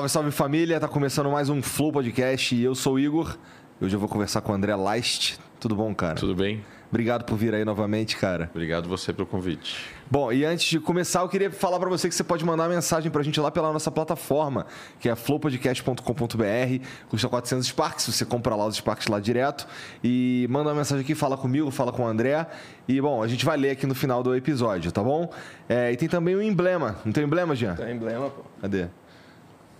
Salve, 0.00 0.08
salve 0.08 0.30
família, 0.30 0.80
tá 0.80 0.88
começando 0.88 1.28
mais 1.30 1.50
um 1.50 1.60
Flow 1.60 1.92
Podcast 1.92 2.54
e 2.54 2.64
eu 2.64 2.74
sou 2.74 2.94
o 2.94 2.98
Igor. 2.98 3.36
Hoje 3.78 3.94
eu 3.94 4.00
vou 4.00 4.08
conversar 4.08 4.40
com 4.40 4.50
o 4.50 4.54
André 4.54 4.74
Leist. 4.74 5.38
Tudo 5.58 5.76
bom, 5.76 5.94
cara? 5.94 6.14
Tudo 6.14 6.34
bem? 6.34 6.64
Obrigado 6.88 7.24
por 7.24 7.36
vir 7.36 7.54
aí 7.54 7.66
novamente, 7.66 8.16
cara. 8.16 8.48
Obrigado 8.50 8.88
você 8.88 9.12
pelo 9.12 9.26
convite. 9.26 9.76
Bom, 10.10 10.32
e 10.32 10.42
antes 10.42 10.66
de 10.66 10.80
começar, 10.80 11.20
eu 11.20 11.28
queria 11.28 11.50
falar 11.50 11.78
para 11.78 11.90
você 11.90 12.08
que 12.08 12.14
você 12.14 12.24
pode 12.24 12.42
mandar 12.46 12.66
mensagem 12.66 13.10
pra 13.10 13.22
gente 13.22 13.38
lá 13.40 13.50
pela 13.50 13.70
nossa 13.70 13.90
plataforma, 13.90 14.64
que 14.98 15.06
é 15.06 15.14
flowpodcast.com.br. 15.14 16.86
Custa 17.10 17.28
400 17.28 17.66
Sparks, 17.66 18.06
você 18.06 18.24
compra 18.24 18.56
lá 18.56 18.66
os 18.66 18.76
Sparks 18.76 19.06
lá 19.06 19.20
direto. 19.20 19.68
E 20.02 20.46
manda 20.48 20.70
uma 20.70 20.76
mensagem 20.76 21.04
aqui, 21.04 21.14
fala 21.14 21.36
comigo, 21.36 21.70
fala 21.70 21.92
com 21.92 22.04
o 22.04 22.06
André. 22.06 22.46
E, 22.88 22.98
bom, 23.02 23.22
a 23.22 23.28
gente 23.28 23.44
vai 23.44 23.58
ler 23.58 23.72
aqui 23.72 23.86
no 23.86 23.94
final 23.94 24.22
do 24.22 24.34
episódio, 24.34 24.90
tá 24.90 25.02
bom? 25.02 25.30
É, 25.68 25.92
e 25.92 25.96
tem 25.96 26.08
também 26.08 26.34
o 26.34 26.40
emblema. 26.42 26.96
Não 27.04 27.12
tem 27.12 27.22
emblema, 27.22 27.54
Jean? 27.54 27.74
Tem 27.74 27.94
emblema, 27.94 28.30
pô. 28.30 28.42
Cadê? 28.62 28.88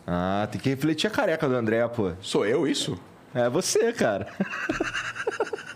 Ah, 0.07 0.49
tem 0.51 0.61
que 0.61 0.69
refletir 0.69 1.07
a 1.07 1.11
careca 1.11 1.49
do 1.49 1.55
André, 1.55 1.87
pô. 1.89 2.13
Sou 2.21 2.47
eu 2.47 2.67
isso? 2.67 2.99
É 3.35 3.49
você, 3.49 3.93
cara. 3.93 4.27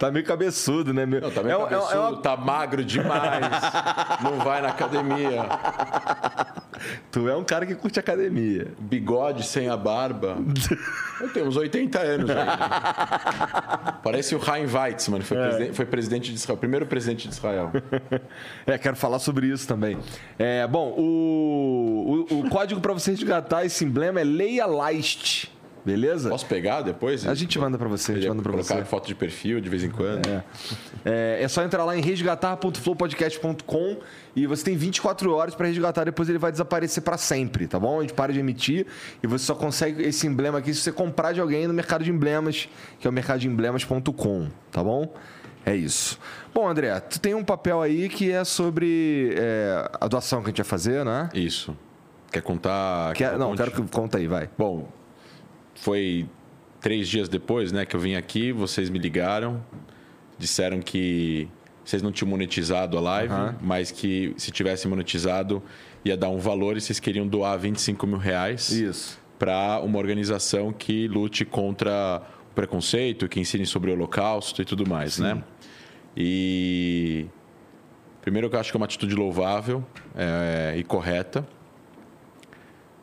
tá 0.00 0.10
meio 0.10 0.24
cabeçudo, 0.24 0.94
né? 0.94 1.04
Meu? 1.04 1.20
Não, 1.20 1.30
tá 1.30 1.42
meio 1.42 1.56
é, 1.56 1.68
cabeçudo, 1.68 1.92
é, 1.92 1.96
é 1.96 2.00
uma... 2.00 2.16
tá 2.16 2.36
magro 2.36 2.82
demais. 2.82 3.44
não 4.22 4.38
vai 4.38 4.62
na 4.62 4.68
academia. 4.68 5.44
Tu 7.12 7.28
é 7.28 7.36
um 7.36 7.44
cara 7.44 7.66
que 7.66 7.74
curte 7.74 8.00
academia. 8.00 8.68
Bigode 8.78 9.44
sem 9.44 9.68
a 9.68 9.76
barba. 9.76 10.38
Eu 11.20 11.28
tenho 11.30 11.46
uns 11.46 11.54
80 11.54 11.98
anos 12.00 12.30
aí. 12.30 12.46
Parece 14.02 14.34
o 14.34 14.42
Chaim 14.42 14.64
Weizmann, 14.64 15.20
foi, 15.20 15.36
É. 15.36 15.42
presidente, 15.48 15.76
foi 15.76 15.84
presidente 15.84 16.30
de 16.32 16.38
Israel, 16.38 16.56
primeiro 16.56 16.86
presidente 16.86 17.28
de 17.28 17.34
Israel. 17.34 17.70
É, 18.66 18.78
quero 18.78 18.96
falar 18.96 19.18
sobre 19.18 19.48
isso 19.48 19.68
também. 19.68 19.98
É, 20.38 20.66
bom, 20.66 20.94
o, 20.96 22.26
o, 22.30 22.38
o 22.40 22.48
código 22.48 22.80
para 22.80 22.94
você 22.94 23.10
resgatar 23.10 23.66
esse 23.66 23.84
emblema 23.84 24.20
é 24.20 24.24
Leia 24.24 24.66
Leist. 24.66 25.50
Beleza? 25.84 26.28
Posso 26.28 26.46
pegar 26.46 26.82
depois? 26.82 27.26
A 27.26 27.34
gente 27.34 27.58
manda 27.58 27.78
para 27.78 27.88
você, 27.88 28.12
a 28.12 28.14
gente 28.16 28.28
manda 28.28 28.42
para 28.42 28.52
colocar 28.52 28.76
você. 28.76 28.84
foto 28.84 29.06
de 29.06 29.14
perfil 29.14 29.60
de 29.60 29.68
vez 29.68 29.82
em 29.82 29.90
quando. 29.90 30.26
É. 30.28 30.44
É, 31.04 31.42
é 31.42 31.48
só 31.48 31.62
entrar 31.62 31.84
lá 31.84 31.96
em 31.96 32.02
resgatar.flowpodcast.com 32.02 33.96
e 34.36 34.46
você 34.46 34.64
tem 34.64 34.76
24 34.76 35.32
horas 35.32 35.54
para 35.54 35.66
resgatar, 35.66 36.04
depois 36.04 36.28
ele 36.28 36.38
vai 36.38 36.52
desaparecer 36.52 37.02
para 37.02 37.16
sempre, 37.16 37.66
tá 37.66 37.78
bom? 37.78 37.98
A 37.98 38.02
gente 38.02 38.14
para 38.14 38.32
de 38.32 38.38
emitir 38.38 38.86
e 39.22 39.26
você 39.26 39.46
só 39.46 39.54
consegue 39.54 40.02
esse 40.02 40.26
emblema 40.26 40.58
aqui 40.58 40.72
se 40.74 40.80
você 40.80 40.92
comprar 40.92 41.32
de 41.32 41.40
alguém 41.40 41.66
no 41.66 41.74
mercado 41.74 42.04
de 42.04 42.10
emblemas, 42.10 42.68
que 42.98 43.06
é 43.06 43.10
o 43.10 43.12
mercadoemblemas.com, 43.12 44.48
tá 44.70 44.84
bom? 44.84 45.12
É 45.64 45.74
isso. 45.74 46.18
Bom, 46.54 46.68
André, 46.68 46.98
tu 47.00 47.20
tem 47.20 47.34
um 47.34 47.44
papel 47.44 47.82
aí 47.82 48.08
que 48.08 48.30
é 48.30 48.44
sobre 48.44 49.34
é, 49.36 49.90
a 50.00 50.08
doação 50.08 50.40
que 50.40 50.46
a 50.46 50.48
gente 50.50 50.58
vai 50.58 50.66
fazer, 50.66 51.04
né? 51.04 51.28
Isso. 51.34 51.76
Quer 52.32 52.42
contar? 52.42 53.12
Quer, 53.14 53.36
não, 53.38 53.54
quero 53.54 53.70
que 53.70 53.82
conta 53.88 54.18
aí, 54.18 54.26
vai. 54.26 54.48
Bom, 54.56 54.88
foi 55.74 56.26
três 56.80 57.08
dias 57.08 57.28
depois 57.28 57.72
né, 57.72 57.84
que 57.84 57.94
eu 57.94 58.00
vim 58.00 58.14
aqui, 58.14 58.52
vocês 58.52 58.88
me 58.90 58.98
ligaram, 58.98 59.62
disseram 60.38 60.80
que 60.80 61.48
vocês 61.84 62.02
não 62.02 62.12
tinham 62.12 62.28
monetizado 62.28 62.96
a 62.96 63.00
live, 63.00 63.32
Aham. 63.32 63.56
mas 63.60 63.90
que 63.90 64.34
se 64.36 64.50
tivesse 64.50 64.86
monetizado 64.88 65.62
ia 66.04 66.16
dar 66.16 66.28
um 66.28 66.38
valor 66.38 66.76
e 66.76 66.80
vocês 66.80 66.98
queriam 66.98 67.26
doar 67.26 67.58
25 67.58 68.06
mil 68.06 68.18
reais 68.18 68.70
Isso. 68.70 69.20
para 69.38 69.80
uma 69.80 69.98
organização 69.98 70.72
que 70.72 71.06
lute 71.08 71.44
contra 71.44 72.22
o 72.50 72.54
preconceito, 72.54 73.28
que 73.28 73.38
ensine 73.38 73.66
sobre 73.66 73.90
o 73.90 73.94
holocausto 73.94 74.62
e 74.62 74.64
tudo 74.64 74.88
mais, 74.88 75.18
né? 75.18 75.42
E 76.16 77.26
primeiro 78.22 78.48
eu 78.50 78.60
acho 78.60 78.70
que 78.70 78.76
é 78.76 78.78
uma 78.78 78.86
atitude 78.86 79.14
louvável 79.14 79.84
é, 80.14 80.74
e 80.76 80.84
correta. 80.84 81.46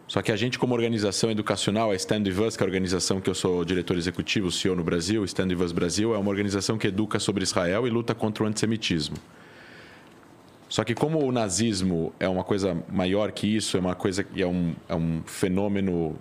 Só 0.08 0.22
que 0.22 0.32
a 0.32 0.38
gente, 0.38 0.58
como 0.58 0.74
organização 0.74 1.30
educacional, 1.30 1.92
a 1.92 1.96
Stand 1.96 2.24
With 2.24 2.40
Us, 2.40 2.56
que 2.56 2.64
é 2.64 2.66
a 2.66 2.68
organização 2.68 3.20
que 3.20 3.30
eu 3.30 3.36
sou 3.36 3.66
diretor 3.66 3.98
executivo, 3.98 4.50
CEO 4.50 4.74
no 4.74 4.84
Brasil, 4.84 5.26
Stand 5.26 5.48
With 5.48 5.64
Us 5.66 5.72
Brasil, 5.74 6.16
é 6.16 6.18
uma 6.18 6.30
organização 6.30 6.78
que 6.78 6.88
educa 6.88 7.20
sobre 7.20 7.44
Israel 7.44 7.86
e 7.86 7.90
luta 7.90 8.16
contra 8.16 8.46
o 8.46 8.48
antissemitismo. 8.48 9.18
Só 10.70 10.86
que 10.86 10.96
como 10.96 11.20
o 11.26 11.32
nazismo 11.32 12.14
é 12.20 12.28
uma 12.28 12.44
coisa 12.44 12.82
maior 12.90 13.32
que 13.32 13.48
isso, 13.48 13.76
é 13.76 13.80
uma 13.82 13.96
coisa 13.96 14.24
que 14.24 14.42
é 14.42 14.48
um, 14.48 14.74
é 14.88 14.96
um 14.96 15.22
fenômeno 15.26 16.16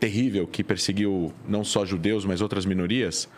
terrível 0.00 0.46
que 0.46 0.64
perseguiu 0.64 1.32
não 1.46 1.62
só 1.62 1.84
judeus, 1.84 2.24
mas 2.24 2.40
outras 2.40 2.64
minorias, 2.64 3.28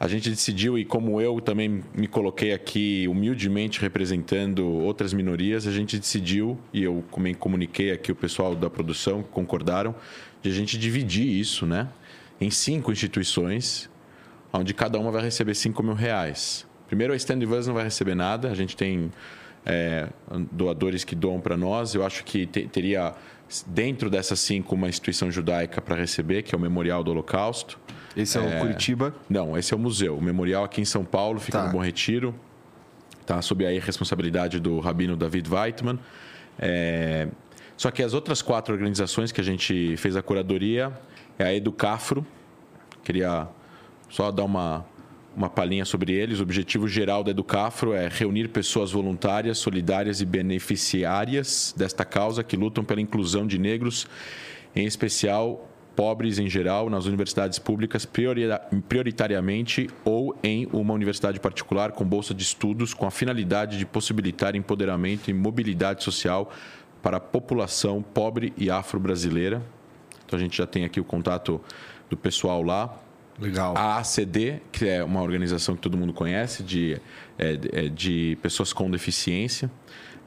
a 0.00 0.06
gente 0.06 0.30
decidiu, 0.30 0.78
e 0.78 0.84
como 0.84 1.20
eu 1.20 1.40
também 1.40 1.82
me 1.92 2.06
coloquei 2.06 2.52
aqui 2.52 3.06
humildemente 3.08 3.80
representando 3.80 4.64
outras 4.64 5.12
minorias, 5.12 5.66
a 5.66 5.72
gente 5.72 5.98
decidiu, 5.98 6.56
e 6.72 6.84
eu 6.84 7.02
também 7.12 7.34
comuniquei 7.34 7.90
aqui 7.90 8.12
o 8.12 8.14
pessoal 8.14 8.54
da 8.54 8.70
produção, 8.70 9.22
que 9.22 9.28
concordaram, 9.30 9.94
de 10.40 10.50
a 10.50 10.52
gente 10.52 10.78
dividir 10.78 11.26
isso 11.26 11.66
né, 11.66 11.88
em 12.40 12.48
cinco 12.50 12.92
instituições, 12.92 13.90
onde 14.52 14.72
cada 14.72 14.98
uma 15.00 15.10
vai 15.10 15.22
receber 15.22 15.54
5 15.54 15.82
mil 15.82 15.94
reais. 15.94 16.64
Primeiro, 16.86 17.12
a 17.12 17.16
Stand 17.16 17.40
Us 17.40 17.66
não 17.66 17.74
vai 17.74 17.84
receber 17.84 18.14
nada, 18.14 18.50
a 18.50 18.54
gente 18.54 18.76
tem 18.76 19.10
é, 19.66 20.08
doadores 20.52 21.02
que 21.02 21.16
doam 21.16 21.40
para 21.40 21.56
nós, 21.56 21.94
eu 21.94 22.06
acho 22.06 22.24
que 22.24 22.46
te- 22.46 22.68
teria 22.68 23.14
dentro 23.66 24.08
dessas 24.08 24.38
cinco 24.40 24.74
uma 24.74 24.88
instituição 24.88 25.30
judaica 25.30 25.80
para 25.80 25.96
receber, 25.96 26.42
que 26.42 26.54
é 26.54 26.58
o 26.58 26.60
Memorial 26.60 27.02
do 27.02 27.10
Holocausto. 27.10 27.78
Esse 28.16 28.38
é, 28.38 28.40
o 28.40 28.60
Curitiba. 28.60 29.14
Não, 29.28 29.56
esse 29.56 29.72
é 29.72 29.76
o 29.76 29.80
museu. 29.80 30.16
O 30.16 30.22
memorial 30.22 30.64
aqui 30.64 30.80
em 30.80 30.84
São 30.84 31.04
Paulo 31.04 31.38
fica 31.38 31.58
Tá. 31.58 31.66
no 31.66 31.72
Bom 31.72 31.82
Retiro. 31.82 32.34
Tá 33.26 33.40
sob 33.42 33.66
a 33.66 33.80
responsabilidade 33.80 34.58
do 34.58 34.80
rabino 34.80 35.16
David 35.16 35.48
Weitman. 35.48 35.98
É, 36.58 37.28
Só 37.76 37.90
que 37.90 38.02
as 38.02 38.12
outras 38.14 38.42
quatro 38.42 38.74
organizações 38.74 39.30
que 39.30 39.40
a 39.40 39.44
gente 39.44 39.96
fez 39.98 40.16
a 40.16 40.22
curadoria 40.22 40.92
é 41.38 41.44
a 41.44 41.54
Educafro. 41.54 42.26
Queria 43.04 43.46
só 44.10 44.32
dar 44.32 44.42
uma, 44.44 44.84
uma 45.36 45.48
palhinha 45.48 45.84
sobre 45.84 46.12
eles. 46.12 46.40
O 46.40 46.42
objetivo 46.42 46.88
geral 46.88 47.22
da 47.22 47.30
Educafro 47.30 47.92
é 47.92 48.08
reunir 48.08 48.48
pessoas 48.48 48.90
voluntárias, 48.90 49.58
solidárias 49.58 50.20
e 50.20 50.24
beneficiárias 50.26 51.72
desta 51.76 52.04
causa 52.04 52.42
que 52.42 52.56
lutam 52.56 52.82
pela 52.82 53.00
inclusão 53.00 53.46
de 53.46 53.58
negros, 53.58 54.08
em 54.74 54.84
especial 54.86 55.68
pobres 55.98 56.38
em 56.38 56.48
geral, 56.48 56.88
nas 56.88 57.06
universidades 57.06 57.58
públicas, 57.58 58.04
priori- 58.04 58.44
prioritariamente 58.88 59.90
ou 60.04 60.38
em 60.44 60.68
uma 60.72 60.94
universidade 60.94 61.40
particular 61.40 61.90
com 61.90 62.04
bolsa 62.04 62.32
de 62.32 62.44
estudos, 62.44 62.94
com 62.94 63.04
a 63.04 63.10
finalidade 63.10 63.76
de 63.76 63.84
possibilitar 63.84 64.54
empoderamento 64.54 65.28
e 65.28 65.34
mobilidade 65.34 66.04
social 66.04 66.52
para 67.02 67.16
a 67.16 67.20
população 67.20 68.00
pobre 68.00 68.52
e 68.56 68.70
afro-brasileira. 68.70 69.60
Então 70.24 70.38
a 70.38 70.40
gente 70.40 70.56
já 70.56 70.68
tem 70.68 70.84
aqui 70.84 71.00
o 71.00 71.04
contato 71.04 71.60
do 72.08 72.16
pessoal 72.16 72.62
lá. 72.62 72.96
Legal. 73.36 73.76
A 73.76 73.98
ACD, 73.98 74.60
que 74.70 74.86
é 74.86 75.02
uma 75.02 75.20
organização 75.20 75.74
que 75.74 75.80
todo 75.80 75.96
mundo 75.96 76.12
conhece, 76.12 76.62
de, 76.62 77.00
é, 77.36 77.58
é, 77.72 77.88
de 77.88 78.38
pessoas 78.40 78.72
com 78.72 78.88
deficiência. 78.88 79.68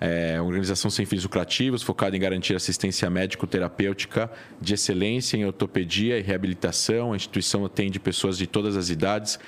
É 0.03 0.41
uma 0.41 0.47
organização 0.47 0.89
sem 0.89 1.05
fins 1.05 1.21
lucrativos, 1.21 1.83
focada 1.83 2.17
em 2.17 2.19
garantir 2.19 2.55
assistência 2.55 3.07
médico-terapêutica 3.07 4.31
de 4.59 4.73
excelência 4.73 5.37
em 5.37 5.45
ortopedia 5.45 6.17
e 6.17 6.23
reabilitação. 6.23 7.13
A 7.13 7.15
instituição 7.15 7.63
atende 7.63 7.99
pessoas 7.99 8.35
de 8.35 8.47
todas 8.47 8.75
as 8.75 8.89
idades, 8.89 9.39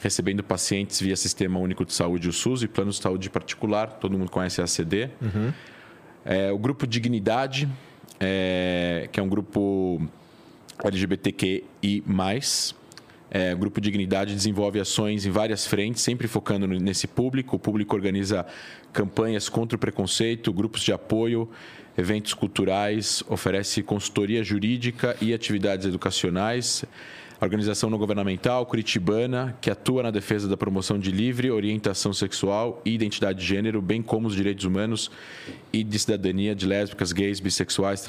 recebendo 0.00 0.42
pacientes 0.42 0.98
via 0.98 1.14
Sistema 1.14 1.58
Único 1.58 1.84
de 1.84 1.92
Saúde, 1.92 2.26
o 2.26 2.32
SUS, 2.32 2.62
e 2.62 2.68
plano 2.68 2.90
de 2.90 2.96
saúde 2.96 3.28
particular. 3.28 3.98
Todo 4.00 4.16
mundo 4.16 4.30
conhece 4.30 4.62
a 4.62 4.64
ACD. 4.64 5.10
Uhum. 5.20 5.52
É, 6.24 6.50
o 6.50 6.58
Grupo 6.58 6.86
Dignidade, 6.86 7.68
é, 8.18 9.10
que 9.12 9.20
é 9.20 9.22
um 9.22 9.28
grupo 9.28 10.00
LGBTQI+, 10.82 12.02
é, 13.30 13.54
o 13.54 13.58
Grupo 13.58 13.80
Dignidade 13.80 14.34
desenvolve 14.34 14.80
ações 14.80 15.26
em 15.26 15.30
várias 15.30 15.66
frentes, 15.66 16.02
sempre 16.02 16.26
focando 16.26 16.66
nesse 16.66 17.06
público. 17.06 17.56
O 17.56 17.58
público 17.58 17.94
organiza 17.94 18.46
campanhas 18.92 19.48
contra 19.48 19.76
o 19.76 19.78
preconceito, 19.78 20.52
grupos 20.52 20.82
de 20.82 20.92
apoio, 20.92 21.48
eventos 21.96 22.32
culturais, 22.32 23.22
oferece 23.28 23.82
consultoria 23.82 24.42
jurídica 24.42 25.16
e 25.20 25.34
atividades 25.34 25.86
educacionais. 25.86 26.84
Organização 27.40 27.88
não 27.88 27.98
governamental 27.98 28.66
curitibana, 28.66 29.56
que 29.60 29.70
atua 29.70 30.02
na 30.02 30.10
defesa 30.10 30.48
da 30.48 30.56
promoção 30.56 30.98
de 30.98 31.12
livre 31.12 31.52
orientação 31.52 32.12
sexual 32.12 32.82
e 32.84 32.92
identidade 32.92 33.38
de 33.38 33.46
gênero, 33.46 33.80
bem 33.80 34.02
como 34.02 34.26
os 34.26 34.34
direitos 34.34 34.64
humanos 34.64 35.08
e 35.72 35.84
de 35.84 35.98
cidadania 36.00 36.52
de 36.52 36.66
lésbicas, 36.66 37.12
gays, 37.12 37.38
bissexuais, 37.38 38.04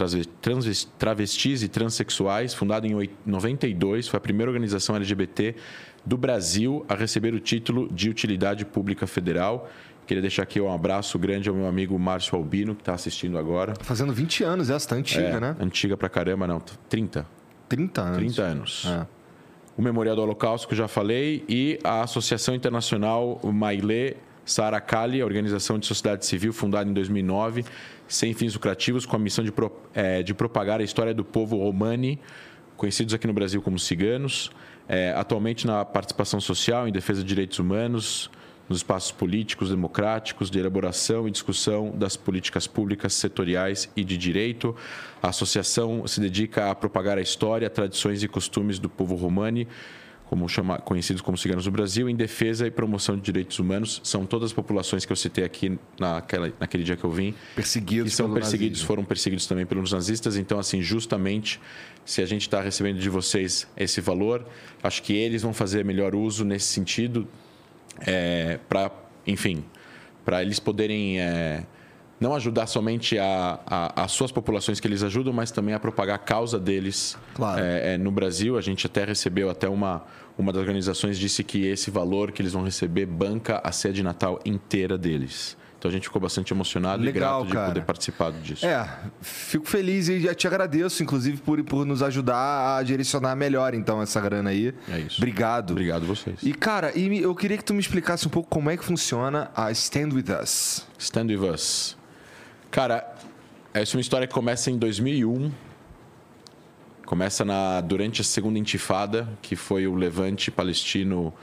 travestis 0.98 1.62
e 1.62 1.68
transexuais, 1.68 2.56
fundada 2.56 2.88
em 2.88 3.10
92, 3.24 4.08
foi 4.08 4.18
a 4.18 4.22
primeira 4.22 4.50
organização 4.50 4.96
LGBT 4.96 5.56
do 6.04 6.18
Brasil 6.18 6.84
a 6.90 6.96
receber 6.96 7.31
o 7.36 7.40
título 7.40 7.88
de 7.94 8.10
utilidade 8.10 8.66
pública 8.66 9.06
federal. 9.06 9.70
Queria 10.08 10.22
deixar 10.22 10.42
aqui 10.42 10.60
um 10.60 10.74
abraço 10.74 11.20
grande 11.20 11.50
ao 11.50 11.56
meu 11.56 11.68
amigo 11.68 12.00
Márcio 12.00 12.36
Albino, 12.36 12.74
que 12.74 12.81
está 12.81 12.96
assistindo 12.96 13.38
agora. 13.38 13.76
Fazendo 13.81 14.12
20 14.12 14.44
anos, 14.44 14.72
essa 14.72 14.90
tá 14.90 14.96
antiga, 14.96 15.22
é, 15.22 15.40
né? 15.40 15.56
Antiga 15.60 15.96
pra 15.96 16.10
caramba, 16.10 16.48
não. 16.48 16.60
30. 16.90 17.28
30 17.68 18.02
anos. 18.02 18.18
30 18.18 18.42
anos. 18.42 18.86
É 18.88 19.19
o 19.80 19.81
Memorial 19.81 20.14
do 20.14 20.22
Holocausto, 20.22 20.68
que 20.68 20.74
eu 20.74 20.78
já 20.78 20.90
falei, 20.90 21.46
e 21.48 21.80
a 21.86 22.02
Associação 22.02 22.54
Internacional 22.54 23.40
Maile 23.42 24.18
Sarakali, 24.44 25.24
organização 25.24 25.80
de 25.80 25.86
sociedade 25.86 26.26
civil 26.26 26.52
fundada 26.52 26.90
em 26.90 26.94
2009, 26.94 27.64
sem 28.06 28.34
fins 28.34 28.54
lucrativos, 28.54 29.06
com 29.06 29.16
a 29.16 29.20
missão 29.20 29.42
de, 29.42 29.54
pro, 29.54 29.72
é, 29.94 30.22
de 30.22 30.34
propagar 30.34 30.81
a 30.81 30.84
história 30.84 31.14
do 31.14 31.24
povo 31.24 31.56
romani, 31.56 32.20
conhecidos 32.76 33.14
aqui 33.14 33.26
no 33.26 33.31
Brasil 33.31 33.62
como 33.62 33.80
ciganos, 33.80 34.52
é, 34.86 35.14
atualmente 35.16 35.66
na 35.66 35.86
participação 35.86 36.42
social, 36.42 36.86
em 36.86 36.92
defesa 36.92 37.22
de 37.22 37.30
direitos 37.30 37.58
humanos, 37.58 38.30
nos 38.69 38.77
espaços 38.77 39.12
políticos 39.12 39.71
democráticos 39.71 40.51
de 40.51 40.60
elaboração 40.60 41.27
e 41.27 41.31
discussão 41.31 41.92
das 41.98 42.16
políticas 42.16 42.68
públicas 42.68 43.13
setoriais 43.13 43.89
e 43.95 44.04
de 44.04 44.16
direito. 44.16 44.75
A 45.21 45.30
associação 45.30 46.06
se 46.06 46.21
dedica 46.21 46.69
a 46.69 46.75
propagar 46.75 47.18
a 47.18 47.21
história, 47.21 47.68
tradições 47.69 48.21
e 48.21 48.27
costumes 48.27 48.77
do 48.77 48.88
povo 48.88 49.16
romani, 49.16 49.68
como 50.30 50.48
chama, 50.48 50.77
conhecidos 50.77 51.24
como 51.24 51.36
ciganos 51.36 51.66
do 51.66 51.71
Brasil, 51.71 52.07
em 52.07 52.16
defesa 52.16 52.68
e 52.68 52.69
promoção 52.69 53.16
de 53.16 53.24
direitos 53.24 53.57
humanos. 53.57 54.00
São 54.04 54.27
todas 54.27 54.51
as 54.51 54.54
populações 54.54 55.04
que 55.04 55.12
eu 55.12 55.16
citei 55.16 55.44
aqui 55.44 55.80
naquela, 56.00 56.54
naquele 56.60 56.83
dia 56.83 56.95
que 56.95 57.04
eu 57.04 57.10
vim. 57.10 57.33
Perseguidos. 57.56 58.12
Que 58.12 58.16
são 58.16 58.31
perseguidos, 58.31 58.77
nazismo. 58.77 58.88
foram 58.88 59.04
perseguidos 59.04 59.48
também 59.48 59.66
pelos 59.66 59.92
nazistas. 59.92 60.38
Então, 60.38 60.60
assim, 60.60 60.83
justamente, 60.83 61.60
se 62.06 62.21
a 62.21 62.27
gente 62.27 62.44
está 62.44 62.62
recebendo 62.62 63.00
de 63.00 63.10
vocês 63.10 63.68
esse 63.75 64.00
valor, 64.01 64.45
acho 64.83 65.01
que 65.01 65.13
eles 65.13 65.42
vão 65.42 65.51
fazer 65.51 65.83
melhor 65.83 66.13
uso 66.13 66.45
nesse 66.45 66.68
sentido 66.68 67.27
é, 68.06 68.60
para, 68.68 68.92
enfim, 69.25 69.63
para 70.25 70.42
eles 70.42 70.60
poderem 70.60 71.19
é, 71.19 71.63
não 72.19 72.34
ajudar 72.36 72.68
somente 72.68 73.18
a, 73.18 73.60
a, 73.66 74.04
as 74.04 74.12
suas 74.12 74.31
populações 74.31 74.80
que 74.80 74.88
eles 74.88 75.04
ajudam, 75.04 75.31
mas 75.34 75.51
também 75.51 75.74
a 75.74 75.80
propagar 75.80 76.16
a 76.16 76.19
causa 76.19 76.60
deles 76.60 77.18
claro. 77.34 77.63
é, 77.63 77.94
é 77.94 77.98
no 77.98 78.12
Brasil. 78.12 78.57
A 78.57 78.62
gente 78.62 78.86
até 78.86 79.06
recebeu 79.06 79.50
até 79.50 79.68
uma 79.68 80.06
uma 80.40 80.54
das 80.54 80.62
organizações 80.62 81.19
disse 81.19 81.44
que 81.44 81.66
esse 81.66 81.92
valor 81.92 82.31
que 82.31 82.42
eles 82.42 82.54
vão 82.54 82.63
receber 82.63 83.06
banca 83.06 83.60
a 83.62 83.74
sede 83.74 84.02
natal 84.02 84.40
inteira 84.45 84.98
deles. 84.98 85.57
Então 85.80 85.88
a 85.88 85.92
gente 85.94 86.04
ficou 86.04 86.22
bastante 86.22 86.52
emocionado 86.52 87.02
Legal, 87.02 87.42
e 87.42 87.48
grato 87.48 87.54
cara. 87.54 87.68
de 87.68 87.74
poder 87.74 87.86
participar 87.86 88.34
disso. 88.34 88.66
É, 88.66 89.00
fico 89.22 89.66
feliz 89.66 90.10
e 90.10 90.36
te 90.36 90.46
agradeço, 90.46 91.02
inclusive, 91.02 91.38
por, 91.38 91.64
por 91.64 91.86
nos 91.86 92.04
ajudar 92.04 92.78
a 92.78 92.84
direcionar 92.84 93.34
melhor, 93.34 93.74
então, 93.74 94.02
essa 94.02 94.20
grana 94.20 94.50
aí. 94.50 94.74
É 94.90 95.00
isso. 95.00 95.16
Obrigado. 95.20 95.72
Obrigado 95.72 96.06
vocês. 96.06 96.44
E, 96.44 96.54
cara, 96.54 96.92
e 96.98 97.22
eu 97.22 97.34
queria 97.34 97.58
que 97.58 97.64
tu 97.64 97.74
me 97.74 97.80
explicasse 97.80 98.28
um 98.28 98.30
pouco 98.30 98.50
como 98.50 98.70
é 98.70 98.76
que 98.76 98.84
funciona 98.84 99.50
a 99.56 99.72
Stand 99.72 100.10
With 100.14 100.26
Us. 100.44 100.86
Stand 100.98 101.28
With 101.28 101.50
Us. 101.50 101.98
Cara, 102.70 103.16
essa 103.74 103.96
é 103.96 103.98
uma 103.98 104.02
história 104.02 104.28
que 104.28 104.34
começa 104.34 104.70
em 104.70 104.78
2001. 104.78 105.50
Começa 107.06 107.46
na, 107.46 107.80
durante 107.80 108.20
a 108.20 108.24
segunda 108.26 108.60
intifada, 108.60 109.30
que 109.42 109.56
foi 109.56 109.88
o 109.88 109.96
levante 109.96 110.52
palestino 110.52 111.34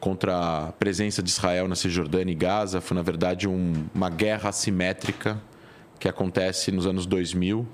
contra 0.00 0.36
a 0.36 0.72
presença 0.72 1.22
de 1.22 1.28
Israel 1.28 1.68
na 1.68 1.76
Cisjordânia 1.76 2.32
e 2.32 2.34
Gaza. 2.34 2.80
Foi, 2.80 2.96
na 2.96 3.02
verdade, 3.02 3.46
um, 3.46 3.84
uma 3.94 4.08
guerra 4.08 4.48
assimétrica 4.48 5.40
que 5.98 6.08
acontece 6.08 6.72
nos 6.72 6.86
anos 6.86 7.04
2000. 7.04 7.66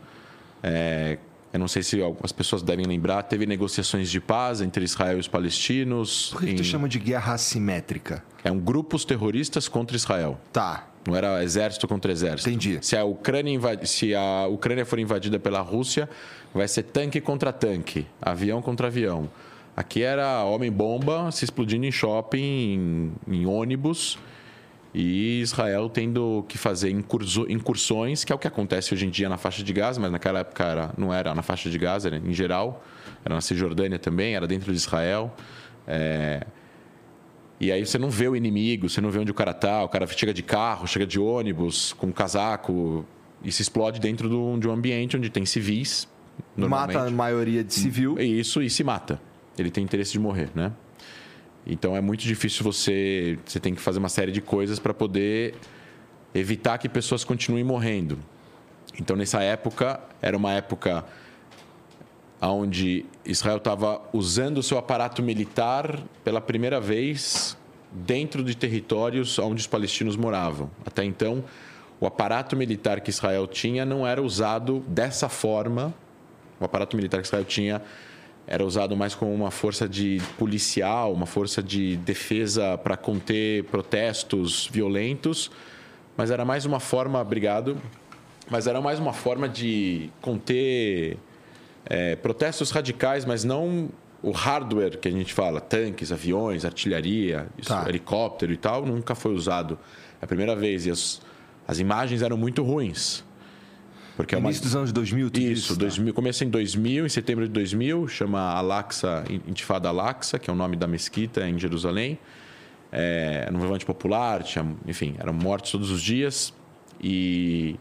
É, 0.62 1.18
eu 1.52 1.60
não 1.60 1.68
sei 1.68 1.82
se 1.82 2.02
algumas 2.02 2.32
pessoas 2.32 2.62
devem 2.62 2.84
lembrar, 2.84 3.22
teve 3.22 3.46
negociações 3.46 4.10
de 4.10 4.20
paz 4.20 4.60
entre 4.60 4.84
Israel 4.84 5.16
e 5.16 5.20
os 5.20 5.28
palestinos. 5.28 6.30
Por 6.32 6.40
que, 6.40 6.46
em... 6.46 6.48
que 6.50 6.56
tu 6.56 6.64
chama 6.64 6.88
de 6.88 6.98
guerra 6.98 7.32
assimétrica? 7.32 8.22
É 8.44 8.50
um 8.50 8.58
grupos 8.58 9.04
terroristas 9.04 9.68
contra 9.68 9.96
Israel. 9.96 10.38
Tá. 10.52 10.88
Não 11.06 11.14
era 11.14 11.42
exército 11.44 11.86
contra 11.86 12.10
exército. 12.10 12.50
Entendi. 12.50 12.78
Se 12.82 12.96
a 12.96 13.04
Ucrânia, 13.04 13.52
invad... 13.52 13.86
se 13.86 14.12
a 14.14 14.46
Ucrânia 14.48 14.84
for 14.84 14.98
invadida 14.98 15.38
pela 15.38 15.60
Rússia, 15.60 16.10
vai 16.52 16.66
ser 16.66 16.82
tanque 16.82 17.20
contra 17.20 17.52
tanque, 17.52 18.04
avião 18.20 18.60
contra 18.60 18.88
avião. 18.88 19.30
Aqui 19.76 20.02
era 20.02 20.42
homem-bomba 20.42 21.30
se 21.30 21.44
explodindo 21.44 21.84
em 21.84 21.92
shopping, 21.92 22.40
em, 22.40 23.12
em, 23.28 23.46
ônibus. 23.46 24.18
E 24.94 25.42
Israel 25.42 25.90
tendo 25.90 26.46
que 26.48 26.56
fazer 26.56 26.90
incursões, 26.90 28.24
que 28.24 28.32
é 28.32 28.34
o 28.34 28.38
que 28.38 28.48
acontece 28.48 28.94
hoje 28.94 29.04
em 29.04 29.10
dia 29.10 29.28
na 29.28 29.36
faixa 29.36 29.62
de 29.62 29.70
Gaza, 29.74 30.00
mas 30.00 30.10
naquela 30.10 30.38
época 30.38 30.64
era, 30.64 30.94
não 30.96 31.12
era 31.12 31.34
na 31.34 31.42
faixa 31.42 31.68
de 31.68 31.76
Gaza, 31.76 32.08
era 32.08 32.16
em 32.16 32.32
geral. 32.32 32.82
Era 33.22 33.34
na 33.34 33.42
Cisjordânia 33.42 33.98
também, 33.98 34.34
era 34.34 34.46
dentro 34.46 34.72
de 34.72 34.78
Israel. 34.78 35.34
É... 35.86 36.46
E 37.60 37.70
aí 37.70 37.84
você 37.84 37.98
não 37.98 38.08
vê 38.08 38.28
o 38.28 38.34
inimigo, 38.34 38.88
você 38.88 39.02
não 39.02 39.10
vê 39.10 39.18
onde 39.18 39.30
o 39.30 39.34
cara 39.34 39.52
tá. 39.52 39.84
O 39.84 39.88
cara 39.90 40.06
chega 40.06 40.32
de 40.32 40.42
carro, 40.42 40.86
chega 40.86 41.06
de 41.06 41.20
ônibus, 41.20 41.92
com 41.92 42.06
um 42.06 42.12
casaco, 42.12 43.04
e 43.44 43.52
se 43.52 43.60
explode 43.60 44.00
dentro 44.00 44.58
de 44.58 44.66
um 44.66 44.72
ambiente 44.72 45.18
onde 45.18 45.28
tem 45.28 45.44
civis. 45.44 46.08
Mata 46.56 47.02
a 47.02 47.10
maioria 47.10 47.62
de 47.62 47.74
civil. 47.74 48.18
Isso, 48.18 48.62
e 48.62 48.70
se 48.70 48.82
mata 48.82 49.20
ele 49.58 49.70
tem 49.70 49.84
interesse 49.84 50.12
de 50.12 50.18
morrer, 50.18 50.50
né? 50.54 50.72
Então 51.66 51.96
é 51.96 52.00
muito 52.00 52.20
difícil 52.20 52.62
você. 52.62 53.38
Você 53.44 53.58
tem 53.58 53.74
que 53.74 53.80
fazer 53.80 53.98
uma 53.98 54.08
série 54.08 54.30
de 54.30 54.40
coisas 54.40 54.78
para 54.78 54.94
poder 54.94 55.54
evitar 56.34 56.78
que 56.78 56.88
pessoas 56.88 57.24
continuem 57.24 57.64
morrendo. 57.64 58.18
Então 58.98 59.16
nessa 59.16 59.42
época, 59.42 60.00
era 60.22 60.36
uma 60.36 60.52
época 60.52 61.04
onde 62.40 63.04
Israel 63.24 63.56
estava 63.56 64.00
usando 64.12 64.58
o 64.58 64.62
seu 64.62 64.78
aparato 64.78 65.22
militar 65.22 66.00
pela 66.22 66.40
primeira 66.40 66.80
vez 66.80 67.56
dentro 67.90 68.44
de 68.44 68.54
territórios 68.54 69.38
onde 69.38 69.60
os 69.60 69.66
palestinos 69.66 70.16
moravam. 70.16 70.70
Até 70.84 71.02
então, 71.02 71.44
o 71.98 72.06
aparato 72.06 72.54
militar 72.54 73.00
que 73.00 73.10
Israel 73.10 73.46
tinha 73.46 73.84
não 73.84 74.06
era 74.06 74.22
usado 74.22 74.80
dessa 74.86 75.28
forma. 75.28 75.94
O 76.60 76.64
aparato 76.64 76.96
militar 76.96 77.20
que 77.20 77.26
Israel 77.26 77.44
tinha 77.44 77.82
era 78.46 78.64
usado 78.64 78.96
mais 78.96 79.14
como 79.14 79.34
uma 79.34 79.50
força 79.50 79.88
de 79.88 80.20
policial, 80.38 81.12
uma 81.12 81.26
força 81.26 81.62
de 81.62 81.96
defesa 81.96 82.78
para 82.78 82.96
conter 82.96 83.64
protestos 83.64 84.68
violentos, 84.70 85.50
mas 86.16 86.30
era 86.30 86.44
mais 86.44 86.64
uma 86.64 86.78
forma, 86.78 87.20
obrigado, 87.20 87.76
mas 88.48 88.66
era 88.66 88.80
mais 88.80 89.00
uma 89.00 89.12
forma 89.12 89.48
de 89.48 90.10
conter 90.20 91.18
é, 91.84 92.14
protestos 92.16 92.70
radicais, 92.70 93.24
mas 93.24 93.42
não 93.42 93.90
o 94.22 94.30
hardware 94.30 94.98
que 94.98 95.08
a 95.08 95.10
gente 95.10 95.34
fala, 95.34 95.60
tanques, 95.60 96.12
aviões, 96.12 96.64
artilharia, 96.64 97.48
isso, 97.58 97.68
tá. 97.68 97.84
helicóptero 97.88 98.52
e 98.52 98.56
tal, 98.56 98.86
nunca 98.86 99.14
foi 99.14 99.34
usado. 99.34 99.78
É 100.20 100.24
a 100.24 100.26
primeira 100.26 100.54
vez 100.54 100.86
e 100.86 100.90
as, 100.90 101.20
as 101.66 101.78
imagens 101.78 102.22
eram 102.22 102.36
muito 102.36 102.62
ruins. 102.62 103.24
Porque 104.16 104.34
é 104.34 104.38
uma... 104.38 104.48
Início 104.48 104.64
dos 104.64 104.74
anos 104.74 104.92
2000, 104.92 105.30
tudo 105.30 105.42
isso. 105.42 105.72
isso 105.72 105.78
2000, 105.78 106.12
tá? 106.12 106.16
começa 106.16 106.44
em 106.44 106.48
2000, 106.48 107.04
em 107.04 107.08
setembro 107.08 107.46
de 107.46 107.52
2000, 107.52 108.08
chama 108.08 108.40
Al-Aqsa, 108.40 109.24
Intifada 109.46 109.90
Al-Aqsa, 109.90 110.38
que 110.38 110.48
é 110.48 110.52
o 110.52 110.56
nome 110.56 110.74
da 110.74 110.86
mesquita 110.86 111.46
em 111.46 111.58
Jerusalém. 111.58 112.18
É, 112.90 113.48
no 113.52 113.60
levante 113.60 113.84
popular, 113.84 114.42
tinha, 114.42 114.66
enfim, 114.86 115.14
eram 115.18 115.34
mortes 115.34 115.70
todos 115.70 115.90
os 115.90 116.00
dias. 116.00 116.54
E, 116.98 117.76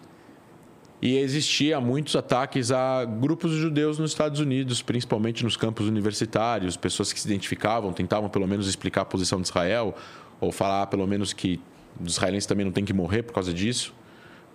e 1.01 1.17
existia 1.17 1.79
muitos 1.79 2.17
ataques 2.17 2.69
a 2.69 3.05
grupos 3.05 3.51
de 3.51 3.57
judeus 3.57 3.97
nos 3.97 4.11
Estados 4.11 4.41
Unidos, 4.41 4.81
principalmente 4.81 5.41
nos 5.41 5.55
campos 5.55 5.87
universitários, 5.87 6.75
pessoas 6.75 7.13
que 7.13 7.19
se 7.19 7.27
identificavam, 7.27 7.93
tentavam 7.93 8.29
pelo 8.29 8.45
menos 8.45 8.67
explicar 8.67 9.01
a 9.01 9.05
posição 9.05 9.39
de 9.39 9.47
Israel, 9.47 9.95
ou 10.41 10.51
falar 10.51 10.87
pelo 10.87 11.07
menos 11.07 11.31
que 11.31 11.61
os 12.03 12.13
israelenses 12.13 12.45
também 12.45 12.65
não 12.65 12.73
têm 12.73 12.83
que 12.83 12.91
morrer 12.91 13.23
por 13.23 13.31
causa 13.31 13.53
disso 13.53 13.93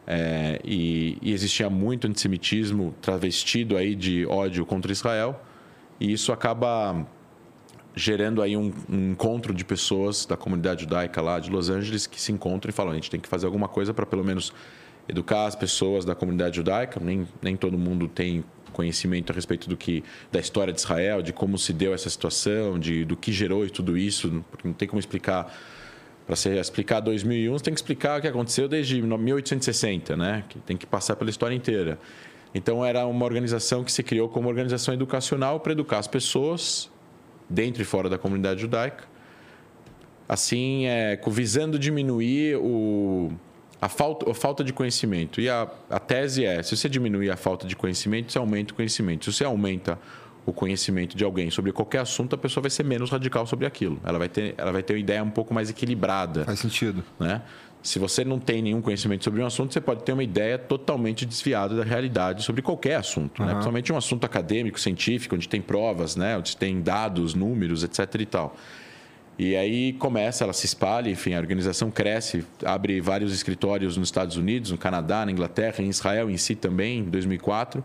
É, 0.06 0.60
e, 0.64 1.18
e, 1.22 1.32
existia 1.32 1.70
muito 1.70 2.06
antissemitismo 2.06 2.94
travestido 3.00 3.76
aí 3.76 3.94
de 3.94 4.26
ódio 4.26 4.66
contra 4.66 4.90
Israel. 4.90 5.40
E 6.00 6.12
isso 6.12 6.32
acaba 6.32 7.06
gerando 7.94 8.42
aí 8.42 8.56
um, 8.56 8.72
um, 8.88 9.10
encontro 9.12 9.52
de 9.52 9.64
pessoas 9.64 10.24
da 10.24 10.36
comunidade 10.36 10.82
judaica 10.82 11.20
lá 11.20 11.38
de 11.38 11.50
Los 11.50 11.68
Angeles 11.68 12.06
que 12.06 12.20
se 12.20 12.32
encontram 12.32 12.70
e 12.70 12.72
falam: 12.72 12.92
a 12.92 12.94
gente 12.94 13.10
tem 13.10 13.20
que 13.20 13.28
fazer 13.28 13.46
alguma 13.46 13.68
coisa 13.68 13.92
para 13.92 14.06
pelo 14.06 14.24
menos 14.24 14.52
educar 15.08 15.46
as 15.46 15.54
pessoas 15.54 16.04
da 16.04 16.14
comunidade 16.14 16.56
judaica. 16.56 16.98
Nem, 17.00 17.26
nem 17.42 17.56
todo 17.56 17.76
mundo 17.76 18.08
tem 18.08 18.44
conhecimento 18.72 19.32
a 19.32 19.34
respeito 19.34 19.68
do 19.68 19.76
que 19.76 20.02
da 20.30 20.40
história 20.40 20.72
de 20.72 20.80
Israel, 20.80 21.22
de 21.22 21.32
como 21.32 21.58
se 21.58 21.72
deu 21.72 21.92
essa 21.92 22.08
situação, 22.08 22.78
de 22.78 23.04
do 23.04 23.16
que 23.16 23.32
gerou 23.32 23.66
e 23.66 23.70
tudo 23.70 23.98
isso, 23.98 24.44
porque 24.50 24.66
não 24.66 24.74
tem 24.74 24.88
como 24.88 24.98
explicar 25.00 25.52
para 26.30 26.60
explicar 26.60 27.00
2001, 27.00 27.52
você 27.52 27.64
tem 27.64 27.74
que 27.74 27.80
explicar 27.80 28.18
o 28.18 28.22
que 28.22 28.28
aconteceu 28.28 28.68
desde 28.68 29.02
1860, 29.02 30.16
né? 30.16 30.44
Que 30.48 30.60
tem 30.60 30.76
que 30.76 30.86
passar 30.86 31.16
pela 31.16 31.28
história 31.28 31.56
inteira. 31.56 31.98
Então 32.54 32.84
era 32.84 33.04
uma 33.04 33.24
organização 33.24 33.82
que 33.82 33.90
se 33.90 34.02
criou 34.04 34.28
como 34.28 34.48
organização 34.48 34.94
educacional 34.94 35.58
para 35.58 35.72
educar 35.72 35.98
as 35.98 36.06
pessoas 36.06 36.88
dentro 37.48 37.82
e 37.82 37.84
fora 37.84 38.08
da 38.08 38.16
comunidade 38.16 38.60
judaica. 38.60 39.04
Assim, 40.28 40.86
é, 40.86 41.20
visando 41.26 41.76
diminuir 41.76 42.56
o, 42.58 43.32
a, 43.80 43.88
falta, 43.88 44.30
a 44.30 44.34
falta 44.34 44.62
de 44.62 44.72
conhecimento. 44.72 45.40
E 45.40 45.48
a, 45.48 45.68
a 45.88 45.98
tese 45.98 46.44
é: 46.44 46.62
se 46.62 46.76
você 46.76 46.88
diminuir 46.88 47.30
a 47.30 47.36
falta 47.36 47.66
de 47.66 47.74
conhecimento, 47.74 48.30
você 48.30 48.38
aumenta 48.38 48.72
o 48.72 48.76
conhecimento. 48.76 49.24
Se 49.24 49.32
você 49.32 49.44
aumenta 49.44 49.98
o 50.46 50.52
conhecimento 50.52 51.16
de 51.16 51.24
alguém 51.24 51.50
sobre 51.50 51.72
qualquer 51.72 51.98
assunto, 51.98 52.34
a 52.34 52.38
pessoa 52.38 52.62
vai 52.62 52.70
ser 52.70 52.84
menos 52.84 53.10
radical 53.10 53.46
sobre 53.46 53.66
aquilo. 53.66 54.00
Ela 54.04 54.18
vai 54.18 54.28
ter, 54.28 54.54
ela 54.56 54.72
vai 54.72 54.82
ter 54.82 54.94
uma 54.94 54.98
ideia 54.98 55.22
um 55.22 55.30
pouco 55.30 55.52
mais 55.52 55.70
equilibrada. 55.70 56.44
Faz 56.44 56.60
sentido. 56.60 57.04
Né? 57.18 57.42
Se 57.82 57.98
você 57.98 58.24
não 58.24 58.38
tem 58.38 58.60
nenhum 58.60 58.82
conhecimento 58.82 59.24
sobre 59.24 59.42
um 59.42 59.46
assunto, 59.46 59.72
você 59.72 59.80
pode 59.80 60.02
ter 60.02 60.12
uma 60.12 60.22
ideia 60.22 60.58
totalmente 60.58 61.24
desviada 61.24 61.74
da 61.74 61.84
realidade 61.84 62.42
sobre 62.42 62.62
qualquer 62.62 62.96
assunto. 62.96 63.40
Uhum. 63.40 63.46
Né? 63.46 63.52
Principalmente 63.52 63.92
um 63.92 63.96
assunto 63.96 64.24
acadêmico, 64.24 64.78
científico, 64.78 65.34
onde 65.34 65.48
tem 65.48 65.60
provas, 65.60 66.16
né? 66.16 66.36
onde 66.36 66.56
tem 66.56 66.80
dados, 66.80 67.34
números, 67.34 67.84
etc. 67.84 68.14
e 68.20 68.26
tal. 68.26 68.56
E 69.38 69.56
aí 69.56 69.94
começa, 69.94 70.44
ela 70.44 70.52
se 70.52 70.66
espalha, 70.66 71.08
enfim, 71.08 71.32
a 71.32 71.38
organização 71.38 71.90
cresce, 71.90 72.44
abre 72.62 73.00
vários 73.00 73.32
escritórios 73.32 73.96
nos 73.96 74.08
Estados 74.08 74.36
Unidos, 74.36 74.70
no 74.70 74.76
Canadá, 74.76 75.24
na 75.24 75.32
Inglaterra, 75.32 75.76
em 75.82 75.88
Israel 75.88 76.28
em 76.28 76.36
si 76.36 76.54
também, 76.54 76.98
em 76.98 77.04
2004. 77.04 77.82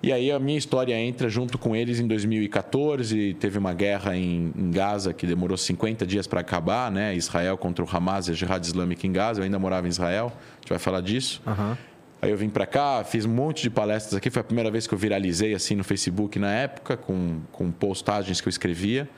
E 0.00 0.12
aí 0.12 0.30
a 0.30 0.38
minha 0.38 0.56
história 0.56 0.94
entra 0.94 1.28
junto 1.28 1.58
com 1.58 1.74
eles 1.74 1.98
em 1.98 2.06
2014. 2.06 3.34
Teve 3.34 3.58
uma 3.58 3.74
guerra 3.74 4.16
em, 4.16 4.52
em 4.56 4.70
Gaza 4.70 5.12
que 5.12 5.26
demorou 5.26 5.56
50 5.56 6.06
dias 6.06 6.26
para 6.26 6.40
acabar, 6.40 6.90
né? 6.90 7.16
Israel 7.16 7.58
contra 7.58 7.84
o 7.84 7.88
Hamas 7.90 8.28
e 8.28 8.30
a 8.30 8.34
Jihad 8.34 8.64
Islâmica 8.64 9.06
em 9.06 9.12
Gaza. 9.12 9.40
Eu 9.40 9.44
ainda 9.44 9.58
morava 9.58 9.86
em 9.88 9.90
Israel. 9.90 10.32
A 10.36 10.60
gente 10.60 10.68
vai 10.70 10.78
falar 10.78 11.00
disso. 11.00 11.42
Uhum. 11.44 11.76
Aí 12.22 12.30
eu 12.30 12.36
vim 12.36 12.48
para 12.48 12.66
cá, 12.66 13.02
fiz 13.04 13.24
um 13.24 13.32
monte 13.32 13.62
de 13.62 13.70
palestras 13.70 14.14
aqui. 14.14 14.30
Foi 14.30 14.40
a 14.40 14.44
primeira 14.44 14.70
vez 14.70 14.86
que 14.86 14.94
eu 14.94 14.98
viralizei 14.98 15.52
assim 15.52 15.74
no 15.74 15.84
Facebook 15.84 16.38
na 16.38 16.52
época, 16.52 16.96
com, 16.96 17.40
com 17.50 17.70
postagens 17.72 18.40
que 18.40 18.46
eu 18.46 18.50
escrevia. 18.50 19.08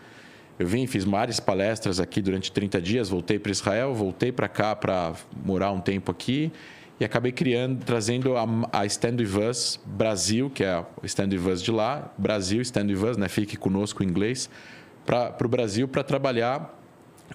Eu 0.59 0.67
vim, 0.67 0.87
fiz 0.87 1.05
várias 1.05 1.41
palestras 1.41 2.01
aqui 2.01 2.21
durante 2.21 2.53
30 2.53 2.81
dias, 2.81 3.09
voltei 3.09 3.39
para 3.39 3.51
Israel, 3.51 3.95
voltei 3.95 4.31
para 4.31 4.49
cá 4.49 4.77
para 4.77 5.15
morar 5.45 5.73
um 5.73 5.81
tempo 5.81 6.11
aqui 6.11 6.53
e 7.01 7.05
acabei 7.05 7.33
criando, 7.33 7.83
trazendo 7.83 8.37
a, 8.37 8.45
a 8.71 8.85
Stand 8.85 9.17
With 9.19 9.49
Us 9.49 9.81
Brasil, 9.87 10.51
que 10.51 10.63
é 10.63 10.85
o 11.03 11.07
Stand 11.07 11.31
With 11.31 11.51
Us 11.51 11.63
de 11.63 11.73
lá, 11.73 12.13
Brasil, 12.19 12.61
Stand 12.61 12.89
With 12.89 13.11
Us, 13.11 13.17
né? 13.17 13.27
Fique 13.27 13.57
conosco 13.57 14.05
em 14.05 14.07
inglês, 14.07 14.51
para 15.07 15.35
o 15.43 15.49
Brasil 15.49 15.89
para 15.89 16.05
trabalhar 16.05 16.77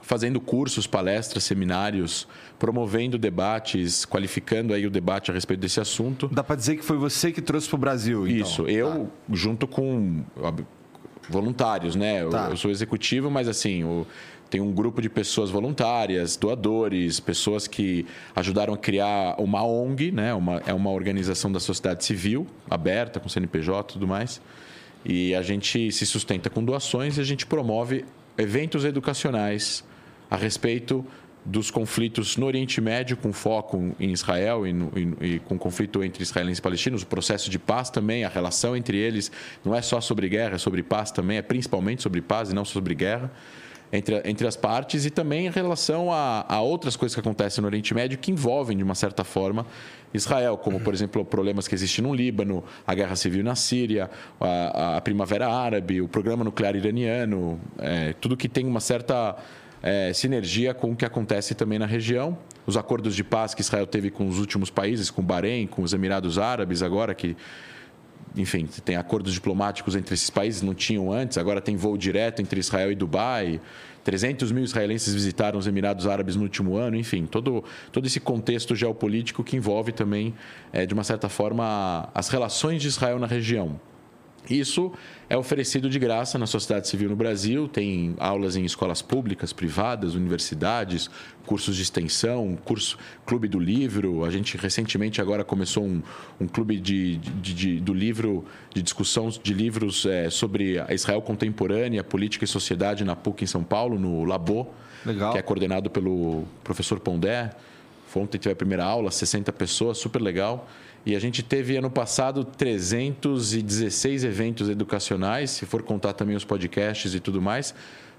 fazendo 0.01 0.39
cursos, 0.39 0.85
palestras, 0.85 1.43
seminários, 1.45 2.27
promovendo 2.59 3.17
debates, 3.17 4.05
qualificando 4.05 4.73
aí 4.73 4.85
o 4.85 4.89
debate 4.89 5.31
a 5.31 5.33
respeito 5.33 5.61
desse 5.61 5.79
assunto. 5.79 6.29
Dá 6.31 6.43
para 6.43 6.55
dizer 6.55 6.75
que 6.75 6.83
foi 6.83 6.97
você 6.97 7.31
que 7.31 7.41
trouxe 7.41 7.67
para 7.67 7.75
o 7.75 7.79
Brasil, 7.79 8.27
então. 8.27 8.47
Isso, 8.47 8.67
eu 8.67 9.05
tá. 9.05 9.33
junto 9.33 9.67
com 9.67 10.23
voluntários, 11.29 11.95
né? 11.95 12.23
Tá. 12.25 12.45
Eu, 12.45 12.51
eu, 12.51 12.57
sou 12.57 12.69
executivo, 12.69 13.31
mas 13.31 13.47
assim, 13.47 13.83
o 13.83 14.05
tem 14.49 14.61
um 14.61 14.71
grupo 14.71 15.01
de 15.01 15.09
pessoas 15.09 15.49
voluntárias, 15.49 16.37
doadores, 16.37 17.19
pessoas 17.19 17.67
que 17.67 18.05
ajudaram 18.35 18.73
a 18.73 18.77
criar 18.77 19.35
uma 19.39 19.65
ONG, 19.65 20.11
né? 20.11 20.33
Uma, 20.33 20.61
é 20.65 20.73
uma 20.73 20.91
organização 20.91 21.51
da 21.51 21.59
sociedade 21.59 22.05
civil, 22.05 22.47
aberta, 22.69 23.19
com 23.19 23.27
CNPJ 23.27 23.91
e 23.91 23.93
tudo 23.93 24.07
mais. 24.07 24.41
E 25.03 25.35
a 25.35 25.41
gente 25.41 25.91
se 25.91 26.05
sustenta 26.05 26.49
com 26.49 26.63
doações 26.63 27.17
e 27.17 27.21
a 27.21 27.23
gente 27.23 27.45
promove 27.45 28.05
eventos 28.37 28.85
educacionais 28.85 29.83
a 30.29 30.35
respeito 30.35 31.05
dos 31.43 31.69
conflitos 31.69 32.37
no 32.37 32.47
Oriente 32.47 32.81
Médio, 32.81 33.15
com 33.15 33.31
foco 33.31 33.95
em 33.99 34.11
Israel 34.11 34.65
e, 34.65 34.73
no, 34.73 34.91
e, 34.95 35.35
e 35.35 35.39
com 35.39 35.59
conflito 35.59 36.03
entre 36.03 36.23
israelenses 36.23 36.57
e 36.57 36.61
palestinos, 36.61 37.03
o 37.03 37.07
processo 37.07 37.51
de 37.51 37.59
paz 37.59 37.91
também, 37.91 38.23
a 38.23 38.29
relação 38.29 38.75
entre 38.75 38.97
eles, 38.97 39.31
não 39.63 39.75
é 39.75 39.81
só 39.81 40.01
sobre 40.01 40.27
guerra, 40.27 40.55
é 40.55 40.57
sobre 40.57 40.81
paz 40.81 41.11
também, 41.11 41.37
é 41.37 41.43
principalmente 41.43 42.01
sobre 42.01 42.19
paz 42.19 42.49
e 42.49 42.55
não 42.55 42.65
sobre 42.65 42.95
guerra 42.95 43.31
entre, 43.91 44.21
entre 44.25 44.47
as 44.47 44.55
partes 44.55 45.05
e 45.05 45.09
também 45.09 45.47
em 45.47 45.49
relação 45.49 46.11
a, 46.11 46.45
a 46.47 46.61
outras 46.61 46.95
coisas 46.95 47.13
que 47.13 47.19
acontecem 47.19 47.61
no 47.61 47.67
Oriente 47.67 47.93
Médio 47.93 48.17
que 48.17 48.31
envolvem, 48.31 48.77
de 48.77 48.83
uma 48.83 48.95
certa 48.95 49.23
forma, 49.23 49.65
Israel, 50.13 50.57
como, 50.57 50.79
por 50.79 50.93
exemplo, 50.93 51.23
problemas 51.25 51.67
que 51.67 51.75
existem 51.75 52.03
no 52.03 52.13
Líbano, 52.13 52.63
a 52.85 52.93
guerra 52.93 53.15
civil 53.15 53.43
na 53.43 53.55
Síria, 53.55 54.09
a, 54.39 54.97
a 54.97 55.01
Primavera 55.01 55.47
Árabe, 55.47 56.01
o 56.01 56.07
programa 56.07 56.43
nuclear 56.43 56.75
iraniano, 56.75 57.59
é, 57.77 58.13
tudo 58.13 58.37
que 58.37 58.47
tem 58.47 58.65
uma 58.65 58.79
certa 58.79 59.35
é, 59.83 60.13
sinergia 60.13 60.73
com 60.73 60.91
o 60.91 60.95
que 60.95 61.05
acontece 61.05 61.53
também 61.53 61.77
na 61.77 61.85
região. 61.85 62.37
Os 62.65 62.77
acordos 62.77 63.15
de 63.15 63.23
paz 63.23 63.53
que 63.53 63.61
Israel 63.61 63.85
teve 63.85 64.09
com 64.09 64.27
os 64.27 64.39
últimos 64.39 64.69
países, 64.69 65.11
com 65.11 65.21
o 65.21 65.25
Bahrein, 65.25 65.67
com 65.67 65.83
os 65.83 65.93
Emirados 65.93 66.39
Árabes, 66.39 66.81
agora 66.81 67.13
que 67.13 67.35
enfim, 68.35 68.67
tem 68.83 68.95
acordos 68.95 69.33
diplomáticos 69.33 69.95
entre 69.95 70.13
esses 70.13 70.29
países, 70.29 70.61
não 70.61 70.73
tinham 70.73 71.11
antes, 71.11 71.37
agora 71.37 71.61
tem 71.61 71.75
voo 71.75 71.97
direto 71.97 72.41
entre 72.41 72.59
Israel 72.59 72.91
e 72.91 72.95
Dubai. 72.95 73.61
300 74.03 74.51
mil 74.51 74.63
israelenses 74.63 75.13
visitaram 75.13 75.57
os 75.57 75.65
Emirados 75.65 76.05
Árabes 76.05 76.35
no 76.35 76.43
último 76.43 76.77
ano, 76.77 76.95
enfim, 76.95 77.25
todo, 77.25 77.63
todo 77.91 78.05
esse 78.05 78.19
contexto 78.19 78.75
geopolítico 78.75 79.43
que 79.43 79.57
envolve 79.57 79.91
também, 79.91 80.33
é, 80.71 80.85
de 80.85 80.93
uma 80.93 81.03
certa 81.03 81.27
forma, 81.27 82.07
as 82.13 82.29
relações 82.29 82.81
de 82.81 82.87
Israel 82.87 83.17
na 83.17 83.25
região. 83.25 83.79
Isso 84.49 84.91
é 85.29 85.37
oferecido 85.37 85.89
de 85.89 85.97
graça 85.97 86.37
na 86.37 86.45
sociedade 86.45 86.87
civil 86.87 87.09
no 87.09 87.15
Brasil, 87.15 87.67
tem 87.67 88.15
aulas 88.19 88.55
em 88.55 88.63
escolas 88.63 89.01
públicas, 89.01 89.51
privadas, 89.51 90.13
universidades, 90.15 91.09
cursos 91.45 91.75
de 91.75 91.81
extensão, 91.81 92.57
curso 92.63 92.97
Clube 93.25 93.47
do 93.47 93.59
Livro. 93.59 94.23
A 94.23 94.29
gente 94.29 94.57
recentemente 94.57 95.21
agora 95.21 95.43
começou 95.43 95.83
um, 95.83 96.01
um 96.39 96.47
clube 96.47 96.79
de, 96.79 97.17
de, 97.17 97.53
de, 97.53 97.79
do 97.79 97.93
livro, 97.93 98.45
de 98.73 98.81
discussão 98.81 99.29
de 99.29 99.53
livros 99.53 100.05
é, 100.05 100.29
sobre 100.29 100.79
a 100.79 100.93
Israel 100.93 101.21
contemporânea, 101.21 102.03
política 102.03 102.45
e 102.45 102.47
sociedade 102.47 103.03
na 103.03 103.15
PUC 103.15 103.43
em 103.43 103.47
São 103.47 103.63
Paulo, 103.63 103.99
no 103.99 104.23
Labo, 104.23 104.67
Legal. 105.05 105.31
que 105.31 105.37
é 105.37 105.41
coordenado 105.41 105.89
pelo 105.89 106.43
professor 106.63 106.99
Pondé. 106.99 107.51
Ontem 108.15 108.37
teve 108.37 108.53
a 108.53 108.55
primeira 108.55 108.85
aula, 108.85 109.11
60 109.11 109.51
pessoas, 109.51 109.97
super 109.97 110.21
legal. 110.21 110.69
E 111.05 111.15
a 111.15 111.19
gente 111.19 111.43
teve 111.43 111.77
ano 111.77 111.89
passado 111.89 112.43
316 112.43 114.23
eventos 114.23 114.69
educacionais, 114.69 115.51
se 115.51 115.65
for 115.65 115.83
contar 115.83 116.13
também 116.13 116.35
os 116.35 116.43
podcasts 116.43 117.13
e 117.13 117.19
tudo 117.19 117.41
mais, 117.41 117.75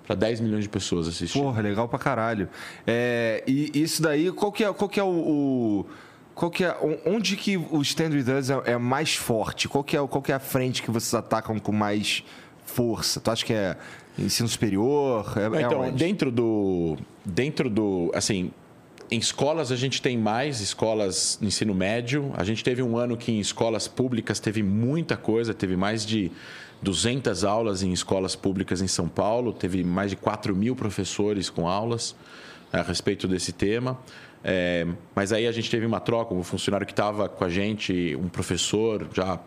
para 0.06 0.14
10 0.14 0.40
milhões 0.40 0.62
de 0.64 0.68
pessoas 0.68 1.08
assistir. 1.08 1.38
Porra, 1.38 1.60
legal 1.60 1.88
pra 1.88 1.98
caralho. 1.98 2.48
É, 2.86 3.42
e 3.46 3.72
isso 3.74 4.00
daí, 4.00 4.30
qual 4.30 4.52
que 4.52 4.62
é, 4.62 4.72
qual 4.72 4.88
que 4.88 5.00
é 5.00 5.02
o, 5.02 5.08
o 5.08 5.86
qual 6.36 6.50
que 6.50 6.64
é, 6.64 6.76
onde 7.06 7.34
que 7.34 7.56
o 7.56 7.80
Stand 7.80 8.10
With 8.10 8.30
Us 8.38 8.50
é, 8.50 8.72
é, 8.72 8.78
mais 8.78 9.16
forte? 9.16 9.68
Qual 9.68 9.82
que, 9.82 9.96
é, 9.96 10.06
qual 10.06 10.20
que 10.20 10.30
é 10.30 10.34
a 10.34 10.38
frente 10.38 10.82
que 10.82 10.90
vocês 10.90 11.14
atacam 11.14 11.58
com 11.58 11.72
mais 11.72 12.22
força? 12.64 13.18
Tu 13.18 13.30
acha 13.30 13.44
que 13.44 13.54
é 13.54 13.74
ensino 14.18 14.46
superior? 14.46 15.32
É, 15.34 15.56
é 15.56 15.62
então, 15.62 15.90
dentro 15.90 16.30
do... 16.30 16.98
Dentro 17.24 17.70
do... 17.70 18.12
Assim, 18.14 18.52
em 19.10 19.18
escolas 19.18 19.70
a 19.70 19.76
gente 19.76 20.02
tem 20.02 20.18
mais 20.18 20.60
escolas 20.60 21.38
de 21.40 21.46
ensino 21.46 21.74
médio. 21.74 22.32
A 22.36 22.44
gente 22.44 22.64
teve 22.64 22.82
um 22.82 22.96
ano 22.96 23.16
que 23.16 23.30
em 23.30 23.40
escolas 23.40 23.86
públicas 23.86 24.40
teve 24.40 24.62
muita 24.62 25.16
coisa, 25.16 25.54
teve 25.54 25.76
mais 25.76 26.04
de 26.04 26.30
200 26.82 27.44
aulas 27.44 27.82
em 27.82 27.92
escolas 27.92 28.34
públicas 28.34 28.82
em 28.82 28.88
São 28.88 29.08
Paulo, 29.08 29.52
teve 29.52 29.84
mais 29.84 30.10
de 30.10 30.16
4 30.16 30.54
mil 30.54 30.74
professores 30.74 31.48
com 31.48 31.68
aulas 31.68 32.14
a 32.72 32.82
respeito 32.82 33.28
desse 33.28 33.52
tema. 33.52 33.98
É, 34.44 34.86
mas 35.14 35.32
aí 35.32 35.46
a 35.46 35.52
gente 35.52 35.70
teve 35.70 35.84
uma 35.84 36.00
troca, 36.00 36.34
um 36.34 36.42
funcionário 36.42 36.86
que 36.86 36.92
estava 36.92 37.28
com 37.28 37.44
a 37.44 37.48
gente, 37.48 38.16
um 38.16 38.28
professor 38.28 39.08
já 39.12 39.40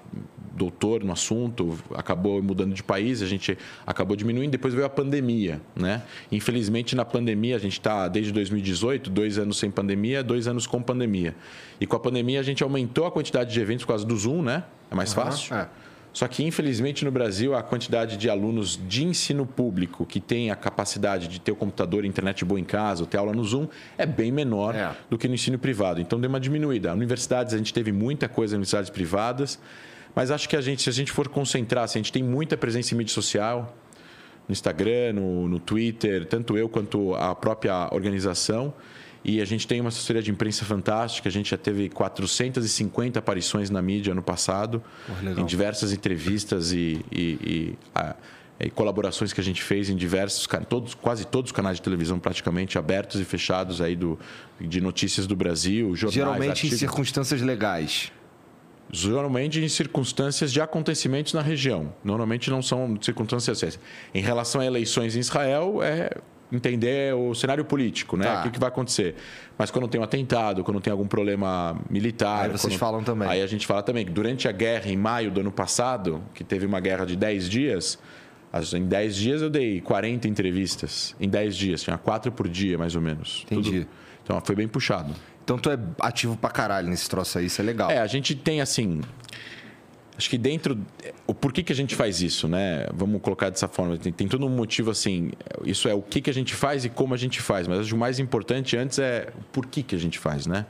doutor 0.60 1.06
no 1.06 1.14
assunto, 1.14 1.80
acabou 1.96 2.44
mudando 2.44 2.74
de 2.74 2.84
país, 2.84 3.22
a 3.22 3.26
gente 3.26 3.58
acabou 3.88 4.16
diminuindo, 4.18 4.52
depois 4.52 4.74
veio 4.74 4.86
a 4.86 4.90
pandemia, 4.90 5.62
né? 5.74 6.04
Infelizmente, 6.30 6.98
na 6.98 7.06
pandemia, 7.06 7.56
a 7.56 7.60
gente 7.60 7.80
está 7.80 8.10
desde 8.10 8.34
2018, 8.34 9.10
dois 9.10 9.38
anos 9.38 9.58
sem 9.58 9.72
pandemia, 9.72 10.22
dois 10.22 10.48
anos 10.48 10.68
com 10.68 10.82
pandemia. 10.82 11.34
E 11.80 11.88
com 11.88 11.96
a 11.96 12.00
pandemia, 12.00 12.42
a 12.42 12.44
gente 12.44 12.62
aumentou 12.62 13.06
a 13.06 13.12
quantidade 13.12 13.54
de 13.54 13.62
eventos 13.62 13.86
por 13.86 13.94
causa 13.94 14.06
do 14.06 14.18
Zoom, 14.18 14.42
né? 14.42 14.66
É 14.92 14.96
mais 14.96 15.16
uhum, 15.16 15.24
fácil. 15.24 15.56
É. 15.56 15.70
Só 16.12 16.28
que, 16.28 16.44
infelizmente, 16.44 17.06
no 17.06 17.12
Brasil, 17.12 17.54
a 17.56 17.62
quantidade 17.62 18.18
de 18.18 18.30
alunos 18.30 18.80
de 18.88 19.06
ensino 19.06 19.46
público 19.46 20.06
que 20.06 20.20
tem 20.20 20.50
a 20.50 20.56
capacidade 20.56 21.28
de 21.28 21.40
ter 21.40 21.52
o 21.52 21.56
computador 21.56 22.04
e 22.04 22.08
internet 22.08 22.44
boa 22.44 22.60
em 22.60 22.64
casa, 22.64 23.04
ou 23.04 23.08
ter 23.08 23.18
aula 23.18 23.32
no 23.32 23.44
Zoom, 23.44 23.68
é 23.98 24.06
bem 24.06 24.32
menor 24.32 24.76
É. 24.76 24.92
do 25.10 25.18
que 25.18 25.28
no 25.28 25.36
ensino 25.36 25.60
privado. 25.60 26.02
Então, 26.02 26.20
deu 26.20 26.28
uma 26.30 26.40
diminuída. 26.40 26.94
Universidades, 26.94 27.54
a 27.54 27.58
gente 27.58 27.74
teve 27.74 27.92
muita 27.92 28.28
coisa 28.28 28.56
em 28.56 28.58
universidades 28.58 28.90
privadas, 28.90 29.60
mas 30.16 30.32
acho 30.32 30.50
que 30.50 30.56
a 30.56 30.62
gente, 30.62 30.82
se 30.82 30.90
a 30.90 30.94
gente 30.94 31.12
for 31.12 31.28
concentrar, 31.30 31.88
se 31.88 31.98
a 31.98 32.00
gente 32.02 32.12
tem 32.12 32.24
muita 32.24 32.58
presença 32.58 32.94
em 32.94 32.98
mídia 32.98 33.14
social, 33.14 33.78
no 34.48 34.52
Instagram, 34.52 35.14
no, 35.14 35.48
no 35.48 35.60
Twitter, 35.60 36.26
tanto 36.26 36.58
eu 36.58 36.68
quanto 36.68 37.14
a 37.14 37.36
própria 37.36 37.88
organização. 37.94 38.74
E 39.24 39.42
a 39.42 39.46
gente 39.46 39.68
tem 39.68 39.82
uma 39.82 39.90
assessoria 39.90 40.22
de 40.22 40.32
imprensa 40.32 40.64
fantástica. 40.64 41.28
A 41.28 41.32
gente 41.32 41.50
já 41.52 41.58
teve 41.58 41.90
450 41.90 43.20
aparições 43.20 43.70
na 43.70 43.82
mídia 43.82 44.12
ano 44.14 44.24
passado, 44.24 44.82
legal. 45.22 45.44
em 45.44 45.46
diversas 45.46 45.92
entrevistas 45.92 46.72
e, 46.72 47.04
e- 47.12 47.18
e, 47.44 47.78
a- 47.94 48.16
e 48.62 48.70
colaborações 48.70 49.32
que 49.34 49.40
a 49.40 49.44
gente 49.44 49.62
fez 49.64 49.90
em 49.90 49.96
diversos, 49.96 50.48
todos, 50.68 50.94
quase 50.94 51.26
todos 51.26 51.50
os 51.52 51.56
canais 51.56 51.78
de 51.78 51.82
televisão 51.84 52.18
praticamente 52.20 52.78
abertos 52.78 53.20
e 53.22 53.26
fechados 53.26 53.82
aí 53.82 53.96
do, 53.96 54.18
de 54.60 54.82
notícias 54.82 55.28
do 55.28 55.36
Brasil, 55.36 55.96
jornais, 55.96 56.14
Geralmente 56.16 56.46
em 56.48 56.50
artigos. 56.52 56.80
circunstâncias 56.80 57.42
legais. 57.42 58.12
Geralmente 58.92 59.60
em 59.60 59.68
circunstâncias 59.70 60.52
de 60.52 60.60
acontecimentos 60.60 61.34
na 61.34 61.42
região. 61.42 61.94
Normalmente 62.04 62.50
não 62.50 62.62
são 62.62 62.98
circunstâncias. 63.02 63.78
Em 64.14 64.22
relação 64.22 64.62
a 64.62 64.66
eleições 64.66 65.16
em 65.16 65.20
Israel, 65.20 65.84
é 65.84 66.10
entender 66.52 67.14
o 67.16 67.34
cenário 67.36 67.64
político, 67.66 68.18
né? 68.18 68.26
Tá. 68.26 68.40
O 68.40 68.44
que, 68.44 68.52
que 68.52 68.60
vai 68.60 68.70
acontecer. 68.70 69.16
Mas 69.58 69.70
quando 69.72 69.88
tem 69.88 70.00
um 70.00 70.04
atentado, 70.04 70.64
quando 70.64 70.80
tem 70.82 70.92
algum 70.92 71.08
problema 71.08 71.78
militar. 71.90 72.46
Aí 72.46 72.50
vocês 72.50 72.74
quando- 72.74 72.80
falam 72.80 73.04
também. 73.04 73.28
Aí 73.28 73.42
a 73.42 73.48
gente 73.48 73.68
fala 73.68 73.84
também 73.84 74.06
que 74.06 74.12
durante 74.12 74.48
a 74.48 74.52
guerra, 74.52 74.90
em 74.90 74.98
maio 74.98 75.30
do 75.32 75.42
ano 75.42 75.52
passado, 75.52 76.24
que 76.34 76.44
teve 76.44 76.66
uma 76.66 76.80
guerra 76.80 77.06
de 77.06 77.16
10 77.16 77.50
dias, 77.50 78.00
as- 78.52 78.74
em 78.74 78.86
10 78.86 79.16
dias 79.16 79.42
eu 79.42 79.50
dei 79.50 79.80
40 79.82 80.28
entrevistas. 80.28 81.16
Em 81.20 81.30
10 81.30 81.56
dias, 81.56 81.84
tinha 81.84 81.98
quatro 81.98 82.32
por 82.32 82.48
dia, 82.48 82.78
mais 82.78 82.96
ou 82.96 83.02
menos. 83.02 83.44
Entendi. 83.46 83.86
Então 84.24 84.42
foi 84.44 84.56
bem 84.56 84.68
puxado. 84.68 85.14
Então 85.44 85.58
tu 85.58 85.70
é 85.72 85.80
ativo 86.02 86.38
pra 86.38 86.50
caralho 86.52 86.88
nesse 86.90 87.10
troço 87.10 87.40
aí, 87.40 87.46
isso 87.48 87.60
é 87.60 87.64
legal. 87.64 87.90
É, 87.90 87.98
a 88.00 88.06
gente 88.08 88.36
tem 88.36 88.62
assim. 88.62 89.02
Acho 90.20 90.30
que 90.30 90.38
dentro. 90.38 90.78
O 91.26 91.34
porquê 91.34 91.64
que 91.64 91.72
a 91.72 91.76
gente 91.76 91.96
faz 91.96 92.22
isso, 92.22 92.46
né? 92.46 92.88
Vamos 92.94 93.22
colocar 93.22 93.50
dessa 93.50 93.70
forma. 93.70 93.98
Tem, 93.98 94.12
tem 94.12 94.28
todo 94.28 94.46
um 94.46 94.50
motivo 94.50 94.92
assim. 94.92 95.32
Isso 95.64 95.88
é 95.88 95.94
o 95.94 96.02
que, 96.02 96.20
que 96.20 96.30
a 96.30 96.34
gente 96.34 96.54
faz 96.54 96.84
e 96.84 96.90
como 96.90 97.14
a 97.14 97.18
gente 97.18 97.42
faz. 97.42 97.70
Mas 97.70 97.80
acho 97.80 97.88
que 97.88 97.96
o 97.96 97.98
mais 97.98 98.20
importante 98.20 98.76
antes 98.76 99.00
é 99.00 99.30
o 99.34 99.44
porquê 99.54 99.82
que 99.82 99.96
a 99.96 99.98
gente 99.98 100.20
faz, 100.20 100.46
né? 100.46 100.66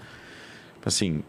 Assim. 0.86 1.24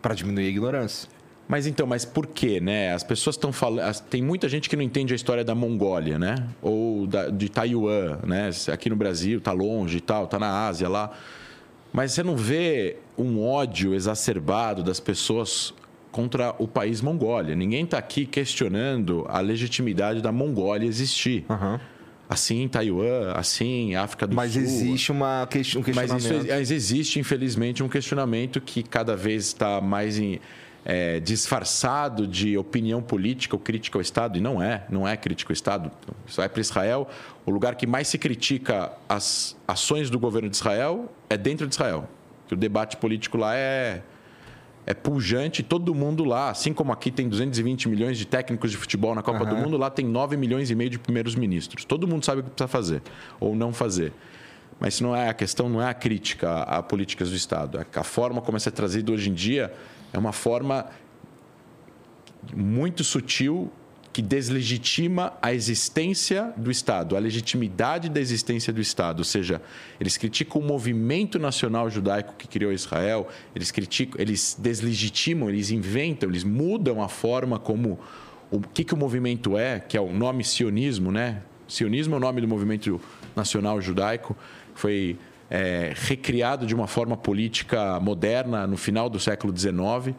Pra 0.00 0.14
diminuir 0.14 0.46
a 0.46 0.48
ignorância. 0.48 1.08
Mas 1.48 1.66
então, 1.66 1.84
mas 1.84 2.04
por 2.04 2.28
quê, 2.28 2.60
né? 2.60 2.94
As 2.94 3.02
pessoas 3.02 3.34
estão 3.34 3.52
falando. 3.52 4.00
Tem 4.02 4.22
muita 4.22 4.48
gente 4.48 4.70
que 4.70 4.76
não 4.76 4.84
entende 4.84 5.12
a 5.12 5.16
história 5.16 5.42
da 5.42 5.56
Mongólia, 5.56 6.16
né? 6.16 6.36
Ou 6.62 7.08
da- 7.08 7.28
de 7.28 7.48
Taiwan, 7.48 8.20
né? 8.24 8.50
Aqui 8.72 8.88
no 8.88 8.94
Brasil, 8.94 9.40
tá 9.40 9.50
longe 9.50 9.98
e 9.98 10.00
tal, 10.00 10.28
tá 10.28 10.38
na 10.38 10.68
Ásia 10.68 10.88
lá. 10.88 11.10
Mas 11.92 12.12
você 12.12 12.22
não 12.22 12.36
vê 12.36 12.98
um 13.18 13.42
ódio 13.44 13.94
exacerbado 13.94 14.84
das 14.84 15.00
pessoas 15.00 15.74
contra 16.12 16.54
o 16.58 16.68
país 16.68 17.00
Mongólia. 17.00 17.56
Ninguém 17.56 17.82
está 17.84 17.98
aqui 17.98 18.24
questionando 18.26 19.24
a 19.28 19.40
legitimidade 19.40 20.20
da 20.20 20.30
Mongólia 20.30 20.86
existir. 20.86 21.44
Assim 22.28 22.62
em 22.62 22.68
Taiwan, 22.68 23.32
assim 23.34 23.90
em 23.90 23.96
África 23.96 24.26
do 24.26 24.34
Mas 24.36 24.52
Sul. 24.52 24.62
existe 24.62 25.10
uma 25.12 25.46
ques- 25.50 25.74
um 25.76 25.80
Mas 25.80 25.84
questionamento. 26.12 26.44
isso, 26.44 26.54
mas 26.54 26.70
existe, 26.70 27.18
infelizmente, 27.18 27.82
um 27.82 27.88
questionamento 27.88 28.60
que 28.60 28.82
cada 28.82 29.16
vez 29.16 29.46
está 29.46 29.80
mais 29.80 30.18
em- 30.18 30.38
é, 30.84 31.20
disfarçado 31.20 32.26
de 32.26 32.56
opinião 32.56 33.02
política 33.02 33.54
ou 33.54 33.60
crítica 33.60 33.98
ao 33.98 34.02
Estado, 34.02 34.38
e 34.38 34.40
não 34.40 34.62
é, 34.62 34.84
não 34.90 35.06
é 35.06 35.16
crítica 35.16 35.52
ao 35.52 35.54
Estado. 35.54 35.90
Isso 36.26 36.38
vai 36.38 36.48
para 36.48 36.60
Israel, 36.60 37.08
o 37.46 37.50
lugar 37.50 37.74
que 37.76 37.86
mais 37.86 38.08
se 38.08 38.16
critica 38.18 38.90
as 39.08 39.54
ações 39.68 40.08
do 40.10 40.18
governo 40.18 40.48
de 40.48 40.56
Israel 40.56 41.12
é 41.28 41.36
dentro 41.36 41.66
de 41.68 41.74
Israel. 41.74 42.08
Que 42.48 42.54
o 42.54 42.56
debate 42.56 42.96
político 42.96 43.36
lá 43.36 43.54
é, 43.54 44.02
é 44.84 44.94
pujante, 44.94 45.62
todo 45.62 45.94
mundo 45.94 46.24
lá, 46.24 46.50
assim 46.50 46.72
como 46.72 46.92
aqui 46.92 47.10
tem 47.10 47.28
220 47.28 47.88
milhões 47.88 48.18
de 48.18 48.26
técnicos 48.26 48.70
de 48.70 48.76
futebol 48.76 49.14
na 49.14 49.22
Copa 49.22 49.44
do 49.44 49.56
Mundo, 49.56 49.76
lá 49.76 49.88
tem 49.88 50.04
9 50.04 50.36
milhões 50.36 50.70
e 50.70 50.74
meio 50.74 50.90
de 50.90 50.98
primeiros 50.98 51.34
ministros. 51.36 51.84
Todo 51.84 52.06
mundo 52.06 52.24
sabe 52.24 52.40
o 52.40 52.44
que 52.44 52.50
precisa 52.50 52.68
fazer 52.68 53.02
ou 53.38 53.54
não 53.54 53.72
fazer. 53.72 54.12
Mas 54.80 54.94
isso 54.94 55.04
não 55.04 55.14
é 55.14 55.28
a 55.28 55.34
questão, 55.34 55.68
não 55.68 55.80
é 55.80 55.88
a 55.88 55.94
crítica 55.94 56.50
a, 56.50 56.78
a 56.78 56.82
políticas 56.82 57.30
do 57.30 57.36
Estado. 57.36 57.78
A, 57.78 58.00
a 58.00 58.02
forma 58.02 58.42
como 58.42 58.58
isso 58.58 58.68
é 58.68 58.72
trazido 58.72 59.12
hoje 59.12 59.30
em 59.30 59.34
dia 59.34 59.72
é 60.12 60.18
uma 60.18 60.32
forma 60.32 60.86
muito 62.52 63.04
sutil 63.04 63.70
que 64.12 64.20
deslegitima 64.20 65.32
a 65.40 65.54
existência 65.54 66.52
do 66.56 66.70
Estado, 66.70 67.16
a 67.16 67.18
legitimidade 67.18 68.10
da 68.10 68.20
existência 68.20 68.72
do 68.72 68.80
Estado. 68.80 69.20
Ou 69.20 69.24
seja, 69.24 69.62
eles 69.98 70.18
criticam 70.18 70.60
o 70.60 70.64
movimento 70.64 71.38
nacional 71.38 71.88
judaico 71.88 72.34
que 72.36 72.46
criou 72.46 72.72
Israel, 72.72 73.28
eles 73.54 73.70
criticam, 73.70 74.20
eles 74.20 74.56
deslegitimam, 74.58 75.48
eles 75.48 75.70
inventam, 75.70 76.28
eles 76.28 76.44
mudam 76.44 77.02
a 77.02 77.08
forma 77.08 77.58
como 77.58 77.98
o 78.50 78.60
que, 78.60 78.84
que 78.84 78.92
o 78.92 78.96
movimento 78.98 79.56
é, 79.56 79.80
que 79.80 79.96
é 79.96 80.00
o 80.00 80.12
nome 80.12 80.44
sionismo, 80.44 81.10
né? 81.10 81.42
Sionismo 81.66 82.14
é 82.14 82.18
o 82.18 82.20
nome 82.20 82.42
do 82.42 82.48
movimento 82.48 83.00
nacional 83.34 83.80
judaico, 83.80 84.36
foi 84.74 85.16
é, 85.48 85.92
recriado 85.94 86.66
de 86.66 86.74
uma 86.74 86.86
forma 86.86 87.16
política 87.16 87.98
moderna 87.98 88.66
no 88.66 88.76
final 88.76 89.08
do 89.08 89.18
século 89.18 89.56
XIX. 89.56 90.14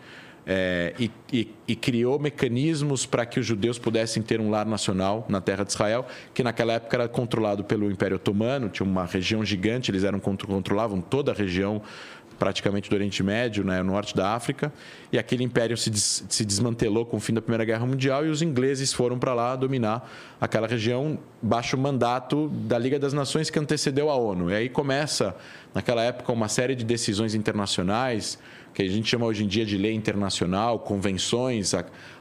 É, 0.46 0.94
e, 1.00 1.10
e- 1.32 1.48
e 1.70 1.76
criou 1.76 2.20
mecanismos 2.20 3.06
para 3.06 3.26
que 3.26 3.40
os 3.40 3.46
judeus 3.46 3.80
pudessem 3.80 4.22
ter 4.22 4.42
um 4.42 4.50
lar 4.50 4.66
nacional 4.66 5.26
na 5.30 5.40
terra 5.40 5.64
de 5.64 5.72
Israel, 5.72 6.06
que 6.34 6.44
naquela 6.44 6.74
época 6.74 6.98
era 6.98 7.08
controlado 7.08 7.64
pelo 7.64 7.90
Império 7.90 8.18
Otomano, 8.18 8.68
tinha 8.68 8.86
uma 8.86 9.06
região 9.06 9.46
gigante, 9.46 9.90
eles 9.90 10.04
eram 10.04 10.20
contro- 10.20 10.46
controlavam 10.48 11.00
toda 11.00 11.32
a 11.32 11.34
região 11.36 11.82
praticamente 12.38 12.90
do 12.90 12.96
Oriente 12.96 13.24
Médio, 13.24 13.64
né, 13.64 13.82
no 13.82 13.94
norte 13.94 14.14
da 14.14 14.34
África, 14.34 14.74
e 15.14 15.18
aquele 15.18 15.44
império 15.46 15.78
se, 15.78 15.90
des- 15.90 16.26
se 16.28 16.44
desmantelou 16.44 17.06
com 17.06 17.16
o 17.16 17.20
fim 17.22 17.34
da 17.34 17.42
Primeira 17.42 17.64
Guerra 17.64 17.86
Mundial 17.86 18.26
e 18.26 18.30
os 18.30 18.42
ingleses 18.42 18.92
foram 18.92 19.18
para 19.18 19.34
lá 19.34 19.56
dominar 19.56 20.12
aquela 20.42 20.68
região 20.68 21.18
baixo 21.42 21.78
mandato 21.78 22.50
da 22.50 22.78
Liga 22.78 23.00
das 23.00 23.14
Nações 23.14 23.50
que 23.50 23.58
antecedeu 23.60 24.10
a 24.10 24.16
ONU. 24.18 24.50
E 24.52 24.56
aí 24.56 24.68
começa, 24.68 25.34
naquela 25.74 26.04
época, 26.04 26.34
uma 26.34 26.50
série 26.50 26.76
de 26.76 26.84
decisões 26.84 27.34
internacionais 27.34 28.38
que 28.74 28.82
a 28.82 28.90
gente 28.90 29.08
chama 29.08 29.26
hoje 29.26 29.44
em 29.44 29.48
dia 29.48 29.66
de 29.66 29.78
lei 29.78 29.94
internacional, 29.94 30.80
convenções, 30.80 31.74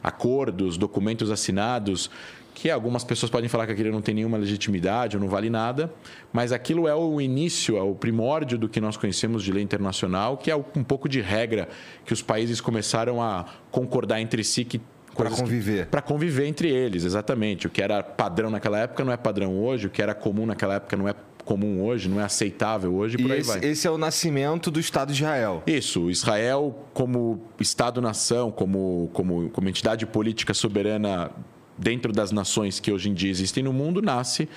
acordos, 0.03 0.77
documentos 0.77 1.31
assinados, 1.31 2.09
que 2.53 2.69
algumas 2.69 3.03
pessoas 3.03 3.29
podem 3.29 3.49
falar 3.49 3.65
que 3.65 3.71
aquilo 3.71 3.91
não 3.91 4.01
tem 4.01 4.13
nenhuma 4.13 4.37
legitimidade 4.37 5.17
ou 5.17 5.21
não 5.21 5.27
vale 5.27 5.49
nada, 5.49 5.91
mas 6.31 6.51
aquilo 6.51 6.87
é 6.87 6.93
o 6.93 7.19
início, 7.19 7.77
é 7.77 7.81
o 7.81 7.95
primórdio 7.95 8.57
do 8.57 8.69
que 8.69 8.79
nós 8.79 8.95
conhecemos 8.95 9.43
de 9.43 9.51
lei 9.51 9.63
internacional, 9.63 10.37
que 10.37 10.51
é 10.51 10.55
um 10.55 10.83
pouco 10.83 11.09
de 11.09 11.19
regra 11.19 11.67
que 12.05 12.13
os 12.13 12.21
países 12.21 12.61
começaram 12.61 13.21
a 13.21 13.45
concordar 13.71 14.21
entre 14.21 14.43
si 14.43 14.63
que 14.63 14.79
Que- 15.15 15.41
conviver. 15.41 15.85
para 15.87 16.01
conviver 16.01 16.45
entre 16.47 16.69
eles, 16.69 17.03
exatamente. 17.03 17.67
O 17.67 17.69
que 17.69 17.81
era 17.81 18.01
padrão 18.03 18.49
naquela 18.49 18.79
época 18.79 19.03
não 19.03 19.11
é 19.13 19.17
padrão 19.17 19.57
hoje, 19.59 19.87
o 19.87 19.89
que 19.89 20.01
era 20.01 20.13
comum 20.13 20.45
naquela 20.45 20.75
época 20.75 20.95
não 20.97 21.07
é 21.07 21.13
comum 21.45 21.83
hoje, 21.83 22.07
não 22.07 22.21
é 22.21 22.23
aceitável 22.23 22.93
hoje, 22.95 23.17
por 23.17 23.29
E 23.29 23.33
aí 23.33 23.39
esse, 23.39 23.49
vai. 23.49 23.65
esse 23.69 23.85
é 23.87 23.91
o 23.91 23.97
nascimento 23.97 24.71
do 24.71 24.79
Estado 24.79 25.11
de 25.11 25.21
Israel. 25.21 25.61
Isso, 25.67 26.09
Israel 26.09 26.73
como 26.93 27.41
Estado-nação, 27.59 28.49
como, 28.49 29.09
como, 29.13 29.49
como 29.49 29.67
entidade 29.69 30.05
política 30.05 30.53
soberana 30.53 31.31
dentro 31.77 32.13
das 32.13 32.31
nações 32.31 32.79
que 32.79 32.91
hoje 32.91 33.09
em 33.09 33.13
dia 33.13 33.29
existem 33.29 33.61
no 33.63 33.73
mundo, 33.73 34.01
nasce 34.01 34.47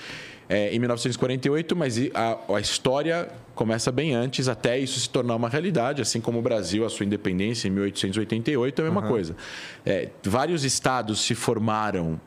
é, 0.49 0.73
em 0.73 0.79
1948, 0.79 1.75
mas 1.75 1.97
a, 2.13 2.55
a 2.55 2.59
história 2.59 3.29
começa 3.53 3.91
bem 3.91 4.13
antes, 4.13 4.47
até 4.47 4.77
isso 4.77 4.99
se 4.99 5.09
tornar 5.09 5.35
uma 5.35 5.49
realidade, 5.49 6.01
assim 6.01 6.21
como 6.21 6.39
o 6.39 6.41
Brasil, 6.41 6.85
a 6.85 6.89
sua 6.89 7.05
independência 7.05 7.67
em 7.67 7.71
1888, 7.71 8.81
é 8.81 8.81
a 8.81 8.85
mesma 8.85 9.07
coisa. 9.07 9.35
É, 9.85 10.09
vários 10.23 10.63
estados 10.63 11.21
se 11.21 11.35
formaram 11.35 12.19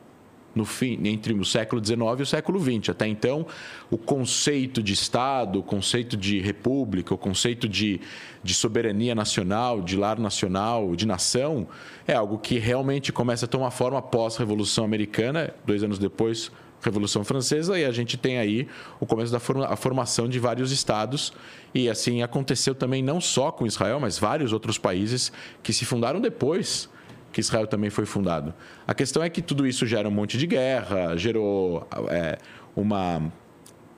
no 0.53 0.65
fim, 0.65 0.99
entre 1.05 1.33
o 1.33 1.45
século 1.45 1.83
XIX 1.83 1.99
e 2.19 2.21
o 2.23 2.25
século 2.25 2.59
XX. 2.59 2.89
Até 2.89 3.07
então, 3.07 3.45
o 3.89 3.97
conceito 3.97 4.83
de 4.83 4.93
Estado, 4.93 5.59
o 5.59 5.63
conceito 5.63 6.17
de 6.17 6.39
república, 6.39 7.13
o 7.13 7.17
conceito 7.17 7.67
de, 7.69 8.01
de 8.43 8.53
soberania 8.53 9.15
nacional, 9.15 9.81
de 9.81 9.95
lar 9.95 10.19
nacional, 10.19 10.95
de 10.95 11.05
nação, 11.05 11.67
é 12.07 12.13
algo 12.13 12.37
que 12.37 12.59
realmente 12.59 13.11
começa 13.11 13.45
a 13.45 13.47
tomar 13.47 13.71
forma 13.71 13.99
após 13.99 14.35
a 14.35 14.39
Revolução 14.39 14.83
Americana, 14.83 15.53
dois 15.65 15.83
anos 15.83 15.97
depois, 15.97 16.51
Revolução 16.81 17.23
Francesa, 17.23 17.77
e 17.79 17.85
a 17.85 17.91
gente 17.91 18.17
tem 18.17 18.37
aí 18.37 18.67
o 18.99 19.05
começo 19.05 19.31
da 19.31 19.39
forma, 19.39 19.65
a 19.67 19.75
formação 19.75 20.27
de 20.27 20.39
vários 20.39 20.71
estados. 20.71 21.31
E 21.73 21.89
assim 21.89 22.21
aconteceu 22.21 22.73
também 22.73 23.03
não 23.03 23.21
só 23.21 23.51
com 23.51 23.65
Israel, 23.65 23.99
mas 23.99 24.17
vários 24.17 24.51
outros 24.51 24.77
países 24.77 25.31
que 25.61 25.71
se 25.71 25.85
fundaram 25.85 26.19
depois 26.19 26.89
que 27.31 27.39
Israel 27.39 27.65
também 27.65 27.89
foi 27.89 28.05
fundado. 28.05 28.53
A 28.85 28.93
questão 28.93 29.23
é 29.23 29.29
que 29.29 29.41
tudo 29.41 29.65
isso 29.65 29.85
gera 29.85 30.07
um 30.07 30.11
monte 30.11 30.37
de 30.37 30.45
guerra, 30.45 31.15
gerou 31.15 31.87
é, 32.09 32.37
uma 32.75 33.31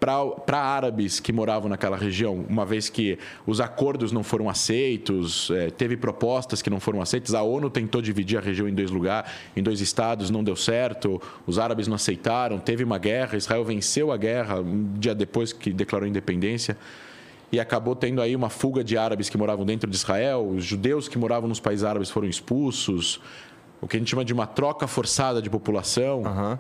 para 0.04 0.60
árabes 0.60 1.22
que 1.22 1.32
moravam 1.32 1.70
naquela 1.70 1.96
região, 1.96 2.46
uma 2.50 2.66
vez 2.66 2.90
que 2.90 3.18
os 3.48 3.62
acordos 3.62 4.12
não 4.12 4.22
foram 4.22 4.50
aceitos, 4.50 5.50
é, 5.52 5.70
teve 5.70 5.96
propostas 5.96 6.62
que 6.62 6.70
não 6.70 6.80
foram 6.80 7.02
aceitas, 7.02 7.34
a 7.34 7.42
ONU 7.42 7.70
tentou 7.70 8.02
dividir 8.02 8.38
a 8.38 8.42
região 8.42 8.68
em 8.68 8.74
dois 8.74 8.92
lugares, 8.92 9.32
em 9.56 9.64
dois 9.64 9.80
estados, 9.80 10.30
não 10.30 10.44
deu 10.44 10.58
certo, 10.58 11.22
os 11.48 11.58
árabes 11.58 11.88
não 11.88 11.96
aceitaram, 11.96 12.60
teve 12.60 12.84
uma 12.84 12.98
guerra, 12.98 13.38
Israel 13.38 13.64
venceu 13.64 14.12
a 14.12 14.18
guerra 14.18 14.60
um 14.60 14.94
dia 15.00 15.16
depois 15.16 15.54
que 15.54 15.72
declarou 15.72 16.08
independência 16.08 16.78
e 17.50 17.60
acabou 17.60 17.96
tendo 17.96 18.22
aí 18.22 18.36
uma 18.36 18.50
fuga 18.50 18.84
de 18.84 18.98
árabes 18.98 19.30
que 19.30 19.38
moravam 19.38 19.66
dentro 19.66 19.90
de 19.90 19.96
Israel, 19.96 20.46
os 20.46 20.66
judeus 20.66 21.08
que 21.08 21.18
moravam 21.18 21.48
nos 21.48 21.62
países 21.62 21.86
árabes 21.86 22.10
foram 22.10 22.28
expulsos, 22.28 23.22
o 23.80 23.88
que 23.88 23.96
a 23.96 24.00
gente 24.00 24.10
chama 24.10 24.26
de 24.26 24.34
uma 24.34 24.48
troca 24.48 24.86
forçada 24.86 25.42
de 25.42 25.50
população. 25.50 26.26
Aham. 26.26 26.60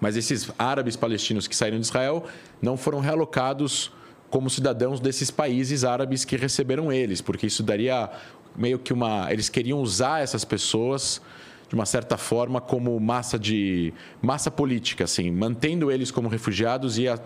Mas 0.00 0.16
esses 0.16 0.50
árabes 0.58 0.96
palestinos 0.96 1.46
que 1.46 1.54
saíram 1.54 1.78
de 1.78 1.86
Israel 1.86 2.24
não 2.60 2.76
foram 2.76 3.00
realocados 3.00 3.92
como 4.30 4.48
cidadãos 4.48 5.00
desses 5.00 5.30
países 5.30 5.84
árabes 5.84 6.24
que 6.24 6.36
receberam 6.36 6.92
eles, 6.92 7.20
porque 7.20 7.46
isso 7.46 7.62
daria 7.62 8.08
meio 8.56 8.78
que 8.78 8.92
uma. 8.92 9.30
Eles 9.30 9.48
queriam 9.48 9.80
usar 9.80 10.22
essas 10.22 10.44
pessoas 10.44 11.20
de 11.68 11.74
uma 11.74 11.86
certa 11.86 12.16
forma 12.16 12.60
como 12.60 12.98
massa 12.98 13.38
de 13.38 13.92
massa 14.20 14.50
política, 14.50 15.04
assim, 15.04 15.30
mantendo 15.30 15.90
eles 15.90 16.10
como 16.10 16.28
refugiados 16.28 16.98
e 16.98 17.06
a, 17.06 17.18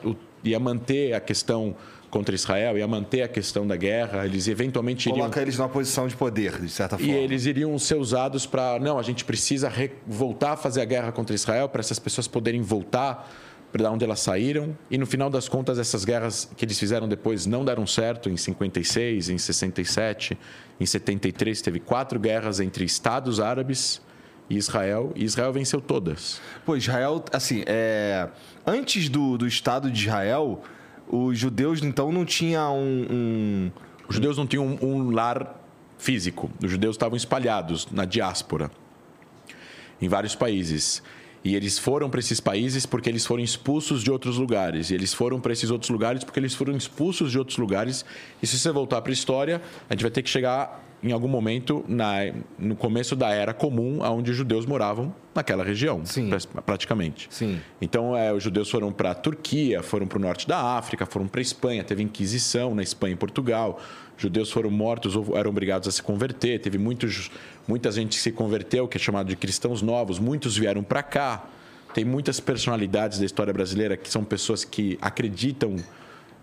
ia 0.43 0.61
manter 0.61 1.15
a 1.15 1.21
questão 1.21 1.75
contra 2.15 2.33
Israel, 2.33 2.79
ia 2.79 2.87
manter 2.87 3.23
a 3.23 3.29
questão 3.29 3.67
da 3.67 3.75
guerra. 3.75 4.25
Eles 4.25 4.47
eventualmente 4.47 5.09
iriam 5.09 5.23
Coloca 5.23 5.43
eles 5.43 5.59
numa 5.59 5.69
posição 5.69 6.07
de 6.07 6.15
poder, 6.15 6.61
de 6.61 6.69
certa 6.69 6.95
e 6.95 7.07
forma. 7.07 7.13
eles 7.15 7.45
iriam 7.45 7.77
ser 7.77 7.97
usados 7.97 8.47
para. 8.47 8.79
Não, 8.79 9.01
a 9.01 9.03
gente 9.03 9.25
precisa 9.25 9.69
re- 9.69 9.91
voltar 10.07 10.53
a 10.53 10.57
fazer 10.57 10.81
a 10.81 10.85
guerra 10.85 11.11
contra 11.11 11.35
Israel 11.35 11.69
para 11.69 11.81
essas 11.81 11.99
pessoas 11.99 12.29
poderem 12.29 12.63
voltar 12.63 13.29
para 13.73 13.91
onde 13.91 14.05
elas 14.05 14.21
saíram. 14.21 14.79
E 14.89 14.97
no 14.97 15.07
final 15.07 15.29
das 15.29 15.49
contas, 15.49 15.77
essas 15.77 16.05
guerras 16.05 16.49
que 16.57 16.65
eles 16.65 16.79
fizeram 16.79 17.09
depois 17.09 17.47
não 17.47 17.65
deram 17.65 17.85
certo 17.85 18.31
em 18.31 18.37
56, 18.37 19.31
em 19.31 19.37
67, 19.37 20.39
em 20.79 20.87
73. 20.87 21.61
Teve 21.61 21.81
quatro 21.81 22.21
guerras 22.21 22.61
entre 22.61 22.85
Estados 22.85 23.41
Árabes 23.41 24.01
e 24.49 24.57
Israel. 24.57 25.11
E 25.17 25.25
Israel 25.25 25.53
venceu 25.53 25.81
todas. 25.81 26.41
Pô, 26.65 26.77
Israel, 26.77 27.25
assim, 27.33 27.65
é... 27.67 28.29
antes 28.65 29.09
do, 29.09 29.37
do 29.37 29.49
Estado 29.49 29.91
de 29.91 30.03
Israel, 30.03 30.63
os 31.09 31.39
judeus, 31.39 31.83
então, 31.83 32.11
não 32.13 32.25
tinham 32.25 32.77
um... 32.79 33.07
um- 33.11 33.71
Os 34.09 34.15
judeus 34.17 34.37
não 34.37 34.47
tinham 34.47 34.67
um, 34.67 34.79
um 34.87 35.11
lar 35.11 35.61
físico. 35.99 36.51
Os 36.63 36.71
judeus 36.71 36.95
estavam 36.97 37.17
espalhados 37.17 37.89
na 37.91 38.05
diáspora, 38.05 38.71
em 40.01 40.09
vários 40.09 40.35
países. 40.35 41.03
E 41.43 41.55
eles 41.55 41.79
foram 41.79 42.09
para 42.09 42.21
esses 42.21 42.41
países 42.41 42.87
porque 42.87 43.09
eles 43.09 43.25
foram 43.27 43.43
expulsos 43.43 44.03
de 44.03 44.11
outros 44.11 44.37
lugares. 44.39 44.91
E 44.91 44.95
eles 44.95 45.13
foram 45.15 45.39
para 45.41 45.53
esses 45.53 45.71
outros 45.71 45.91
lugares 45.91 46.25
porque 46.25 46.41
eles 46.41 46.55
foram 46.55 46.75
expulsos 46.77 47.31
de 47.31 47.39
outros 47.39 47.59
lugares. 47.59 48.05
E 48.43 48.47
se 48.47 48.59
você 48.59 48.71
voltar 48.71 49.01
para 49.03 49.11
a 49.11 49.15
história, 49.15 49.61
a 49.89 49.93
gente 49.95 50.03
vai 50.03 50.11
ter 50.11 50.23
que 50.23 50.31
chegar 50.31 50.83
em 51.05 51.13
algum 51.13 51.29
momento 51.29 51.85
na, 51.87 52.15
no 52.59 52.75
começo 52.75 53.15
da 53.15 53.29
era 53.29 53.53
comum, 53.53 53.99
onde 54.03 54.31
os 54.31 54.37
judeus 54.37 54.65
moravam 54.65 55.15
naquela 55.35 55.63
região, 55.63 56.01
Sim. 56.07 56.31
pra- 56.31 56.63
praticamente. 56.63 57.29
Sim. 57.31 57.61
Então, 57.81 58.17
é, 58.17 58.33
os 58.33 58.43
judeus 58.43 58.71
foram 58.71 58.91
para 58.91 59.11
a 59.11 59.15
Turquia, 59.15 59.83
foram 59.83 60.07
para 60.07 60.17
o 60.17 60.21
norte 60.21 60.49
da 60.49 60.59
África, 60.79 61.05
foram 61.05 61.27
para 61.29 61.41
a 61.41 61.43
Espanha, 61.43 61.85
teve 61.85 62.03
Inquisição 62.03 62.75
na 62.75 62.83
Espanha 62.83 63.13
e 63.13 63.17
Portugal. 63.17 63.79
Judeus 64.17 64.51
foram 64.51 64.71
mortos 64.71 65.15
ou 65.15 65.37
eram 65.37 65.51
obrigados 65.51 65.87
a 65.89 65.93
se 65.93 66.03
converter. 66.03 66.59
Teve 66.61 66.79
muitos, 66.79 67.31
muita 67.69 67.93
gente 67.93 68.17
que 68.17 68.23
se 68.23 68.33
converteu, 68.33 68.89
que 68.89 68.97
é 68.97 69.01
chamado 69.01 69.27
de 69.29 69.37
cristãos 69.37 69.83
novos. 69.83 70.19
Muitos 70.19 70.57
vieram 70.57 70.83
para 70.83 71.03
cá. 71.03 71.45
Tem 71.93 72.05
muitas 72.05 72.41
personalidades 72.41 73.19
da 73.19 73.27
história 73.27 73.53
brasileira 73.53 73.97
que 73.97 74.09
são 74.09 74.25
pessoas 74.25 74.65
que 74.65 74.97
acreditam, 75.03 75.77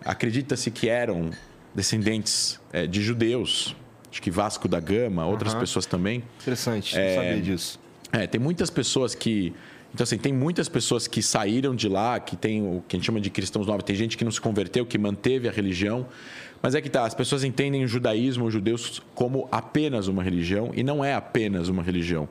acredita-se 0.05 0.69
que 0.69 0.87
eram 0.89 1.29
descendentes 1.73 2.59
é, 2.73 2.85
de 2.85 3.01
judeus. 3.01 3.75
Acho 4.11 4.21
que 4.21 4.29
Vasco 4.29 4.67
da 4.67 4.79
Gama, 4.79 5.25
outras 5.25 5.53
Aham. 5.53 5.61
pessoas 5.61 5.85
também. 5.85 6.23
Interessante, 6.41 6.97
não 6.97 7.15
sabia 7.15 7.41
disso. 7.41 7.79
É, 8.11 8.27
tem 8.27 8.39
muitas 8.39 8.69
pessoas 8.69 9.15
que. 9.15 9.53
Então, 9.93 10.03
assim, 10.03 10.17
tem 10.17 10.33
muitas 10.33 10.69
pessoas 10.69 11.07
que 11.07 11.21
saíram 11.21 11.75
de 11.75 11.89
lá, 11.89 12.19
que 12.19 12.35
tem 12.35 12.61
o 12.61 12.83
que 12.87 12.95
a 12.95 12.99
gente 12.99 13.05
chama 13.05 13.19
de 13.19 13.29
cristãos 13.29 13.67
novos. 13.67 13.83
Tem 13.83 13.95
gente 13.95 14.17
que 14.17 14.23
não 14.23 14.31
se 14.31 14.39
converteu, 14.39 14.85
que 14.85 14.97
manteve 14.97 15.49
a 15.49 15.51
religião. 15.51 16.05
Mas 16.61 16.75
é 16.75 16.81
que 16.81 16.89
tá, 16.89 17.05
as 17.05 17.13
pessoas 17.13 17.43
entendem 17.43 17.83
o 17.83 17.87
judaísmo, 17.87 18.45
os 18.45 18.53
judeus, 18.53 19.01
como 19.15 19.47
apenas 19.51 20.07
uma 20.07 20.21
religião, 20.23 20.71
e 20.73 20.83
não 20.83 21.03
é 21.03 21.13
apenas 21.13 21.69
uma 21.69 21.81
religião. 21.81 22.29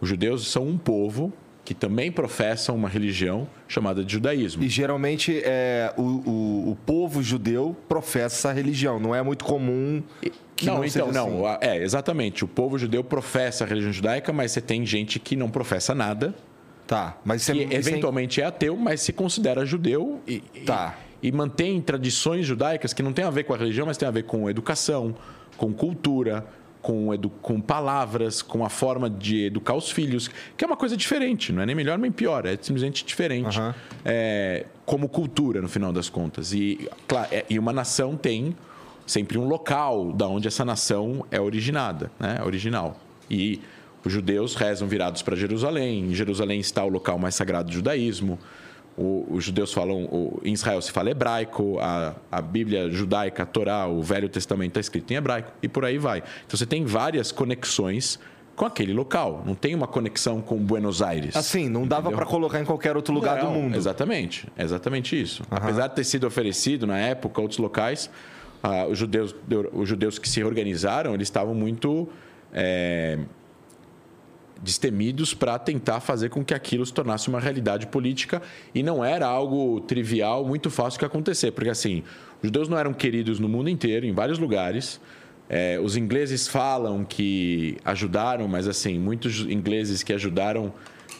Os 0.00 0.08
judeus 0.08 0.48
são 0.48 0.66
um 0.66 0.76
povo 0.76 1.32
que 1.68 1.74
também 1.74 2.10
professam 2.10 2.74
uma 2.74 2.88
religião 2.88 3.46
chamada 3.68 4.02
de 4.02 4.10
judaísmo. 4.10 4.64
E 4.64 4.70
geralmente 4.70 5.42
é, 5.44 5.92
o, 5.98 6.02
o, 6.02 6.70
o 6.70 6.76
povo 6.86 7.22
judeu 7.22 7.76
professa 7.86 8.48
essa 8.48 8.52
religião. 8.54 8.98
Não 8.98 9.14
é 9.14 9.22
muito 9.22 9.44
comum 9.44 10.02
que 10.56 10.64
não, 10.64 10.76
não, 10.76 10.84
então, 10.86 11.08
seja 11.08 11.12
não. 11.12 11.44
assim. 11.46 11.58
É, 11.60 11.76
exatamente. 11.76 12.42
O 12.42 12.48
povo 12.48 12.78
judeu 12.78 13.04
professa 13.04 13.64
a 13.64 13.66
religião 13.66 13.92
judaica, 13.92 14.32
mas 14.32 14.52
você 14.52 14.62
tem 14.62 14.86
gente 14.86 15.18
que 15.18 15.36
não 15.36 15.50
professa 15.50 15.94
nada, 15.94 16.34
Tá, 16.86 17.18
mas 17.22 17.42
você 17.42 17.52
que 17.52 17.74
eventualmente 17.74 18.40
é 18.40 18.46
ateu, 18.46 18.74
mas 18.74 19.02
se 19.02 19.12
considera 19.12 19.66
judeu 19.66 20.22
e, 20.26 20.42
e- 20.54 20.60
Tá. 20.60 20.96
e, 21.22 21.30
mantém 21.30 21.82
tradições 21.82 22.46
judaicas 22.46 22.94
que 22.94 23.02
não 23.02 23.12
tem 23.12 23.26
a 23.26 23.30
ver 23.30 23.44
com 23.44 23.52
a 23.52 23.58
religião, 23.58 23.84
mas 23.84 23.98
tem 23.98 24.08
a 24.08 24.10
ver 24.10 24.22
com 24.22 24.48
educação, 24.48 25.14
com 25.58 25.70
cultura, 25.70 26.46
com, 26.88 27.12
edu, 27.12 27.28
com 27.42 27.60
palavras, 27.60 28.40
com 28.40 28.64
a 28.64 28.70
forma 28.70 29.10
de 29.10 29.44
educar 29.44 29.74
os 29.74 29.90
filhos, 29.90 30.30
que 30.56 30.64
é 30.64 30.66
uma 30.66 30.74
coisa 30.76 30.96
diferente, 30.96 31.52
não 31.52 31.60
é 31.60 31.66
nem 31.66 31.74
melhor 31.74 31.98
nem 31.98 32.10
pior, 32.10 32.46
é 32.46 32.56
simplesmente 32.58 33.04
diferente 33.04 33.58
Aham. 33.58 33.74
é, 34.02 34.64
como 34.86 35.06
cultura, 35.06 35.60
no 35.60 35.68
final 35.68 35.92
das 35.92 36.08
contas. 36.08 36.54
E, 36.54 36.88
claro, 37.06 37.28
é- 37.30 37.44
e 37.50 37.58
uma 37.58 37.74
nação 37.74 38.16
tem 38.16 38.56
sempre 39.06 39.36
um 39.36 39.46
local 39.46 40.12
da 40.14 40.26
onde 40.26 40.48
essa 40.48 40.64
nação 40.64 41.26
é 41.30 41.38
originada, 41.38 42.10
né? 42.18 42.38
original. 42.42 42.98
E 43.30 43.60
os 44.02 44.10
judeus 44.10 44.54
rezam 44.54 44.88
virados 44.88 45.20
para 45.20 45.36
Jerusalém. 45.36 46.06
Em 46.06 46.14
Jerusalém 46.14 46.58
está 46.58 46.82
o 46.86 46.88
local 46.88 47.18
mais 47.18 47.34
sagrado 47.34 47.68
do 47.68 47.74
judaísmo. 47.74 48.38
O- 48.98 49.26
os 49.30 49.44
judeus 49.44 49.72
falam, 49.72 50.04
o- 50.06 50.40
em 50.44 50.52
Israel 50.52 50.82
se 50.82 50.90
fala 50.90 51.10
hebraico, 51.10 51.78
a, 51.80 52.14
a 52.32 52.42
Bíblia 52.42 52.90
judaica, 52.90 53.44
a 53.44 53.46
Torá, 53.46 53.86
o 53.86 54.02
Velho 54.02 54.28
Testamento 54.28 54.70
está 54.70 54.80
escrito 54.80 55.10
em 55.12 55.14
hebraico, 55.16 55.52
e 55.62 55.68
por 55.68 55.84
aí 55.84 55.98
vai. 55.98 56.18
Então 56.46 56.58
você 56.58 56.66
tem 56.66 56.84
várias 56.84 57.30
conexões 57.30 58.18
com 58.56 58.64
aquele 58.64 58.92
local. 58.92 59.44
Não 59.46 59.54
tem 59.54 59.72
uma 59.72 59.86
conexão 59.86 60.40
com 60.40 60.56
Buenos 60.56 61.00
Aires. 61.00 61.36
Assim, 61.36 61.68
não 61.68 61.86
dava 61.86 62.10
para 62.10 62.26
colocar 62.26 62.60
em 62.60 62.64
qualquer 62.64 62.96
outro 62.96 63.14
lugar 63.14 63.38
do 63.38 63.44
Não, 63.46 63.52
mundo. 63.54 63.76
Exatamente, 63.76 64.48
exatamente 64.58 65.20
isso. 65.20 65.44
Apesar 65.48 65.86
de 65.86 65.94
ter 65.94 66.02
sido 66.02 66.26
oferecido 66.26 66.84
na 66.84 66.98
época 66.98 67.40
outros 67.40 67.58
locais, 67.58 68.10
ah, 68.60 68.84
os, 68.88 68.98
judeus, 68.98 69.32
os 69.72 69.88
judeus 69.88 70.18
que 70.18 70.28
se 70.28 70.42
organizaram, 70.42 71.14
eles 71.14 71.28
estavam 71.28 71.54
muito 71.54 72.08
é, 72.52 73.18
destemidos 74.62 75.34
para 75.34 75.58
tentar 75.58 76.00
fazer 76.00 76.30
com 76.30 76.44
que 76.44 76.52
aquilo 76.52 76.84
se 76.84 76.92
tornasse 76.92 77.28
uma 77.28 77.40
realidade 77.40 77.86
política 77.86 78.42
e 78.74 78.82
não 78.82 79.04
era 79.04 79.26
algo 79.26 79.80
trivial, 79.80 80.44
muito 80.44 80.70
fácil 80.70 80.98
de 80.98 81.06
acontecer, 81.06 81.52
porque 81.52 81.70
assim, 81.70 82.02
os 82.42 82.48
judeus 82.48 82.68
não 82.68 82.78
eram 82.78 82.92
queridos 82.92 83.38
no 83.38 83.48
mundo 83.48 83.68
inteiro, 83.68 84.06
em 84.06 84.12
vários 84.12 84.38
lugares. 84.38 85.00
É, 85.48 85.78
os 85.80 85.96
ingleses 85.96 86.46
falam 86.46 87.04
que 87.04 87.78
ajudaram, 87.84 88.46
mas 88.46 88.68
assim, 88.68 88.98
muitos 88.98 89.40
ingleses 89.40 90.02
que 90.02 90.12
ajudaram, 90.12 90.72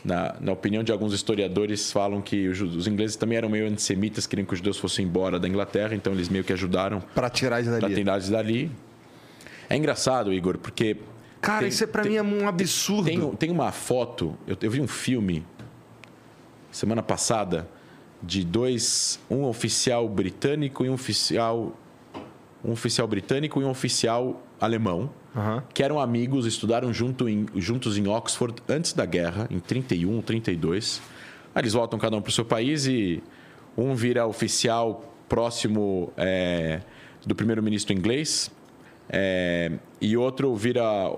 na, 0.05 0.37
na 0.41 0.53
opinião 0.53 0.83
de 0.83 0.93
alguns 0.93 1.15
historiadores, 1.15 1.91
falam 1.91 2.21
que 2.21 2.47
os, 2.49 2.61
os 2.61 2.87
ingleses 2.87 3.17
também 3.17 3.39
eram 3.39 3.49
meio 3.49 3.67
antissemitas, 3.67 4.27
queriam 4.27 4.45
que 4.45 4.53
os 4.53 4.59
judeus 4.59 4.77
fossem 4.77 5.07
embora 5.07 5.41
da 5.41 5.49
Inglaterra, 5.49 5.95
então 5.95 6.13
eles 6.13 6.29
meio 6.29 6.45
que 6.45 6.53
ajudaram 6.53 7.01
Para 7.15 7.31
tirar 7.31 7.63
para 7.63 7.79
dali. 7.81 7.95
tirar 7.95 8.15
eles 8.15 8.29
dali. 8.29 8.71
É 9.71 9.77
engraçado, 9.77 10.33
Igor, 10.33 10.59
porque. 10.59 10.97
Cara, 11.41 11.61
tem- 11.61 11.69
isso 11.69 11.85
é, 11.85 11.87
pra 11.87 12.03
tem- 12.03 12.13
mim 12.13 12.19
é 12.19 12.23
um 12.23 12.49
absurdo. 12.49 13.05
tem, 13.05 13.31
tem 13.37 13.51
uma 13.51 13.71
foto, 13.73 14.37
eu, 14.47 14.57
eu 14.61 14.71
vi 14.71 14.81
um 14.81 14.89
filme 14.89 15.45
semana 16.71 17.03
passada 17.03 17.69
de 18.23 18.45
dois, 18.45 19.21
um 19.31 19.45
oficial 19.45 20.09
britânico 20.09 20.85
e 20.85 20.91
um 20.91 20.95
oficial 20.95 21.73
um 22.65 22.73
oficial 22.73 23.07
britânico 23.07 23.63
e 23.63 23.65
um 23.65 23.71
oficial 23.71 24.43
alemão, 24.61 25.09
Aham. 25.35 25.63
que 25.73 25.81
eram 25.81 26.01
amigos, 26.01 26.45
estudaram 26.45 26.93
junto 26.93 27.29
em- 27.29 27.47
juntos 27.55 27.97
em 27.97 28.09
Oxford 28.09 28.57
antes 28.69 28.93
da 28.93 29.07
guerra, 29.07 29.47
em 29.49 29.61
31, 29.61 30.21
32. 30.21 31.01
Aí 31.55 31.63
eles 31.63 31.73
voltam 31.73 31.97
cada 32.01 32.17
um 32.17 32.21
para 32.21 32.31
o 32.31 32.33
seu 32.33 32.45
país 32.45 32.85
e 32.87 33.23
um 33.77 33.95
vira 33.95 34.27
oficial 34.27 35.05
próximo 35.29 36.13
é, 36.17 36.81
do 37.25 37.33
primeiro-ministro 37.37 37.95
inglês 37.95 38.51
é, 39.09 39.71
e 40.01 40.17
outro 40.17 40.53
vira 40.57 41.15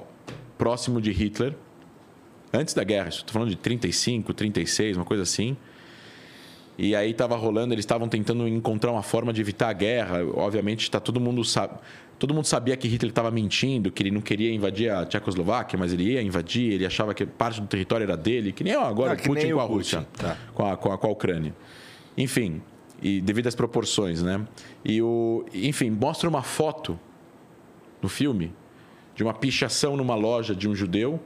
próximo 0.61 1.01
de 1.01 1.11
Hitler 1.11 1.55
antes 2.53 2.75
da 2.75 2.85
guerra. 2.85 3.09
Estou 3.09 3.33
falando 3.33 3.49
de 3.49 3.57
35, 3.57 4.35
36, 4.35 4.99
uma 4.99 5.07
coisa 5.07 5.23
assim. 5.23 5.57
E 6.77 6.95
aí 6.95 7.13
estava 7.13 7.35
rolando, 7.35 7.73
eles 7.73 7.83
estavam 7.83 8.11
tentando 8.11 8.47
encontrar 8.47 8.93
uma 8.93 9.03
forma 9.03 9.33
de 9.33 9.41
evitar 9.41 9.71
a 9.71 9.73
guerra. 9.73 10.19
Obviamente, 10.35 10.91
tá 10.91 11.01
todo 11.01 11.19
mundo 11.19 11.43
sabe, 11.47 11.79
todo 12.19 12.35
mundo 12.35 12.45
sabia 12.45 12.77
que 12.77 12.87
Hitler 12.87 13.09
estava 13.09 13.31
mentindo, 13.31 13.91
que 13.91 14.03
ele 14.03 14.11
não 14.11 14.21
queria 14.21 14.53
invadir 14.53 14.91
a 14.91 15.07
Tchecoslováquia, 15.07 15.79
mas 15.79 15.95
ele 15.95 16.13
ia 16.13 16.23
invadir. 16.23 16.75
Ele 16.75 16.85
achava 16.85 17.15
que 17.15 17.25
parte 17.25 17.59
do 17.59 17.67
território 17.67 18.05
era 18.05 18.17
dele, 18.17 18.53
que 18.53 18.63
nem 18.63 18.75
agora 18.75 19.13
Ah, 19.13 19.15
o 19.15 19.17
que 19.17 19.29
Putin 19.29 19.45
nem 19.45 19.53
com 19.55 19.61
a 19.61 19.65
Rússia, 19.65 20.07
tá. 20.13 20.37
com, 20.53 20.67
a, 20.67 20.77
com, 20.77 20.93
a, 20.93 20.99
com 20.99 21.07
a 21.07 21.11
Ucrânia. 21.11 21.55
Enfim, 22.19 22.61
e 23.01 23.19
devido 23.23 23.47
às 23.47 23.55
proporções, 23.55 24.23
né? 24.23 24.47
E 24.85 25.01
o, 25.01 25.47
enfim, 25.55 25.89
mostra 25.89 26.29
uma 26.29 26.43
foto 26.43 27.01
no 28.03 28.11
filme 28.11 28.53
de 29.21 29.25
uma 29.25 29.35
pichação 29.35 29.99
numa 29.99 30.15
loja 30.15 30.55
de 30.55 30.67
um 30.67 30.75
judeu, 30.75 31.21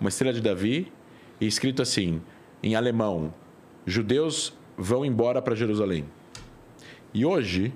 uma 0.00 0.08
estrela 0.08 0.32
de 0.32 0.40
Davi, 0.40 0.90
e 1.38 1.46
escrito 1.46 1.82
assim, 1.82 2.22
em 2.62 2.74
alemão: 2.74 3.34
Judeus 3.84 4.54
vão 4.78 5.04
embora 5.04 5.42
para 5.42 5.54
Jerusalém. 5.54 6.06
E 7.12 7.22
hoje, 7.22 7.70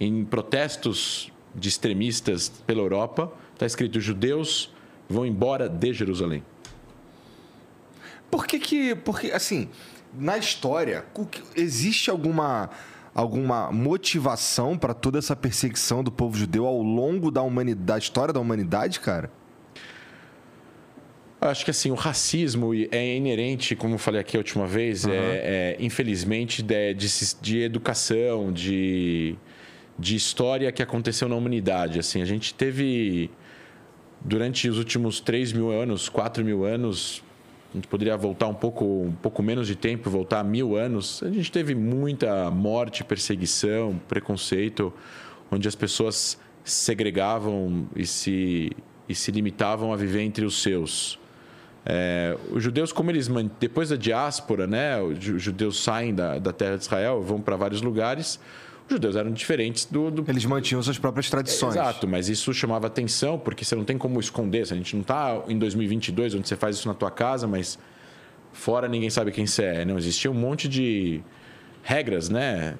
em 0.00 0.24
protestos 0.24 1.30
de 1.54 1.68
extremistas 1.68 2.48
pela 2.66 2.80
Europa, 2.80 3.30
está 3.52 3.66
escrito: 3.66 4.00
Judeus 4.00 4.72
vão 5.06 5.26
embora 5.26 5.68
de 5.68 5.92
Jerusalém. 5.92 6.42
Por 8.30 8.46
que 8.46 8.58
que. 8.58 8.94
Porque, 8.94 9.32
assim, 9.32 9.68
na 10.14 10.38
história, 10.38 11.04
existe 11.54 12.08
alguma 12.08 12.70
alguma 13.14 13.70
motivação 13.72 14.78
para 14.78 14.94
toda 14.94 15.18
essa 15.18 15.34
perseguição 15.34 16.02
do 16.02 16.12
povo 16.12 16.36
judeu 16.36 16.66
ao 16.66 16.80
longo 16.82 17.30
da 17.30 17.42
humanidade, 17.42 17.84
da 17.84 17.98
história 17.98 18.32
da 18.32 18.40
humanidade, 18.40 19.00
cara? 19.00 19.30
Acho 21.40 21.64
que 21.64 21.70
assim, 21.70 21.90
o 21.90 21.94
racismo 21.94 22.72
é 22.74 23.16
inerente, 23.16 23.74
como 23.74 23.94
eu 23.94 23.98
falei 23.98 24.20
aqui 24.20 24.36
a 24.36 24.40
última 24.40 24.66
vez, 24.66 25.04
uhum. 25.04 25.12
é, 25.12 25.16
é, 25.16 25.76
infelizmente 25.80 26.62
de, 26.62 26.92
de, 26.92 27.08
de, 27.40 27.62
educação, 27.62 28.52
de, 28.52 29.36
de 29.98 30.14
história 30.14 30.70
que 30.70 30.82
aconteceu 30.82 31.30
na 31.30 31.34
humanidade. 31.34 31.98
Assim, 31.98 32.20
a 32.20 32.26
gente 32.26 32.52
teve, 32.52 33.30
durante 34.20 34.68
os 34.68 34.76
últimos 34.76 35.18
3 35.18 35.54
mil 35.54 35.70
anos, 35.70 36.10
4 36.10 36.44
mil 36.44 36.64
anos, 36.66 37.24
a 37.72 37.76
gente 37.76 37.86
poderia 37.86 38.16
voltar 38.16 38.48
um 38.48 38.54
pouco, 38.54 38.84
um 38.84 39.12
pouco 39.12 39.42
menos 39.42 39.66
de 39.66 39.76
tempo, 39.76 40.10
voltar 40.10 40.40
a 40.40 40.44
mil 40.44 40.76
anos. 40.76 41.22
A 41.22 41.30
gente 41.30 41.52
teve 41.52 41.74
muita 41.74 42.50
morte, 42.50 43.04
perseguição, 43.04 44.00
preconceito, 44.08 44.92
onde 45.50 45.68
as 45.68 45.76
pessoas 45.76 46.36
segregavam 46.64 47.88
e 47.94 48.04
se, 48.04 48.72
e 49.08 49.14
se 49.14 49.30
limitavam 49.30 49.92
a 49.92 49.96
viver 49.96 50.22
entre 50.22 50.44
os 50.44 50.60
seus. 50.60 51.18
É, 51.86 52.36
os 52.50 52.62
judeus, 52.62 52.92
como 52.92 53.10
eles 53.10 53.28
depois 53.58 53.88
da 53.90 53.96
diáspora, 53.96 54.66
né, 54.66 55.00
os 55.00 55.18
judeus 55.40 55.82
saem 55.82 56.12
da, 56.12 56.38
da 56.38 56.52
terra 56.52 56.76
de 56.76 56.82
Israel, 56.82 57.22
vão 57.22 57.40
para 57.40 57.56
vários 57.56 57.82
lugares 57.82 58.40
os 58.90 58.94
judeus 58.94 59.16
eram 59.16 59.30
diferentes 59.30 59.84
do, 59.84 60.10
do... 60.10 60.24
Eles 60.28 60.44
mantinham 60.44 60.82
suas 60.82 60.98
próprias 60.98 61.30
tradições. 61.30 61.74
Exato, 61.74 62.08
mas 62.08 62.28
isso 62.28 62.52
chamava 62.52 62.88
atenção, 62.88 63.38
porque 63.38 63.64
você 63.64 63.76
não 63.76 63.84
tem 63.84 63.96
como 63.96 64.18
esconder. 64.18 64.62
A 64.62 64.74
gente 64.74 64.94
não 64.94 65.02
está 65.02 65.42
em 65.48 65.56
2022, 65.58 66.34
onde 66.34 66.48
você 66.48 66.56
faz 66.56 66.76
isso 66.76 66.88
na 66.88 66.94
tua 66.94 67.10
casa, 67.10 67.46
mas 67.46 67.78
fora 68.52 68.88
ninguém 68.88 69.08
sabe 69.08 69.30
quem 69.30 69.46
você 69.46 69.62
é. 69.62 69.84
Não 69.84 69.96
existia 69.96 70.30
um 70.30 70.34
monte 70.34 70.68
de 70.68 71.22
regras, 71.82 72.28
né? 72.28 72.76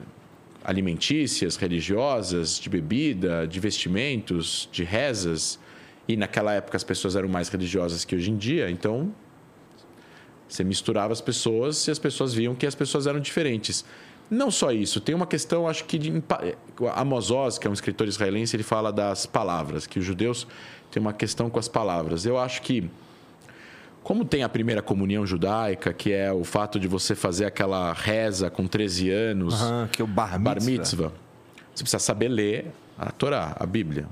Alimentícias, 0.64 1.56
religiosas, 1.56 2.58
de 2.58 2.68
bebida, 2.68 3.46
de 3.46 3.60
vestimentos, 3.60 4.68
de 4.72 4.82
rezas. 4.82 5.58
E 6.08 6.16
naquela 6.16 6.52
época 6.52 6.76
as 6.76 6.84
pessoas 6.84 7.14
eram 7.14 7.28
mais 7.28 7.48
religiosas 7.48 8.04
que 8.04 8.16
hoje 8.16 8.32
em 8.32 8.36
dia, 8.36 8.68
então 8.68 9.14
você 10.48 10.64
misturava 10.64 11.12
as 11.12 11.20
pessoas 11.20 11.86
e 11.86 11.90
as 11.92 11.98
pessoas 11.98 12.34
viam 12.34 12.56
que 12.56 12.66
as 12.66 12.74
pessoas 12.74 13.06
eram 13.06 13.20
diferentes. 13.20 13.84
Não 14.30 14.50
só 14.50 14.70
isso, 14.70 15.00
tem 15.00 15.14
uma 15.14 15.26
questão, 15.26 15.66
acho 15.66 15.84
que 15.84 15.98
de 15.98 16.22
Amos 16.94 17.32
Oz, 17.32 17.58
que 17.58 17.66
é 17.66 17.70
um 17.70 17.72
escritor 17.72 18.06
israelense, 18.06 18.54
ele 18.54 18.62
fala 18.62 18.92
das 18.92 19.26
palavras, 19.26 19.88
que 19.88 19.98
os 19.98 20.04
judeus 20.04 20.46
têm 20.90 21.00
uma 21.00 21.12
questão 21.12 21.50
com 21.50 21.58
as 21.58 21.66
palavras. 21.66 22.24
Eu 22.24 22.38
acho 22.38 22.62
que 22.62 22.88
como 24.02 24.24
tem 24.24 24.42
a 24.42 24.48
primeira 24.48 24.80
comunhão 24.80 25.26
judaica, 25.26 25.92
que 25.92 26.12
é 26.12 26.32
o 26.32 26.44
fato 26.44 26.78
de 26.78 26.88
você 26.88 27.14
fazer 27.14 27.44
aquela 27.44 27.92
reza 27.92 28.48
com 28.48 28.66
13 28.66 29.10
anos, 29.10 29.60
uhum, 29.60 29.88
que 29.88 30.00
é 30.00 30.04
o 30.04 30.08
bar 30.08 30.38
mitzvah. 30.38 30.54
bar 30.54 30.64
mitzvah, 30.64 31.12
você 31.74 31.82
precisa 31.82 31.98
saber 31.98 32.28
ler 32.28 32.72
a 32.96 33.10
Torá, 33.10 33.56
a 33.58 33.66
Bíblia. 33.66 34.06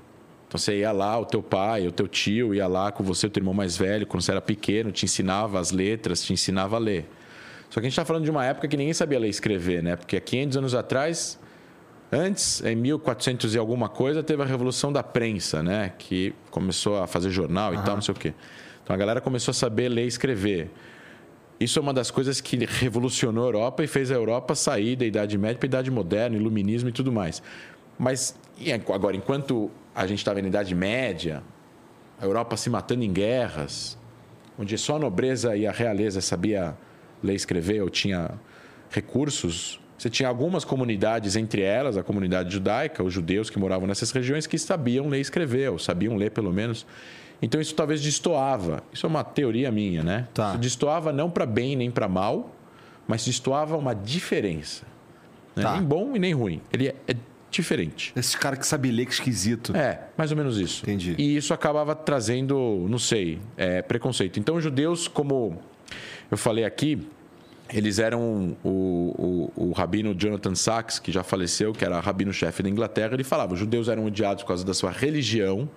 Então 0.46 0.58
você 0.58 0.78
ia 0.78 0.92
lá, 0.92 1.18
o 1.18 1.26
teu 1.26 1.42
pai, 1.42 1.86
o 1.86 1.92
teu 1.92 2.08
tio 2.08 2.54
ia 2.54 2.66
lá 2.66 2.90
com 2.90 3.04
você, 3.04 3.26
o 3.26 3.30
teu 3.30 3.40
irmão 3.40 3.54
mais 3.54 3.76
velho, 3.76 4.06
quando 4.06 4.22
você 4.22 4.30
era 4.30 4.40
pequeno, 4.40 4.90
te 4.90 5.04
ensinava 5.04 5.60
as 5.60 5.70
letras, 5.70 6.22
te 6.22 6.32
ensinava 6.32 6.76
a 6.76 6.78
ler. 6.78 7.08
Só 7.70 7.80
que 7.80 7.80
a 7.80 7.82
gente 7.88 7.92
está 7.92 8.04
falando 8.04 8.24
de 8.24 8.30
uma 8.30 8.44
época 8.44 8.66
que 8.66 8.76
ninguém 8.76 8.94
sabia 8.94 9.18
ler 9.18 9.26
e 9.26 9.30
escrever, 9.30 9.82
né? 9.82 9.96
Porque 9.96 10.16
há 10.16 10.20
500 10.20 10.56
anos 10.56 10.74
atrás, 10.74 11.38
antes, 12.10 12.62
em 12.64 12.74
1400 12.74 13.54
e 13.54 13.58
alguma 13.58 13.88
coisa, 13.88 14.22
teve 14.22 14.42
a 14.42 14.46
revolução 14.46 14.92
da 14.92 15.02
prensa, 15.02 15.62
né? 15.62 15.92
Que 15.98 16.34
começou 16.50 17.02
a 17.02 17.06
fazer 17.06 17.30
jornal 17.30 17.74
e 17.74 17.78
tal, 17.82 17.96
não 17.96 18.02
sei 18.02 18.14
o 18.14 18.16
quê. 18.16 18.32
Então 18.82 18.94
a 18.94 18.96
galera 18.96 19.20
começou 19.20 19.52
a 19.52 19.54
saber 19.54 19.88
ler 19.90 20.04
e 20.04 20.08
escrever. 20.08 20.70
Isso 21.60 21.78
é 21.78 21.82
uma 21.82 21.92
das 21.92 22.10
coisas 22.10 22.40
que 22.40 22.56
revolucionou 22.64 23.44
a 23.44 23.48
Europa 23.48 23.84
e 23.84 23.86
fez 23.86 24.10
a 24.10 24.14
Europa 24.14 24.54
sair 24.54 24.96
da 24.96 25.04
Idade 25.04 25.36
Média 25.36 25.58
para 25.58 25.66
a 25.66 25.68
Idade 25.68 25.90
Moderna, 25.90 26.36
Iluminismo 26.36 26.88
e 26.88 26.92
tudo 26.92 27.12
mais. 27.12 27.42
Mas 27.98 28.34
agora, 28.94 29.16
enquanto 29.16 29.70
a 29.94 30.06
gente 30.06 30.18
estava 30.20 30.40
na 30.40 30.48
Idade 30.48 30.74
Média, 30.74 31.42
a 32.20 32.24
Europa 32.24 32.56
se 32.56 32.70
matando 32.70 33.02
em 33.04 33.12
guerras, 33.12 33.98
onde 34.56 34.78
só 34.78 34.96
a 34.96 34.98
nobreza 34.98 35.56
e 35.56 35.66
a 35.66 35.72
realeza 35.72 36.20
sabia 36.20 36.76
ler 37.22 37.32
e 37.32 37.36
escrever 37.36 37.82
ou 37.82 37.90
tinha 37.90 38.30
recursos, 38.90 39.80
você 39.98 40.08
tinha 40.08 40.28
algumas 40.28 40.64
comunidades, 40.64 41.34
entre 41.34 41.60
elas 41.62 41.96
a 41.96 42.04
comunidade 42.04 42.52
judaica, 42.52 43.02
os 43.02 43.12
judeus 43.12 43.50
que 43.50 43.58
moravam 43.58 43.88
nessas 43.88 44.12
regiões, 44.12 44.46
que 44.46 44.56
sabiam 44.56 45.08
ler 45.08 45.18
e 45.18 45.20
escrever, 45.20 45.70
ou 45.70 45.78
sabiam 45.78 46.16
ler 46.16 46.30
pelo 46.30 46.52
menos. 46.52 46.86
Então 47.42 47.60
isso 47.60 47.74
talvez 47.74 48.00
destoava. 48.00 48.82
Isso 48.92 49.04
é 49.04 49.08
uma 49.08 49.24
teoria 49.24 49.72
minha, 49.72 50.02
né? 50.02 50.28
Tá. 50.32 50.50
Isso 50.50 50.58
destoava 50.58 51.12
não 51.12 51.28
para 51.28 51.44
bem 51.44 51.74
nem 51.74 51.90
para 51.90 52.08
mal, 52.08 52.54
mas 53.08 53.24
destoava 53.24 53.76
uma 53.76 53.94
diferença. 53.94 54.84
Né? 55.56 55.64
Tá. 55.64 55.72
Nem 55.72 55.82
bom 55.82 56.14
e 56.14 56.18
nem 56.18 56.32
ruim. 56.32 56.60
Ele 56.72 56.88
é, 56.88 56.94
é 57.08 57.16
diferente. 57.50 58.12
Esse 58.14 58.36
cara 58.36 58.56
que 58.56 58.66
sabe 58.66 58.90
ler, 58.92 59.06
que 59.06 59.12
esquisito. 59.12 59.76
É, 59.76 60.02
mais 60.16 60.30
ou 60.30 60.36
menos 60.36 60.58
isso. 60.58 60.82
Entendi. 60.84 61.16
E 61.18 61.36
isso 61.36 61.52
acabava 61.52 61.94
trazendo, 61.94 62.86
não 62.88 62.98
sei, 62.98 63.40
é, 63.56 63.82
preconceito. 63.82 64.38
Então, 64.38 64.56
os 64.56 64.62
judeus, 64.62 65.08
como 65.08 65.58
eu 66.30 66.36
falei 66.36 66.64
aqui, 66.64 67.06
eles 67.72 67.98
eram 67.98 68.56
o, 68.64 69.50
o, 69.56 69.68
o, 69.68 69.72
rabino 69.72 70.14
Jonathan 70.14 70.54
Sachs, 70.54 70.98
que 70.98 71.12
já 71.12 71.22
faleceu, 71.22 71.72
que 71.72 71.84
era 71.84 72.00
rabino-chefe 72.00 72.62
da 72.62 72.68
Inglaterra, 72.68 73.14
ele 73.14 73.24
falava: 73.24 73.54
os 73.54 73.58
judeus 73.58 73.88
eram 73.88 74.06
odiados 74.06 74.42
por 74.42 74.48
causa 74.48 74.64
da 74.64 74.74
sua 74.74 74.90
religião. 74.90 75.68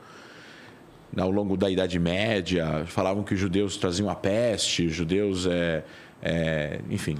Ao 1.18 1.30
longo 1.30 1.58
da 1.58 1.70
Idade 1.70 2.00
Média, 2.00 2.86
falavam 2.86 3.22
que 3.22 3.34
os 3.34 3.40
judeus 3.40 3.76
traziam 3.76 4.10
a 4.10 4.16
peste, 4.16 4.86
os 4.86 4.94
judeus, 4.94 5.46
é, 5.46 5.84
é, 6.22 6.80
enfim, 6.90 7.18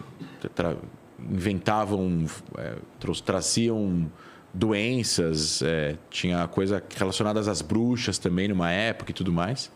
inventavam, 1.20 2.26
é, 2.58 2.76
traziam 3.26 4.10
doenças, 4.54 5.62
é, 5.62 5.98
tinha 6.10 6.48
coisa 6.48 6.82
relacionadas 6.96 7.50
às 7.50 7.62
bruxas 7.62 8.18
também 8.18 8.48
numa 8.48 8.72
época 8.72 9.12
e 9.12 9.14
tudo 9.14 9.32
mais. 9.32 9.70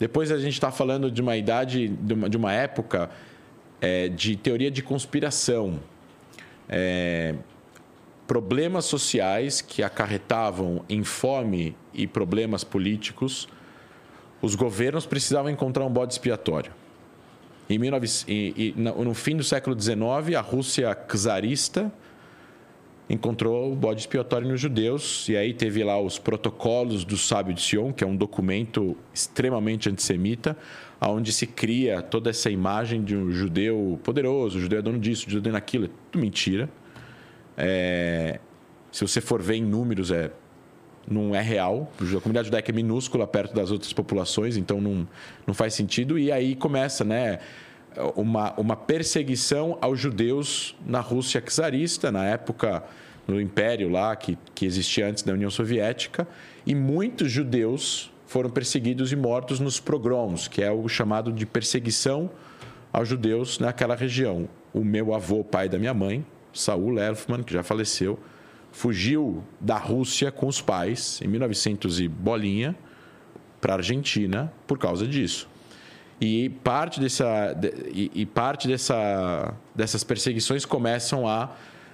Depois 0.00 0.32
a 0.32 0.38
gente 0.38 0.54
está 0.54 0.72
falando 0.72 1.10
de 1.10 1.20
uma 1.20 1.36
idade, 1.36 1.86
de 1.88 2.14
uma, 2.14 2.30
de 2.30 2.36
uma 2.38 2.52
época 2.54 3.10
é, 3.82 4.08
de 4.08 4.34
teoria 4.34 4.70
de 4.70 4.82
conspiração. 4.82 5.78
É, 6.66 7.34
problemas 8.26 8.86
sociais 8.86 9.60
que 9.60 9.82
acarretavam 9.82 10.82
em 10.88 11.04
fome 11.04 11.76
e 11.92 12.06
problemas 12.06 12.64
políticos, 12.64 13.46
os 14.40 14.54
governos 14.54 15.04
precisavam 15.04 15.50
encontrar 15.50 15.84
um 15.84 15.90
bode 15.90 16.14
expiatório. 16.14 16.72
Em 17.68 17.78
19, 17.78 18.24
e, 18.26 18.74
e, 18.76 18.80
no 18.80 19.12
fim 19.12 19.36
do 19.36 19.44
século 19.44 19.78
XIX, 19.78 20.34
a 20.34 20.40
Rússia 20.40 20.94
czarista 20.94 21.92
encontrou 23.10 23.72
o 23.72 23.74
bode 23.74 24.00
expiatório 24.00 24.48
nos 24.48 24.60
judeus, 24.60 25.28
e 25.28 25.36
aí 25.36 25.52
teve 25.52 25.82
lá 25.82 26.00
os 26.00 26.16
protocolos 26.16 27.04
do 27.04 27.18
sábio 27.18 27.52
de 27.52 27.60
Sion, 27.60 27.92
que 27.92 28.04
é 28.04 28.06
um 28.06 28.14
documento 28.14 28.96
extremamente 29.12 29.90
antissemita, 29.90 30.56
onde 31.00 31.32
se 31.32 31.44
cria 31.44 32.00
toda 32.00 32.30
essa 32.30 32.48
imagem 32.48 33.02
de 33.02 33.16
um 33.16 33.32
judeu 33.32 33.98
poderoso, 34.04 34.58
o 34.58 34.60
judeu 34.60 34.78
é 34.78 34.82
dono 34.82 34.98
disso, 34.98 35.26
o 35.26 35.30
judeu 35.30 35.40
é 35.40 35.42
dono 35.42 35.54
daquilo, 35.54 35.86
é 35.86 35.90
tudo 36.12 36.22
mentira. 36.22 36.70
É... 37.56 38.38
se 38.92 39.06
você 39.06 39.20
for 39.20 39.42
ver 39.42 39.56
em 39.56 39.64
números, 39.64 40.12
é 40.12 40.30
não 41.10 41.34
é 41.34 41.42
real. 41.42 41.90
A 42.00 42.20
comunidade 42.20 42.46
judaica 42.46 42.70
é 42.70 42.74
minúscula 42.74 43.26
perto 43.26 43.52
das 43.54 43.72
outras 43.72 43.92
populações, 43.92 44.56
então 44.56 44.80
não, 44.80 45.08
não 45.44 45.52
faz 45.52 45.74
sentido. 45.74 46.16
E 46.16 46.30
aí 46.30 46.54
começa, 46.54 47.04
né? 47.04 47.40
Uma, 48.14 48.52
uma 48.58 48.76
perseguição 48.76 49.76
aos 49.80 49.98
judeus 49.98 50.76
na 50.86 51.00
Rússia 51.00 51.40
czarista, 51.40 52.10
na 52.12 52.24
época 52.24 52.82
no 53.26 53.40
império 53.40 53.88
lá 53.88 54.14
que, 54.16 54.36
que 54.54 54.66
existia 54.66 55.08
antes 55.08 55.22
da 55.22 55.32
União 55.32 55.50
Soviética, 55.50 56.26
e 56.66 56.74
muitos 56.74 57.30
judeus 57.30 58.10
foram 58.26 58.50
perseguidos 58.50 59.12
e 59.12 59.16
mortos 59.16 59.58
nos 59.60 59.80
pogroms, 59.80 60.48
que 60.48 60.62
é 60.62 60.70
o 60.70 60.88
chamado 60.88 61.32
de 61.32 61.44
perseguição 61.44 62.30
aos 62.92 63.08
judeus 63.08 63.58
naquela 63.58 63.94
região. 63.94 64.48
O 64.72 64.84
meu 64.84 65.14
avô, 65.14 65.42
pai 65.42 65.68
da 65.68 65.78
minha 65.78 65.94
mãe, 65.94 66.24
Saul 66.52 66.98
Elfman, 66.98 67.42
que 67.42 67.52
já 67.52 67.62
faleceu, 67.62 68.18
fugiu 68.72 69.42
da 69.60 69.76
Rússia 69.76 70.30
com 70.30 70.46
os 70.46 70.60
pais 70.60 71.20
em 71.22 71.28
1900 71.28 72.00
e 72.00 72.08
bolinha 72.08 72.76
para 73.60 73.74
a 73.74 73.76
Argentina 73.76 74.52
por 74.66 74.78
causa 74.78 75.06
disso. 75.06 75.48
E 76.20 76.50
parte, 76.50 77.00
dessa, 77.00 77.56
e, 77.92 78.26
parte 78.26 78.68
dessa, 78.68 79.54
dessas 79.74 80.04
perseguições 80.04 80.66
começam 80.66 81.26
a 81.26 81.50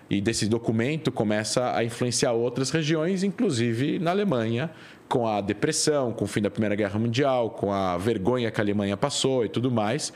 E 0.08 0.20
desse 0.20 0.46
documento 0.46 1.10
começa 1.10 1.74
a 1.76 1.82
influenciar 1.82 2.32
outras 2.32 2.70
regiões, 2.70 3.24
inclusive 3.24 3.98
na 3.98 4.12
Alemanha, 4.12 4.70
com 5.08 5.26
a 5.26 5.40
depressão, 5.40 6.12
com 6.12 6.24
o 6.24 6.28
fim 6.28 6.40
da 6.40 6.50
Primeira 6.50 6.76
Guerra 6.76 6.98
Mundial, 6.98 7.50
com 7.50 7.72
a 7.72 7.98
vergonha 7.98 8.50
que 8.50 8.60
a 8.60 8.64
Alemanha 8.64 8.96
passou 8.96 9.44
e 9.44 9.48
tudo 9.48 9.68
mais. 9.68 10.12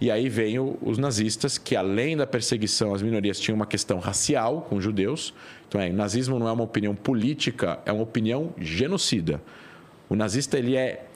E 0.00 0.10
aí 0.10 0.28
vem 0.28 0.58
os 0.58 0.98
nazistas, 0.98 1.58
que 1.58 1.76
além 1.76 2.16
da 2.16 2.26
perseguição 2.26 2.94
às 2.94 3.02
minorias, 3.02 3.38
tinham 3.38 3.56
uma 3.56 3.66
questão 3.66 3.98
racial 3.98 4.62
com 4.68 4.80
judeus. 4.80 5.34
Então, 5.68 5.80
é, 5.80 5.90
o 5.90 5.92
nazismo 5.92 6.38
não 6.38 6.48
é 6.48 6.52
uma 6.52 6.64
opinião 6.64 6.94
política, 6.94 7.80
é 7.84 7.92
uma 7.92 8.02
opinião 8.02 8.52
genocida. 8.58 9.40
O 10.08 10.14
nazista, 10.14 10.58
ele 10.58 10.76
é... 10.76 11.06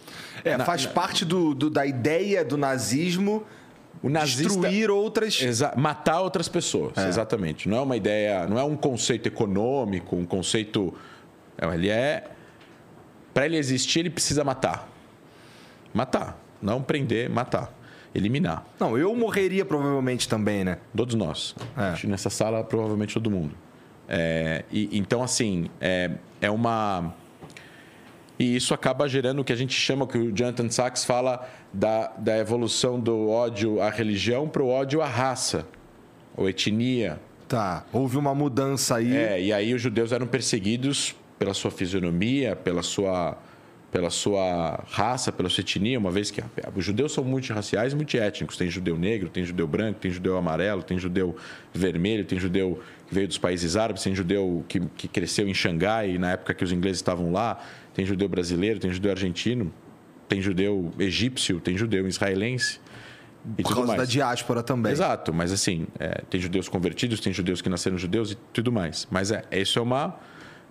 É, 0.47 0.59
faz 0.59 0.87
na, 0.87 0.93
parte 0.93 1.25
do, 1.25 1.55
do, 1.55 1.69
da 1.69 1.85
ideia 1.85 2.45
do 2.45 2.57
nazismo 2.57 3.45
o 4.03 4.09
nazista, 4.09 4.43
destruir 4.45 4.91
outras. 4.91 5.41
matar 5.77 6.21
outras 6.21 6.49
pessoas, 6.49 6.97
é. 6.97 7.09
exatamente. 7.09 7.69
Não 7.69 7.79
é 7.79 7.81
uma 7.81 7.97
ideia, 7.97 8.47
não 8.47 8.59
é 8.59 8.65
um 8.65 8.77
conceito 8.77 9.27
econômico, 9.27 10.15
um 10.15 10.25
conceito. 10.25 10.95
Ele 11.73 11.89
é. 11.89 12.31
Para 13.35 13.47
ele 13.47 13.57
existir, 13.57 14.01
ele 14.01 14.11
precisa 14.11 14.45
matar. 14.45 14.89
Matar. 15.93 16.39
Não 16.63 16.83
prender, 16.83 17.29
matar. 17.29 17.73
Eliminar. 18.15 18.65
Não, 18.81 18.97
eu 18.97 19.15
morreria 19.15 19.65
provavelmente 19.65 20.29
também, 20.29 20.65
né? 20.65 20.79
Todos 20.97 21.15
nós. 21.15 21.55
É. 21.77 22.07
Nessa 22.07 22.31
sala, 22.31 22.65
provavelmente 22.65 23.13
todo 23.13 23.31
mundo. 23.31 23.55
É, 24.09 24.65
e, 24.71 24.97
então, 24.97 25.23
assim, 25.23 25.69
é, 25.81 26.13
é 26.41 26.51
uma 26.51 27.13
e 28.39 28.55
isso 28.55 28.75
acaba 28.75 29.09
gerando 29.09 29.41
o 29.41 29.45
que 29.45 29.53
a 29.53 29.57
gente 29.57 29.73
chama, 29.73 30.07
que 30.07 30.19
o 30.19 30.33
Jonathan 30.33 30.69
Sachs 30.69 31.05
fala 31.05 31.49
da, 31.73 32.09
da 32.19 32.37
evolução 32.39 33.01
do 33.01 33.29
ódio 33.29 33.81
à 33.81 33.89
religião 33.89 34.49
para 34.49 34.63
o 34.63 34.69
ódio 34.69 35.01
à 35.01 35.07
raça, 35.07 35.67
ou 36.37 36.49
etnia. 36.49 37.19
Tá, 37.49 37.87
houve 37.93 38.19
uma 38.19 38.35
mudança 38.35 38.97
aí. 38.97 39.17
É, 39.17 39.41
e 39.41 39.53
aí 39.53 39.73
os 39.73 39.81
judeus 39.81 40.13
eram 40.13 40.27
perseguidos 40.27 41.15
pela 41.39 41.55
sua 41.55 41.71
fisionomia, 41.71 42.57
pela 42.57 42.83
sua, 42.83 43.39
pela 43.91 44.11
sua 44.11 44.85
raça, 44.91 45.33
pela 45.33 45.49
sua 45.49 45.63
etnia, 45.63 45.99
uma 45.99 46.11
vez 46.11 46.31
que 46.31 46.43
os 46.75 46.85
judeus 46.85 47.13
são 47.13 47.25
multirraciais 47.25 47.93
e 47.95 47.97
multiétnicos. 47.97 48.57
Tem 48.57 48.69
judeu 48.69 48.99
negro, 48.99 49.31
tem 49.31 49.45
judeu 49.45 49.67
branco, 49.67 50.01
tem 50.01 50.11
judeu 50.11 50.37
amarelo, 50.37 50.83
tem 50.83 50.99
judeu 50.99 51.37
vermelho, 51.73 52.25
tem 52.25 52.39
judeu 52.39 52.83
que 53.07 53.15
veio 53.15 53.29
dos 53.29 53.39
países 53.39 53.77
árabes, 53.77 54.03
tem 54.03 54.15
judeu 54.15 54.65
que, 54.69 54.81
que 54.81 55.09
cresceu 55.09 55.49
em 55.49 55.55
Xangai, 55.55 56.19
na 56.19 56.33
época 56.33 56.55
que 56.55 56.65
os 56.65 56.73
ingleses 56.73 56.99
estavam 56.99 57.33
lá, 57.33 57.61
tem 57.95 58.05
judeu 58.05 58.29
brasileiro, 58.29 58.79
tem 58.79 58.93
judeu 58.93 59.11
argentino, 59.11 59.73
tem 60.29 60.41
judeu 60.41 60.93
egípcio, 60.99 61.61
tem 61.61 61.77
judeu 61.77 62.07
israelense. 62.07 62.81
E 63.59 63.63
Por 63.63 63.75
causa 63.75 63.87
mais. 63.89 64.01
da 64.01 64.05
diáspora 64.05 64.63
também. 64.63 64.91
Exato, 64.91 65.33
mas 65.33 65.53
assim, 65.53 65.87
é, 65.99 66.23
tem 66.29 66.41
judeus 66.41 66.69
convertidos, 66.69 67.21
tem 67.21 67.33
judeus 67.33 67.63
que 67.63 67.69
nasceram 67.69 67.97
judeus 67.97 68.33
e 68.33 68.35
tudo 68.53 68.73
mais. 68.73 69.07
Mas 69.11 69.31
é, 69.31 69.45
isso 69.53 69.79
é 69.79 69.83
uma. 69.83 70.19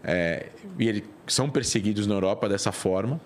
É, 0.04 0.48
e 0.78 0.88
eles 0.88 1.04
são 1.26 1.50
perseguidos 1.50 2.06
na 2.06 2.15
Europa 2.15 2.50
dessa 2.50 2.71
forma. 2.71 3.19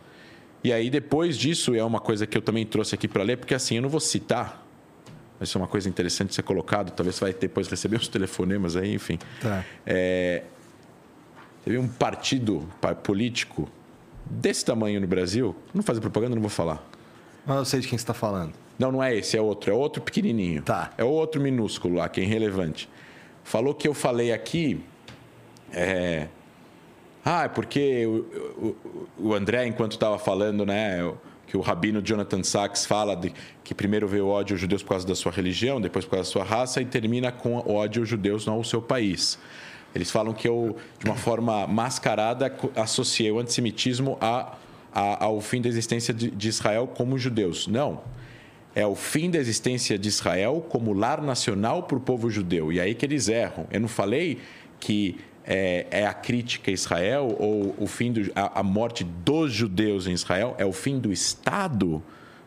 E 0.63 0.71
aí, 0.71 0.89
depois 0.89 1.37
disso, 1.37 1.73
é 1.73 1.83
uma 1.83 1.99
coisa 1.99 2.27
que 2.27 2.37
eu 2.37 2.41
também 2.41 2.65
trouxe 2.65 2.93
aqui 2.93 3.07
para 3.07 3.23
ler, 3.23 3.37
porque 3.37 3.55
assim, 3.55 3.77
eu 3.77 3.81
não 3.81 3.89
vou 3.89 3.99
citar. 3.99 4.65
Isso 5.41 5.57
é 5.57 5.61
uma 5.61 5.67
coisa 5.67 5.87
interessante 5.87 6.29
de 6.29 6.35
ser 6.35 6.43
colocado. 6.43 6.91
Talvez 6.91 7.15
você 7.15 7.25
vai 7.25 7.33
depois 7.33 7.67
receber 7.67 7.97
uns 7.97 8.07
telefonemas 8.07 8.75
aí, 8.75 8.93
enfim. 8.93 9.17
Tá. 9.41 9.63
É, 9.85 10.43
teve 11.63 11.77
um 11.77 11.87
partido 11.87 12.67
político 13.03 13.69
desse 14.25 14.65
tamanho 14.65 14.99
no 14.99 15.07
Brasil, 15.07 15.55
não 15.73 15.81
fazer 15.81 16.01
propaganda, 16.01 16.35
não 16.35 16.41
vou 16.41 16.49
falar. 16.49 16.83
Mas 17.45 17.57
eu 17.57 17.65
sei 17.65 17.79
de 17.79 17.87
quem 17.87 17.97
você 17.97 18.03
está 18.03 18.13
falando. 18.13 18.53
Não, 18.77 18.91
não 18.91 19.03
é 19.03 19.15
esse, 19.15 19.35
é 19.35 19.41
outro. 19.41 19.71
É 19.71 19.73
outro 19.73 20.01
pequenininho. 20.01 20.61
Tá. 20.61 20.91
É 20.97 21.03
outro 21.03 21.41
minúsculo 21.41 21.95
lá, 21.95 22.07
que 22.07 22.21
é 22.21 22.23
irrelevante. 22.23 22.89
Falou 23.43 23.73
que 23.73 23.87
eu 23.87 23.93
falei 23.93 24.31
aqui. 24.31 24.83
É... 25.73 26.27
Ah, 27.25 27.43
é 27.43 27.47
porque 27.49 28.05
o, 28.05 28.75
o, 29.19 29.27
o 29.29 29.33
André, 29.33 29.65
enquanto 29.67 29.93
estava 29.93 30.17
falando, 30.17 30.65
né, 30.65 30.99
que 31.49 31.57
o 31.57 31.61
rabino 31.61 31.99
Jonathan 31.99 32.43
Sachs 32.43 32.85
fala 32.85 33.15
de 33.15 33.33
que 33.63 33.73
primeiro 33.73 34.07
veio 34.07 34.27
o 34.27 34.29
ódio 34.29 34.53
aos 34.53 34.61
judeus 34.61 34.83
por 34.83 34.89
causa 34.89 35.07
da 35.07 35.15
sua 35.15 35.31
religião, 35.31 35.81
depois 35.81 36.05
por 36.05 36.11
causa 36.11 36.29
da 36.29 36.31
sua 36.31 36.43
raça 36.43 36.79
e 36.79 36.85
termina 36.85 37.31
com 37.31 37.57
ódio 37.57 38.03
aos 38.03 38.09
judeus 38.09 38.45
no 38.45 38.63
seu 38.63 38.79
país. 38.79 39.39
Eles 39.95 40.11
falam 40.11 40.31
que 40.31 40.47
eu, 40.47 40.77
de 40.99 41.05
uma 41.09 41.15
forma 41.15 41.65
mascarada, 41.65 42.55
associei 42.75 43.31
o 43.31 43.39
antissemitismo 43.39 44.15
a, 44.21 44.55
a, 44.93 45.25
ao 45.25 45.41
fim 45.41 45.59
da 45.59 45.67
existência 45.67 46.13
de, 46.13 46.29
de 46.29 46.47
Israel 46.47 46.85
como 46.85 47.17
judeus. 47.17 47.65
Não. 47.65 48.01
É 48.75 48.85
o 48.85 48.93
fim 48.93 49.31
da 49.31 49.39
existência 49.39 49.97
de 49.97 50.07
Israel 50.07 50.63
como 50.69 50.93
lar 50.93 51.19
nacional 51.19 51.81
para 51.81 51.97
o 51.97 51.99
povo 51.99 52.29
judeu. 52.29 52.71
E 52.71 52.79
aí 52.79 52.93
que 52.93 53.03
eles 53.03 53.27
erram. 53.27 53.65
Eu 53.71 53.79
não 53.79 53.87
falei 53.87 54.37
que 54.79 55.17
é, 55.51 55.87
é, 55.89 56.05
a 56.05 56.13
crítica 56.13 56.69
a 56.69 56.73
Israel 56.73 57.35
ou 57.39 57.75
o 57.79 57.87
fim 57.87 58.13
do, 58.13 58.31
a, 58.35 58.59
a, 58.59 58.63
morte 58.63 59.03
dos 59.03 59.51
judeus 59.51 60.05
em 60.05 60.11
Israel, 60.11 60.55
é 60.59 60.65
o 60.65 60.71
fim 60.71 60.99
do 60.99 61.11
Estado 61.11 62.03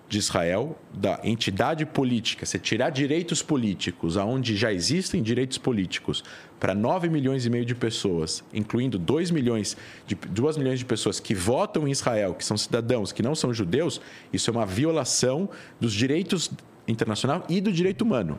de 0.09 0.19
Israel, 0.19 0.79
da 0.95 1.19
entidade 1.25 1.85
política, 1.85 2.47
você 2.47 2.59
tirar 2.59 2.91
direitos 2.91 3.43
políticos, 3.43 4.17
aonde 4.17 4.55
já 4.55 4.73
existem 4.73 5.21
direitos 5.23 5.59
políticos, 5.59 6.23
para 6.61 6.75
9 6.75 7.09
milhões 7.09 7.45
e 7.45 7.51
meio 7.51 7.65
de 7.65 7.75
pessoas, 7.75 8.45
incluindo 8.53 8.99
2 8.99 9.33
milhões 9.33 9.77
de 10.07 10.15
2 10.15 10.59
milhões 10.59 10.79
de 10.79 10.85
pessoas 10.85 11.19
que 11.19 11.35
votam 11.35 11.89
em 11.89 11.91
Israel, 11.91 12.35
que 12.35 12.45
são 12.45 12.57
cidadãos, 12.57 13.11
que 13.11 13.23
não 13.23 13.35
são 13.35 13.53
judeus, 13.53 14.01
isso 14.33 14.49
é 14.49 14.53
uma 14.53 14.67
violação 14.67 15.49
dos 15.81 15.93
direitos 15.93 16.51
internacional 16.87 17.45
e 17.49 17.61
do 17.61 17.73
direito 17.73 18.03
humano. 18.03 18.39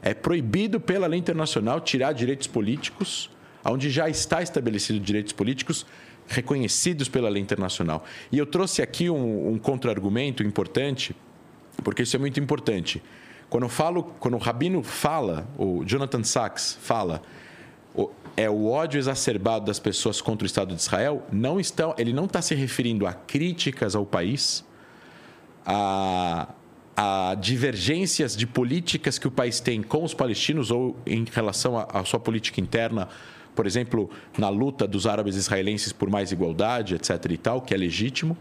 É 0.00 0.14
proibido 0.14 0.78
pela 0.78 1.06
lei 1.06 1.18
internacional 1.18 1.80
tirar 1.80 2.12
direitos 2.12 2.46
políticos, 2.46 3.30
onde 3.70 3.90
já 3.90 4.08
está 4.08 4.42
estabelecido 4.42 4.98
direitos 5.00 5.32
políticos 5.32 5.86
reconhecidos 6.26 7.08
pela 7.08 7.28
lei 7.28 7.42
internacional. 7.42 8.04
E 8.30 8.38
eu 8.38 8.46
trouxe 8.46 8.82
aqui 8.82 9.08
um, 9.08 9.52
um 9.52 9.58
contra-argumento 9.58 10.42
importante, 10.42 11.16
porque 11.82 12.02
isso 12.02 12.16
é 12.16 12.18
muito 12.18 12.38
importante. 12.38 13.02
Quando 13.48 13.68
falo, 13.68 14.02
quando 14.20 14.34
o 14.34 14.38
Rabino 14.38 14.82
fala, 14.82 15.48
o 15.56 15.82
Jonathan 15.84 16.22
Sachs 16.22 16.78
fala, 16.82 17.22
é 18.36 18.48
o 18.48 18.66
ódio 18.66 18.98
exacerbado 18.98 19.64
das 19.64 19.78
pessoas 19.78 20.20
contra 20.20 20.44
o 20.44 20.46
Estado 20.46 20.74
de 20.74 20.80
Israel, 20.80 21.26
não 21.32 21.58
estão, 21.58 21.94
ele 21.96 22.12
não 22.12 22.26
está 22.26 22.42
se 22.42 22.54
referindo 22.54 23.06
a 23.06 23.12
críticas 23.12 23.96
ao 23.96 24.04
país, 24.04 24.64
a, 25.64 26.48
a 26.94 27.34
divergências 27.36 28.36
de 28.36 28.46
políticas 28.46 29.18
que 29.18 29.26
o 29.26 29.30
país 29.30 29.60
tem 29.60 29.82
com 29.82 30.04
os 30.04 30.12
palestinos 30.12 30.70
ou 30.70 30.96
em 31.06 31.24
relação 31.24 31.78
à 31.78 32.04
sua 32.04 32.20
política 32.20 32.60
interna 32.60 33.08
por 33.58 33.66
exemplo, 33.66 34.08
na 34.38 34.48
luta 34.48 34.86
dos 34.86 35.04
árabes 35.04 35.34
israelenses 35.34 35.92
por 35.92 36.08
mais 36.08 36.30
igualdade, 36.30 36.94
etc. 36.94 37.10
e 37.28 37.36
tal, 37.36 37.60
que 37.60 37.74
é 37.74 37.76
legítimo. 37.76 38.38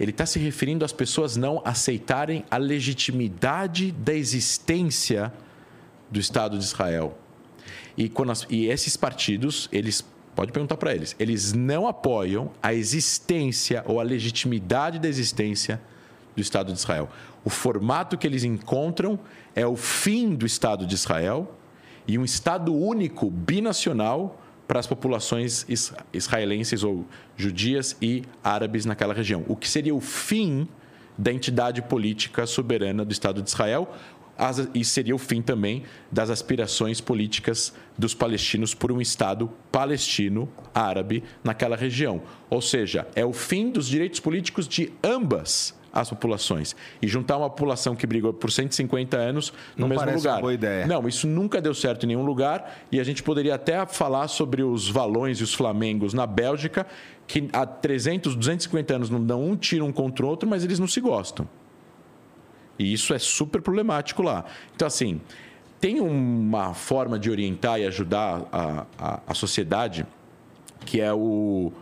Ele 0.00 0.10
está 0.10 0.26
se 0.26 0.40
referindo 0.40 0.84
às 0.84 0.92
pessoas 0.92 1.36
não 1.36 1.62
aceitarem 1.64 2.44
a 2.50 2.56
legitimidade 2.56 3.92
da 3.92 4.12
existência 4.12 5.32
do 6.10 6.18
Estado 6.18 6.58
de 6.58 6.64
Israel. 6.64 7.16
E, 7.96 8.10
as, 8.28 8.44
e 8.50 8.66
esses 8.66 8.96
partidos, 8.96 9.68
eles 9.70 10.04
pode 10.34 10.50
perguntar 10.50 10.78
para 10.78 10.96
eles, 10.96 11.14
eles 11.16 11.52
não 11.52 11.86
apoiam 11.86 12.50
a 12.60 12.74
existência 12.74 13.84
ou 13.86 14.00
a 14.00 14.02
legitimidade 14.02 14.98
da 14.98 15.06
existência 15.06 15.80
do 16.34 16.42
Estado 16.42 16.72
de 16.72 16.78
Israel. 16.80 17.08
O 17.44 17.50
formato 17.50 18.18
que 18.18 18.26
eles 18.26 18.42
encontram 18.42 19.16
é 19.54 19.64
o 19.64 19.76
fim 19.76 20.34
do 20.34 20.44
Estado 20.44 20.88
de 20.88 20.96
Israel 20.96 21.54
e 22.10 22.18
um 22.18 22.24
Estado 22.24 22.74
único 22.74 23.30
binacional 23.30 24.42
para 24.66 24.80
as 24.80 24.86
populações 24.86 25.64
israelenses 26.12 26.82
ou 26.82 27.06
judias 27.36 27.96
e 28.02 28.24
árabes 28.42 28.84
naquela 28.84 29.14
região. 29.14 29.44
O 29.46 29.54
que 29.54 29.68
seria 29.68 29.94
o 29.94 30.00
fim 30.00 30.66
da 31.16 31.32
entidade 31.32 31.80
política 31.82 32.46
soberana 32.46 33.04
do 33.04 33.12
Estado 33.12 33.40
de 33.40 33.48
Israel 33.48 33.94
e 34.74 34.84
seria 34.84 35.14
o 35.14 35.18
fim 35.18 35.40
também 35.40 35.84
das 36.10 36.30
aspirações 36.30 37.00
políticas 37.00 37.72
dos 37.96 38.12
palestinos 38.12 38.74
por 38.74 38.90
um 38.90 39.00
Estado 39.00 39.48
palestino 39.70 40.48
árabe 40.74 41.22
naquela 41.44 41.76
região. 41.76 42.22
Ou 42.48 42.60
seja, 42.60 43.06
é 43.14 43.24
o 43.24 43.32
fim 43.32 43.70
dos 43.70 43.86
direitos 43.86 44.18
políticos 44.18 44.66
de 44.66 44.92
ambas 45.04 45.78
as 45.92 46.10
populações. 46.10 46.74
E 47.00 47.08
juntar 47.08 47.36
uma 47.36 47.48
população 47.48 47.94
que 47.94 48.06
brigou 48.06 48.32
por 48.32 48.50
150 48.50 49.16
anos 49.16 49.52
no 49.76 49.86
Não 49.86 49.88
mesmo 49.88 50.12
lugar. 50.12 50.34
Uma 50.34 50.40
boa 50.40 50.54
ideia. 50.54 50.86
Não, 50.86 51.06
isso 51.08 51.26
nunca 51.26 51.60
deu 51.60 51.74
certo 51.74 52.04
em 52.04 52.08
nenhum 52.08 52.24
lugar. 52.24 52.78
E 52.90 53.00
a 53.00 53.04
gente 53.04 53.22
poderia 53.22 53.54
até 53.54 53.84
falar 53.86 54.28
sobre 54.28 54.62
os 54.62 54.88
valões 54.88 55.38
e 55.38 55.42
os 55.42 55.54
flamengos 55.54 56.14
na 56.14 56.26
Bélgica, 56.26 56.86
que 57.26 57.48
há 57.52 57.66
300, 57.66 58.34
250 58.34 58.94
anos 58.94 59.10
não 59.10 59.24
dão 59.24 59.44
um 59.44 59.56
tiro 59.56 59.84
um 59.84 59.92
contra 59.92 60.24
o 60.24 60.28
outro, 60.28 60.48
mas 60.48 60.64
eles 60.64 60.78
não 60.78 60.86
se 60.86 61.00
gostam. 61.00 61.48
E 62.78 62.92
isso 62.92 63.12
é 63.12 63.18
super 63.18 63.60
problemático 63.60 64.22
lá. 64.22 64.44
Então, 64.74 64.86
assim, 64.88 65.20
tem 65.80 66.00
uma 66.00 66.74
forma 66.74 67.18
de 67.18 67.30
orientar 67.30 67.80
e 67.80 67.86
ajudar 67.86 68.48
a, 68.50 68.86
a, 68.98 69.20
a 69.26 69.34
sociedade 69.34 70.06
que 70.84 71.00
é 71.00 71.12
o, 71.12 71.72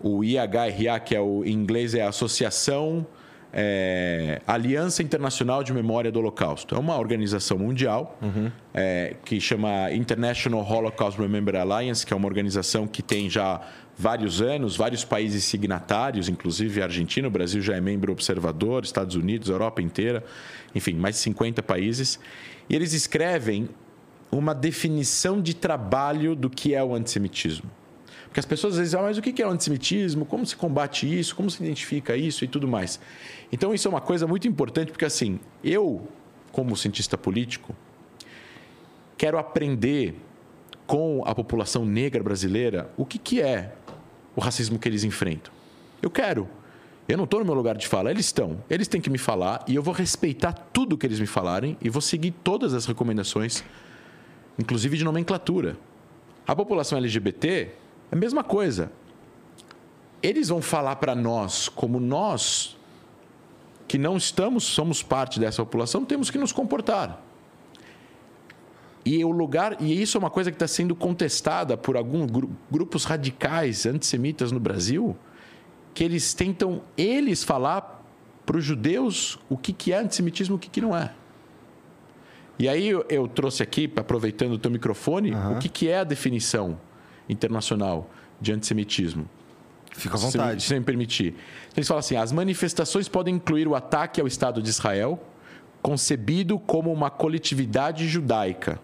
o 0.00 0.24
IHRA, 0.24 1.00
que 1.00 1.14
é 1.14 1.20
o 1.20 1.44
em 1.44 1.52
inglês 1.52 1.94
é 1.94 2.02
a 2.02 2.08
Associação 2.08 3.06
é, 3.52 4.40
Aliança 4.46 5.02
Internacional 5.02 5.62
de 5.62 5.72
Memória 5.72 6.10
do 6.10 6.18
Holocausto. 6.18 6.74
É 6.74 6.78
uma 6.78 6.98
organização 6.98 7.58
mundial 7.58 8.18
é, 8.74 9.16
que 9.24 9.40
chama 9.40 9.90
International 9.92 10.60
Holocaust 10.60 11.20
Remember 11.20 11.56
Alliance, 11.56 12.04
que 12.04 12.12
é 12.12 12.16
uma 12.16 12.26
organização 12.26 12.86
que 12.86 13.02
tem 13.02 13.30
já 13.30 13.60
vários 13.96 14.42
anos, 14.42 14.76
vários 14.76 15.04
países 15.04 15.44
signatários, 15.44 16.28
inclusive 16.28 16.82
a 16.82 16.84
Argentina, 16.84 17.28
o 17.28 17.30
Brasil 17.30 17.62
já 17.62 17.74
é 17.74 17.80
membro 17.80 18.12
observador, 18.12 18.84
Estados 18.84 19.16
Unidos, 19.16 19.48
Europa 19.48 19.80
inteira, 19.80 20.22
enfim, 20.74 20.92
mais 20.94 21.14
de 21.14 21.22
50 21.22 21.62
países. 21.62 22.20
E 22.68 22.76
eles 22.76 22.92
escrevem 22.92 23.68
uma 24.30 24.54
definição 24.54 25.40
de 25.40 25.54
trabalho 25.54 26.34
do 26.34 26.50
que 26.50 26.74
é 26.74 26.84
o 26.84 26.94
antissemitismo. 26.94 27.70
Porque 28.26 28.40
as 28.40 28.46
pessoas 28.46 28.74
às 28.74 28.78
vezes 28.78 28.94
ah, 28.94 29.02
mas 29.02 29.16
o 29.18 29.22
que 29.22 29.40
é 29.40 29.46
o 29.46 29.50
antissemitismo? 29.50 30.26
Como 30.26 30.44
se 30.44 30.56
combate 30.56 31.06
isso? 31.06 31.34
Como 31.34 31.50
se 31.50 31.62
identifica 31.62 32.16
isso 32.16 32.44
e 32.44 32.48
tudo 32.48 32.68
mais? 32.68 33.00
Então, 33.50 33.72
isso 33.72 33.88
é 33.88 33.90
uma 33.90 34.00
coisa 34.00 34.26
muito 34.26 34.46
importante, 34.46 34.90
porque 34.90 35.04
assim, 35.04 35.40
eu, 35.62 36.06
como 36.52 36.76
cientista 36.76 37.16
político, 37.16 37.74
quero 39.16 39.38
aprender 39.38 40.14
com 40.86 41.22
a 41.26 41.34
população 41.34 41.84
negra 41.84 42.22
brasileira 42.22 42.90
o 42.96 43.04
que, 43.04 43.18
que 43.18 43.40
é 43.40 43.74
o 44.34 44.40
racismo 44.40 44.78
que 44.78 44.88
eles 44.88 45.02
enfrentam. 45.02 45.52
Eu 46.02 46.10
quero. 46.10 46.48
Eu 47.08 47.16
não 47.16 47.24
estou 47.24 47.40
no 47.40 47.46
meu 47.46 47.54
lugar 47.54 47.76
de 47.76 47.86
fala, 47.86 48.10
eles 48.10 48.26
estão. 48.26 48.62
Eles 48.68 48.88
têm 48.88 49.00
que 49.00 49.08
me 49.08 49.18
falar 49.18 49.64
e 49.66 49.74
eu 49.74 49.82
vou 49.82 49.94
respeitar 49.94 50.52
tudo 50.52 50.98
que 50.98 51.06
eles 51.06 51.20
me 51.20 51.26
falarem 51.26 51.76
e 51.80 51.88
vou 51.88 52.02
seguir 52.02 52.32
todas 52.32 52.74
as 52.74 52.84
recomendações, 52.84 53.64
inclusive 54.58 54.96
de 54.96 55.04
nomenclatura. 55.04 55.76
A 56.46 56.54
população 56.54 56.98
LGBT 56.98 57.70
a 58.10 58.16
mesma 58.16 58.44
coisa. 58.44 58.90
Eles 60.22 60.48
vão 60.48 60.62
falar 60.62 60.96
para 60.96 61.14
nós 61.14 61.68
como 61.68 62.00
nós, 62.00 62.76
que 63.86 63.98
não 63.98 64.16
estamos, 64.16 64.64
somos 64.64 65.02
parte 65.02 65.38
dessa 65.38 65.62
população, 65.64 66.04
temos 66.04 66.30
que 66.30 66.38
nos 66.38 66.52
comportar. 66.52 67.22
E 69.04 69.24
o 69.24 69.30
lugar, 69.30 69.80
e 69.80 70.02
isso 70.02 70.16
é 70.16 70.20
uma 70.20 70.30
coisa 70.30 70.50
que 70.50 70.56
está 70.56 70.66
sendo 70.66 70.96
contestada 70.96 71.76
por 71.76 71.96
alguns 71.96 72.28
grupos 72.70 73.04
radicais 73.04 73.86
antissemitas 73.86 74.50
no 74.50 74.58
Brasil, 74.58 75.16
que 75.94 76.02
eles 76.02 76.34
tentam 76.34 76.82
eles 76.96 77.44
falar 77.44 78.04
para 78.44 78.56
os 78.56 78.64
judeus 78.64 79.38
o 79.48 79.56
que, 79.56 79.72
que 79.72 79.92
é 79.92 79.98
antissemitismo 79.98 80.54
e 80.54 80.56
o 80.56 80.58
que, 80.58 80.68
que 80.68 80.80
não 80.80 80.96
é. 80.96 81.12
E 82.58 82.68
aí 82.68 82.88
eu, 82.88 83.04
eu 83.08 83.28
trouxe 83.28 83.62
aqui, 83.62 83.92
aproveitando 83.96 84.52
o 84.52 84.58
teu 84.58 84.70
microfone, 84.70 85.32
uhum. 85.32 85.52
o 85.52 85.58
que, 85.58 85.68
que 85.68 85.88
é 85.88 85.98
a 85.98 86.04
definição 86.04 86.78
internacional 87.28 88.10
de 88.40 88.52
antissemitismo. 88.52 89.28
Fica 89.92 90.16
à 90.16 90.18
vontade. 90.18 90.62
Se, 90.62 90.68
se 90.68 90.78
me 90.78 90.84
permitir. 90.84 91.34
Eles 91.76 91.88
falam 91.88 92.00
assim: 92.00 92.16
as 92.16 92.32
manifestações 92.32 93.08
podem 93.08 93.36
incluir 93.36 93.66
o 93.66 93.74
ataque 93.74 94.20
ao 94.20 94.26
Estado 94.26 94.62
de 94.62 94.68
Israel, 94.68 95.22
concebido 95.80 96.58
como 96.58 96.92
uma 96.92 97.10
coletividade 97.10 98.06
judaica 98.06 98.80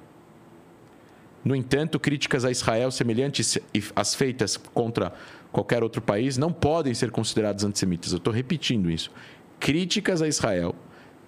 no 1.45 1.57
entanto, 1.57 1.99
críticas 1.99 2.45
a 2.45 2.51
Israel 2.51 2.91
semelhantes 2.91 3.59
às 3.97 4.15
feitas 4.15 4.57
contra 4.57 5.13
qualquer 5.51 5.83
outro 5.83 6.01
país 6.01 6.39
não 6.39 6.53
podem 6.53 6.95
ser 6.95 7.11
consideradas 7.11 7.65
antissemitas. 7.65 8.13
Eu 8.13 8.19
estou 8.19 8.33
repetindo 8.33 8.91
isso. 8.91 9.11
Críticas 9.59 10.23
a 10.23 10.29
Israel 10.29 10.75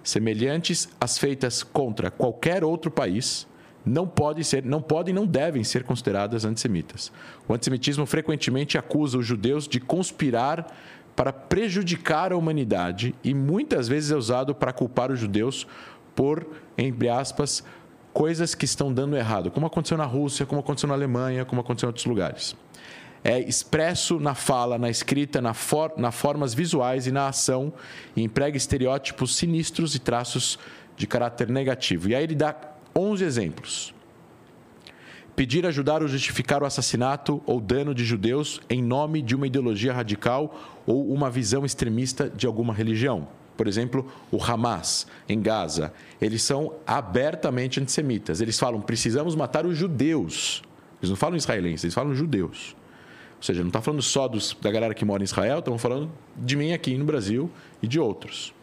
semelhantes 0.03 0.87
às 1.01 1.17
feitas 1.17 1.63
contra 1.63 2.09
qualquer 2.09 2.63
outro 2.63 2.89
país 2.89 3.45
não 3.85 4.07
podem 4.07 4.43
ser, 4.43 4.63
não 4.63 4.81
podem, 4.81 5.13
não 5.13 5.25
devem 5.25 5.63
ser 5.63 5.83
consideradas 5.83 6.43
antissemitas. 6.43 7.11
O 7.47 7.53
antissemitismo 7.53 8.05
frequentemente 8.05 8.77
acusa 8.77 9.17
os 9.17 9.25
judeus 9.25 9.67
de 9.67 9.79
conspirar 9.79 10.67
para 11.15 11.31
prejudicar 11.31 12.33
a 12.33 12.37
humanidade 12.37 13.15
e 13.23 13.33
muitas 13.33 13.87
vezes 13.87 14.11
é 14.11 14.15
usado 14.15 14.55
para 14.55 14.73
culpar 14.73 15.11
os 15.11 15.19
judeus 15.19 15.67
por, 16.15 16.45
entre 16.77 17.07
aspas, 17.07 17.63
coisas 18.11 18.55
que 18.55 18.65
estão 18.65 18.93
dando 18.93 19.15
errado, 19.15 19.51
como 19.51 19.67
aconteceu 19.67 19.97
na 19.97 20.05
Rússia, 20.05 20.45
como 20.45 20.61
aconteceu 20.61 20.87
na 20.87 20.93
Alemanha, 20.93 21.45
como 21.45 21.61
aconteceu 21.61 21.87
em 21.87 21.89
outros 21.89 22.05
lugares. 22.05 22.55
É 23.23 23.39
expresso 23.39 24.19
na 24.19 24.35
fala, 24.35 24.77
na 24.77 24.89
escrita, 24.89 25.41
na, 25.41 25.53
for, 25.53 25.93
na 25.97 26.11
formas 26.11 26.53
visuais 26.53 27.07
e 27.07 27.11
na 27.11 27.27
ação, 27.27 27.73
e 28.15 28.21
emprega 28.21 28.55
estereótipos 28.55 29.35
sinistros 29.35 29.95
e 29.95 29.99
traços 29.99 30.59
de 30.95 31.07
caráter 31.07 31.49
negativo. 31.49 32.07
E 32.07 32.15
aí 32.15 32.23
ele 32.23 32.35
dá 32.35 32.55
11 32.95 33.23
exemplos. 33.23 33.93
Pedir, 35.35 35.65
ajudar 35.65 36.01
ou 36.01 36.07
justificar 36.07 36.63
o 36.63 36.65
assassinato 36.65 37.41
ou 37.45 37.59
dano 37.59 37.93
de 37.93 38.05
judeus 38.05 38.61
em 38.69 38.81
nome 38.81 39.21
de 39.21 39.35
uma 39.35 39.47
ideologia 39.47 39.93
radical 39.93 40.83
ou 40.85 41.11
uma 41.11 41.29
visão 41.29 41.65
extremista 41.65 42.29
de 42.29 42.47
alguma 42.47 42.73
religião 42.73 43.27
por 43.55 43.67
exemplo, 43.67 44.05
o 44.31 44.43
Hamas 44.43 45.07
em 45.29 45.41
Gaza, 45.41 45.93
eles 46.21 46.43
são 46.43 46.73
abertamente 46.85 47.79
antissemitas. 47.79 48.41
Eles 48.41 48.59
falam: 48.59 48.81
precisamos 48.81 49.35
matar 49.35 49.65
os 49.65 49.77
judeus. 49.77 50.61
Eles 50.99 51.09
não 51.09 51.15
falam 51.15 51.37
israelenses, 51.37 51.83
eles 51.83 51.93
falam 51.93 52.13
judeus. 52.13 52.75
Ou 53.37 53.43
seja, 53.43 53.61
não 53.61 53.67
está 53.67 53.81
falando 53.81 54.01
só 54.01 54.27
dos, 54.27 54.57
da 54.61 54.71
galera 54.71 54.93
que 54.93 55.05
mora 55.05 55.21
em 55.21 55.25
Israel, 55.25 55.59
estão 55.59 55.77
falando 55.77 56.11
de 56.35 56.55
mim 56.55 56.73
aqui 56.73 56.97
no 56.97 57.05
Brasil 57.05 57.49
e 57.81 57.87
de 57.87 57.99
outros. 57.99 58.53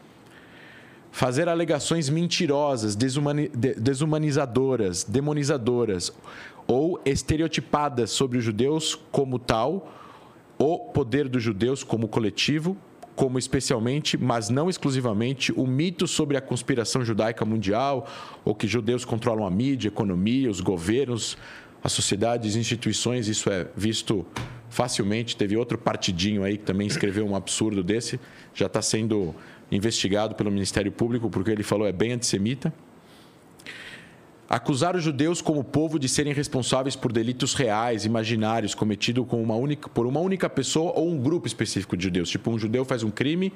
Fazer 1.13 1.47
alegações 1.47 2.09
mentirosas, 2.09 2.95
desumani, 2.95 3.47
desumanizadoras, 3.77 5.03
demonizadoras 5.03 6.11
ou 6.65 6.99
estereotipadas 7.05 8.09
sobre 8.09 8.39
os 8.39 8.43
judeus 8.43 8.95
como 9.11 9.37
tal, 9.37 9.93
o 10.57 10.79
poder 10.91 11.29
dos 11.29 11.43
judeus 11.43 11.83
como 11.83 12.07
coletivo 12.07 12.75
como 13.15 13.37
especialmente, 13.37 14.17
mas 14.17 14.49
não 14.49 14.71
exclusivamente, 14.71 15.51
o 15.51 15.67
mito 15.67 16.07
sobre 16.07 16.35
a 16.35 16.41
conspiração 16.41 17.05
judaica 17.05 17.45
mundial, 17.45 18.07
ou 18.43 18.55
que 18.55 18.67
judeus 18.67 19.05
controlam 19.05 19.45
a 19.45 19.51
mídia, 19.51 19.91
a 19.91 19.93
economia, 19.93 20.49
os 20.49 20.61
governos, 20.61 21.37
as 21.83 21.91
sociedades, 21.91 22.55
instituições, 22.55 23.27
isso 23.27 23.51
é 23.51 23.67
visto 23.77 24.25
facilmente. 24.67 25.37
Teve 25.37 25.55
outro 25.55 25.77
partidinho 25.77 26.43
aí 26.43 26.57
que 26.57 26.63
também 26.63 26.87
escreveu 26.87 27.23
um 27.23 27.35
absurdo 27.35 27.83
desse, 27.83 28.19
já 28.51 28.65
está 28.65 28.81
sendo 28.81 29.35
investigado 29.75 30.35
pelo 30.35 30.51
Ministério 30.51 30.91
Público, 30.91 31.29
porque 31.29 31.51
ele 31.51 31.63
falou 31.63 31.87
é 31.87 31.91
bem 31.91 32.13
antissemita. 32.13 32.73
Acusar 34.49 34.95
os 34.95 35.03
judeus 35.03 35.41
como 35.41 35.63
povo 35.63 35.97
de 35.97 36.07
serem 36.07 36.33
responsáveis 36.33 36.95
por 36.95 37.11
delitos 37.11 37.53
reais, 37.53 38.05
imaginários, 38.05 38.75
cometidos 38.75 39.25
com 39.27 39.41
uma 39.41 39.55
única, 39.55 39.89
por 39.89 40.05
uma 40.05 40.19
única 40.19 40.49
pessoa 40.49 40.91
ou 40.93 41.09
um 41.09 41.17
grupo 41.17 41.47
específico 41.47 41.97
de 41.97 42.03
judeus. 42.03 42.29
Tipo, 42.29 42.51
um 42.51 42.59
judeu 42.59 42.85
faz 42.85 43.03
um 43.03 43.09
crime, 43.09 43.51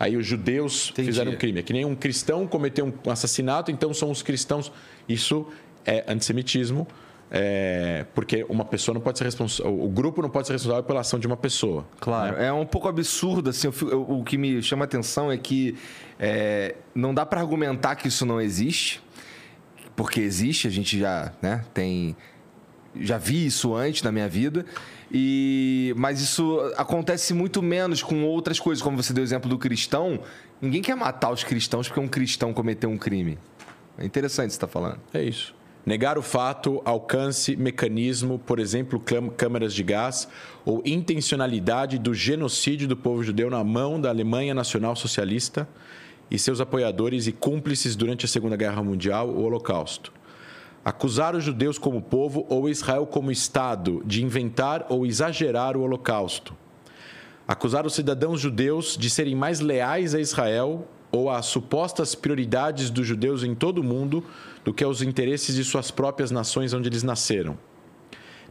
aí 0.00 0.16
os 0.16 0.26
judeus 0.26 0.90
Entendi. 0.90 1.06
fizeram 1.06 1.32
um 1.32 1.36
crime. 1.36 1.60
É 1.60 1.62
que 1.62 1.72
nem 1.72 1.84
um 1.84 1.94
cristão 1.94 2.46
cometeu 2.46 2.86
um 2.86 3.10
assassinato, 3.10 3.70
então 3.70 3.94
são 3.94 4.10
os 4.10 4.22
cristãos. 4.22 4.72
Isso 5.08 5.46
é 5.86 6.04
antissemitismo, 6.08 6.88
é, 7.34 8.04
porque 8.14 8.44
uma 8.48 8.64
pessoa 8.64 8.92
não 8.94 9.00
pode 9.00 9.16
ser 9.16 9.24
responsável, 9.24 9.82
o 9.82 9.88
grupo 9.88 10.20
não 10.20 10.28
pode 10.28 10.46
ser 10.46 10.52
responsável 10.52 10.84
pela 10.84 11.00
ação 11.00 11.18
de 11.18 11.26
uma 11.26 11.36
pessoa. 11.36 11.84
Claro, 11.98 12.36
né? 12.36 12.48
é 12.48 12.52
um 12.52 12.66
pouco 12.66 12.86
absurdo 12.88 13.48
assim. 13.48 13.68
o 13.68 14.22
que 14.22 14.36
me 14.36 14.62
chama 14.62 14.84
a 14.84 14.86
atenção 14.86 15.32
é 15.32 15.38
que 15.38 15.76
é, 16.20 16.76
não 16.94 17.14
dá 17.14 17.24
para 17.24 17.40
argumentar 17.40 17.96
que 17.96 18.08
isso 18.08 18.26
não 18.26 18.38
existe 18.38 19.02
porque 19.96 20.20
existe, 20.20 20.66
a 20.66 20.70
gente 20.70 20.98
já 20.98 21.32
né, 21.40 21.64
tem. 21.72 22.16
Já 22.94 23.16
vi 23.16 23.46
isso 23.46 23.74
antes 23.74 24.02
na 24.02 24.12
minha 24.12 24.28
vida. 24.28 24.66
E, 25.10 25.94
mas 25.96 26.20
isso 26.20 26.58
acontece 26.76 27.34
muito 27.34 27.62
menos 27.62 28.02
com 28.02 28.24
outras 28.24 28.58
coisas, 28.58 28.82
como 28.82 28.96
você 28.96 29.12
deu 29.12 29.22
o 29.22 29.26
exemplo 29.26 29.48
do 29.48 29.58
cristão. 29.58 30.20
Ninguém 30.60 30.82
quer 30.82 30.94
matar 30.94 31.30
os 31.30 31.44
cristãos 31.44 31.88
porque 31.88 32.00
um 32.00 32.08
cristão 32.08 32.52
cometeu 32.52 32.90
um 32.90 32.98
crime. 32.98 33.38
É 33.98 34.04
interessante 34.04 34.50
você 34.50 34.56
estar 34.56 34.66
tá 34.66 34.72
falando. 34.72 35.00
É 35.12 35.22
isso. 35.22 35.54
Negar 35.84 36.16
o 36.16 36.22
fato, 36.22 36.80
alcance, 36.84 37.56
mecanismo, 37.56 38.38
por 38.38 38.60
exemplo, 38.60 39.02
câmaras 39.36 39.74
de 39.74 39.82
gás, 39.82 40.28
ou 40.64 40.80
intencionalidade 40.84 41.98
do 41.98 42.14
genocídio 42.14 42.86
do 42.86 42.96
povo 42.96 43.24
judeu 43.24 43.50
na 43.50 43.64
mão 43.64 44.00
da 44.00 44.08
Alemanha 44.08 44.54
Nacional 44.54 44.94
Socialista 44.94 45.68
e 46.30 46.38
seus 46.38 46.60
apoiadores 46.60 47.26
e 47.26 47.32
cúmplices 47.32 47.96
durante 47.96 48.24
a 48.24 48.28
Segunda 48.28 48.56
Guerra 48.56 48.82
Mundial, 48.82 49.28
o 49.28 49.42
Holocausto. 49.42 50.12
Acusar 50.84 51.34
os 51.34 51.42
judeus 51.42 51.78
como 51.78 52.00
povo 52.00 52.46
ou 52.48 52.68
Israel 52.68 53.04
como 53.04 53.32
Estado 53.32 54.02
de 54.04 54.24
inventar 54.24 54.86
ou 54.88 55.04
exagerar 55.04 55.76
o 55.76 55.82
Holocausto. 55.82 56.56
Acusar 57.46 57.84
os 57.84 57.94
cidadãos 57.94 58.40
judeus 58.40 58.96
de 58.96 59.10
serem 59.10 59.34
mais 59.34 59.58
leais 59.58 60.14
a 60.14 60.20
Israel 60.20 60.86
ou 61.12 61.30
às 61.30 61.46
supostas 61.46 62.14
prioridades 62.14 62.90
dos 62.90 63.06
judeus 63.06 63.44
em 63.44 63.54
todo 63.54 63.78
o 63.78 63.84
mundo 63.84 64.24
do 64.64 64.74
que 64.74 64.82
aos 64.82 65.02
interesses 65.02 65.54
de 65.54 65.62
suas 65.62 65.90
próprias 65.90 66.30
nações 66.30 66.72
onde 66.72 66.88
eles 66.88 67.04
nasceram 67.04 67.56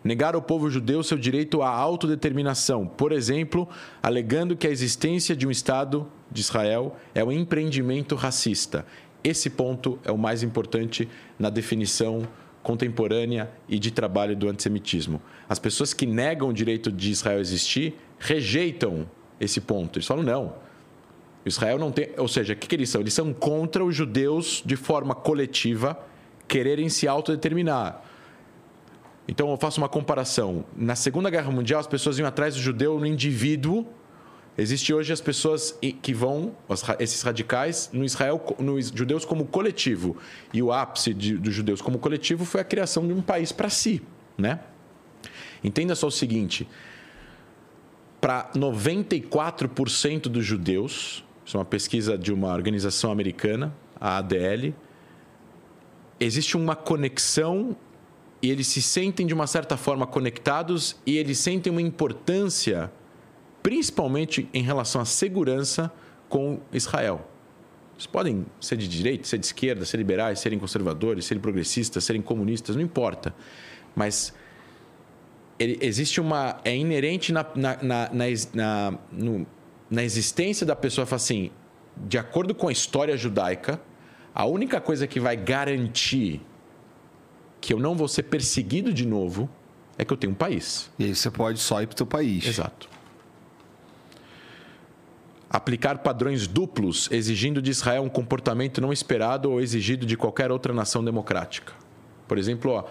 negar 0.03 0.36
ao 0.36 0.41
povo 0.41 0.70
judeu 0.70 1.03
seu 1.03 1.18
direito 1.18 1.62
à 1.62 1.70
autodeterminação, 1.70 2.88
por 2.88 3.12
exemplo, 3.12 3.68
alegando 4.01 4.55
que 4.55 4.68
a 4.68 4.72
existência 4.72 5.36
de 5.36 5.47
um 5.47 5.51
Estado 5.51 6.07
de 6.32 6.41
Israel 6.41 6.95
é 7.14 7.24
um 7.24 7.32
empreendimento 7.32 8.16
racista. 8.16 8.86
Esse 9.24 9.49
ponto 9.49 9.99
é 10.03 10.12
o 10.12 10.18
mais 10.18 10.41
importante 10.41 11.07
na 11.38 11.49
definição 11.49 12.28
contemporânea 12.64 13.51
e 13.68 13.78
de 13.78 13.91
trabalho 13.91 14.36
do 14.36 14.49
antissemitismo. 14.49 15.22
As 15.47 15.59
pessoas 15.59 15.93
que 15.93 16.05
negam 16.05 16.49
o 16.49 16.53
direito 16.53 16.91
de 16.91 17.12
Israel 17.12 17.39
existir 17.39 17.95
rejeitam 18.20 19.09
esse 19.39 19.62
ponto. 19.62 19.97
Eles 19.97 20.07
falam: 20.07 20.24
não, 20.24 20.53
Israel 21.46 21.78
não 21.78 21.92
tem. 21.92 22.10
Ou 22.18 22.28
seja, 22.28 22.54
o 22.54 22.56
que, 22.56 22.68
que 22.68 22.76
eles 22.76 22.89
são? 22.89 23.02
Eles 23.02 23.14
são 23.14 23.34
contra 23.34 23.84
os 23.84 23.96
judeus 23.96 24.62
de 24.66 24.76
forma 24.76 25.16
coletiva 25.16 25.98
quererem 26.48 26.89
se 26.89 27.08
autodeterminar. 27.08 28.04
Então 29.26 29.50
eu 29.50 29.56
faço 29.56 29.80
uma 29.80 29.88
comparação. 29.88 30.66
Na 30.76 30.96
Segunda 30.96 31.30
Guerra 31.30 31.50
Mundial, 31.50 31.80
as 31.80 31.88
pessoas 31.88 32.20
iam 32.20 32.28
atrás 32.28 32.56
do 32.56 32.62
judeu 32.62 33.00
no 33.00 33.06
indivíduo. 33.06 33.88
Existe 34.58 34.94
hoje 34.94 35.14
as 35.14 35.22
pessoas 35.22 35.80
que 36.02 36.14
vão, 36.14 36.54
esses 37.00 37.22
radicais, 37.22 37.89
no 37.94 38.04
Israel, 38.04 38.44
nos 38.60 38.89
judeus 38.89 39.24
como 39.24 39.46
coletivo. 39.46 40.18
E 40.54 40.62
o 40.62 40.74
ápice 40.74 41.14
de, 41.14 41.38
dos 41.38 41.54
judeus 41.54 41.82
como 41.82 41.98
coletivo 42.00 42.44
foi 42.44 42.60
a 42.60 42.66
criação 42.66 43.08
de 43.08 43.14
um 43.14 43.22
país 43.22 43.54
para 43.54 43.70
si. 43.70 44.02
Né? 44.38 44.60
Entenda 45.64 45.96
só 45.96 46.08
o 46.08 46.12
seguinte: 46.12 46.68
para 48.20 48.52
94% 48.54 50.24
dos 50.24 50.46
judeus, 50.46 51.24
isso 51.52 51.58
é 51.58 51.60
uma 51.60 51.66
pesquisa 51.66 52.18
de 52.18 52.32
uma 52.32 52.54
organização 52.54 53.12
americana, 53.12 53.76
a 53.99 54.20
ADL, 54.20 54.74
existe 56.18 56.56
uma 56.56 56.78
conexão 56.78 57.76
e 58.41 58.49
eles 58.49 58.68
se 58.68 58.82
sentem 58.82 59.28
de 59.28 59.34
uma 59.34 59.45
certa 59.45 59.76
forma 59.76 60.08
conectados 60.08 60.95
e 61.06 61.18
eles 61.18 61.39
sentem 61.39 61.70
uma 61.70 61.82
importância, 61.82 62.89
principalmente 63.62 64.47
em 64.54 64.64
relação 64.64 65.02
à 65.02 65.06
segurança 65.06 65.91
com 66.30 66.62
Israel. 66.72 67.30
Eles 67.95 68.08
podem 68.08 68.45
ser 68.62 68.78
de 68.78 68.88
direita, 68.88 69.28
ser 69.28 69.38
de 69.38 69.45
esquerda, 69.47 69.84
ser 69.84 69.97
liberais, 69.97 70.39
serem 70.39 70.58
conservadores, 70.58 71.26
serem 71.26 71.41
progressistas, 71.41 72.06
serem 72.06 72.22
comunistas, 72.22 72.78
não 72.78 72.82
importa. 72.82 73.36
Mas 73.93 74.34
existe 75.60 76.22
uma. 76.22 76.62
É 76.64 76.74
inerente 76.74 77.34
na, 77.34 77.45
na, 77.56 77.84
na, 77.84 78.10
na, 78.54 78.97
no, 79.12 79.45
na 79.92 80.02
existência 80.04 80.66
da 80.66 80.76
pessoa, 80.76 81.06
assim, 81.12 81.52
de 81.98 82.18
acordo 82.18 82.56
com 82.56 82.70
a 82.70 82.72
história 82.72 83.18
judaica, 83.18 83.80
a 84.34 84.46
única 84.46 84.80
coisa 84.80 85.06
que 85.06 85.20
vai 85.20 85.36
garantir 85.36 86.42
que 87.60 87.74
eu 87.74 87.80
não 87.80 87.94
vou 87.94 88.08
ser 88.08 88.24
perseguido 88.24 88.94
de 88.94 89.06
novo 89.06 89.50
é 89.98 90.06
que 90.06 90.14
eu 90.14 90.18
tenho 90.18 90.32
um 90.32 90.36
país. 90.36 90.89
E 90.98 91.04
aí 91.04 91.16
você 91.16 91.30
pode 91.30 91.60
só 91.60 91.82
ir 91.82 91.88
para 91.88 91.96
o 91.96 91.98
seu 91.98 92.08
país. 92.08 92.48
Exato. 92.48 92.89
Aplicar 95.50 95.98
padrões 95.98 96.48
duplos, 96.48 97.10
exigindo 97.12 97.62
de 97.62 97.70
Israel 97.70 98.04
um 98.04 98.10
comportamento 98.10 98.80
não 98.80 98.94
esperado 98.94 99.52
ou 99.52 99.60
exigido 99.60 100.06
de 100.06 100.16
qualquer 100.16 100.50
outra 100.50 100.74
nação 100.74 101.04
democrática. 101.04 101.74
Por 102.26 102.38
exemplo, 102.38 102.72
ó, 102.72 102.86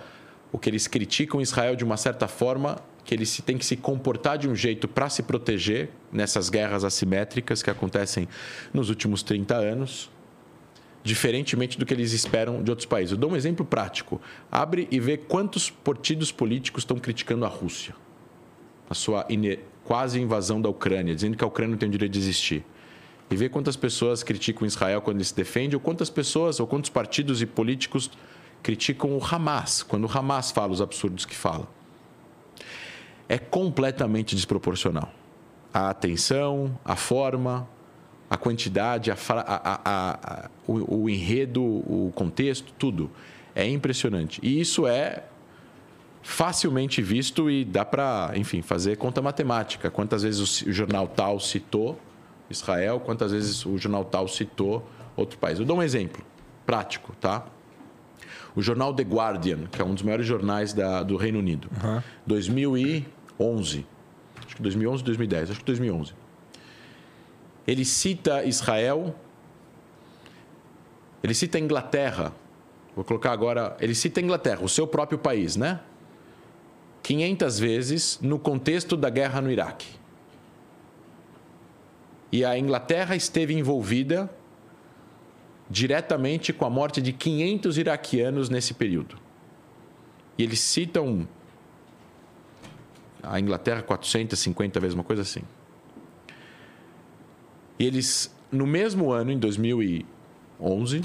o 0.53 0.59
que 0.59 0.69
eles 0.69 0.87
criticam 0.87 1.41
Israel 1.41 1.75
de 1.75 1.83
uma 1.83 1.97
certa 1.97 2.29
forma, 2.29 2.77
que 3.11 3.15
ele 3.17 3.27
se 3.27 3.43
tem 3.43 3.59
que 3.59 3.67
se 3.67 3.75
comportar 3.75 4.39
de 4.39 4.49
um 4.49 4.55
jeito 4.55 4.87
para 4.87 5.09
se 5.09 5.25
proteger 5.25 5.91
nessas 6.13 6.49
guerras 6.49 6.85
assimétricas 6.85 7.61
que 7.61 7.69
acontecem 7.69 8.29
nos 8.73 8.89
últimos 8.89 9.25
30 9.25 9.53
anos 9.57 10.09
diferentemente 11.03 11.77
do 11.77 11.85
que 11.85 11.93
eles 11.93 12.13
esperam 12.13 12.63
de 12.63 12.71
outros 12.71 12.87
países. 12.87 13.11
Eu 13.11 13.19
dou 13.19 13.33
um 13.33 13.35
exemplo 13.35 13.67
prático. 13.67 14.21
Abre 14.49 14.87
e 14.93 15.01
vê 15.01 15.17
quantos 15.17 15.69
partidos 15.69 16.31
políticos 16.31 16.83
estão 16.83 16.99
criticando 16.99 17.45
a 17.45 17.49
Rússia, 17.49 17.97
a 18.89 18.95
sua 18.95 19.27
quase 19.83 20.21
invasão 20.21 20.63
da 20.63 20.69
Ucrânia, 20.69 21.13
dizendo 21.13 21.37
que 21.37 21.43
a 21.43 21.49
Ucrânia 21.49 21.73
não 21.73 21.79
tem 21.79 21.89
o 21.89 21.93
direito 21.93 22.13
de 22.13 22.19
existir. 22.21 22.65
E 23.29 23.35
vê 23.35 23.49
quantas 23.49 23.75
pessoas 23.75 24.23
criticam 24.23 24.65
Israel 24.65 25.01
quando 25.01 25.17
ele 25.17 25.25
se 25.25 25.35
defende, 25.35 25.75
ou 25.75 25.81
quantas 25.81 26.11
pessoas 26.11 26.61
ou 26.61 26.67
quantos 26.69 26.91
partidos 26.91 27.43
e 27.43 27.47
políticos 27.47 28.09
criticam 28.63 29.17
o 29.17 29.25
Hamas, 29.25 29.83
quando 29.83 30.05
o 30.05 30.19
Hamas 30.19 30.53
fala 30.53 30.73
os 30.73 30.81
absurdos 30.81 31.25
que 31.25 31.35
fala. 31.35 31.80
É 33.31 33.39
completamente 33.39 34.35
desproporcional. 34.35 35.09
A 35.72 35.89
atenção, 35.91 36.76
a 36.85 36.97
forma, 36.97 37.68
a 38.28 38.37
quantidade, 38.37 39.09
a, 39.12 39.16
a, 39.31 39.81
a, 39.85 40.51
o, 40.66 41.03
o 41.03 41.09
enredo, 41.09 41.62
o 41.62 42.11
contexto, 42.12 42.72
tudo. 42.76 43.09
É 43.55 43.68
impressionante. 43.68 44.41
E 44.43 44.61
isso 44.61 44.85
é 44.85 45.22
facilmente 46.22 47.01
visto 47.01 47.49
e 47.49 47.64
dá 47.64 47.85
para, 47.85 48.33
enfim, 48.35 48.62
fazer 48.62 48.97
conta 48.97 49.22
matemática. 49.22 49.93
Quantas 49.93 50.24
vezes 50.24 50.62
o 50.62 50.72
jornal 50.72 51.07
tal 51.07 51.39
citou 51.39 52.01
Israel, 52.51 52.99
quantas 52.99 53.31
vezes 53.31 53.64
o 53.64 53.78
jornal 53.78 54.05
tal 54.05 54.26
citou 54.26 54.85
outro 55.16 55.39
país. 55.39 55.61
Eu 55.61 55.64
dou 55.64 55.78
um 55.78 55.83
exemplo 55.85 56.24
prático, 56.66 57.14
tá? 57.20 57.47
O 58.57 58.61
jornal 58.61 58.93
The 58.93 59.05
Guardian, 59.05 59.66
que 59.70 59.81
é 59.81 59.85
um 59.85 59.95
dos 59.95 60.03
maiores 60.03 60.26
jornais 60.26 60.72
da, 60.72 61.05
do 61.05 61.16
Reino 61.16 61.39
Unido, 61.39 61.68
uhum. 61.81 62.03
2011, 63.41 63.86
acho 64.47 64.57
que 64.57 64.62
2011, 64.62 65.05
2010, 65.05 65.51
acho 65.51 65.61
que 65.61 65.66
2011 65.66 66.14
ele 67.70 67.84
cita 67.84 68.43
Israel, 68.45 69.14
ele 71.22 71.34
cita 71.34 71.57
a 71.57 71.61
Inglaterra. 71.61 72.34
Vou 72.97 73.05
colocar 73.05 73.30
agora, 73.30 73.76
ele 73.80 73.95
cita 73.95 74.20
a 74.20 74.22
Inglaterra, 74.22 74.61
o 74.62 74.68
seu 74.68 74.86
próprio 74.86 75.18
país, 75.18 75.55
né? 75.55 75.80
500 77.03 77.59
vezes 77.59 78.18
no 78.20 78.38
contexto 78.38 78.97
da 78.97 79.09
guerra 79.09 79.41
no 79.41 79.51
Iraque. 79.51 79.88
E 82.32 82.45
a 82.45 82.59
Inglaterra 82.59 83.14
esteve 83.14 83.55
envolvida 83.55 84.28
diretamente 85.68 86.53
com 86.53 86.64
a 86.64 86.70
morte 86.70 87.01
de 87.01 87.12
500 87.12 87.78
iraquianos 87.78 88.49
nesse 88.49 88.74
período. 88.74 89.16
E 90.36 90.43
eles 90.43 90.59
citam 90.59 91.28
a 93.23 93.39
Inglaterra 93.39 93.83
450 93.83 94.81
vezes, 94.81 94.95
uma 94.95 95.05
coisa 95.05 95.23
assim. 95.23 95.43
E 97.79 97.85
eles, 97.85 98.35
no 98.53 98.66
mesmo 98.66 99.11
ano, 99.11 99.33
em 99.33 99.39
2011, 99.39 101.03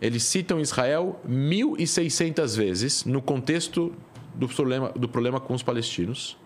eles 0.00 0.22
citam 0.22 0.60
Israel 0.60 1.20
1.600 1.28 2.56
vezes 2.56 3.04
no 3.04 3.20
contexto 3.20 3.94
do 4.34 4.48
problema, 4.48 4.90
do 4.90 5.08
problema 5.08 5.40
com 5.40 5.54
os 5.54 5.62
palestinos, 5.62 6.36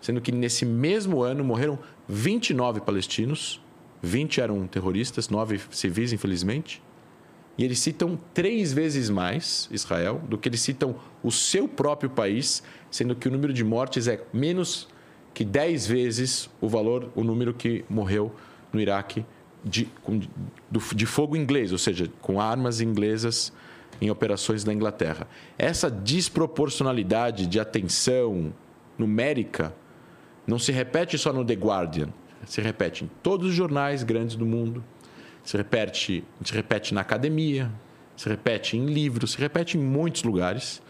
sendo 0.00 0.20
que 0.20 0.32
nesse 0.32 0.64
mesmo 0.64 1.22
ano 1.22 1.44
morreram 1.44 1.78
29 2.08 2.80
palestinos, 2.80 3.60
20 4.02 4.40
eram 4.40 4.66
terroristas, 4.66 5.28
9 5.28 5.60
civis, 5.70 6.12
infelizmente. 6.12 6.82
E 7.58 7.64
eles 7.64 7.78
citam 7.78 8.18
três 8.34 8.72
vezes 8.72 9.08
mais 9.08 9.68
Israel 9.72 10.20
do 10.28 10.36
que 10.36 10.48
eles 10.48 10.60
citam 10.60 10.96
o 11.22 11.30
seu 11.30 11.66
próprio 11.66 12.10
país, 12.10 12.62
sendo 12.96 13.14
que 13.14 13.28
o 13.28 13.30
número 13.30 13.52
de 13.52 13.62
mortes 13.62 14.08
é 14.08 14.18
menos 14.32 14.88
que 15.34 15.44
10 15.44 15.86
vezes 15.86 16.48
o 16.62 16.68
valor, 16.68 17.10
o 17.14 17.22
número 17.22 17.52
que 17.52 17.84
morreu 17.90 18.34
no 18.72 18.80
Iraque 18.80 19.22
de, 19.62 19.86
de 20.94 21.04
fogo 21.04 21.36
inglês, 21.36 21.72
ou 21.72 21.78
seja, 21.78 22.10
com 22.22 22.40
armas 22.40 22.80
inglesas 22.80 23.52
em 24.00 24.10
operações 24.10 24.64
na 24.64 24.72
Inglaterra. 24.72 25.28
Essa 25.58 25.90
desproporcionalidade 25.90 27.46
de 27.46 27.60
atenção 27.60 28.50
numérica 28.96 29.74
não 30.46 30.58
se 30.58 30.72
repete 30.72 31.18
só 31.18 31.34
no 31.34 31.44
The 31.44 31.54
Guardian, 31.54 32.08
se 32.46 32.62
repete 32.62 33.04
em 33.04 33.10
todos 33.22 33.48
os 33.48 33.54
jornais 33.54 34.02
grandes 34.02 34.36
do 34.36 34.46
mundo, 34.46 34.82
se 35.44 35.54
repete, 35.54 36.24
se 36.42 36.54
repete 36.54 36.94
na 36.94 37.02
academia, 37.02 37.70
se 38.16 38.26
repete 38.26 38.78
em 38.78 38.86
livros, 38.86 39.32
se 39.32 39.38
repete 39.38 39.76
em 39.76 39.80
muitos 39.82 40.22
lugares. 40.22 40.80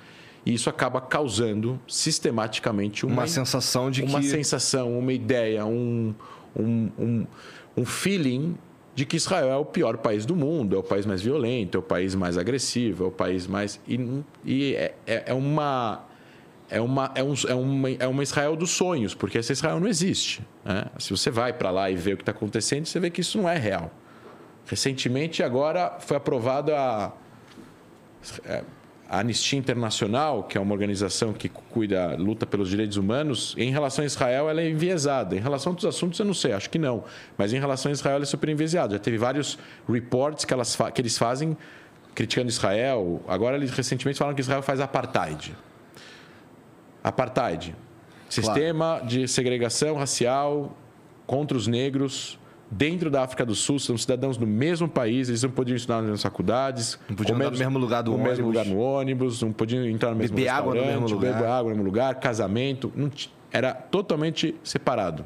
E 0.46 0.54
isso 0.54 0.70
acaba 0.70 1.00
causando 1.00 1.78
sistematicamente 1.88 3.04
uma, 3.04 3.14
uma 3.14 3.26
sensação 3.26 3.90
de 3.90 4.02
uma 4.02 4.20
que... 4.20 4.28
sensação, 4.28 4.96
uma 4.96 5.12
ideia, 5.12 5.66
um, 5.66 6.14
um, 6.56 6.90
um 6.96 7.26
um 7.76 7.84
feeling 7.84 8.56
de 8.94 9.04
que 9.04 9.16
Israel 9.16 9.50
é 9.50 9.56
o 9.56 9.64
pior 9.64 9.98
país 9.98 10.24
do 10.24 10.34
mundo, 10.34 10.74
é 10.74 10.78
o 10.78 10.82
país 10.82 11.04
mais 11.04 11.20
violento, 11.20 11.76
é 11.76 11.78
o 11.78 11.82
país 11.82 12.14
mais 12.14 12.38
agressivo, 12.38 13.04
é 13.04 13.08
o 13.08 13.10
país 13.10 13.46
mais. 13.46 13.78
E, 13.86 14.22
e 14.42 14.74
é, 14.74 14.94
é, 15.06 15.24
é, 15.26 15.34
uma. 15.34 16.02
É 16.68 16.80
uma, 16.80 17.12
é, 17.14 17.22
um, 17.22 17.34
é, 17.46 17.54
uma, 17.54 17.90
é 17.90 18.06
uma 18.08 18.22
Israel 18.24 18.56
dos 18.56 18.70
sonhos, 18.70 19.14
porque 19.14 19.38
essa 19.38 19.52
Israel 19.52 19.78
não 19.78 19.86
existe. 19.86 20.42
Né? 20.64 20.86
Se 20.98 21.10
você 21.10 21.30
vai 21.30 21.52
para 21.52 21.70
lá 21.70 21.88
e 21.90 21.94
vê 21.94 22.14
o 22.14 22.16
que 22.16 22.22
está 22.22 22.32
acontecendo, 22.32 22.86
você 22.86 22.98
vê 22.98 23.08
que 23.08 23.20
isso 23.20 23.38
não 23.38 23.48
é 23.48 23.56
real. 23.56 23.92
Recentemente, 24.64 25.44
agora, 25.44 25.98
foi 26.00 26.16
aprovada 26.16 26.76
a. 26.76 27.12
A 29.08 29.20
Anistia 29.20 29.58
Internacional, 29.58 30.42
que 30.44 30.58
é 30.58 30.60
uma 30.60 30.72
organização 30.72 31.32
que 31.32 31.48
cuida, 31.48 32.16
luta 32.16 32.44
pelos 32.44 32.68
direitos 32.68 32.96
humanos, 32.96 33.54
em 33.56 33.70
relação 33.70 34.02
a 34.02 34.06
Israel 34.06 34.50
ela 34.50 34.60
é 34.60 34.68
enviesada. 34.68 35.36
Em 35.36 35.38
relação 35.38 35.70
a 35.70 35.72
outros 35.72 35.94
assuntos 35.94 36.18
eu 36.18 36.26
não 36.26 36.34
sei, 36.34 36.52
acho 36.52 36.68
que 36.68 36.78
não. 36.78 37.04
Mas 37.38 37.52
em 37.52 37.58
relação 37.58 37.90
a 37.90 37.92
Israel 37.92 38.16
ela 38.16 38.24
é 38.24 38.26
super 38.26 38.48
enviesada. 38.48 38.94
Já 38.94 38.98
teve 38.98 39.16
vários 39.16 39.58
reports 39.88 40.44
que, 40.44 40.52
elas, 40.52 40.76
que 40.92 41.00
eles 41.00 41.16
fazem 41.16 41.56
criticando 42.14 42.48
Israel. 42.48 43.22
Agora 43.28 43.56
eles 43.56 43.70
recentemente 43.70 44.18
falaram 44.18 44.34
que 44.34 44.40
Israel 44.40 44.62
faz 44.62 44.80
apartheid. 44.80 45.54
Apartheid. 47.04 47.76
Sistema 48.28 48.96
claro. 48.96 49.06
de 49.06 49.28
segregação 49.28 49.94
racial 49.96 50.76
contra 51.26 51.56
os 51.56 51.66
negros 51.68 52.38
dentro 52.70 53.10
da 53.10 53.22
África 53.22 53.44
do 53.44 53.54
Sul, 53.54 53.78
são 53.78 53.96
cidadãos 53.96 54.36
do 54.36 54.46
mesmo 54.46 54.88
país, 54.88 55.28
eles 55.28 55.42
não 55.42 55.50
podiam 55.50 55.76
estudar 55.76 56.02
nas 56.02 56.22
faculdades. 56.22 56.98
Não 57.08 57.16
podiam 57.16 57.36
andar 57.36 57.50
no 57.50 57.58
mesmo 57.58 57.78
lugar 57.78 58.02
do 58.02 58.10
no 58.10 58.16
ônibus. 58.16 58.36
mesmo 58.36 58.46
lugar 58.46 58.66
no 58.66 58.78
ônibus, 58.78 59.42
não 59.42 59.52
podiam 59.52 59.84
entrar 59.86 60.10
no 60.10 60.16
mesmo 60.16 60.36
beber 60.36 60.50
restaurante, 60.50 60.78
água 60.78 60.94
no 60.94 61.00
mesmo 61.00 61.16
lugar. 61.16 61.32
beber 61.34 61.48
água 61.48 61.70
no 61.70 61.76
mesmo 61.76 61.84
lugar, 61.84 62.14
casamento. 62.16 62.92
Era 63.52 63.72
totalmente 63.72 64.54
separado. 64.62 65.24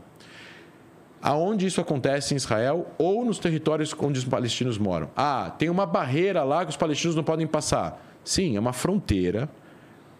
aonde 1.22 1.66
isso 1.66 1.80
acontece 1.80 2.32
em 2.32 2.36
Israel 2.36 2.86
ou 2.97 3.24
nos 3.24 3.38
territórios 3.38 3.95
onde 3.99 4.18
os 4.18 4.24
palestinos 4.24 4.78
moram. 4.78 5.11
Ah, 5.14 5.53
tem 5.59 5.68
uma 5.68 5.84
barreira 5.84 6.43
lá 6.43 6.64
que 6.64 6.70
os 6.70 6.76
palestinos 6.76 7.14
não 7.14 7.22
podem 7.22 7.47
passar. 7.47 8.03
Sim, 8.24 8.57
é 8.57 8.61
uma 8.61 8.72
fronteira 8.72 9.49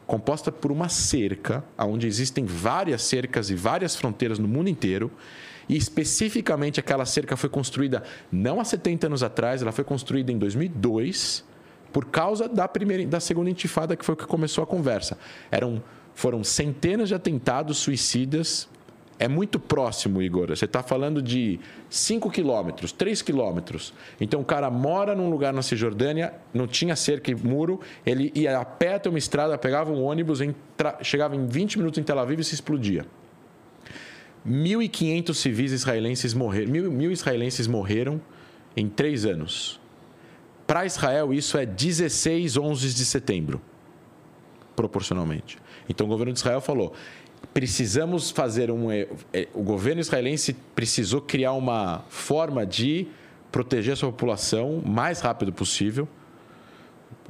composta 0.07 0.51
por 0.51 0.73
uma 0.73 0.89
cerca, 0.89 1.63
onde 1.79 2.05
existem 2.05 2.45
várias 2.45 3.03
cercas 3.03 3.49
e 3.49 3.55
várias 3.55 3.95
fronteiras 3.95 4.41
no 4.41 4.49
mundo 4.49 4.69
inteiro. 4.69 5.09
E 5.71 5.77
especificamente 5.77 6.81
aquela 6.81 7.07
cerca 7.07 7.37
foi 7.37 7.49
construída 7.49 8.03
não 8.33 8.61
há 8.61 8.65
70 8.65 9.07
anos 9.07 9.23
atrás, 9.23 9.63
ela 9.63 9.71
foi 9.71 9.85
construída 9.85 10.33
em 10.33 10.37
2002 10.37 11.45
por 11.93 12.07
causa 12.07 12.49
da 12.49 12.67
primeira, 12.67 13.07
da 13.07 13.21
segunda 13.21 13.49
intifada 13.49 13.95
que 13.95 14.05
foi 14.05 14.15
o 14.15 14.19
que 14.19 14.27
começou 14.27 14.65
a 14.65 14.67
conversa. 14.67 15.17
Eram 15.49 15.81
foram 16.13 16.43
centenas 16.43 17.09
de 17.09 17.15
atentados 17.15 17.79
suicidas 17.79 18.69
é 19.17 19.29
muito 19.29 19.61
próximo, 19.61 20.21
Igor. 20.21 20.49
Você 20.49 20.65
está 20.65 20.83
falando 20.83 21.23
de 21.23 21.61
5 21.89 22.31
quilômetros, 22.31 22.91
3 22.91 23.23
quilômetros. 23.23 23.93
Então 24.21 24.41
o 24.41 24.45
cara 24.45 24.71
mora 24.71 25.15
num 25.15 25.31
lugar 25.31 25.53
na 25.53 25.63
Cisjordânia, 25.63 26.33
não 26.53 26.67
tinha 26.67 26.97
cerca 26.97 27.31
e 27.31 27.35
muro, 27.35 27.81
ele 28.05 28.33
ia 28.35 28.59
a 28.59 28.65
pé 28.65 28.95
até 28.95 29.09
uma 29.09 29.19
estrada, 29.19 29.57
pegava 29.57 29.93
um 29.93 30.03
ônibus, 30.03 30.41
entra... 30.41 30.99
chegava 31.03 31.37
em 31.37 31.47
20 31.47 31.79
minutos 31.79 31.99
em 31.99 32.03
Tel 32.03 32.19
Aviv 32.19 32.41
e 32.41 32.45
se 32.45 32.55
explodia. 32.55 33.05
1.500 34.47 35.35
civis 35.35 35.73
israelenses 35.73 36.33
morreram, 36.35 36.71
mil, 36.71 36.91
mil 36.91 37.13
israelenses 37.13 37.67
morreram 37.67 38.21
em 38.77 38.89
três 38.89 39.25
anos. 39.25 39.79
Para 40.67 40.87
Israel, 40.87 41.33
isso 41.33 41.59
é 41.59 41.67
16, 41.67 42.57
11 42.57 42.95
de 42.95 43.05
setembro, 43.05 43.61
proporcionalmente. 44.77 45.59
Então 45.89 46.07
o 46.07 46.09
governo 46.09 46.33
de 46.33 46.39
Israel 46.39 46.61
falou: 46.61 46.95
precisamos 47.53 48.31
fazer 48.31 48.71
um. 48.71 48.91
É, 48.91 49.07
o 49.53 49.63
governo 49.63 50.01
israelense 50.01 50.55
precisou 50.75 51.21
criar 51.21 51.53
uma 51.53 52.05
forma 52.09 52.65
de 52.65 53.09
proteger 53.51 53.95
a 53.95 53.97
sua 53.97 54.11
população 54.11 54.79
o 54.79 54.89
mais 54.89 55.21
rápido 55.21 55.53
possível. 55.53 56.09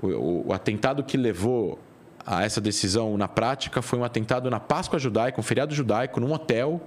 O, 0.02 0.48
o, 0.48 0.52
atentado 0.52 1.02
que 1.02 1.16
levou 1.16 1.78
a 2.24 2.44
essa 2.44 2.60
decisão 2.60 3.16
na 3.16 3.28
prática 3.28 3.80
foi 3.82 3.98
um 3.98 4.04
atentado 4.04 4.50
na 4.50 4.60
Páscoa 4.60 4.98
judaica, 4.98 5.40
um 5.40 5.42
feriado 5.42 5.74
judaico, 5.74 6.20
num 6.20 6.32
hotel. 6.32 6.80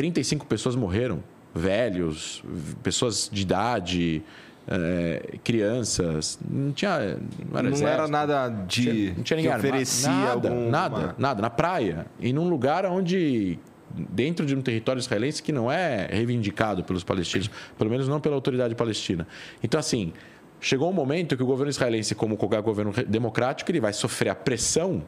35 0.00 0.46
pessoas 0.46 0.74
morreram, 0.74 1.22
velhos, 1.54 2.42
pessoas 2.82 3.28
de 3.30 3.42
idade, 3.42 4.22
é, 4.66 5.36
crianças, 5.44 6.38
não 6.48 6.72
tinha. 6.72 7.18
Não 7.50 7.58
era, 7.58 7.70
não 7.70 7.88
era 7.88 8.08
nada 8.08 8.48
de. 8.66 9.12
Não 9.14 9.22
tinha 9.22 9.36
ninguém 9.36 9.52
que 9.52 9.58
oferecia 9.58 10.10
nada, 10.10 10.50
nada, 10.50 11.14
nada. 11.18 11.42
Na 11.42 11.50
praia. 11.50 12.06
E 12.18 12.32
num 12.32 12.48
lugar 12.48 12.86
onde. 12.86 13.58
Dentro 13.92 14.46
de 14.46 14.56
um 14.56 14.62
território 14.62 15.00
israelense 15.00 15.42
que 15.42 15.52
não 15.52 15.70
é 15.70 16.08
reivindicado 16.10 16.82
pelos 16.82 17.04
palestinos, 17.04 17.50
pelo 17.76 17.90
menos 17.90 18.08
não 18.08 18.20
pela 18.20 18.36
autoridade 18.36 18.74
palestina. 18.74 19.26
Então, 19.62 19.78
assim, 19.78 20.14
chegou 20.60 20.88
um 20.88 20.94
momento 20.94 21.36
que 21.36 21.42
o 21.42 21.46
governo 21.46 21.68
israelense, 21.68 22.14
como 22.14 22.38
qualquer 22.38 22.62
governo 22.62 22.92
democrático, 23.06 23.70
ele 23.70 23.80
vai 23.80 23.92
sofrer 23.92 24.30
a 24.30 24.34
pressão 24.34 25.02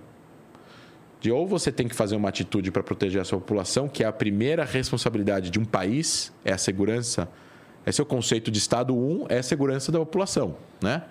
de 1.22 1.32
ou 1.32 1.46
você 1.46 1.72
tem 1.72 1.88
que 1.88 1.94
fazer 1.94 2.16
uma 2.16 2.28
atitude 2.28 2.70
para 2.70 2.82
proteger 2.82 3.22
a 3.22 3.24
sua 3.24 3.38
população, 3.38 3.88
que 3.88 4.04
é 4.04 4.06
a 4.06 4.12
primeira 4.12 4.64
responsabilidade 4.64 5.48
de 5.48 5.58
um 5.58 5.64
país, 5.64 6.30
é 6.44 6.52
a 6.52 6.58
segurança 6.58 7.28
esse 7.84 8.00
é 8.00 8.04
o 8.04 8.06
conceito 8.06 8.50
de 8.50 8.58
Estado 8.58 8.96
1, 8.96 9.26
é 9.28 9.38
a 9.38 9.42
segurança 9.42 9.90
da 9.90 9.98
população, 9.98 10.56
né? 10.80 11.02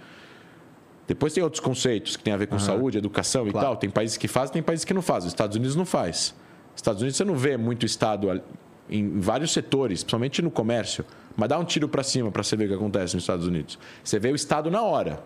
Depois 1.07 1.33
tem 1.33 1.43
outros 1.43 1.59
conceitos 1.59 2.15
que 2.15 2.23
tem 2.23 2.31
a 2.31 2.37
ver 2.37 2.47
com 2.47 2.55
uhum. 2.55 2.59
saúde, 2.59 2.97
educação 2.97 3.45
e 3.45 3.51
tal. 3.51 3.75
Tem 3.75 3.89
países 3.89 4.15
que 4.15 4.29
fazem, 4.29 4.53
tem 4.53 4.63
países 4.63 4.85
que 4.85 4.93
não 4.93 5.01
fazem. 5.01 5.27
Os 5.27 5.33
Estados 5.33 5.57
Unidos 5.57 5.75
não 5.75 5.85
faz. 5.85 6.33
Estados 6.73 7.01
Unidos 7.01 7.17
você 7.17 7.25
não 7.25 7.35
vê 7.35 7.57
muito 7.57 7.85
Estado 7.85 8.41
em 8.89 9.19
vários 9.19 9.51
setores, 9.51 10.03
principalmente 10.03 10.41
no 10.41 10.49
comércio. 10.49 11.03
Mas 11.35 11.49
dá 11.49 11.59
um 11.59 11.65
tiro 11.65 11.89
para 11.89 12.01
cima 12.01 12.31
para 12.31 12.43
você 12.43 12.55
ver 12.55 12.65
o 12.65 12.67
que 12.69 12.73
acontece 12.75 13.15
nos 13.15 13.23
Estados 13.23 13.45
Unidos. 13.45 13.77
Você 14.01 14.19
vê 14.19 14.31
o 14.31 14.35
Estado 14.35 14.71
na 14.71 14.81
hora 14.81 15.21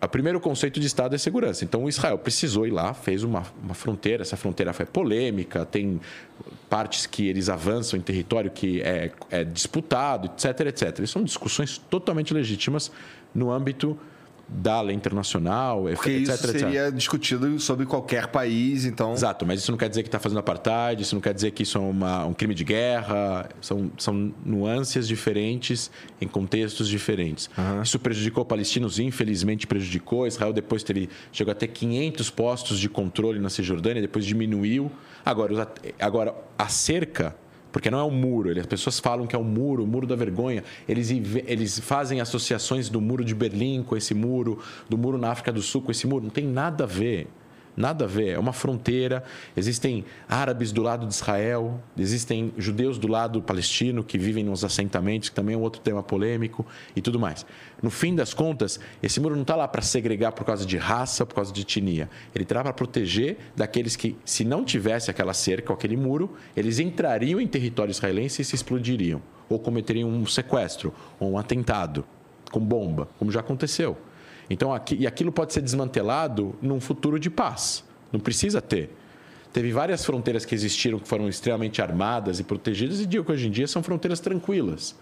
o 0.00 0.08
primeiro 0.08 0.38
conceito 0.38 0.78
de 0.78 0.86
Estado 0.86 1.14
é 1.14 1.18
segurança. 1.18 1.64
Então, 1.64 1.88
Israel 1.88 2.18
precisou 2.18 2.66
ir 2.66 2.70
lá, 2.70 2.94
fez 2.94 3.24
uma, 3.24 3.44
uma 3.62 3.74
fronteira. 3.74 4.22
Essa 4.22 4.36
fronteira 4.36 4.72
foi 4.72 4.86
polêmica, 4.86 5.64
tem 5.64 6.00
partes 6.68 7.04
que 7.06 7.26
eles 7.26 7.48
avançam 7.48 7.98
em 7.98 8.02
território 8.02 8.50
que 8.50 8.80
é, 8.82 9.10
é 9.30 9.42
disputado, 9.42 10.26
etc, 10.26 10.66
etc. 10.66 11.06
São 11.06 11.24
discussões 11.24 11.78
totalmente 11.78 12.32
legítimas 12.32 12.92
no 13.34 13.50
âmbito 13.50 13.98
da 14.48 14.80
lei 14.80 14.96
internacional, 14.96 15.82
Porque 15.94 16.10
etc, 16.10 16.34
isso 16.34 16.48
seria 16.48 16.84
etc. 16.84 16.94
discutido 16.94 17.60
sobre 17.60 17.84
qualquer 17.84 18.28
país, 18.28 18.84
então... 18.84 19.12
Exato, 19.12 19.44
mas 19.44 19.60
isso 19.60 19.70
não 19.70 19.78
quer 19.78 19.88
dizer 19.88 20.02
que 20.02 20.08
está 20.08 20.18
fazendo 20.18 20.38
apartheid, 20.38 21.02
isso 21.02 21.14
não 21.14 21.20
quer 21.20 21.34
dizer 21.34 21.50
que 21.50 21.62
isso 21.62 21.76
é 21.76 21.80
uma, 21.80 22.24
um 22.24 22.32
crime 22.32 22.54
de 22.54 22.64
guerra, 22.64 23.48
são, 23.60 23.90
são 23.98 24.32
nuances 24.44 25.06
diferentes 25.06 25.90
em 26.20 26.26
contextos 26.26 26.88
diferentes. 26.88 27.50
Uhum. 27.58 27.82
Isso 27.82 27.98
prejudicou 27.98 28.44
palestinos, 28.44 28.98
infelizmente 28.98 29.66
prejudicou. 29.66 30.26
Israel 30.26 30.52
depois 30.52 30.82
teve, 30.82 31.10
chegou 31.30 31.52
a 31.52 31.54
ter 31.54 31.68
500 31.68 32.30
postos 32.30 32.78
de 32.78 32.88
controle 32.88 33.38
na 33.38 33.50
Cisjordânia, 33.50 34.00
depois 34.00 34.24
diminuiu. 34.24 34.90
Agora, 35.24 35.70
agora 36.00 36.34
a 36.56 36.68
cerca 36.68 37.36
porque 37.72 37.90
não 37.90 37.98
é 37.98 38.04
um 38.04 38.10
muro. 38.10 38.58
As 38.58 38.66
pessoas 38.66 38.98
falam 38.98 39.26
que 39.26 39.36
é 39.36 39.38
um 39.38 39.44
muro, 39.44 39.84
o 39.84 39.86
muro 39.86 40.06
da 40.06 40.16
vergonha. 40.16 40.64
Eles, 40.88 41.10
eles 41.10 41.78
fazem 41.78 42.20
associações 42.20 42.88
do 42.88 43.00
muro 43.00 43.24
de 43.24 43.34
Berlim 43.34 43.82
com 43.82 43.96
esse 43.96 44.14
muro, 44.14 44.58
do 44.88 44.96
muro 44.96 45.18
na 45.18 45.30
África 45.30 45.52
do 45.52 45.62
Sul 45.62 45.82
com 45.82 45.90
esse 45.90 46.06
muro. 46.06 46.24
Não 46.24 46.30
tem 46.30 46.46
nada 46.46 46.84
a 46.84 46.86
ver. 46.86 47.26
Nada 47.78 48.06
a 48.06 48.08
ver. 48.08 48.30
É 48.30 48.38
uma 48.38 48.52
fronteira. 48.52 49.22
Existem 49.56 50.04
árabes 50.28 50.72
do 50.72 50.82
lado 50.82 51.06
de 51.06 51.14
Israel, 51.14 51.80
existem 51.96 52.52
judeus 52.58 52.98
do 52.98 53.06
lado 53.06 53.40
palestino 53.40 54.02
que 54.02 54.18
vivem 54.18 54.42
nos 54.42 54.64
assentamentos, 54.64 55.28
que 55.28 55.34
também 55.36 55.54
é 55.54 55.58
um 55.58 55.62
outro 55.62 55.80
tema 55.80 56.02
polêmico 56.02 56.66
e 56.96 57.00
tudo 57.00 57.20
mais. 57.20 57.46
No 57.80 57.88
fim 57.88 58.16
das 58.16 58.34
contas, 58.34 58.80
esse 59.00 59.20
muro 59.20 59.36
não 59.36 59.42
está 59.42 59.54
lá 59.54 59.68
para 59.68 59.80
segregar 59.80 60.32
por 60.32 60.44
causa 60.44 60.66
de 60.66 60.76
raça, 60.76 61.24
por 61.24 61.36
causa 61.36 61.52
de 61.52 61.60
etnia. 61.60 62.10
Ele 62.34 62.42
está 62.42 62.64
para 62.64 62.72
proteger 62.72 63.38
daqueles 63.54 63.94
que, 63.94 64.16
se 64.24 64.44
não 64.44 64.64
tivesse 64.64 65.08
aquela 65.08 65.32
cerca, 65.32 65.72
aquele 65.72 65.96
muro, 65.96 66.34
eles 66.56 66.80
entrariam 66.80 67.40
em 67.40 67.46
território 67.46 67.92
israelense 67.92 68.42
e 68.42 68.44
se 68.44 68.56
explodiriam. 68.56 69.22
Ou 69.48 69.60
cometeriam 69.60 70.08
um 70.08 70.26
sequestro, 70.26 70.92
ou 71.20 71.30
um 71.30 71.38
atentado 71.38 72.04
com 72.50 72.58
bomba, 72.58 73.08
como 73.18 73.30
já 73.30 73.38
aconteceu. 73.38 73.96
Então, 74.50 74.72
aqui, 74.72 74.96
e 74.98 75.06
aquilo 75.06 75.30
pode 75.30 75.52
ser 75.52 75.60
desmantelado 75.60 76.54
num 76.62 76.80
futuro 76.80 77.18
de 77.18 77.28
paz. 77.28 77.84
Não 78.12 78.18
precisa 78.18 78.62
ter. 78.62 78.90
Teve 79.52 79.72
várias 79.72 80.04
fronteiras 80.04 80.44
que 80.44 80.54
existiram 80.54 80.98
que 80.98 81.08
foram 81.08 81.28
extremamente 81.28 81.82
armadas 81.82 82.38
e 82.40 82.44
protegidas, 82.44 83.00
e 83.00 83.06
digo 83.06 83.24
que 83.24 83.32
hoje 83.32 83.48
em 83.48 83.50
dia 83.50 83.66
são 83.66 83.82
fronteiras 83.82 84.20
tranquilas. 84.20 84.94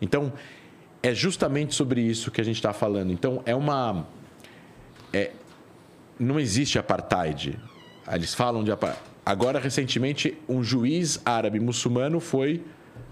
Então, 0.00 0.32
é 1.02 1.14
justamente 1.14 1.74
sobre 1.74 2.00
isso 2.00 2.30
que 2.30 2.40
a 2.40 2.44
gente 2.44 2.56
está 2.56 2.72
falando. 2.72 3.12
Então, 3.12 3.42
é 3.44 3.54
uma. 3.54 4.06
É, 5.12 5.32
não 6.18 6.40
existe 6.40 6.78
apartheid. 6.78 7.58
Eles 8.10 8.34
falam 8.34 8.64
de 8.64 8.72
apartheid. 8.72 9.06
Agora, 9.24 9.58
recentemente, 9.58 10.38
um 10.48 10.62
juiz 10.62 11.20
árabe 11.24 11.60
muçulmano 11.60 12.18
foi 12.18 12.62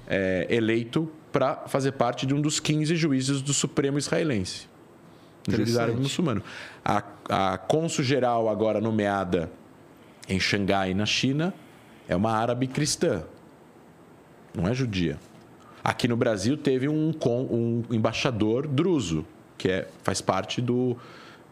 é, 0.07 0.47
eleito 0.49 1.11
para 1.31 1.57
fazer 1.67 1.93
parte 1.93 2.25
de 2.25 2.33
um 2.33 2.41
dos 2.41 2.59
15 2.59 2.97
juízes 2.97 3.43
do 3.43 3.53
Supremo 3.53 3.99
israelense 3.99 4.67
juiz 5.49 5.77
árabe 5.77 6.01
muçulmano. 6.01 6.43
A, 6.85 7.03
a 7.29 7.59
cônsul-geral 7.59 8.49
agora 8.49 8.81
nomeada 8.81 9.51
em 10.29 10.41
Xangai, 10.41 10.95
na 10.95 11.07
China, 11.07 11.55
é 12.09 12.17
uma 12.17 12.33
árabe 12.33 12.67
cristã. 12.67 13.23
Não 14.55 14.67
é 14.67 14.75
judia. 14.75 15.19
Aqui 15.85 16.09
no 16.09 16.17
Brasil 16.17 16.57
teve 16.57 16.89
um, 16.89 17.13
um 17.51 17.85
embaixador 17.91 18.67
druso, 18.67 19.25
que 19.57 19.69
é, 19.69 19.89
faz 20.03 20.21
parte 20.21 20.61
do. 20.61 20.97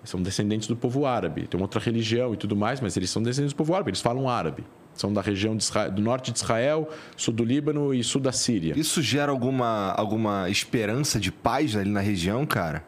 São 0.03 0.21
descendentes 0.21 0.69
do 0.69 0.77
povo 0.77 1.07
árabe. 1.07 1.47
Tem 1.47 1.59
uma 1.59 1.65
outra 1.65 1.81
religião 1.81 2.35
e 2.35 2.37
tudo 2.37 2.55
mais, 2.55 2.81
mas 2.81 2.97
eles 2.97 3.09
são 3.09 3.23
descendentes 3.23 3.55
do 3.55 3.57
povo 3.57 3.75
árabe, 3.75 3.91
eles 3.91 4.01
falam 4.01 4.29
árabe. 4.29 4.65
São 4.95 5.13
da 5.13 5.21
região 5.21 5.57
Israel, 5.57 5.91
do 5.91 6.03
norte 6.03 6.31
de 6.31 6.39
Israel, 6.39 6.89
sul 7.17 7.35
do 7.35 7.45
Líbano 7.45 7.93
e 7.93 8.05
sul 8.05 8.21
da 8.21 8.31
Síria. 8.31 8.79
Isso 8.79 9.03
gera 9.03 9.33
alguma, 9.33 9.93
alguma 9.93 10.49
esperança 10.49 11.19
de 11.19 11.33
paz 11.33 11.75
ali 11.75 11.91
na 11.91 12.01
região, 12.01 12.45
cara? 12.47 12.85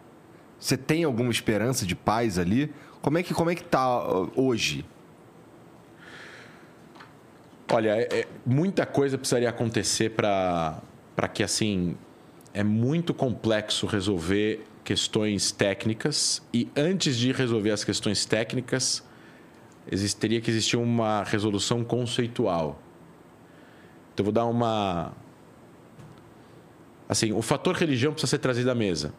Você 0.59 0.77
tem 0.77 1.05
alguma 1.05 1.31
esperança 1.31 1.85
de 1.87 1.95
paz 1.95 2.39
ali? 2.39 2.73
Como 3.03 3.19
é 3.19 3.23
que 3.23 3.35
como 3.35 3.51
é 3.51 3.55
que 3.55 3.65
tá 3.65 4.05
uh, 4.05 4.33
hoje? 4.35 4.85
Olha, 7.73 7.91
é, 7.91 8.21
é, 8.21 8.27
muita 8.45 8.87
coisa 8.87 9.19
precisaria 9.19 9.49
acontecer 9.49 10.11
para 10.11 10.81
para 11.15 11.29
que 11.29 11.43
assim 11.43 11.97
é 12.53 12.63
muito 12.63 13.15
complexo 13.15 13.87
resolver 13.87 14.65
questões 14.85 15.51
técnicas 15.51 16.43
e 16.53 16.69
antes 16.77 17.17
de 17.17 17.33
resolver 17.33 17.71
as 17.71 17.83
questões 17.83 18.25
técnicas 18.25 19.03
existiria 19.91 20.41
que 20.41 20.51
existir 20.51 20.77
uma 20.77 21.23
resolução 21.25 21.85
conceitual. 21.85 22.81
Então 24.15 24.25
vou 24.25 24.33
dar 24.33 24.47
uma 24.47 25.13
assim, 27.09 27.33
o 27.33 27.43
fator 27.43 27.75
religião 27.75 28.13
precisa 28.13 28.31
ser 28.31 28.39
trazido 28.39 28.71
à 28.71 28.75
mesa. 28.75 29.13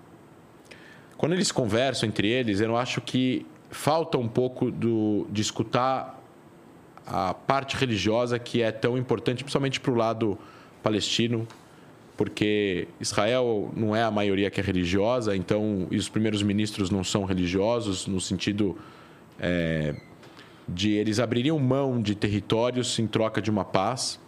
Quando 1.17 1.33
eles 1.33 1.51
conversam 1.51 2.07
entre 2.07 2.27
eles, 2.27 2.61
eu 2.61 2.77
acho 2.77 3.01
que 3.01 3.45
falta 3.71 4.17
um 4.17 4.27
pouco 4.27 4.69
do, 4.69 5.25
de 5.31 5.41
escutar 5.41 6.21
a 7.05 7.33
parte 7.33 7.75
religiosa 7.75 8.37
que 8.37 8.61
é 8.61 8.71
tão 8.71 8.97
importante, 8.97 9.43
principalmente 9.43 9.79
para 9.79 9.91
o 9.91 9.95
lado 9.95 10.37
palestino, 10.83 11.47
porque 12.15 12.87
Israel 12.99 13.71
não 13.75 13.95
é 13.95 14.03
a 14.03 14.11
maioria 14.11 14.49
que 14.51 14.59
é 14.59 14.63
religiosa, 14.63 15.35
então 15.35 15.87
e 15.89 15.97
os 15.97 16.07
primeiros 16.07 16.43
ministros 16.43 16.89
não 16.89 17.03
são 17.03 17.25
religiosos 17.25 18.05
no 18.05 18.21
sentido 18.21 18.77
é, 19.39 19.95
de 20.67 20.91
eles 20.91 21.19
abririam 21.19 21.57
mão 21.57 22.01
de 22.01 22.13
territórios 22.13 22.99
em 22.99 23.07
troca 23.07 23.41
de 23.41 23.49
uma 23.49 23.65
paz. 23.65 24.19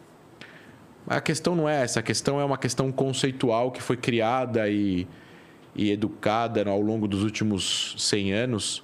A 1.07 1.21
questão 1.21 1.55
não 1.55 1.67
é 1.67 1.83
essa, 1.83 1.99
a 1.99 2.03
questão 2.03 2.39
é 2.39 2.45
uma 2.45 2.57
questão 2.57 2.91
conceitual 2.91 3.71
que 3.71 3.81
foi 3.81 3.97
criada 3.97 4.69
e, 4.69 5.07
e 5.75 5.91
educada 5.91 6.67
ao 6.69 6.81
longo 6.81 7.07
dos 7.07 7.23
últimos 7.23 7.95
100 7.97 8.33
anos, 8.33 8.83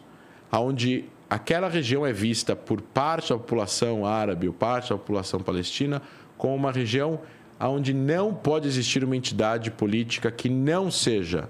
onde 0.51 1.05
aquela 1.29 1.67
região 1.67 2.05
é 2.05 2.13
vista 2.13 2.55
por 2.55 2.81
parte 2.81 3.29
da 3.29 3.37
população 3.37 4.05
árabe 4.05 4.47
ou 4.47 4.53
parte 4.53 4.89
da 4.89 4.97
população 4.97 5.39
palestina 5.39 6.01
como 6.37 6.55
uma 6.55 6.71
região 6.71 7.19
onde 7.59 7.93
não 7.93 8.33
pode 8.33 8.67
existir 8.67 9.03
uma 9.03 9.15
entidade 9.15 9.71
política 9.71 10.29
que 10.29 10.49
não 10.49 10.91
seja 10.91 11.49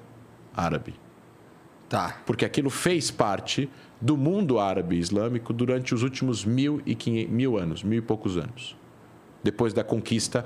árabe. 0.56 0.94
Tá. 1.90 2.22
Porque 2.26 2.46
aquilo 2.46 2.70
fez 2.70 3.12
parte 3.12 3.70
do 4.00 4.18
mundo 4.18 4.60
árabe 4.60 4.98
islâmico 4.98 5.54
durante 5.54 5.94
os 5.94 6.04
últimos 6.04 6.46
mil, 6.46 6.82
e 6.86 6.96
quinhentos, 6.96 7.34
mil 7.34 7.58
anos, 7.58 7.84
mil 7.84 8.00
e 8.00 8.02
poucos 8.02 8.38
anos. 8.38 8.76
Depois 9.44 9.74
da 9.74 9.84
conquista 9.84 10.46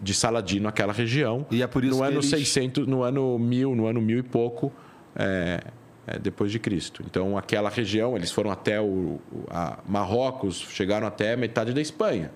de 0.00 0.14
Saladino, 0.14 0.68
aquela 0.68 0.92
região. 0.92 1.46
E 1.50 1.62
é 1.62 1.66
por 1.66 1.84
isso 1.84 1.98
no 1.98 2.02
ano 2.02 2.16
eles... 2.16 2.30
600, 2.30 2.86
no 2.86 3.02
ano 3.02 3.38
mil, 3.38 3.74
no 3.74 3.86
ano 3.86 4.00
mil 4.00 4.18
e 4.18 4.22
pouco, 4.22 4.72
é, 5.16 5.62
é, 6.06 6.18
depois 6.18 6.52
de 6.52 6.58
Cristo. 6.58 7.02
Então, 7.04 7.36
aquela 7.36 7.68
região, 7.68 8.16
eles 8.16 8.30
foram 8.30 8.50
até 8.50 8.80
o, 8.80 9.20
a 9.50 9.78
Marrocos, 9.86 10.56
chegaram 10.70 11.06
até 11.06 11.36
metade 11.36 11.72
da 11.72 11.80
Espanha, 11.80 12.30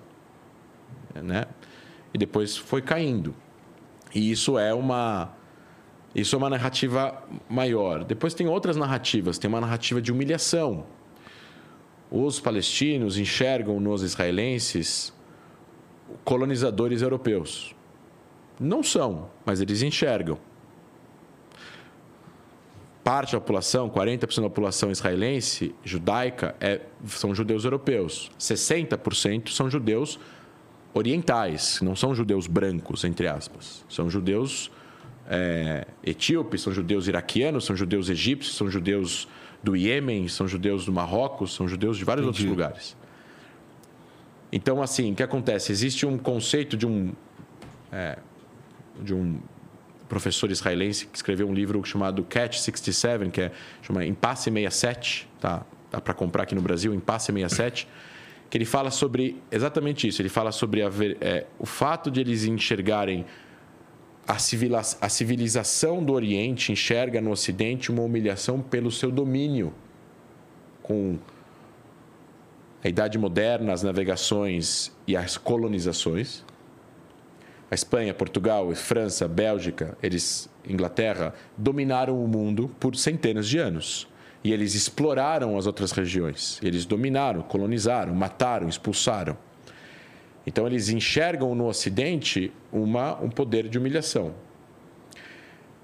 né? 1.15 1.45
E 2.13 2.17
depois 2.17 2.55
foi 2.55 2.81
caindo. 2.81 3.33
E 4.13 4.31
isso 4.31 4.59
é 4.59 4.73
uma 4.73 5.33
isso 6.15 6.35
é 6.35 6.37
uma 6.37 6.49
narrativa 6.49 7.23
maior. 7.49 8.03
Depois 8.03 8.35
tem 8.35 8.47
outras 8.47 8.77
narrativas. 8.77 9.39
Tem 9.39 9.49
uma 9.49 9.59
narrativa 9.59 9.99
de 9.99 10.11
humilhação. 10.11 10.85
Os 12.11 12.39
palestinos 12.39 13.17
enxergam 13.17 13.79
nos 13.79 14.03
israelenses 14.03 15.11
colonizadores 16.23 17.01
europeus. 17.01 17.75
Não 18.59 18.83
são, 18.83 19.29
mas 19.45 19.61
eles 19.61 19.81
enxergam. 19.81 20.37
Parte 23.03 23.33
da 23.33 23.39
população, 23.41 23.89
40% 23.89 24.35
da 24.35 24.43
população 24.43 24.89
israelense, 24.89 25.75
judaica, 25.83 26.55
é, 26.61 26.81
são 27.05 27.35
judeus 27.35 27.65
europeus. 27.65 28.31
60% 28.39 29.49
são 29.49 29.69
judeus 29.69 30.17
orientais, 30.93 31.79
não 31.81 31.95
são 31.95 32.15
judeus 32.15 32.47
brancos, 32.47 33.03
entre 33.03 33.27
aspas. 33.27 33.83
São 33.89 34.09
judeus 34.09 34.71
é, 35.27 35.85
etíopes, 36.03 36.61
são 36.61 36.71
judeus 36.71 37.07
iraquianos, 37.07 37.65
são 37.65 37.75
judeus 37.75 38.09
egípcios, 38.09 38.55
são 38.55 38.69
judeus 38.69 39.27
do 39.61 39.75
Iêmen, 39.75 40.27
são 40.27 40.47
judeus 40.47 40.85
do 40.85 40.93
Marrocos, 40.93 41.53
são 41.53 41.67
judeus 41.67 41.97
de 41.97 42.05
vários 42.05 42.25
Entendi. 42.25 42.47
outros 42.47 42.57
lugares. 42.57 43.02
Então, 44.55 44.83
assim, 44.83 45.13
o 45.13 45.15
que 45.15 45.23
acontece? 45.23 45.71
Existe 45.71 46.05
um 46.05 46.15
conceito 46.15 46.77
de 46.77 46.85
um, 46.85 47.11
é, 47.91 48.19
de 49.01 49.11
um 49.11 49.39
professor 50.07 50.51
israelense 50.51 51.07
que 51.07 51.17
escreveu 51.17 51.47
um 51.47 51.53
livro 51.55 51.83
chamado 51.83 52.23
Catch 52.23 52.59
67, 52.59 53.31
que 53.31 53.41
é 53.41 53.51
chama 53.81 54.05
Impasse 54.05 54.51
67, 54.51 55.27
tá? 55.41 55.65
Dá 55.89 55.99
para 55.99 56.13
comprar 56.13 56.43
aqui 56.43 56.53
no 56.53 56.61
Brasil, 56.61 56.93
Impasse 56.93 57.33
67, 57.33 57.87
que 58.47 58.55
ele 58.55 58.65
fala 58.65 58.91
sobre 58.91 59.41
exatamente 59.51 60.07
isso. 60.07 60.21
Ele 60.21 60.29
fala 60.29 60.51
sobre 60.51 60.83
a 60.83 60.91
é, 61.19 61.47
o 61.57 61.65
fato 61.65 62.11
de 62.11 62.21
eles 62.21 62.45
enxergarem 62.45 63.25
a, 64.27 64.37
civila- 64.37 64.81
a 65.01 65.09
civilização 65.09 66.03
do 66.03 66.13
Oriente 66.13 66.71
enxerga 66.71 67.19
no 67.19 67.31
Ocidente 67.31 67.91
uma 67.91 68.03
humilhação 68.03 68.61
pelo 68.61 68.91
seu 68.91 69.09
domínio 69.09 69.73
com 70.83 71.17
a 72.83 72.89
Idade 72.89 73.17
Moderna, 73.17 73.71
as 73.71 73.81
navegações 73.81 74.91
e 75.07 75.15
as 75.15 75.37
colonizações. 75.37 76.43
A 77.71 77.75
Espanha, 77.75 78.13
Portugal, 78.13 78.69
França, 78.75 79.27
Bélgica, 79.27 79.97
eles, 80.03 80.49
Inglaterra, 80.67 81.33
dominaram 81.57 82.21
o 82.21 82.27
mundo 82.27 82.69
por 82.79 82.95
centenas 82.95 83.47
de 83.47 83.57
anos. 83.57 84.07
E 84.43 84.51
eles 84.51 84.75
exploraram 84.75 85.57
as 85.57 85.65
outras 85.65 85.91
regiões. 85.93 86.59
Eles 86.61 86.85
dominaram, 86.85 87.41
colonizaram, 87.41 88.13
mataram, 88.13 88.67
expulsaram. 88.67 89.37
Então 90.45 90.67
eles 90.67 90.89
enxergam 90.89 91.55
no 91.55 91.67
Ocidente 91.67 92.51
uma, 92.71 93.17
um 93.21 93.29
poder 93.29 93.69
de 93.69 93.77
humilhação. 93.77 94.35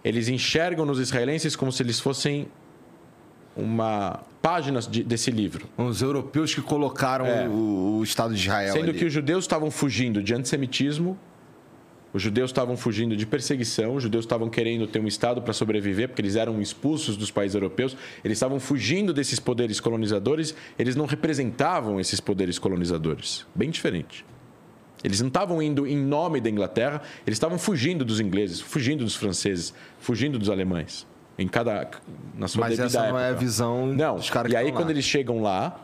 Eles 0.04 0.28
enxergam 0.28 0.86
nos 0.86 1.00
israelenses 1.00 1.56
como 1.56 1.72
se 1.72 1.82
eles 1.82 2.00
fossem 2.00 2.50
uma 3.60 4.22
página 4.42 4.80
de- 4.82 5.04
desse 5.04 5.30
livro. 5.32 5.68
Os 5.78 6.02
europeus 6.02 6.54
que 6.56 6.62
colocaram 6.62 7.26
É. 7.26 7.48
o, 7.48 7.98
o 8.00 8.04
Estado 8.04 8.34
de 8.34 8.40
Israel 8.42 8.74
Sendo 8.74 8.90
ali. 8.90 8.98
que 9.00 9.06
os 9.06 9.14
judeus 9.14 9.44
estavam 9.44 9.70
fugindo 9.70 10.24
de 10.24 10.34
antissemitismo, 10.34 11.18
os 12.12 12.22
judeus 12.24 12.50
estavam 12.50 12.76
fugindo 12.76 13.16
de 13.16 13.26
perseguição, 13.28 13.94
os 13.96 14.02
judeus 14.02 14.26
estavam 14.26 14.50
querendo 14.50 14.88
ter 14.88 15.00
um 15.00 15.06
Estado 15.08 15.42
para 15.44 15.54
sobreviver, 15.54 16.08
porque 16.10 16.22
eles 16.22 16.36
eram 16.36 16.60
expulsos 16.60 17.16
dos 17.16 17.30
países 17.30 17.54
europeus, 17.54 17.96
eles 18.24 18.38
estavam 18.38 18.60
fugindo 18.60 19.14
desses 19.14 19.40
poderes 19.40 19.80
colonizadores, 19.80 20.56
eles 20.80 20.96
não 20.96 21.06
representavam 21.06 22.00
esses 22.00 22.20
poderes 22.20 22.58
colonizadores. 22.58 23.46
Bem 23.54 23.70
diferente. 23.70 24.26
Eles 25.04 25.22
não 25.22 25.28
estavam 25.28 25.62
indo 25.62 25.86
em 25.88 25.96
nome 25.96 26.42
da 26.42 26.50
Inglaterra, 26.50 27.02
eles 27.28 27.36
estavam 27.38 27.58
fugindo 27.60 28.04
dos 28.04 28.20
ingleses, 28.20 28.60
fugindo 28.60 29.04
dos 29.04 29.16
franceses, 29.16 29.74
fugindo 30.00 30.40
dos 30.40 30.50
alemães. 30.50 31.06
Em 31.40 31.48
cada. 31.48 31.90
Na 32.38 32.48
sua 32.48 32.68
Mas 32.68 32.78
essa 32.80 33.08
não 33.10 33.18
é 33.18 33.24
a 33.24 33.28
época. 33.28 33.40
visão 33.40 33.88
Não. 33.88 34.16
dos 34.18 34.30
caras 34.30 34.52
E 34.52 34.56
aí, 34.56 34.66
estão 34.66 34.76
lá. 34.76 34.82
quando 34.82 34.90
eles 34.92 35.06
chegam 35.06 35.42
lá, 35.42 35.80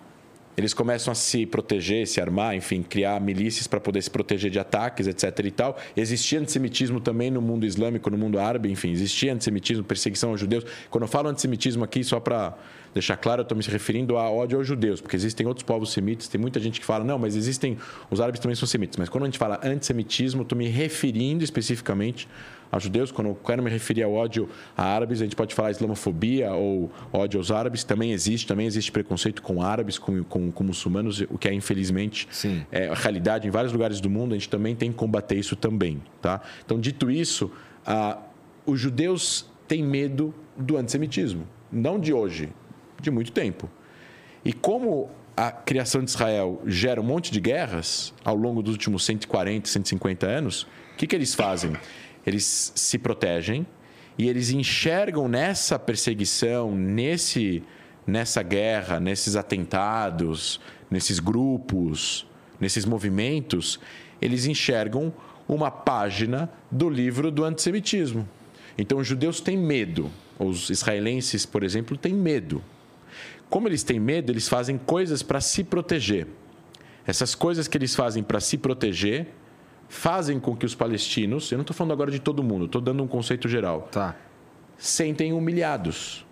eles 0.58 0.74
começam 0.74 1.12
a 1.12 1.16
se 1.16 1.46
proteger, 1.46 2.08
se 2.08 2.22
armar, 2.22 2.56
enfim, 2.56 2.82
criar 2.82 3.20
milícias 3.20 3.68
para 3.68 3.80
poder 3.80 4.02
se 4.02 4.10
proteger 4.10 4.50
de 4.52 4.58
ataques, 4.60 5.06
etc. 5.08 5.38
e 5.46 5.52
tal. 5.52 5.78
Existia 5.98 6.40
antissemitismo 6.40 7.00
também 7.02 7.30
no 7.32 7.42
mundo 7.42 7.66
islâmico, 7.66 8.10
no 8.10 8.18
mundo 8.18 8.40
árabe, 8.40 8.72
enfim, 8.72 8.92
existia 8.92 9.34
antissemitismo, 9.34 9.84
perseguição 9.84 10.30
aos 10.30 10.40
judeus. 10.40 10.66
Quando 10.90 11.04
eu 11.04 11.08
falo 11.10 11.28
antissemitismo 11.30 11.84
aqui, 11.84 12.04
só 12.06 12.20
para 12.22 12.54
deixar 12.94 13.18
claro, 13.18 13.42
eu 13.42 13.44
estou 13.44 13.58
me 13.58 13.64
referindo 13.66 14.18
a 14.18 14.30
ódio 14.32 14.58
aos 14.58 14.66
judeus, 14.66 15.02
porque 15.02 15.18
existem 15.18 15.46
outros 15.46 15.64
povos 15.66 15.92
semitas, 15.92 16.30
tem 16.30 16.40
muita 16.40 16.58
gente 16.62 16.80
que 16.80 16.86
fala, 16.86 17.04
não, 17.04 17.20
mas 17.20 17.36
existem, 17.36 17.78
os 18.10 18.22
árabes 18.22 18.40
também 18.40 18.56
são 18.56 18.66
semitas. 18.66 18.96
Mas 18.96 19.10
quando 19.10 19.24
a 19.24 19.28
gente 19.28 19.38
fala 19.38 19.60
antissemitismo, 19.62 20.40
eu 20.42 20.44
estou 20.44 20.58
me 20.58 20.68
referindo 20.70 21.44
especificamente 21.44 22.30
a 22.72 22.80
judeus. 22.80 23.12
Quando 23.12 23.28
eu 23.28 23.36
quero 23.36 23.62
me 23.64 23.70
referir 23.70 24.04
ao 24.04 24.14
ódio 24.14 24.50
a 24.76 24.84
árabes, 24.84 25.22
a 25.22 25.26
gente 25.26 25.36
pode 25.36 25.54
falar 25.54 25.72
islamofobia 25.72 26.54
ou 26.54 26.92
ódio 27.12 27.40
aos 27.40 27.52
árabes. 27.52 27.84
Também 27.84 28.12
existe, 28.12 28.48
também 28.48 28.66
existe 28.66 28.92
preconceito 28.92 29.42
com 29.42 29.62
árabes, 29.62 29.98
com, 29.98 30.24
com, 30.24 30.52
com 30.52 30.64
muçulmanos, 30.64 31.22
o 31.30 31.38
que 31.38 31.48
é 31.48 31.54
infelizmente 31.54 32.28
é 32.72 32.88
a 32.88 32.94
realidade 32.94 33.48
em 33.48 33.52
vários 33.52 33.72
lugares 33.72 34.00
do 34.00 34.10
mundo. 34.10 34.34
A 34.34 34.38
gente 34.38 34.50
também 34.50 34.76
tem 34.76 34.92
que 34.92 34.98
combater 34.98 35.36
isso 35.36 35.56
também, 35.56 36.02
tá? 36.22 36.42
Então, 36.66 36.80
dito 36.80 37.10
isso, 37.10 37.52
ah, 37.86 38.18
os 38.66 38.80
judeus 38.80 39.50
têm 39.68 39.84
medo 39.84 40.34
do 40.58 40.78
antissemitismo, 40.78 41.48
não 41.72 42.00
de 42.00 42.14
hoje, 42.14 42.50
de 43.02 43.12
muito 43.12 43.32
tempo. 43.32 43.70
E 44.44 44.54
como 44.54 45.10
a 45.36 45.52
criação 45.52 46.04
de 46.04 46.10
Israel 46.10 46.62
gera 46.66 47.02
um 47.02 47.04
monte 47.04 47.32
de 47.32 47.40
guerras 47.40 48.14
ao 48.24 48.36
longo 48.36 48.62
dos 48.62 48.74
últimos 48.74 49.04
140, 49.04 49.68
150 49.68 50.26
anos, 50.26 50.64
o 50.94 50.98
que, 50.98 51.06
que 51.06 51.16
eles 51.16 51.34
fazem? 51.34 51.74
Eles 52.26 52.72
se 52.76 52.98
protegem 52.98 53.66
e 54.18 54.28
eles 54.30 54.50
enxergam 54.50 55.28
nessa 55.28 55.78
perseguição, 55.78 56.74
nesse, 56.74 57.64
nessa 58.08 58.42
guerra, 58.42 59.00
nesses 59.00 59.36
atentados, 59.36 60.60
nesses 60.90 61.20
grupos, 61.20 62.26
nesses 62.60 62.86
movimentos, 62.86 63.80
eles 64.22 64.46
enxergam 64.46 65.14
uma 65.48 65.70
página 65.70 66.50
do 66.72 66.90
livro 66.90 67.30
do 67.30 67.44
antissemitismo. 67.44 68.28
Então, 68.78 68.98
os 68.98 69.08
judeus 69.08 69.40
têm 69.40 69.58
medo. 69.58 70.10
Os 70.40 70.70
israelenses, 70.70 71.46
por 71.46 71.64
exemplo, 71.64 71.98
têm 71.98 72.14
medo. 72.14 72.64
Como 73.50 73.68
eles 73.68 73.84
têm 73.84 74.00
medo, 74.00 74.32
eles 74.32 74.48
fazem 74.48 74.78
coisas 74.78 75.22
para 75.22 75.40
se 75.40 75.64
proteger. 75.64 76.28
Essas 77.06 77.36
coisas 77.36 77.68
que 77.68 77.78
eles 77.78 77.96
fazem 77.96 78.24
para 78.24 78.40
se 78.40 78.58
proteger 78.58 79.28
fazem 79.88 80.40
com 80.40 80.56
que 80.56 80.66
os 80.66 80.76
palestinos, 80.76 81.52
eu 81.52 81.58
não 81.58 81.62
estou 81.64 81.76
falando 81.76 81.92
agora 81.94 82.12
de 82.12 82.20
todo 82.20 82.44
mundo, 82.44 82.66
estou 82.66 82.82
dando 82.82 83.02
um 83.04 83.08
conceito 83.08 83.48
geral, 83.48 83.88
Tá. 83.92 84.16
sentem 84.78 85.32
humilhados. 85.34 86.26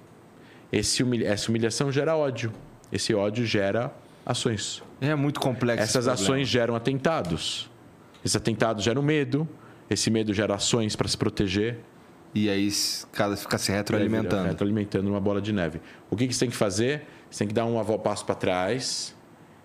Esse 0.71 1.03
humilha- 1.03 1.27
essa 1.27 1.49
humilhação 1.49 1.91
gera 1.91 2.15
ódio. 2.15 2.51
Esse 2.91 3.13
ódio 3.13 3.45
gera 3.45 3.93
ações. 4.25 4.81
É 4.99 5.13
muito 5.15 5.39
complexo. 5.39 5.83
Essas 5.83 6.07
ações 6.07 6.47
geram 6.47 6.75
atentados. 6.75 7.69
Esses 8.23 8.35
atentados 8.35 8.83
geram 8.83 9.01
medo. 9.01 9.47
Esse 9.89 10.09
medo 10.09 10.33
gera 10.33 10.55
ações 10.55 10.95
para 10.95 11.07
se 11.07 11.17
proteger. 11.17 11.79
E 12.33 12.49
aí 12.49 12.69
cada 13.11 13.37
fica 13.37 13.57
se 13.59 13.71
retroalimentando. 13.71 14.47
Retroalimentando 14.47 15.07
uma 15.09 15.19
bola 15.19 15.39
de 15.39 15.53
neve. 15.53 15.79
O 16.09 16.15
que 16.15 16.27
que 16.27 16.33
você 16.33 16.39
tem 16.39 16.49
que 16.49 16.55
fazer? 16.55 17.03
Você 17.29 17.39
tem 17.39 17.47
que 17.47 17.53
dar 17.53 17.65
um 17.65 17.79
avó 17.79 17.97
passo 17.97 18.25
para 18.25 18.33
trás 18.35 19.15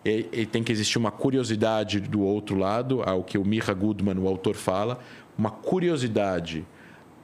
e, 0.05 0.28
e 0.32 0.46
tem 0.46 0.62
que 0.62 0.72
existir 0.72 0.99
uma 0.99 1.11
curiosidade 1.11 2.01
do 2.01 2.20
outro 2.20 2.57
lado, 2.57 3.03
ao 3.03 3.22
que 3.22 3.36
o 3.36 3.44
Mirra 3.44 3.74
Goodman, 3.74 4.18
o 4.18 4.28
autor, 4.28 4.55
fala, 4.55 4.99
uma 5.36 5.51
curiosidade 5.51 6.66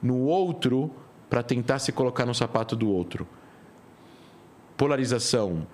no 0.01 0.19
outro 0.19 0.91
para 1.29 1.41
tentar 1.41 1.79
se 1.79 1.91
colocar 1.91 2.25
no 2.25 2.33
sapato 2.33 2.75
do 2.75 2.89
outro. 2.89 3.27
Polarização, 4.77 5.65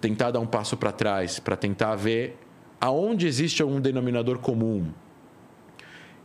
tentar 0.00 0.30
dar 0.30 0.40
um 0.40 0.46
passo 0.46 0.76
para 0.76 0.92
trás, 0.92 1.38
para 1.38 1.56
tentar 1.56 1.94
ver 1.96 2.38
aonde 2.80 3.26
existe 3.26 3.62
um 3.62 3.80
denominador 3.80 4.38
comum. 4.38 4.88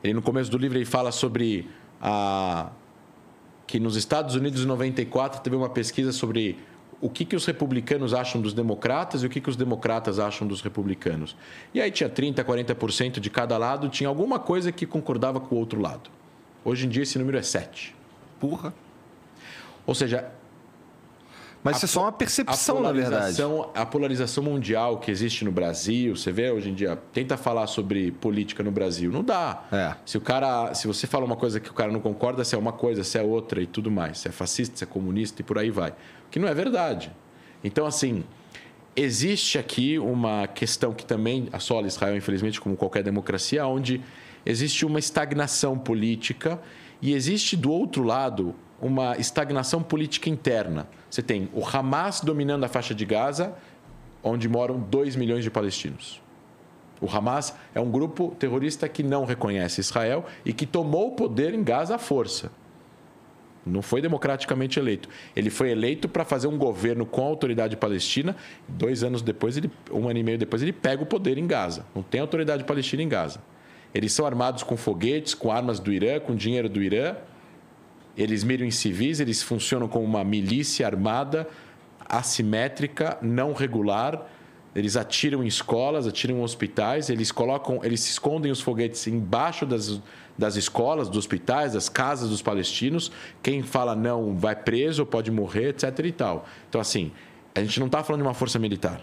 Ele 0.03 0.13
no 0.13 0.21
começo 0.21 0.51
do 0.51 0.57
livro 0.57 0.77
ele 0.77 0.85
fala 0.85 1.11
sobre 1.11 1.69
a 2.01 2.71
que 3.65 3.79
nos 3.79 3.95
Estados 3.95 4.35
Unidos 4.35 4.63
em 4.63 4.67
94 4.67 5.41
teve 5.41 5.55
uma 5.55 5.69
pesquisa 5.69 6.11
sobre 6.11 6.59
o 7.03 7.09
que, 7.09 7.25
que 7.25 7.35
os 7.35 7.45
republicanos 7.45 8.13
acham 8.13 8.39
dos 8.39 8.53
democratas 8.53 9.23
e 9.23 9.25
o 9.25 9.29
que, 9.29 9.41
que 9.41 9.49
os 9.49 9.57
democratas 9.57 10.19
acham 10.19 10.47
dos 10.47 10.61
republicanos. 10.61 11.35
E 11.73 11.81
aí 11.81 11.91
tinha 11.91 12.09
30%, 12.09 12.41
40% 12.45 13.19
de 13.19 13.29
cada 13.29 13.57
lado, 13.57 13.89
tinha 13.89 14.07
alguma 14.07 14.39
coisa 14.39 14.71
que 14.71 14.85
concordava 14.85 15.37
com 15.41 15.53
o 15.53 15.59
outro 15.59 15.81
lado. 15.81 16.09
Hoje 16.63 16.85
em 16.85 16.89
dia 16.89 17.03
esse 17.03 17.19
número 17.19 17.37
é 17.37 17.41
7. 17.41 17.93
Porra. 18.39 18.73
Ou 19.85 19.93
seja, 19.93 20.31
mas 21.63 21.77
isso 21.77 21.85
é 21.85 21.87
só 21.87 22.01
uma 22.01 22.11
percepção, 22.11 22.81
na 22.81 22.91
verdade. 22.91 23.37
A 23.73 23.85
polarização 23.85 24.43
mundial 24.43 24.97
que 24.97 25.09
existe 25.09 25.45
no 25.45 25.51
Brasil, 25.51 26.15
você 26.15 26.31
vê 26.31 26.51
hoje 26.51 26.69
em 26.69 26.73
dia, 26.73 26.97
tenta 27.13 27.37
falar 27.37 27.67
sobre 27.67 28.11
política 28.11 28.61
no 28.61 28.71
Brasil, 28.71 29.09
não 29.11 29.23
dá. 29.23 29.63
É. 29.71 29.95
Se 30.05 30.17
o 30.17 30.21
cara, 30.21 30.73
se 30.73 30.87
você 30.87 31.07
fala 31.07 31.23
uma 31.23 31.37
coisa 31.37 31.61
que 31.61 31.69
o 31.69 31.73
cara 31.73 31.91
não 31.91 32.01
concorda, 32.01 32.43
se 32.43 32.53
é 32.53 32.57
uma 32.57 32.73
coisa, 32.73 33.03
se 33.03 33.17
é 33.17 33.23
outra 33.23 33.61
e 33.61 33.65
tudo 33.65 33.89
mais, 33.89 34.19
se 34.19 34.27
é 34.27 34.31
fascista, 34.31 34.77
se 34.77 34.83
é 34.83 34.87
comunista 34.87 35.41
e 35.41 35.45
por 35.45 35.57
aí 35.57 35.69
vai. 35.69 35.93
Que 36.33 36.39
não 36.39 36.47
é 36.47 36.53
verdade. 36.55 37.11
Então, 37.63 37.85
assim, 37.85 38.23
existe 38.95 39.59
aqui 39.59 39.99
uma 39.99 40.47
questão 40.47 40.91
que 40.91 41.05
também 41.05 41.47
assola 41.53 41.85
Israel, 41.85 42.17
infelizmente, 42.17 42.59
como 42.59 42.75
qualquer 42.75 43.03
democracia, 43.03 43.67
onde 43.67 44.01
existe 44.43 44.83
uma 44.83 44.97
estagnação 44.97 45.77
política 45.77 46.59
e 46.99 47.13
existe 47.13 47.55
do 47.55 47.71
outro 47.71 48.01
lado 48.01 48.55
uma 48.81 49.15
estagnação 49.17 49.83
política 49.83 50.27
interna. 50.27 50.87
Você 51.07 51.21
tem 51.21 51.49
o 51.53 51.63
Hamas 51.63 52.21
dominando 52.21 52.63
a 52.63 52.67
faixa 52.67 52.95
de 52.95 53.05
Gaza, 53.05 53.53
onde 54.23 54.49
moram 54.49 54.79
2 54.79 55.15
milhões 55.15 55.43
de 55.43 55.51
palestinos. 55.51 56.19
O 56.99 57.07
Hamas 57.07 57.53
é 57.75 57.79
um 57.79 57.91
grupo 57.91 58.35
terrorista 58.39 58.89
que 58.89 59.03
não 59.03 59.23
reconhece 59.23 59.81
Israel 59.81 60.25
e 60.43 60.51
que 60.51 60.65
tomou 60.65 61.09
o 61.09 61.11
poder 61.11 61.53
em 61.53 61.63
Gaza 61.63 61.93
à 61.93 61.99
força. 61.99 62.51
Não 63.65 63.81
foi 63.81 64.01
democraticamente 64.01 64.79
eleito. 64.79 65.07
Ele 65.35 65.49
foi 65.49 65.71
eleito 65.71 66.09
para 66.09 66.25
fazer 66.25 66.47
um 66.47 66.57
governo 66.57 67.05
com 67.05 67.21
a 67.21 67.27
autoridade 67.27 67.77
palestina. 67.77 68.35
Dois 68.67 69.03
anos 69.03 69.21
depois, 69.21 69.55
ele, 69.57 69.71
um 69.91 70.09
ano 70.09 70.19
e 70.19 70.23
meio 70.23 70.37
depois, 70.37 70.61
ele 70.61 70.73
pega 70.73 71.01
o 71.01 71.05
poder 71.05 71.37
em 71.37 71.47
Gaza. 71.47 71.85
Não 71.95 72.03
tem 72.03 72.19
autoridade 72.19 72.63
palestina 72.63 73.01
em 73.01 73.07
Gaza. 73.07 73.41
Eles 73.93 74.11
são 74.11 74.25
armados 74.25 74.63
com 74.63 74.75
foguetes, 74.75 75.33
com 75.33 75.51
armas 75.51 75.79
do 75.79 75.93
Irã, 75.93 76.19
com 76.19 76.35
dinheiro 76.35 76.67
do 76.67 76.81
Irã 76.81 77.15
eles 78.15 78.43
miram 78.43 78.65
em 78.65 78.71
civis, 78.71 79.19
eles 79.19 79.41
funcionam 79.41 79.87
como 79.87 80.05
uma 80.05 80.23
milícia 80.23 80.85
armada, 80.85 81.47
assimétrica, 82.07 83.17
não 83.21 83.53
regular. 83.53 84.29
Eles 84.75 84.97
atiram 84.97 85.43
em 85.43 85.47
escolas, 85.47 86.07
atiram 86.07 86.37
em 86.37 86.41
hospitais, 86.41 87.09
eles 87.09 87.31
colocam, 87.31 87.79
eles 87.83 88.07
escondem 88.09 88.51
os 88.51 88.59
foguetes 88.59 89.05
embaixo 89.07 89.65
das, 89.65 90.01
das 90.37 90.55
escolas, 90.55 91.07
dos 91.07 91.17
hospitais, 91.17 91.73
das 91.73 91.89
casas 91.89 92.29
dos 92.29 92.41
palestinos. 92.41 93.11
Quem 93.41 93.61
fala 93.61 93.95
não 93.95 94.35
vai 94.35 94.55
preso, 94.55 95.05
pode 95.05 95.29
morrer, 95.29 95.69
etc. 95.69 95.99
e 96.03 96.11
tal. 96.11 96.45
Então, 96.67 96.81
assim, 96.81 97.11
a 97.53 97.61
gente 97.61 97.79
não 97.79 97.87
está 97.87 98.03
falando 98.03 98.21
de 98.21 98.27
uma 98.27 98.33
força 98.33 98.57
militar. 98.57 99.01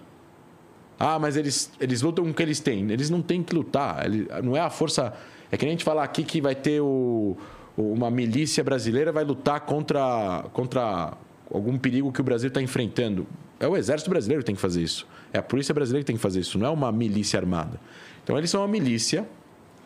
Ah, 0.99 1.18
mas 1.18 1.37
eles, 1.37 1.73
eles 1.81 2.03
lutam 2.03 2.25
com 2.25 2.31
o 2.31 2.35
que 2.35 2.43
eles 2.43 2.61
têm. 2.61 2.91
Eles 2.91 3.09
não 3.09 3.23
têm 3.23 3.43
que 3.43 3.55
lutar. 3.55 4.05
não 4.43 4.57
é 4.57 4.61
a 4.61 4.68
força. 4.68 5.14
É 5.51 5.57
que 5.57 5.64
nem 5.64 5.71
a 5.71 5.75
gente 5.75 5.85
falar 5.85 6.05
aqui 6.05 6.25
que 6.25 6.41
vai 6.41 6.55
ter 6.55 6.81
o 6.81 7.37
uma 7.77 8.11
milícia 8.11 8.62
brasileira 8.62 9.12
vai 9.12 9.25
lutar 9.25 9.61
contra, 9.61 10.45
contra 10.53 11.14
algum 11.53 11.79
perigo 11.79 12.12
que 12.12 12.21
o 12.21 12.25
Brasil 12.25 12.49
está 12.49 12.61
enfrentando. 12.61 13.27
É 13.61 13.69
o 13.69 13.77
exército 13.77 14.09
brasileiro 14.11 14.43
que 14.43 14.47
tem 14.47 14.55
que 14.55 14.61
fazer 14.61 14.83
isso. 14.83 15.07
É 15.33 15.39
a 15.39 15.43
polícia 15.43 15.73
brasileira 15.75 16.03
que 16.03 16.07
tem 16.07 16.17
que 16.17 16.23
fazer 16.23 16.41
isso. 16.41 16.59
Não 16.59 16.67
é 16.67 16.71
uma 16.71 16.91
milícia 16.91 17.39
armada. 17.39 17.79
Então, 18.25 18.37
eles 18.37 18.51
são 18.51 18.63
uma 18.63 18.69
milícia, 18.69 19.29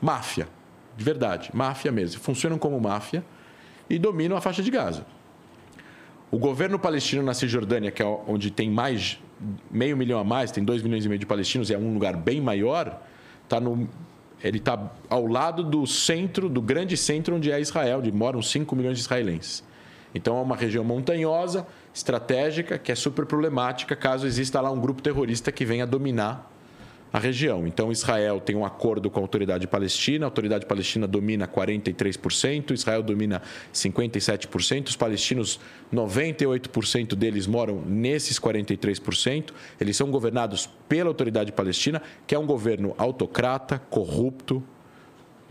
máfia, 0.00 0.48
de 0.96 1.04
verdade, 1.04 1.50
máfia 1.52 1.90
mesmo. 1.90 2.20
Funcionam 2.20 2.56
como 2.56 2.80
máfia 2.80 3.24
e 3.90 3.98
dominam 3.98 4.36
a 4.36 4.40
faixa 4.40 4.62
de 4.62 4.70
Gaza. 4.70 5.04
O 6.30 6.38
governo 6.38 6.78
palestino 6.78 7.22
na 7.22 7.34
Cisjordânia, 7.34 7.90
que 7.90 8.02
é 8.02 8.06
onde 8.06 8.50
tem 8.50 8.70
mais 8.70 9.18
meio 9.70 9.96
milhão 9.96 10.18
a 10.18 10.24
mais, 10.24 10.50
tem 10.50 10.64
dois 10.64 10.82
milhões 10.82 11.04
e 11.04 11.08
meio 11.08 11.18
de 11.18 11.26
palestinos, 11.26 11.68
e 11.68 11.74
é 11.74 11.78
um 11.78 11.92
lugar 11.92 12.16
bem 12.16 12.40
maior, 12.40 13.02
está 13.42 13.60
no 13.60 13.88
ele 14.42 14.58
está 14.58 14.92
ao 15.08 15.26
lado 15.26 15.62
do 15.62 15.86
centro, 15.86 16.50
do 16.50 16.60
grande 16.60 16.98
centro 16.98 17.36
onde 17.36 17.50
é 17.50 17.58
Israel, 17.58 18.00
onde 18.00 18.12
moram 18.12 18.42
5 18.42 18.76
milhões 18.76 18.98
de 18.98 19.04
israelenses. 19.04 19.64
Então 20.14 20.36
é 20.36 20.42
uma 20.42 20.54
região 20.54 20.84
montanhosa, 20.84 21.66
estratégica, 21.94 22.76
que 22.76 22.90
é 22.90 22.94
super 22.94 23.24
problemática 23.24 23.94
caso 23.94 24.26
exista 24.26 24.60
lá 24.60 24.70
um 24.70 24.80
grupo 24.80 25.00
terrorista 25.00 25.52
que 25.52 25.64
venha 25.64 25.86
dominar 25.86 26.50
a 27.12 27.18
região. 27.20 27.64
Então, 27.64 27.92
Israel 27.92 28.40
tem 28.40 28.56
um 28.56 28.64
acordo 28.64 29.08
com 29.08 29.20
a 29.20 29.22
autoridade 29.22 29.68
palestina, 29.68 30.26
a 30.26 30.28
autoridade 30.28 30.66
palestina 30.66 31.06
domina 31.06 31.46
43%, 31.46 32.72
Israel 32.72 33.04
domina 33.04 33.40
57%, 33.72 34.88
os 34.88 34.96
palestinos, 34.96 35.60
98% 35.94 37.14
deles 37.14 37.46
moram 37.46 37.80
nesses 37.86 38.40
43%, 38.40 39.52
eles 39.80 39.96
são 39.96 40.10
governados 40.10 40.68
pela 40.88 41.08
autoridade 41.08 41.52
palestina, 41.52 42.02
que 42.26 42.34
é 42.34 42.38
um 42.38 42.46
governo 42.46 42.96
autocrata, 42.98 43.78
corrupto, 43.88 44.60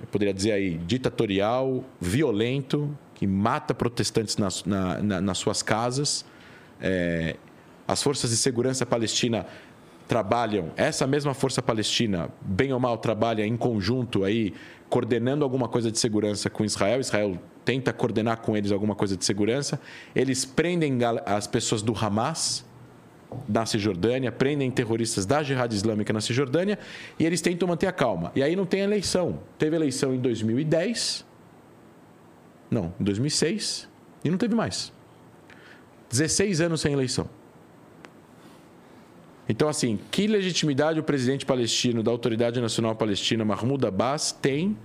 eu 0.01 0.07
poderia 0.07 0.33
dizer 0.33 0.51
aí, 0.51 0.77
ditatorial, 0.79 1.81
violento, 2.01 2.93
que 3.15 3.25
mata 3.25 3.73
protestantes 3.73 4.35
nas, 4.35 4.65
na, 4.65 5.01
na, 5.01 5.21
nas 5.21 5.37
suas 5.37 5.63
casas. 5.63 6.25
É, 6.81 7.35
as 7.87 8.01
forças 8.01 8.29
de 8.29 8.37
segurança 8.37 8.85
palestina 8.85 9.45
trabalham, 10.07 10.71
essa 10.75 11.07
mesma 11.07 11.33
força 11.33 11.61
palestina, 11.61 12.29
bem 12.41 12.73
ou 12.73 12.79
mal, 12.79 12.97
trabalha 12.97 13.45
em 13.45 13.55
conjunto 13.55 14.23
aí, 14.23 14.53
coordenando 14.89 15.43
alguma 15.43 15.67
coisa 15.67 15.91
de 15.91 15.97
segurança 15.97 16.49
com 16.49 16.63
Israel. 16.63 16.99
Israel 16.99 17.39
tenta 17.65 17.91
coordenar 17.93 18.41
com 18.41 18.55
eles 18.55 18.71
alguma 18.71 18.95
coisa 18.95 19.17
de 19.17 19.25
segurança. 19.25 19.79
Eles 20.15 20.45
prendem 20.45 20.99
as 21.25 21.47
pessoas 21.47 21.81
do 21.81 21.93
Hamas 21.97 22.65
na 23.47 23.65
Cisjordânia, 23.65 24.31
prendem 24.31 24.69
terroristas 24.69 25.25
da 25.25 25.41
Jihad 25.41 25.73
Islâmica 25.73 26.13
na 26.13 26.21
Cisjordânia 26.21 26.77
e 27.17 27.25
eles 27.25 27.41
tentam 27.41 27.67
manter 27.67 27.87
a 27.87 27.91
calma. 27.91 28.31
E 28.35 28.43
aí 28.43 28.55
não 28.55 28.65
tem 28.65 28.81
eleição. 28.81 29.39
Teve 29.57 29.75
eleição 29.75 30.13
em 30.13 30.19
2010, 30.19 31.25
não, 32.69 32.93
em 32.99 33.03
2006 33.03 33.89
e 34.23 34.29
não 34.29 34.37
teve 34.37 34.53
mais. 34.53 34.93
16 36.13 36.61
anos 36.61 36.81
sem 36.81 36.93
eleição. 36.93 37.27
Então, 39.49 39.67
assim, 39.67 39.99
que 40.11 40.27
legitimidade 40.27 40.99
o 40.99 41.03
presidente 41.03 41.43
palestino 41.43 42.03
da 42.03 42.11
Autoridade 42.11 42.61
Nacional 42.61 42.95
Palestina, 42.95 43.43
Mahmoud 43.43 43.83
Abbas, 43.85 44.31
tem 44.31 44.77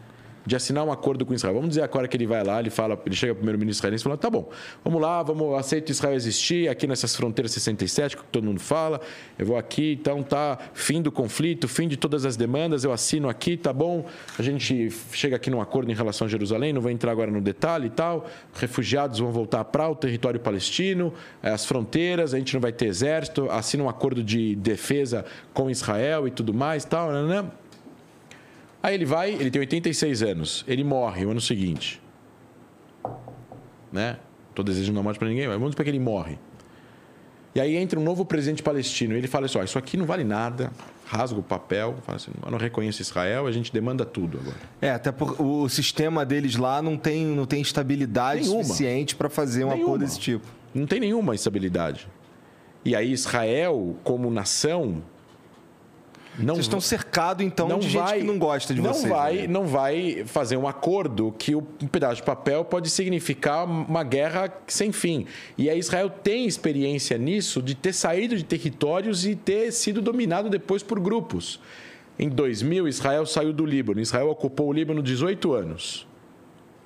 de 0.49 0.57
assinar 0.57 0.83
um 0.83 0.91
acordo 0.91 1.27
com 1.27 1.35
Israel. 1.35 1.55
Vamos 1.55 1.69
dizer 1.69 1.83
agora 1.83 2.09
que 2.09 2.17
ele 2.17 2.27
vai 2.27 2.43
lá, 2.43 2.59
ele 2.59 2.71
fala, 2.71 2.99
ele 3.05 3.15
chega 3.15 3.35
primeiro-ministro 3.35 3.81
israelense 3.81 4.03
e 4.03 4.05
fala: 4.05 4.17
tá 4.17 4.31
bom, 4.31 4.49
vamos 4.83 5.01
lá, 5.01 5.23
vamos, 5.23 5.59
aceito 5.59 5.93
Israel 5.93 6.15
existir 6.15 6.71
aqui 6.71 6.87
nessas 6.87 7.15
fronteiras 7.15 7.53
67, 7.53 8.17
que 8.17 8.25
todo 8.25 8.45
mundo 8.45 8.59
fala. 8.59 8.99
Eu 9.39 9.45
vou 9.45 9.59
aqui, 9.59 9.99
então 10.01 10.23
tá 10.23 10.59
fim 10.73 11.03
do 11.03 11.13
conflito, 11.13 11.69
fim 11.69 11.87
de 11.87 11.99
todas 11.99 12.25
as 12.25 12.35
demandas, 12.35 12.83
eu 12.83 12.93
assino 12.93 13.29
aqui, 13.29 13.59
tá 13.59 13.75
bom. 13.75 14.07
A 14.39 14.43
gente 14.43 14.91
chega 15.13 15.37
aqui 15.37 15.51
num 15.51 15.61
acordo 15.61 15.93
em 15.93 15.95
relação 15.95 16.27
a 16.27 16.31
Jerusalém, 16.31 16.73
não 16.73 16.81
vou 16.81 16.91
entrar 16.91 17.13
agora 17.13 17.31
no 17.31 17.43
detalhe 17.43 17.89
e 17.89 17.91
tal. 17.91 18.27
Refugiados 18.55 19.19
vão 19.19 19.31
voltar 19.31 19.63
para 19.65 19.87
o 19.87 19.95
território 19.95 20.41
palestino, 20.41 21.13
eh, 21.43 21.51
as 21.51 21.67
fronteiras, 21.67 22.33
a 22.33 22.39
gente 22.39 22.55
não 22.55 22.61
vai 22.61 22.73
ter 22.73 22.87
exército, 22.87 23.51
assina 23.51 23.85
um 23.85 23.89
acordo 23.89 24.25
de 24.25 24.57
defesa 24.57 25.27
com 25.53 25.69
Israel 25.69 26.27
e 26.27 26.31
tudo 26.31 26.55
mais, 26.55 26.87
tal, 26.87 27.13
né? 27.13 27.45
Aí 28.83 28.95
ele 28.95 29.05
vai, 29.05 29.33
ele 29.33 29.51
tem 29.51 29.61
86 29.61 30.23
anos, 30.23 30.65
ele 30.69 30.85
morre 30.85 31.25
no 31.25 31.33
ano 31.33 31.41
seguinte. 31.41 32.01
Né? 33.93 34.19
Tô 34.55 34.63
desejando 34.63 34.97
não 34.97 35.03
morte 35.03 35.19
para 35.19 35.29
ninguém, 35.29 35.47
mas 35.49 35.59
vamos 35.59 35.75
para 35.75 35.85
que 35.85 35.91
ele 35.91 35.99
morre. 35.99 36.39
E 37.55 37.61
aí 37.61 37.77
entra 37.77 37.99
um 37.99 38.05
novo 38.05 38.25
presidente 38.25 38.63
palestino 38.63 39.15
e 39.15 39.19
ele 39.19 39.27
fala 39.27 39.47
assim: 39.47 39.59
ó, 39.59 39.63
isso 39.63 39.79
aqui 39.79 39.97
não 39.97 40.07
vale 40.07 40.23
nada, 40.23 40.71
rasga 41.07 41.41
o 41.41 41.43
papel, 41.43 41.97
fala 42.05 42.17
assim, 42.17 42.31
eu 42.45 42.51
não 42.51 42.59
reconheço 42.59 43.01
Israel, 43.01 43.47
a 43.47 43.53
gente 43.53 43.73
demanda 43.73 44.05
tudo 44.05 44.39
agora. 44.39 44.57
É, 44.81 44.91
até 44.91 45.11
porque 45.11 45.43
o 45.43 45.69
sistema 45.69 46.25
deles 46.25 46.57
lá 46.57 46.83
não 46.83 46.97
tem, 46.97 47.25
não 47.25 47.47
tem 47.47 47.61
estabilidade 47.61 48.43
nenhuma. 48.43 48.63
suficiente 48.63 49.17
para 49.17 49.29
fazer 49.29 49.65
um 49.65 49.71
acordo 49.71 50.05
desse 50.05 50.21
tipo. 50.21 50.47
Não 50.75 50.87
tem 50.87 51.01
nenhuma 51.01 51.35
estabilidade. 51.35 52.07
E 52.85 52.95
aí 52.95 53.11
Israel, 53.11 53.97
como 54.05 54.31
nação, 54.31 55.03
Não 56.39 56.55
Vocês 56.55 56.67
estão 56.67 56.81
cercados, 56.81 57.45
então, 57.45 57.79
de 57.79 57.89
gente 57.89 58.15
que 58.15 58.25
não 58.25 58.39
gosta 58.39 58.73
de 58.73 58.81
não 58.81 58.95
vocês. 58.95 59.09
Vai, 59.09 59.35
né? 59.39 59.47
Não 59.49 59.67
vai 59.67 60.23
fazer 60.25 60.57
um 60.57 60.69
acordo 60.69 61.35
que 61.37 61.55
um 61.57 61.63
pedaço 61.91 62.17
de 62.17 62.23
papel 62.23 62.65
pode 62.65 62.89
significar 62.91 63.65
uma 63.65 64.05
guerra 64.05 64.53
sem 64.69 64.93
fim. 64.93 65.27
E 65.57 65.69
a 65.69 65.75
Israel 65.75 66.09
tem 66.09 66.47
experiência 66.47 67.19
nisso 67.19 67.61
de 67.61 67.75
ter 67.75 67.93
saído 67.93 68.37
de 68.37 68.45
territórios 68.45 69.27
e 69.27 69.35
ter 69.35 69.73
sido 69.73 70.01
dominado 70.01 70.49
depois 70.49 70.83
por 70.83 71.01
grupos. 71.01 71.61
Em 72.19 72.29
2000, 72.29 72.87
Israel 72.89 73.27
saiu 73.27 73.53
do 73.53 73.67
Líbano. 73.67 74.01
Israel 74.01 74.29
ocupou 74.29 74.69
o 74.69 74.73
Líbano 74.73 75.03
18 75.03 75.53
anos. 75.53 76.07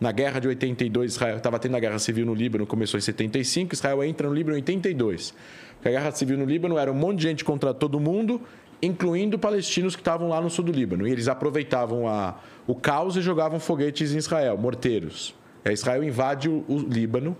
Na 0.02 0.10
guerra 0.10 0.40
de 0.40 0.48
82, 0.48 1.12
Israel 1.12 1.36
estava 1.36 1.58
tendo 1.60 1.76
a 1.76 1.80
guerra 1.80 1.98
civil 1.98 2.26
no 2.26 2.34
Líbano, 2.34 2.66
começou 2.66 2.98
em 2.98 3.00
75, 3.00 3.72
Israel 3.72 4.02
entra 4.02 4.28
no 4.28 4.34
Líbano 4.34 4.56
em 4.56 4.60
82. 4.60 5.32
Porque 5.76 5.88
a 5.88 5.92
guerra 5.92 6.10
civil 6.10 6.36
no 6.36 6.44
Líbano 6.44 6.76
era 6.76 6.90
um 6.90 6.94
monte 6.94 7.18
de 7.18 7.22
gente 7.22 7.44
contra 7.44 7.72
todo 7.72 8.00
mundo, 8.00 8.40
incluindo 8.82 9.38
palestinos 9.38 9.94
que 9.94 10.00
estavam 10.00 10.28
lá 10.28 10.40
no 10.40 10.50
sul 10.50 10.64
do 10.64 10.72
Líbano. 10.72 11.06
E 11.06 11.12
eles 11.12 11.28
aproveitavam 11.28 12.08
a, 12.08 12.34
o 12.66 12.74
caos 12.74 13.16
e 13.16 13.22
jogavam 13.22 13.60
foguetes 13.60 14.12
em 14.12 14.18
Israel, 14.18 14.58
morteiros. 14.58 15.34
E 15.64 15.68
aí 15.68 15.74
Israel 15.74 16.02
invade 16.02 16.48
o, 16.48 16.64
o 16.68 16.78
Líbano, 16.78 17.36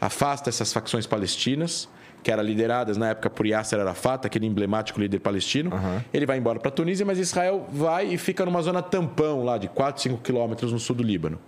afasta 0.00 0.50
essas 0.50 0.72
facções 0.72 1.06
palestinas, 1.06 1.88
que 2.22 2.30
eram 2.30 2.42
lideradas 2.42 2.96
na 2.96 3.10
época 3.10 3.30
por 3.30 3.46
Yasser 3.46 3.80
Arafat, 3.80 4.26
aquele 4.26 4.46
emblemático 4.46 5.00
líder 5.00 5.20
palestino. 5.20 5.70
Ele 6.12 6.26
vai 6.26 6.36
embora 6.36 6.58
para 6.58 6.68
a 6.68 6.72
Tunísia, 6.72 7.06
mas 7.06 7.18
Israel 7.18 7.66
vai 7.70 8.12
e 8.12 8.18
fica 8.18 8.44
numa 8.44 8.60
zona 8.60 8.82
tampão 8.82 9.44
lá 9.44 9.56
de 9.56 9.68
4, 9.68 10.02
5 10.02 10.18
quilômetros 10.18 10.72
no 10.72 10.78
sul 10.78 10.96
do 10.96 11.02
Líbano 11.02 11.38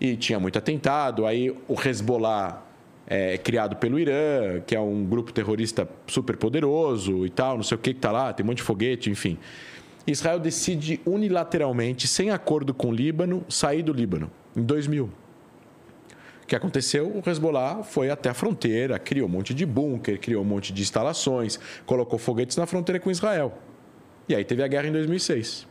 e 0.00 0.16
tinha 0.16 0.38
muito 0.38 0.58
atentado. 0.58 1.26
Aí 1.26 1.50
o 1.68 1.74
Hezbollah 1.80 2.62
é 3.06 3.36
criado 3.38 3.76
pelo 3.76 3.98
Irã, 3.98 4.60
que 4.66 4.74
é 4.74 4.80
um 4.80 5.04
grupo 5.04 5.32
terrorista 5.32 5.88
super 6.06 6.36
poderoso 6.36 7.26
e 7.26 7.30
tal, 7.30 7.56
não 7.56 7.62
sei 7.62 7.76
o 7.76 7.78
que 7.78 7.94
que 7.94 8.00
tá 8.00 8.10
lá, 8.10 8.32
tem 8.32 8.44
um 8.44 8.48
monte 8.48 8.58
de 8.58 8.62
foguete, 8.62 9.10
enfim. 9.10 9.38
Israel 10.06 10.38
decide 10.38 11.00
unilateralmente, 11.06 12.06
sem 12.06 12.30
acordo 12.30 12.74
com 12.74 12.88
o 12.88 12.92
Líbano, 12.92 13.44
sair 13.48 13.82
do 13.82 13.92
Líbano 13.92 14.30
em 14.54 14.62
2000. 14.62 15.04
O 15.04 16.46
que 16.46 16.54
aconteceu? 16.54 17.08
O 17.08 17.28
Hezbollah 17.28 17.82
foi 17.82 18.10
até 18.10 18.28
a 18.28 18.34
fronteira, 18.34 18.98
criou 18.98 19.26
um 19.26 19.30
monte 19.30 19.54
de 19.54 19.64
bunker, 19.64 20.20
criou 20.20 20.42
um 20.42 20.46
monte 20.46 20.74
de 20.74 20.82
instalações, 20.82 21.58
colocou 21.86 22.18
foguetes 22.18 22.58
na 22.58 22.66
fronteira 22.66 23.00
com 23.00 23.10
Israel. 23.10 23.56
E 24.28 24.34
aí 24.34 24.44
teve 24.44 24.62
a 24.62 24.66
guerra 24.66 24.88
em 24.88 24.92
2006. 24.92 25.66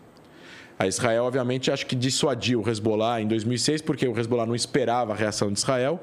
A 0.78 0.88
Israel, 0.88 1.26
obviamente, 1.26 1.72
acho 1.72 1.86
que 1.86 1.96
dissuadiu 1.96 2.62
o 2.62 2.68
Hezbollah 2.68 3.22
em 3.22 3.28
2006, 3.28 3.84
porque 3.84 4.08
o 4.08 4.20
Hezbollah 4.20 4.48
não 4.48 4.56
esperava 4.56 5.14
a 5.14 5.16
reação 5.16 5.52
de 5.52 5.60
Israel. 5.60 6.02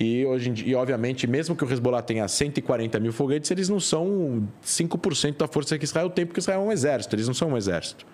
E, 0.00 0.24
hoje 0.24 0.54
e 0.64 0.74
obviamente, 0.74 1.26
mesmo 1.26 1.54
que 1.54 1.62
o 1.62 1.70
Hezbollah 1.70 2.00
tenha 2.00 2.26
140 2.26 2.98
mil 2.98 3.12
foguetes, 3.12 3.50
eles 3.50 3.68
não 3.68 3.78
são 3.78 4.48
5% 4.64 5.36
da 5.36 5.46
força 5.46 5.76
que 5.76 5.84
Israel 5.84 6.08
tem, 6.08 6.24
porque 6.24 6.40
Israel 6.40 6.62
é 6.62 6.64
um 6.64 6.72
exército, 6.72 7.14
eles 7.14 7.26
não 7.26 7.34
são 7.34 7.50
um 7.50 7.56
exército. 7.56 8.06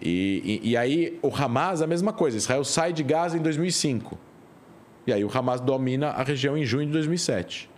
E, 0.00 0.60
e, 0.62 0.70
e 0.70 0.76
aí 0.78 1.18
o 1.20 1.28
Hamas, 1.28 1.82
a 1.82 1.86
mesma 1.86 2.14
coisa. 2.14 2.38
Israel 2.38 2.64
sai 2.64 2.94
de 2.94 3.02
Gaza 3.02 3.36
em 3.36 3.42
2005. 3.42 4.18
E 5.06 5.12
aí 5.12 5.22
o 5.22 5.30
Hamas 5.30 5.60
domina 5.60 6.08
a 6.08 6.22
região 6.22 6.56
em 6.56 6.64
junho 6.64 6.86
de 6.86 6.92
2007. 6.92 7.68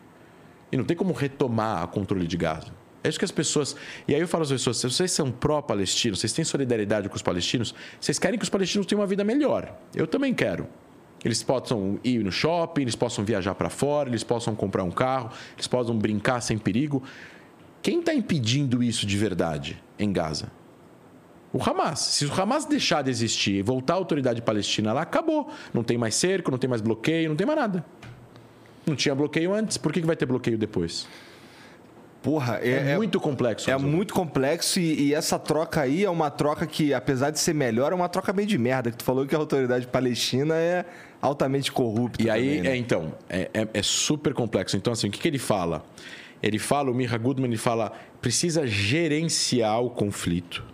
E 0.71 0.77
não 0.77 0.85
tem 0.85 0.97
como 0.97 1.13
retomar 1.13 1.85
o 1.85 1.89
controle 1.89 2.29
de 2.29 2.37
Gaza. 2.37 2.69
É 3.03 3.09
isso 3.09 3.19
que 3.19 3.25
as 3.25 3.33
pessoas. 3.33 3.75
E 4.07 4.15
aí 4.15 4.21
eu 4.21 4.29
falo 4.29 4.45
às 4.45 4.53
pessoas: 4.53 4.77
se 4.77 4.89
vocês 4.89 5.11
são 5.11 5.33
pró-palestinos, 5.33 6.21
vocês 6.21 6.33
têm 6.33 6.45
solidariedade 6.45 7.09
com 7.09 7.17
os 7.17 7.23
palestinos, 7.23 7.75
vocês 8.01 8.17
querem 8.17 8.39
que 8.39 8.45
os 8.45 8.49
palestinos 8.49 8.87
tenham 8.87 9.01
uma 9.01 9.09
vida 9.09 9.25
melhor. 9.25 9.77
Eu 9.93 10.07
também 10.07 10.33
quero. 10.33 10.69
Eles 11.25 11.43
possam 11.43 11.99
ir 12.03 12.25
no 12.25 12.33
shopping, 12.33 12.83
eles 12.83 12.97
possam 12.97 13.25
viajar 13.25 13.55
para 13.55 13.71
fora, 13.71 14.09
eles 14.09 14.25
possam 14.25 14.55
comprar 14.55 14.83
um 14.83 14.91
carro, 14.91 15.31
eles 15.55 15.67
possam 15.67 15.97
brincar 15.97 16.41
sem 16.41 16.59
perigo. 16.59 17.03
Quem 17.81 18.01
está 18.01 18.13
impedindo 18.15 18.83
isso 18.83 19.07
de 19.07 19.17
verdade 19.17 19.83
em 19.99 20.13
Gaza? 20.13 20.51
O 21.53 21.63
Hamas. 21.63 21.99
Se 22.01 22.25
o 22.25 22.33
Hamas 22.41 22.65
deixar 22.65 23.03
de 23.03 23.11
existir 23.11 23.57
e 23.57 23.63
voltar 23.63 23.95
a 23.95 23.97
autoridade 23.97 24.41
palestina 24.41 24.93
lá, 24.93 25.03
acabou. 25.03 25.51
Não 25.73 25.83
tem 25.85 25.99
mais 25.99 26.15
cerco, 26.15 26.51
não 26.51 26.59
tem 26.59 26.69
mais 26.71 26.81
bloqueio, 26.81 27.29
não 27.29 27.37
tem 27.37 27.47
mais 27.47 27.59
nada. 27.59 27.85
Não 28.87 28.97
tinha 28.97 29.15
bloqueio 29.15 29.55
antes, 29.55 29.77
por 29.77 29.93
que 29.93 30.01
que 30.01 30.07
vai 30.07 30.17
ter 30.17 30.27
bloqueio 30.27 30.57
depois? 30.59 31.07
Porra, 32.23 32.59
É, 32.63 32.93
é, 32.93 32.97
muito 32.97 33.21
complexo. 33.21 33.69
é 33.69 33.73
resolver. 33.75 33.95
muito 33.97 34.15
complexo 34.15 34.79
e, 34.79 35.09
e 35.09 35.15
essa 35.15 35.39
troca 35.39 35.81
aí 35.81 36.05
é 36.05 36.11
uma 36.11 36.31
troca 36.31 36.67
que, 36.67 36.95
apesar 36.95 37.31
de 37.31 37.39
ser 37.39 37.53
melhor, 37.53 37.93
é 37.93 37.95
uma 37.97 38.09
troca 38.09 38.33
meio 38.33 38.47
de 38.47 38.57
merda. 38.57 38.91
Que 38.93 38.97
tu 38.97 39.05
falou 39.05 39.27
que 39.27 39.35
a 39.35 39.39
autoridade 39.39 39.87
palestina 39.89 40.55
é 40.55 40.85
altamente 41.23 41.71
corrupta. 41.71 42.21
E 42.21 42.29
aí, 42.29 42.57
também, 42.57 42.63
né? 42.63 42.71
é, 42.71 42.77
então, 42.77 43.15
é, 43.29 43.49
é- 43.55 43.69
é 43.73 43.83
super 43.83 44.35
complexo. 44.35 44.77
Então, 44.77 44.93
assim, 44.93 45.07
o 45.07 45.11
que, 45.11 45.21
que 45.21 45.29
ele 45.29 45.39
fala? 45.39 45.85
Ele 46.43 46.59
fala, 46.59 46.91
o 46.91 46.95
Mira 46.95 47.17
Goodman, 47.17 47.49
ele 47.49 47.57
fala, 47.57 47.93
precisa 48.21 48.67
gerenciar 48.67 49.81
o 49.81 49.89
conflito, 49.89 50.65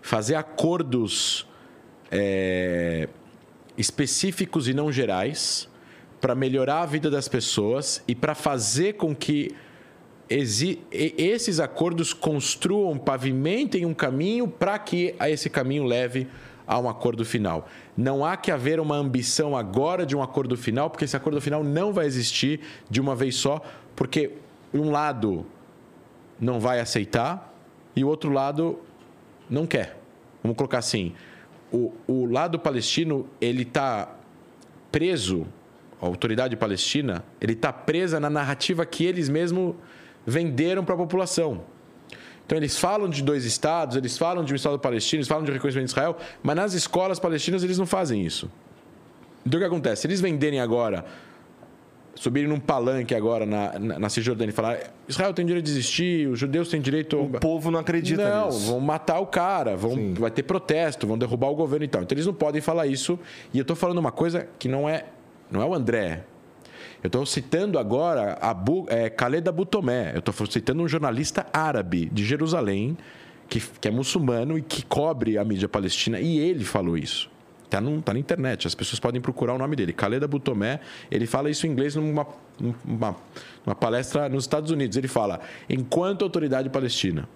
fazer 0.00 0.36
acordos 0.36 1.48
é, 2.10 3.08
específicos 3.76 4.68
e 4.68 4.74
não 4.74 4.92
gerais 4.92 5.68
para 6.20 6.34
melhorar 6.36 6.82
a 6.82 6.86
vida 6.86 7.10
das 7.10 7.26
pessoas 7.26 8.02
e 8.06 8.14
para 8.14 8.34
fazer 8.34 8.94
com 8.94 9.14
que 9.14 9.54
esses 10.30 11.58
acordos 11.58 12.12
construam, 12.12 12.96
pavimentem 12.96 13.84
um 13.84 13.92
caminho 13.92 14.46
para 14.46 14.78
que 14.78 15.12
esse 15.22 15.50
caminho 15.50 15.82
leve 15.84 16.28
a 16.64 16.78
um 16.78 16.88
acordo 16.88 17.24
final. 17.24 17.68
Não 18.00 18.24
há 18.24 18.34
que 18.34 18.50
haver 18.50 18.80
uma 18.80 18.96
ambição 18.96 19.54
agora 19.54 20.06
de 20.06 20.16
um 20.16 20.22
acordo 20.22 20.56
final, 20.56 20.88
porque 20.88 21.04
esse 21.04 21.14
acordo 21.14 21.38
final 21.38 21.62
não 21.62 21.92
vai 21.92 22.06
existir 22.06 22.60
de 22.88 22.98
uma 22.98 23.14
vez 23.14 23.34
só, 23.34 23.60
porque 23.94 24.38
um 24.72 24.90
lado 24.90 25.44
não 26.40 26.58
vai 26.58 26.80
aceitar 26.80 27.52
e 27.94 28.02
o 28.02 28.08
outro 28.08 28.32
lado 28.32 28.78
não 29.50 29.66
quer. 29.66 30.00
Vamos 30.42 30.56
colocar 30.56 30.78
assim: 30.78 31.12
o, 31.70 31.92
o 32.08 32.24
lado 32.24 32.58
palestino 32.58 33.28
ele 33.38 33.64
está 33.64 34.16
preso, 34.90 35.46
a 36.00 36.06
autoridade 36.06 36.56
palestina, 36.56 37.22
ele 37.38 37.52
está 37.52 37.70
presa 37.70 38.18
na 38.18 38.30
narrativa 38.30 38.86
que 38.86 39.04
eles 39.04 39.28
mesmos 39.28 39.74
venderam 40.26 40.82
para 40.86 40.94
a 40.94 40.98
população. 40.98 41.64
Então 42.50 42.58
eles 42.58 42.76
falam 42.76 43.08
de 43.08 43.22
dois 43.22 43.44
estados, 43.44 43.94
eles 43.94 44.18
falam 44.18 44.42
de 44.42 44.52
um 44.52 44.56
estado 44.56 44.76
palestino, 44.76 45.20
eles 45.20 45.28
falam 45.28 45.44
de 45.44 45.52
reconhecimento 45.52 45.86
de 45.86 45.92
Israel, 45.92 46.16
mas 46.42 46.56
nas 46.56 46.74
escolas 46.74 47.20
palestinas 47.20 47.62
eles 47.62 47.78
não 47.78 47.86
fazem 47.86 48.26
isso. 48.26 48.50
Então 49.46 49.56
o 49.56 49.62
que 49.62 49.66
acontece? 49.68 50.02
Se 50.02 50.08
eles 50.08 50.20
venderem 50.20 50.58
agora, 50.58 51.04
subirem 52.16 52.48
num 52.48 52.58
palanque 52.58 53.14
agora 53.14 53.46
na, 53.46 53.78
na, 53.78 53.98
na 54.00 54.08
Cisjordânia 54.08 54.50
e 54.50 54.52
falar 54.52 54.80
Israel 55.06 55.32
tem 55.32 55.46
direito 55.46 55.66
de 55.66 55.70
existir, 55.70 56.26
os 56.26 56.40
judeus 56.40 56.68
têm 56.68 56.80
direito... 56.80 57.20
O 57.20 57.28
povo 57.38 57.70
não 57.70 57.78
acredita 57.78 58.28
Não, 58.28 58.46
nisso. 58.46 58.66
vão 58.66 58.80
matar 58.80 59.20
o 59.20 59.26
cara, 59.26 59.76
vão, 59.76 60.12
vai 60.14 60.32
ter 60.32 60.42
protesto, 60.42 61.06
vão 61.06 61.16
derrubar 61.16 61.50
o 61.50 61.54
governo 61.54 61.84
e 61.84 61.88
tal. 61.88 62.02
Então 62.02 62.16
eles 62.16 62.26
não 62.26 62.34
podem 62.34 62.60
falar 62.60 62.88
isso. 62.88 63.16
E 63.54 63.58
eu 63.58 63.62
estou 63.62 63.76
falando 63.76 63.98
uma 63.98 64.10
coisa 64.10 64.48
que 64.58 64.66
não 64.66 64.88
é, 64.88 65.04
não 65.48 65.62
é 65.62 65.64
o 65.64 65.72
André. 65.72 66.24
Eu 67.02 67.08
estou 67.08 67.24
citando 67.24 67.78
agora 67.78 68.36
Abu, 68.40 68.86
é, 68.88 69.08
Khaled 69.08 69.48
Abu 69.48 69.64
Tomé. 69.64 70.12
Eu 70.14 70.18
estou 70.18 70.46
citando 70.46 70.82
um 70.82 70.88
jornalista 70.88 71.46
árabe 71.52 72.10
de 72.12 72.24
Jerusalém, 72.24 72.96
que, 73.48 73.60
que 73.60 73.88
é 73.88 73.90
muçulmano 73.90 74.58
e 74.58 74.62
que 74.62 74.84
cobre 74.84 75.38
a 75.38 75.44
mídia 75.44 75.68
palestina. 75.68 76.20
E 76.20 76.38
ele 76.38 76.64
falou 76.64 76.98
isso. 76.98 77.30
Está 77.64 77.80
tá 78.04 78.12
na 78.12 78.18
internet, 78.18 78.66
as 78.66 78.74
pessoas 78.74 78.98
podem 78.98 79.20
procurar 79.20 79.54
o 79.54 79.58
nome 79.58 79.76
dele. 79.76 79.92
Khaled 79.92 80.24
Abu 80.24 80.40
Tomé, 80.40 80.80
ele 81.10 81.24
fala 81.26 81.48
isso 81.48 81.66
em 81.66 81.70
inglês 81.70 81.94
numa, 81.94 82.26
numa, 82.58 83.16
numa 83.64 83.74
palestra 83.76 84.28
nos 84.28 84.44
Estados 84.44 84.70
Unidos. 84.70 84.96
Ele 84.96 85.08
fala, 85.08 85.40
enquanto 85.68 86.22
a 86.22 86.24
autoridade 86.26 86.68
palestina 86.68 87.28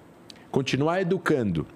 continuar 0.50 1.00
educando 1.00 1.66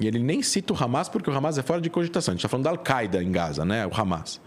e 0.00 0.06
ele 0.06 0.18
nem 0.18 0.42
cita 0.42 0.72
o 0.72 0.82
Hamas 0.82 1.10
porque 1.10 1.30
o 1.30 1.36
Hamas 1.36 1.58
é 1.58 1.62
fora 1.62 1.80
de 1.80 1.90
cogitação. 1.90 2.32
A 2.32 2.34
gente 2.34 2.40
está 2.40 2.48
falando 2.48 2.64
da 2.64 2.70
Al-Qaeda 2.70 3.22
em 3.22 3.30
Gaza, 3.30 3.66
né? 3.66 3.86
O 3.86 3.90
Hamas. 3.94 4.40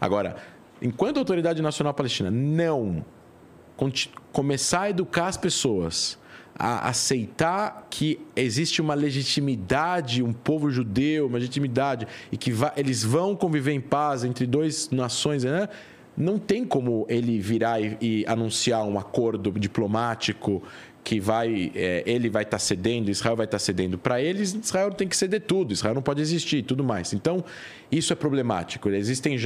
Agora, 0.00 0.36
enquanto 0.82 1.16
a 1.16 1.20
Autoridade 1.20 1.62
Nacional 1.62 1.94
Palestina 1.94 2.30
não 2.30 3.04
começar 4.32 4.82
a 4.82 4.90
educar 4.90 5.26
as 5.26 5.36
pessoas 5.36 6.18
a 6.54 6.88
aceitar 6.90 7.86
que 7.88 8.20
existe 8.36 8.82
uma 8.82 8.94
legitimidade, 8.94 10.22
um 10.22 10.32
povo 10.32 10.70
judeu, 10.70 11.26
uma 11.26 11.38
legitimidade, 11.38 12.06
e 12.30 12.36
que 12.36 12.52
eles 12.76 13.02
vão 13.02 13.34
conviver 13.34 13.72
em 13.72 13.80
paz 13.80 14.22
entre 14.22 14.46
duas 14.46 14.90
nações, 14.90 15.44
né? 15.44 15.68
não 16.16 16.38
tem 16.38 16.64
como 16.64 17.06
ele 17.08 17.38
virar 17.38 17.80
e, 17.80 17.96
e 18.00 18.24
anunciar 18.26 18.84
um 18.84 18.98
acordo 18.98 19.50
diplomático 19.52 20.62
que 21.04 21.18
vai 21.18 21.72
é, 21.74 22.02
ele 22.06 22.28
vai 22.28 22.44
estar 22.44 22.58
cedendo, 22.58 23.10
Israel 23.10 23.36
vai 23.36 23.46
estar 23.46 23.58
cedendo 23.58 23.98
para 23.98 24.20
eles, 24.20 24.54
Israel 24.54 24.90
tem 24.92 25.08
que 25.08 25.16
ceder 25.16 25.40
tudo, 25.40 25.72
Israel 25.72 25.94
não 25.94 26.02
pode 26.02 26.20
existir 26.20 26.58
e 26.58 26.62
tudo 26.62 26.84
mais. 26.84 27.12
Então, 27.12 27.44
isso 27.90 28.12
é 28.12 28.16
problemático. 28.16 28.88
Existem 28.88 29.36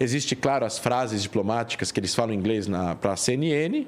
existe 0.00 0.34
claro 0.34 0.64
as 0.64 0.78
frases 0.78 1.22
diplomáticas 1.22 1.92
que 1.92 2.00
eles 2.00 2.14
falam 2.14 2.34
em 2.34 2.38
inglês 2.38 2.66
para 3.00 3.12
a 3.12 3.16
CNN, 3.16 3.86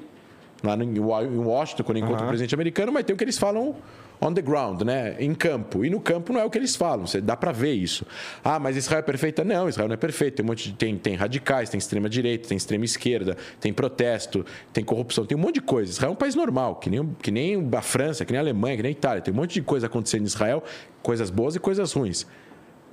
lá 0.62 0.74
em 0.76 1.38
Washington, 1.38 1.84
quando 1.84 1.98
encontra 1.98 2.24
o 2.24 2.28
presidente 2.28 2.54
americano, 2.54 2.92
mas 2.92 3.04
tem 3.04 3.14
o 3.14 3.16
que 3.16 3.24
eles 3.24 3.38
falam 3.38 3.76
on 4.20 4.34
the 4.34 4.42
ground, 4.42 4.82
né? 4.82 5.16
em 5.18 5.34
campo. 5.34 5.84
E 5.84 5.90
no 5.90 6.00
campo 6.00 6.32
não 6.32 6.40
é 6.40 6.44
o 6.44 6.50
que 6.50 6.58
eles 6.58 6.74
falam, 6.76 7.06
você 7.06 7.20
dá 7.20 7.36
para 7.36 7.52
ver 7.52 7.72
isso. 7.72 8.06
Ah, 8.42 8.58
mas 8.58 8.76
Israel 8.76 9.00
é 9.00 9.02
perfeita? 9.02 9.44
Não, 9.44 9.68
Israel 9.68 9.88
não 9.88 9.94
é 9.94 9.96
perfeito. 9.96 10.36
Tem 10.36 10.44
um 10.44 10.48
monte 10.48 10.70
de, 10.70 10.76
tem, 10.76 10.96
tem 10.96 11.14
radicais, 11.14 11.70
tem 11.70 11.78
extrema 11.78 12.08
direita, 12.08 12.48
tem 12.48 12.56
extrema 12.56 12.84
esquerda, 12.84 13.36
tem 13.60 13.72
protesto, 13.72 14.44
tem 14.72 14.84
corrupção, 14.84 15.24
tem 15.24 15.36
um 15.36 15.40
monte 15.40 15.54
de 15.54 15.62
coisa. 15.62 15.90
Israel 15.90 16.10
é 16.10 16.12
um 16.12 16.16
país 16.16 16.34
normal, 16.34 16.76
que 16.76 16.90
nem, 16.90 17.16
que 17.22 17.30
nem 17.30 17.68
a 17.76 17.82
França, 17.82 18.24
que 18.24 18.32
nem 18.32 18.38
a 18.38 18.42
Alemanha, 18.42 18.76
que 18.76 18.82
nem 18.82 18.90
a 18.90 18.92
Itália. 18.92 19.22
Tem 19.22 19.32
um 19.32 19.36
monte 19.36 19.54
de 19.54 19.62
coisa 19.62 19.86
acontecendo 19.86 20.22
em 20.22 20.26
Israel, 20.26 20.62
coisas 21.02 21.30
boas 21.30 21.54
e 21.54 21.60
coisas 21.60 21.92
ruins. 21.92 22.26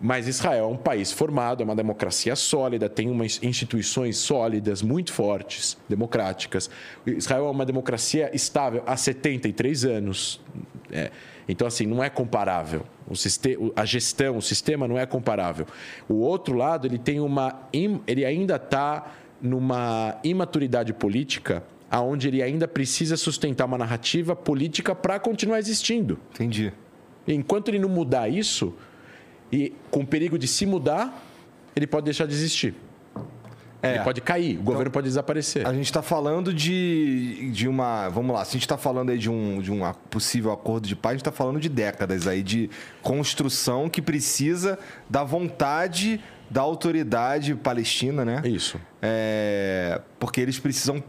Mas 0.01 0.27
Israel 0.27 0.65
é 0.65 0.67
um 0.67 0.77
país 0.77 1.11
formado, 1.11 1.61
é 1.61 1.63
uma 1.63 1.75
democracia 1.75 2.35
sólida, 2.35 2.89
tem 2.89 3.09
umas 3.09 3.41
instituições 3.41 4.17
sólidas, 4.17 4.81
muito 4.81 5.13
fortes, 5.13 5.77
democráticas. 5.87 6.69
Israel 7.05 7.47
é 7.47 7.49
uma 7.49 7.65
democracia 7.65 8.29
estável 8.33 8.83
há 8.85 8.97
73 8.97 9.85
anos. 9.85 10.41
É. 10.91 11.11
Então, 11.47 11.67
assim, 11.67 11.85
não 11.85 12.03
é 12.03 12.09
comparável. 12.09 12.85
O 13.07 13.15
sistema, 13.15 13.71
a 13.75 13.85
gestão, 13.85 14.37
o 14.37 14.41
sistema 14.41 14.87
não 14.87 14.97
é 14.97 15.05
comparável. 15.05 15.65
O 16.09 16.15
outro 16.15 16.55
lado, 16.55 16.87
ele 16.87 16.97
tem 16.97 17.19
uma. 17.19 17.67
Ele 17.71 18.25
ainda 18.25 18.55
está 18.55 19.11
numa 19.41 20.17
imaturidade 20.23 20.91
política 20.93 21.63
aonde 21.89 22.27
ele 22.27 22.41
ainda 22.41 22.67
precisa 22.67 23.15
sustentar 23.15 23.65
uma 23.65 23.77
narrativa 23.77 24.35
política 24.35 24.95
para 24.95 25.19
continuar 25.19 25.59
existindo. 25.59 26.19
Entendi. 26.33 26.73
Enquanto 27.27 27.69
ele 27.69 27.79
não 27.79 27.89
mudar 27.89 28.27
isso, 28.27 28.73
e 29.51 29.73
com 29.91 30.05
perigo 30.05 30.37
de 30.37 30.47
se 30.47 30.65
mudar, 30.65 31.23
ele 31.75 31.87
pode 31.87 32.05
deixar 32.05 32.25
de 32.25 32.33
existir. 32.33 32.75
É. 33.81 33.95
Ele 33.95 34.03
pode 34.03 34.21
cair, 34.21 34.49
o 34.49 34.51
então, 34.53 34.63
governo 34.63 34.91
pode 34.91 35.07
desaparecer. 35.07 35.67
A 35.67 35.73
gente 35.73 35.85
está 35.85 36.01
falando 36.01 36.53
de, 36.53 37.51
de 37.51 37.67
uma. 37.67 38.09
Vamos 38.09 38.35
lá, 38.35 38.43
se 38.43 38.51
a 38.51 38.53
gente 38.53 38.63
está 38.63 38.77
falando 38.77 39.11
aí 39.11 39.17
de 39.17 39.29
um, 39.29 39.61
de 39.61 39.71
um 39.71 39.81
possível 40.09 40.51
acordo 40.51 40.87
de 40.87 40.95
paz, 40.95 41.11
a 41.11 41.15
gente 41.15 41.21
está 41.21 41.31
falando 41.31 41.59
de 41.59 41.69
décadas 41.69 42.27
aí 42.27 42.41
de 42.41 42.69
construção 43.01 43.87
que 43.87 44.01
precisa 44.01 44.79
da 45.09 45.23
vontade 45.23 46.19
da 46.49 46.61
autoridade 46.61 47.55
palestina, 47.55 48.23
né? 48.23 48.41
Isso. 48.45 48.79
É, 49.01 49.99
porque 50.19 50.39
eles 50.39 50.59
precisam 50.59 51.03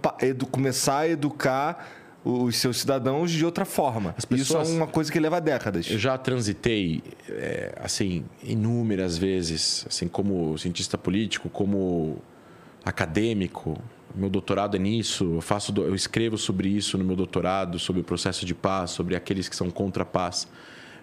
começar 0.51 1.01
a 1.01 1.09
educar 1.09 1.96
os 2.29 2.57
seus 2.57 2.79
cidadãos 2.81 3.31
de 3.31 3.45
outra 3.45 3.65
forma. 3.65 4.13
Pessoas... 4.29 4.69
Isso 4.69 4.75
é 4.75 4.77
uma 4.79 4.89
coisa 4.89 5.13
que 5.13 5.21
leva 5.21 5.41
décadas. 5.41 5.89
Eu 5.89 5.97
já 5.97 6.19
transitei, 6.19 7.01
é, 7.29 7.73
assim, 7.81 8.25
inúmeras 8.43 9.17
vezes, 9.17 9.87
assim, 9.89 10.09
como 10.09 10.59
cientista 10.59 10.99
político, 10.99 11.49
como 11.49 12.19
acadêmico. 12.85 13.79
Meu 14.13 14.29
doutorado 14.29 14.77
é 14.77 14.79
nisso. 14.81 15.37
Eu 15.37 15.41
faço, 15.41 15.73
eu 15.77 15.95
escrevo 15.95 16.37
sobre 16.37 16.69
isso 16.69 16.99
no 16.99 17.05
meu 17.05 17.15
doutorado, 17.15 17.79
sobre 17.79 18.01
o 18.01 18.05
processo 18.05 18.45
de 18.45 18.57
paz, 18.57 18.91
sobre 18.91 19.15
aqueles 19.15 19.49
que 19.49 19.55
são 19.55 19.71
contra 19.71 20.03
a 20.03 20.07
paz, 20.07 20.49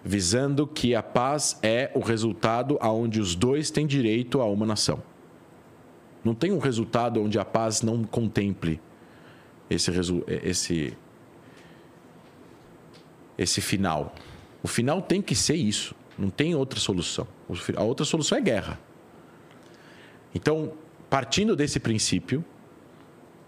visando 0.04 0.66
que 0.66 0.94
a 0.94 1.02
paz 1.02 1.58
é 1.62 1.90
o 1.94 2.00
resultado 2.00 2.76
aonde 2.82 3.18
os 3.18 3.34
dois 3.34 3.70
têm 3.70 3.86
direito 3.86 4.42
a 4.42 4.44
uma 4.44 4.66
nação. 4.66 5.02
Não 6.22 6.34
tem 6.34 6.52
um 6.52 6.58
resultado 6.58 7.22
onde 7.22 7.38
a 7.38 7.46
paz 7.46 7.80
não 7.80 8.04
contemple 8.04 8.78
esse, 9.70 9.90
esse 10.42 10.94
esse 13.38 13.60
final. 13.60 14.14
O 14.62 14.68
final 14.68 15.02
tem 15.02 15.20
que 15.20 15.34
ser 15.34 15.54
isso. 15.54 15.94
Não 16.18 16.30
tem 16.30 16.54
outra 16.54 16.78
solução. 16.78 17.26
A 17.76 17.82
outra 17.82 18.04
solução 18.04 18.38
é 18.38 18.40
guerra. 18.40 18.78
Então, 20.34 20.72
partindo 21.10 21.54
desse 21.54 21.78
princípio, 21.78 22.44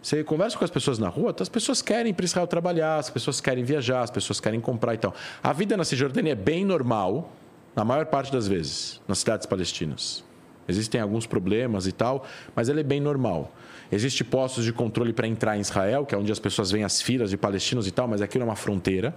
você 0.03 0.23
conversa 0.23 0.57
com 0.57 0.65
as 0.65 0.71
pessoas 0.71 0.99
na 0.99 1.09
rua, 1.09 1.35
as 1.39 1.49
pessoas 1.49 1.83
querem 1.83 2.15
para 2.15 2.25
Israel 2.25 2.47
trabalhar, 2.47 2.97
as 2.97 3.11
pessoas 3.11 3.41
querem 3.41 3.65
viajar, 3.65 4.03
as 4.03 4.11
pessoas 4.11 4.39
querem 4.39 4.61
comprar 4.61 4.95
e 4.95 4.99
tal. 4.99 5.13
A 5.43 5.53
vida 5.53 5.77
na 5.77 5.85
Cisjordânia 5.85 6.33
é 6.33 6.37
bem 6.37 6.65
normal, 6.65 7.33
na 7.75 7.85
maior 7.85 8.07
parte 8.07 8.31
das 8.31 8.47
vezes, 8.47 9.01
nas 9.09 9.19
cidades 9.19 9.47
palestinas. 9.47 10.25
Existem 10.69 11.01
alguns 11.01 11.27
problemas 11.27 11.87
e 11.87 11.93
tal, 11.93 12.25
mas 12.55 12.69
ela 12.69 12.81
é 12.81 12.85
bem 12.85 13.01
normal. 13.01 13.53
Existem 13.91 14.27
postos 14.27 14.65
de 14.65 14.73
controle 14.73 15.13
para 15.13 15.27
entrar 15.27 15.57
em 15.57 15.61
Israel, 15.61 16.07
que 16.07 16.15
é 16.15 16.19
onde 16.19 16.31
as 16.31 16.39
pessoas 16.39 16.71
veem 16.71 16.85
as 16.85 17.01
filas 17.03 17.31
de 17.31 17.37
palestinos 17.37 17.87
e 17.87 17.91
tal, 17.91 18.07
mas 18.07 18.23
aquilo 18.23 18.43
é 18.43 18.47
uma 18.47 18.57
fronteira. 18.57 19.13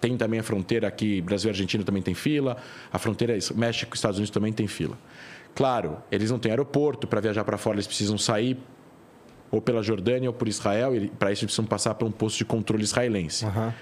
Tem 0.00 0.16
também 0.16 0.40
a 0.40 0.42
fronteira 0.42 0.86
aqui, 0.86 1.20
Brasil 1.20 1.48
e 1.48 1.52
Argentina 1.52 1.82
também 1.82 2.02
tem 2.02 2.14
fila. 2.14 2.56
A 2.92 2.98
fronteira 2.98 3.36
México 3.54 3.94
e 3.94 3.96
Estados 3.96 4.18
Unidos 4.18 4.30
também 4.30 4.52
tem 4.52 4.66
fila. 4.66 4.96
Claro, 5.54 5.98
eles 6.10 6.30
não 6.30 6.38
têm 6.38 6.52
aeroporto, 6.52 7.06
para 7.06 7.20
viajar 7.20 7.44
para 7.44 7.58
fora 7.58 7.76
eles 7.76 7.86
precisam 7.86 8.16
sair 8.16 8.56
ou 9.50 9.60
pela 9.60 9.82
Jordânia 9.82 10.28
ou 10.28 10.34
por 10.34 10.46
Israel, 10.46 10.94
e 10.94 11.08
para 11.08 11.32
isso 11.32 11.44
eles 11.44 11.54
precisam 11.54 11.64
passar 11.64 11.94
por 11.94 12.06
um 12.06 12.10
posto 12.10 12.38
de 12.38 12.44
controle 12.44 12.82
israelense. 12.82 13.44
Uhum. 13.44 13.72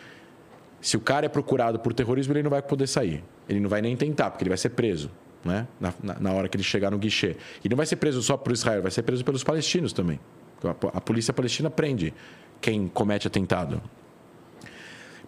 Se 0.81 0.97
o 0.97 1.01
cara 1.01 1.27
é 1.27 1.29
procurado 1.29 1.79
por 1.81 1.93
terrorismo, 1.93 2.33
ele 2.33 2.43
não 2.43 2.51
vai 2.51 2.63
poder 2.63 2.87
sair. 2.87 3.25
Ele 3.49 3.61
não 3.61 3.69
vai 3.69 3.83
nem 3.83 3.97
tentar, 3.97 4.31
porque 4.31 4.45
ele 4.45 4.51
vai 4.51 4.59
ser 4.59 4.71
preso. 4.71 5.11
Né? 5.45 5.67
Na, 5.81 5.93
na, 6.03 6.21
na 6.21 6.33
hora 6.33 6.49
que 6.49 6.57
ele 6.57 6.65
chegar 6.65 6.91
no 6.91 6.99
guichê. 6.99 7.37
E 7.65 7.69
não 7.69 7.77
vai 7.77 7.87
ser 7.87 7.97
preso 7.97 8.23
só 8.23 8.37
por 8.37 8.53
Israel, 8.53 8.83
vai 8.83 8.91
ser 8.91 9.03
preso 9.03 9.25
pelos 9.25 9.45
palestinos 9.45 9.93
também. 9.93 10.19
A, 10.65 10.99
a 10.99 11.01
polícia 11.01 11.33
palestina 11.33 11.71
prende 11.71 12.13
quem 12.61 12.89
comete 12.89 13.27
atentado. 13.27 13.81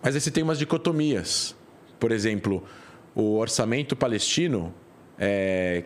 Mas 0.03 0.15
aí 0.15 0.21
você 0.21 0.31
tem 0.31 0.43
umas 0.43 0.59
dicotomias. 0.59 1.55
Por 1.99 2.13
exemplo, 2.13 2.65
o 3.15 3.37
orçamento 3.37 3.97
palestino 3.97 4.75
é 5.19 5.85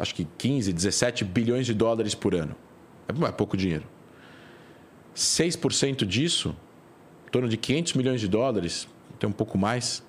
acho 0.00 0.14
que 0.14 0.26
15, 0.38 0.72
17 0.72 1.24
bilhões 1.24 1.66
de 1.66 1.74
dólares 1.74 2.14
por 2.14 2.34
ano. 2.34 2.54
É, 3.08 3.26
é 3.26 3.32
pouco 3.32 3.56
dinheiro. 3.56 3.84
6% 5.14 6.04
disso, 6.04 6.56
em 7.26 7.30
torno 7.30 7.48
de 7.48 7.56
500 7.56 7.94
milhões 7.94 8.20
de 8.20 8.28
dólares, 8.28 8.88
tem 9.18 9.28
um 9.28 9.32
pouco 9.32 9.58
mais, 9.58 10.02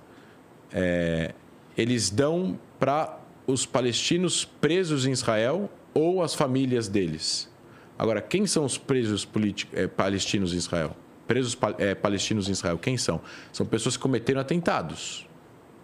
é, 0.72 1.34
eles 1.78 2.10
dão 2.10 2.60
para 2.80 3.20
os 3.46 3.66
palestinos 3.66 4.46
presos 4.46 5.06
em 5.06 5.12
Israel 5.12 5.70
ou 5.94 6.24
as 6.24 6.34
famílias 6.34 6.88
deles. 6.88 7.52
Agora, 7.98 8.22
quem 8.22 8.48
são 8.48 8.66
os 8.66 8.78
presos 8.78 9.28
é, 9.74 9.88
palestinos 9.88 10.54
em 10.54 10.58
Israel? 10.58 10.96
Presos 11.28 11.58
é, 11.78 11.96
palestinos 11.96 12.50
em 12.50 12.52
Israel, 12.52 12.78
quem 12.78 12.98
são? 12.98 13.22
São 13.52 13.66
pessoas 13.66 13.96
que 13.96 14.04
cometeram 14.04 14.42
atentados, 14.42 15.28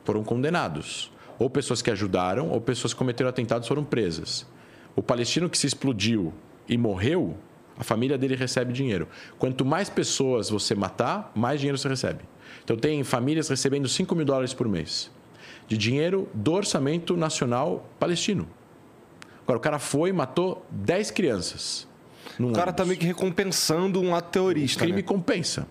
foram 0.03 0.23
condenados. 0.23 1.11
Ou 1.37 1.49
pessoas 1.49 1.81
que 1.81 1.89
ajudaram, 1.89 2.49
ou 2.49 2.59
pessoas 2.59 2.93
que 2.93 2.99
cometeram 2.99 3.29
atentados 3.29 3.67
foram 3.67 3.83
presas. 3.83 4.45
O 4.95 5.01
palestino 5.01 5.49
que 5.49 5.57
se 5.57 5.67
explodiu 5.67 6.33
e 6.67 6.77
morreu, 6.77 7.37
a 7.77 7.83
família 7.83 8.17
dele 8.17 8.35
recebe 8.35 8.73
dinheiro. 8.73 9.07
Quanto 9.37 9.63
mais 9.63 9.89
pessoas 9.89 10.49
você 10.49 10.75
matar, 10.75 11.31
mais 11.33 11.61
dinheiro 11.61 11.77
você 11.77 11.87
recebe. 11.87 12.25
Então, 12.61 12.75
tem 12.75 13.01
famílias 13.05 13.47
recebendo 13.47 13.87
5 13.87 14.13
mil 14.15 14.25
dólares 14.25 14.53
por 14.53 14.67
mês 14.67 15.09
de 15.69 15.77
dinheiro 15.77 16.27
do 16.33 16.51
orçamento 16.51 17.15
nacional 17.15 17.87
palestino. 17.99 18.49
Agora, 19.43 19.59
o 19.59 19.61
cara 19.61 19.79
foi 19.79 20.09
e 20.09 20.13
matou 20.13 20.65
10 20.71 21.11
crianças 21.11 21.87
o 22.39 22.53
cara 22.53 22.71
está 22.71 22.85
meio 22.85 22.97
que 22.97 23.05
recompensando 23.05 24.01
um 24.01 24.15
ato 24.15 24.29
terrorista. 24.29 24.79
O 24.79 24.85
crime 24.85 25.01
né? 25.01 25.03
compensa. 25.03 25.67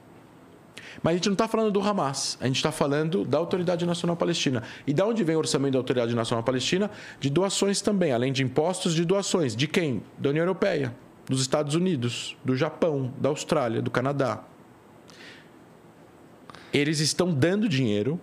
Mas 1.03 1.13
a 1.13 1.17
gente 1.17 1.27
não 1.27 1.35
está 1.35 1.47
falando 1.47 1.71
do 1.71 1.81
Hamas, 1.81 2.37
a 2.41 2.47
gente 2.47 2.57
está 2.57 2.73
falando 2.73 3.25
da 3.25 3.39
Autoridade 3.39 3.87
Nacional 3.87 4.17
Palestina. 4.17 4.63
E 4.87 4.93
de 4.93 5.03
onde 5.03 5.23
vem 5.23 5.37
o 5.37 5.39
orçamento 5.39 5.73
da 5.73 5.79
Autoridade 5.79 6.15
Nacional 6.15 6.43
Palestina? 6.43 6.91
De 7.21 7.31
doações 7.31 7.81
também, 7.81 8.13
além 8.13 8.33
de 8.33 8.43
impostos, 8.43 8.95
de 8.95 9.05
doações. 9.05 9.55
De 9.55 9.67
quem? 9.67 10.03
Da 10.19 10.31
União 10.31 10.43
Europeia, 10.43 10.95
dos 11.27 11.41
Estados 11.41 11.75
Unidos, 11.75 12.37
do 12.45 12.57
Japão, 12.57 13.13
da 13.19 13.29
Austrália, 13.29 13.81
do 13.81 13.91
Canadá. 13.91 14.43
Eles 16.73 17.01
estão 17.01 17.33
dando 17.33 17.69
dinheiro 17.69 18.21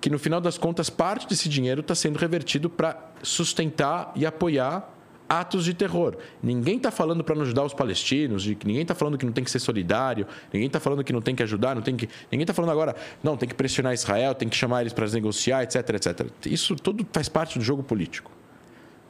que, 0.00 0.08
no 0.08 0.18
final 0.18 0.40
das 0.40 0.56
contas, 0.56 0.88
parte 0.88 1.28
desse 1.28 1.48
dinheiro 1.48 1.82
está 1.82 1.94
sendo 1.94 2.18
revertido 2.18 2.70
para 2.70 2.98
sustentar 3.22 4.10
e 4.16 4.24
apoiar 4.24 4.89
atos 5.30 5.64
de 5.64 5.72
terror. 5.72 6.16
Ninguém 6.42 6.76
está 6.76 6.90
falando 6.90 7.22
para 7.22 7.36
não 7.36 7.42
ajudar 7.42 7.64
os 7.64 7.72
palestinos, 7.72 8.44
ninguém 8.44 8.82
está 8.82 8.96
falando 8.96 9.16
que 9.16 9.24
não 9.24 9.32
tem 9.32 9.44
que 9.44 9.50
ser 9.50 9.60
solidário, 9.60 10.26
ninguém 10.52 10.66
está 10.66 10.80
falando 10.80 11.04
que 11.04 11.12
não 11.12 11.22
tem 11.22 11.36
que 11.36 11.42
ajudar, 11.44 11.76
não 11.76 11.82
tem 11.82 11.94
que, 11.94 12.08
ninguém 12.32 12.42
está 12.42 12.52
falando 12.52 12.72
agora, 12.72 12.96
não, 13.22 13.36
tem 13.36 13.48
que 13.48 13.54
pressionar 13.54 13.94
Israel, 13.94 14.34
tem 14.34 14.48
que 14.48 14.56
chamar 14.56 14.80
eles 14.80 14.92
para 14.92 15.06
negociar, 15.06 15.62
etc, 15.62 15.88
etc. 15.90 16.26
Isso 16.46 16.74
tudo 16.74 17.06
faz 17.12 17.28
parte 17.28 17.56
do 17.60 17.64
jogo 17.64 17.80
político. 17.84 18.32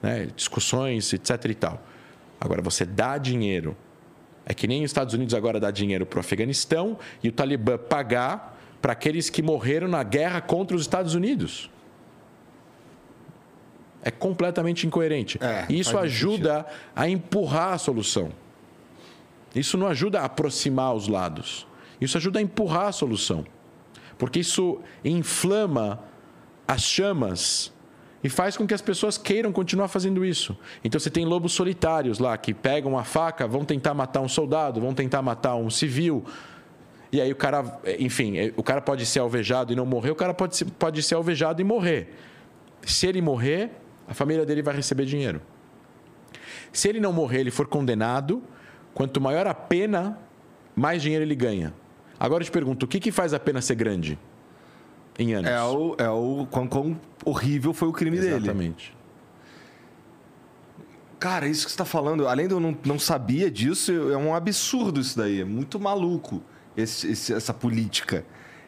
Né? 0.03 0.29
Discussões, 0.37 1.11
etc 1.15 1.43
e 1.47 1.55
tal. 1.55 1.83
Agora, 2.39 2.61
você 2.61 2.85
dá 2.85 3.17
dinheiro. 3.17 3.75
É 4.45 4.53
que 4.53 4.67
nem 4.67 4.85
os 4.85 4.91
Estados 4.91 5.15
Unidos 5.15 5.35
agora 5.35 5.59
dá 5.59 5.71
dinheiro 5.71 6.05
para 6.05 6.19
o 6.19 6.21
Afeganistão 6.21 6.99
e 7.23 7.29
o 7.29 7.33
Talibã 7.33 7.79
pagar 7.79 8.59
para 8.83 8.93
aqueles 8.93 9.31
que 9.31 9.43
morreram 9.43 9.89
na 9.89 10.03
guerra 10.03 10.41
contra 10.41 10.77
os 10.77 10.83
Estados 10.83 11.15
Unidos. 11.15 11.71
É 14.03 14.11
completamente 14.11 14.87
incoerente. 14.87 15.39
É, 15.43 15.67
e 15.69 15.79
isso 15.79 15.99
ajuda 15.99 16.67
a 16.95 17.09
empurrar 17.09 17.75
a 17.75 17.79
solução. 17.79 18.33
Isso 19.55 19.77
não 19.77 19.87
ajuda 19.87 20.21
a 20.21 20.25
aproximar 20.25 20.95
os 20.95 21.09
lados. 21.09 21.67
Isso 22.01 22.17
ajuda 22.17 22.39
a 22.39 22.43
empurrar 22.43 22.87
a 22.87 22.93
solução. 22.93 23.45
Porque 24.17 24.41
isso 24.41 24.81
inflama 25.05 26.01
as 26.67 26.83
chamas 26.83 27.73
e 28.23 28.29
faz 28.29 28.57
com 28.57 28.67
que 28.67 28.75
as 28.75 28.83
pessoas 28.83 29.17
queiram 29.17 29.51
continuar 29.51 29.89
fazendo 29.89 30.25
isso. 30.25 30.57
Então 30.85 31.01
você 31.01 31.11
tem 31.11 31.25
lobos 31.25 31.53
solitários 31.53 32.19
lá 32.19 32.37
que 32.37 32.53
pegam 32.53 32.99
a 32.99 33.05
faca, 33.05 33.47
vão 33.49 33.65
tentar 33.65 33.95
matar 33.95 34.21
um 34.21 34.29
soldado, 34.29 34.81
vão 34.81 34.95
tentar 34.95 35.23
matar 35.23 35.57
um 35.57 35.71
civil. 35.71 36.25
E 37.11 37.21
aí 37.21 37.33
o 37.33 37.37
cara, 37.37 37.81
enfim, 37.99 38.35
o 38.57 38.63
cara 38.63 38.81
pode 38.81 39.05
ser 39.07 39.21
alvejado 39.21 39.73
e 39.73 39.77
não 39.77 39.87
morrer, 39.87 40.11
o 40.11 40.15
cara 40.15 40.33
pode 40.33 40.57
ser, 40.57 40.67
pode 40.67 41.03
ser 41.03 41.15
alvejado 41.15 41.61
e 41.61 41.65
morrer. 41.65 42.15
Se 42.83 43.07
ele 43.07 43.21
morrer, 43.21 43.71
a 44.11 44.15
família 44.15 44.45
dele 44.45 44.61
vai 44.61 44.75
receber 44.75 45.07
dinheiro. 45.07 45.41
Se 46.73 46.89
ele 46.89 46.99
não 47.01 47.13
morrer, 47.13 47.41
ele 47.41 47.51
for 47.51 47.67
condenado, 47.67 48.43
quanto 48.93 49.21
maior 49.21 49.47
a 49.47 49.55
pena, 49.55 50.19
mais 50.77 51.01
dinheiro 51.01 51.25
ele 51.25 51.35
ganha. 51.37 51.73
Agora 52.19 52.43
eu 52.43 52.45
te 52.45 52.51
pergunto, 52.51 52.85
o 52.85 52.89
que, 52.89 53.01
que 53.01 53.11
faz 53.13 53.33
a 53.33 53.41
pena 53.41 53.63
ser 53.63 53.77
grande 53.77 54.19
em 55.19 55.33
anos? 55.35 55.51
É 55.51 55.63
o, 55.63 55.95
é 55.99 56.09
o 56.11 56.47
quão, 56.51 56.67
quão 56.67 57.01
horrível 57.25 57.73
foi 57.73 57.89
o 57.89 57.93
crime 57.93 58.19
dele. 58.19 58.35
Exatamente. 58.35 58.95
Cara, 61.19 61.47
isso 61.47 61.65
que 61.67 61.71
você 61.71 61.75
está 61.75 61.85
falando, 61.85 62.27
além 62.27 62.49
de 62.49 62.55
eu 62.55 62.61
não, 62.61 62.77
não 62.85 62.99
sabia 62.99 63.51
disso, 63.51 63.93
é 63.93 64.17
um 64.17 64.35
absurdo 64.35 65.01
isso 65.01 65.17
daí. 65.19 65.41
É 65.41 65.45
muito 65.45 65.79
maluco 65.79 66.43
esse, 66.77 67.11
esse- 67.13 67.33
essa 67.35 67.53
política. 67.53 68.25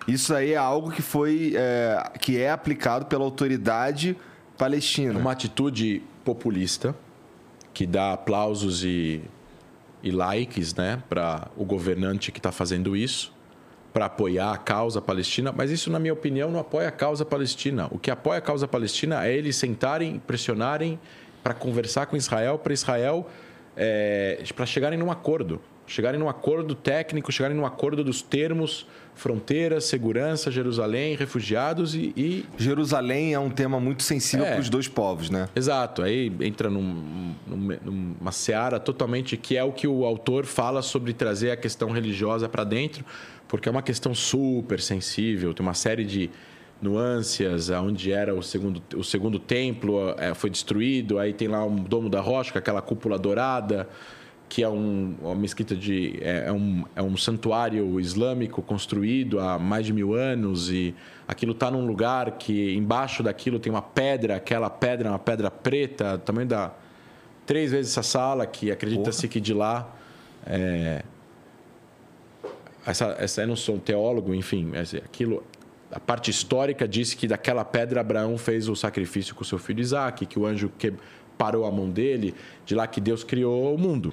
Isso 0.06 0.34
aí 0.34 0.52
é 0.52 0.56
algo 0.56 0.90
que 0.90 1.00
foi 1.00 1.54
é, 1.56 2.10
que 2.20 2.38
é 2.38 2.50
aplicado 2.50 3.06
pela 3.06 3.24
autoridade 3.24 4.16
palestina. 4.56 5.18
Uma 5.18 5.32
atitude 5.32 6.02
populista 6.24 6.94
que 7.72 7.86
dá 7.86 8.12
aplausos 8.12 8.84
e, 8.84 9.22
e 10.02 10.10
likes 10.10 10.74
né, 10.74 11.02
para 11.08 11.48
o 11.56 11.64
governante 11.64 12.30
que 12.30 12.38
está 12.38 12.52
fazendo 12.52 12.96
isso, 12.96 13.32
para 13.92 14.06
apoiar 14.06 14.52
a 14.52 14.58
causa 14.58 15.00
palestina. 15.00 15.52
Mas 15.52 15.70
isso, 15.70 15.90
na 15.90 15.98
minha 15.98 16.12
opinião, 16.12 16.50
não 16.50 16.60
apoia 16.60 16.88
a 16.88 16.92
causa 16.92 17.24
palestina. 17.24 17.88
O 17.90 17.98
que 17.98 18.10
apoia 18.10 18.38
a 18.38 18.42
causa 18.42 18.68
palestina 18.68 19.26
é 19.26 19.34
eles 19.34 19.56
sentarem, 19.56 20.18
pressionarem 20.18 20.98
para 21.42 21.54
conversar 21.54 22.06
com 22.06 22.16
Israel, 22.16 22.58
para 22.58 22.72
Israel, 22.72 23.28
é, 23.76 24.42
para 24.54 24.66
chegarem 24.66 24.98
num 24.98 25.10
acordo. 25.10 25.60
Chegarem 25.92 26.18
num 26.18 26.28
acordo 26.28 26.74
técnico, 26.74 27.30
chegarem 27.30 27.54
num 27.54 27.66
acordo 27.66 28.02
dos 28.02 28.22
termos, 28.22 28.86
fronteiras, 29.14 29.84
segurança, 29.84 30.50
Jerusalém, 30.50 31.14
refugiados 31.16 31.94
e- 31.94 32.14
e 32.16 32.46
Jerusalém 32.56 33.34
é 33.34 33.38
um 33.38 33.50
tema 33.50 33.78
muito 33.78 34.02
sensível 34.02 34.46
É. 34.46 34.52
para 34.52 34.60
os 34.62 34.70
dois 34.70 34.88
povos, 34.88 35.28
né? 35.28 35.50
Exato, 35.54 36.00
aí 36.00 36.32
entra 36.40 36.70
num, 36.70 37.34
num- 37.46 37.78
numa 37.84 38.32
seara 38.32 38.80
totalmente 38.80 39.36
que 39.36 39.54
é 39.54 39.62
o 39.62 39.70
que 39.70 39.86
o 39.86 40.06
autor 40.06 40.46
fala 40.46 40.80
sobre 40.80 41.12
trazer 41.12 41.50
a 41.50 41.56
questão 41.58 41.90
religiosa 41.90 42.48
para 42.48 42.64
dentro, 42.64 43.04
porque 43.46 43.68
é 43.68 43.70
uma 43.72 43.82
questão 43.82 44.14
super 44.14 44.80
sensível, 44.80 45.52
tem 45.52 45.64
uma 45.64 45.74
série 45.74 46.06
de 46.06 46.30
nuances, 46.80 47.68
onde 47.68 48.10
era 48.12 48.34
o 48.34 48.42
segundo, 48.42 48.82
o 48.96 49.04
segundo 49.04 49.38
templo, 49.38 50.14
eh, 50.18 50.32
foi 50.32 50.48
destruído, 50.48 51.18
aí 51.18 51.34
tem 51.34 51.48
lá 51.48 51.62
um 51.66 51.76
domo 51.76 52.08
da 52.08 52.20
rocha, 52.22 52.50
com 52.50 52.58
aquela 52.58 52.80
cúpula 52.80 53.18
dourada, 53.18 53.86
que 54.52 54.62
é 54.62 54.68
um, 54.68 55.14
uma 55.22 55.34
mesquita 55.34 55.74
de. 55.74 56.18
É, 56.20 56.48
é 56.48 56.52
um, 56.52 56.84
é 56.94 57.00
um 57.00 57.16
santuário 57.16 57.98
islâmico 57.98 58.60
construído 58.60 59.40
há 59.40 59.58
mais 59.58 59.86
de 59.86 59.94
mil 59.94 60.12
anos 60.12 60.70
e 60.70 60.94
aquilo 61.26 61.52
está 61.52 61.70
num 61.70 61.86
lugar 61.86 62.32
que 62.32 62.74
embaixo 62.74 63.22
daquilo 63.22 63.58
tem 63.58 63.72
uma 63.72 63.80
pedra, 63.80 64.36
aquela 64.36 64.68
pedra 64.68 65.08
é 65.08 65.10
uma 65.10 65.18
pedra 65.18 65.50
preta, 65.50 66.18
tamanho 66.18 66.48
da. 66.48 66.70
Três 67.46 67.70
vezes 67.70 67.92
essa 67.92 68.02
sala, 68.02 68.44
que 68.46 68.70
acredita-se 68.70 69.26
que 69.26 69.40
de 69.40 69.54
lá. 69.54 69.90
é, 70.46 71.02
essa, 72.84 73.16
essa, 73.18 73.40
eu 73.40 73.48
não 73.48 73.56
sou 73.56 73.76
um 73.76 73.80
teólogo, 73.80 74.34
enfim, 74.34 74.66
mas 74.70 74.94
aquilo. 74.94 75.42
A 75.90 75.98
parte 75.98 76.30
histórica 76.30 76.86
diz 76.86 77.14
que 77.14 77.26
daquela 77.26 77.64
pedra 77.64 78.02
Abraão 78.02 78.36
fez 78.36 78.68
o 78.68 78.76
sacrifício 78.76 79.34
com 79.34 79.44
seu 79.44 79.58
filho 79.58 79.80
Isaac, 79.80 80.26
que 80.26 80.38
o 80.38 80.44
anjo 80.44 80.70
que 80.78 80.92
parou 81.38 81.64
a 81.64 81.72
mão 81.72 81.88
dele, 81.88 82.34
de 82.66 82.74
lá 82.74 82.86
que 82.86 83.00
Deus 83.00 83.24
criou 83.24 83.74
o 83.74 83.78
mundo. 83.78 84.12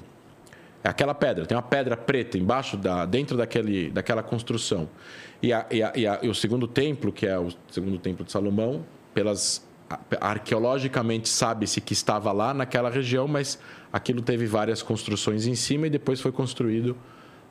É 0.84 0.88
aquela 0.90 1.14
pedra, 1.14 1.46
tem 1.46 1.56
uma 1.58 1.62
pedra 1.64 1.98
preta 1.98 2.38
embaixo 2.38 2.78
da, 2.78 3.06
dentro 3.06 3.36
daquele, 3.36 3.90
daquela 3.90 4.24
construção. 4.24 4.88
E, 5.44 5.52
a- 5.52 5.66
e 5.70 5.84
a- 5.84 5.94
e 5.96 6.08
a- 6.08 6.20
e 6.24 6.30
o 6.30 6.34
segundo 6.36 6.68
templo, 6.68 7.12
que 7.12 7.26
é 7.28 7.38
o 7.38 7.50
segundo 7.70 7.98
templo 7.98 8.26
de 8.26 8.32
Salomão, 8.32 8.86
pelas 9.14 9.68
arqueologicamente 10.22 11.28
sabe-se 11.28 11.82
que 11.82 11.94
estava 11.94 12.32
lá 12.32 12.54
naquela 12.54 12.90
região, 12.90 13.28
mas 13.28 13.60
aquilo 13.92 14.22
teve 14.22 14.46
várias 14.46 14.82
construções 14.84 15.48
em 15.48 15.56
cima 15.56 15.88
e 15.88 15.90
depois 15.90 16.22
foi 16.22 16.32
construído 16.32 16.96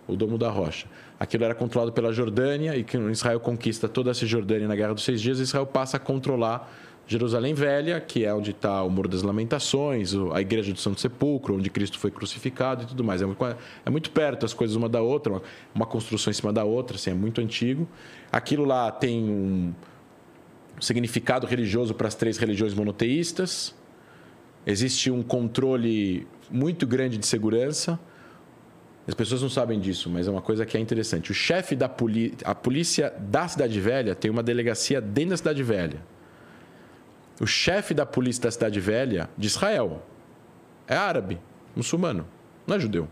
o 0.07 0.17
Domo 0.17 0.39
da 0.39 0.49
Rocha. 0.49 0.87
Aquilo 1.21 1.45
era 1.45 1.55
controlado 1.55 1.93
pela 1.93 2.13
Jordânia 2.13 2.77
e 2.77 2.85
que 2.85 2.97
Israel 2.97 3.41
conquista 3.41 3.89
toda 3.89 4.11
essa 4.13 4.25
Jordânia 4.25 4.67
na 4.69 4.75
Guerra 4.77 4.95
dos 4.95 5.05
Seis 5.05 5.21
Dias, 5.21 5.39
Israel 5.41 5.67
passa 5.67 5.97
a 5.97 6.01
controlar 6.01 6.73
Jerusalém 7.09 7.55
Velha, 7.55 7.99
que 8.03 8.27
é 8.27 8.35
onde 8.35 8.51
está 8.51 8.83
o 8.83 8.91
Muro 8.91 9.09
das 9.09 9.23
Lamentações, 9.23 10.13
a 10.35 10.43
Igreja 10.43 10.75
do 10.75 10.79
Santo 10.79 11.01
Sepulcro, 11.01 11.57
onde 11.57 11.71
Cristo 11.71 11.99
foi 11.99 12.11
crucificado 12.11 12.83
e 12.83 12.87
tudo 12.87 13.03
mais. 13.03 13.23
É 13.23 13.27
muito, 13.27 13.43
é 13.87 13.91
muito 13.91 14.11
perto 14.11 14.45
as 14.45 14.53
coisas 14.53 14.77
uma 14.77 14.91
da 14.91 15.01
outra, 15.01 15.33
uma, 15.33 15.43
uma 15.75 15.87
construção 15.87 16.31
em 16.31 16.35
cima 16.35 16.53
da 16.53 16.65
outra, 16.65 16.97
assim, 16.97 17.11
é 17.11 17.15
muito 17.15 17.41
antigo. 17.41 17.89
Aquilo 18.31 18.67
lá 18.67 18.93
tem 18.93 19.25
um 19.25 19.73
significado 20.79 21.47
religioso 21.47 21.95
para 21.95 22.09
as 22.09 22.15
três 22.15 22.37
religiões 22.37 22.75
monoteístas. 22.75 23.75
Existe 24.67 25.11
um 25.11 25.23
controle 25.23 26.27
muito 26.51 26.87
grande 26.87 27.17
de 27.17 27.27
segurança. 27.27 27.99
As 29.07 29.15
pessoas 29.15 29.41
não 29.41 29.49
sabem 29.49 29.81
disso, 29.81 30.11
mas 30.11 30.29
é 30.29 30.31
uma 30.31 30.43
coisa 30.43 30.67
que 30.67 30.77
é 30.77 30.81
interessante. 30.81 31.31
O 31.31 31.35
chefe 31.35 31.75
da 31.75 31.91
a 32.45 32.55
polícia 32.55 33.15
da 33.19 33.49
Cidade 33.49 33.81
Velha 33.81 34.15
tem 34.15 34.31
uma 34.31 34.43
delegacia 34.43 35.01
dentro 35.01 35.31
da 35.31 35.37
Cidade 35.39 35.63
Velha. 35.63 36.18
O 37.41 37.47
chefe 37.47 37.95
da 37.95 38.05
polícia 38.05 38.43
da 38.43 38.51
Cidade 38.51 38.81
Velha, 38.81 39.29
de 39.37 39.47
Israel, 39.47 40.03
é 40.87 40.97
árabe, 40.97 41.39
muçulmano, 41.77 42.27
não 42.67 42.77
é 42.77 42.81
judeu. 42.81 43.09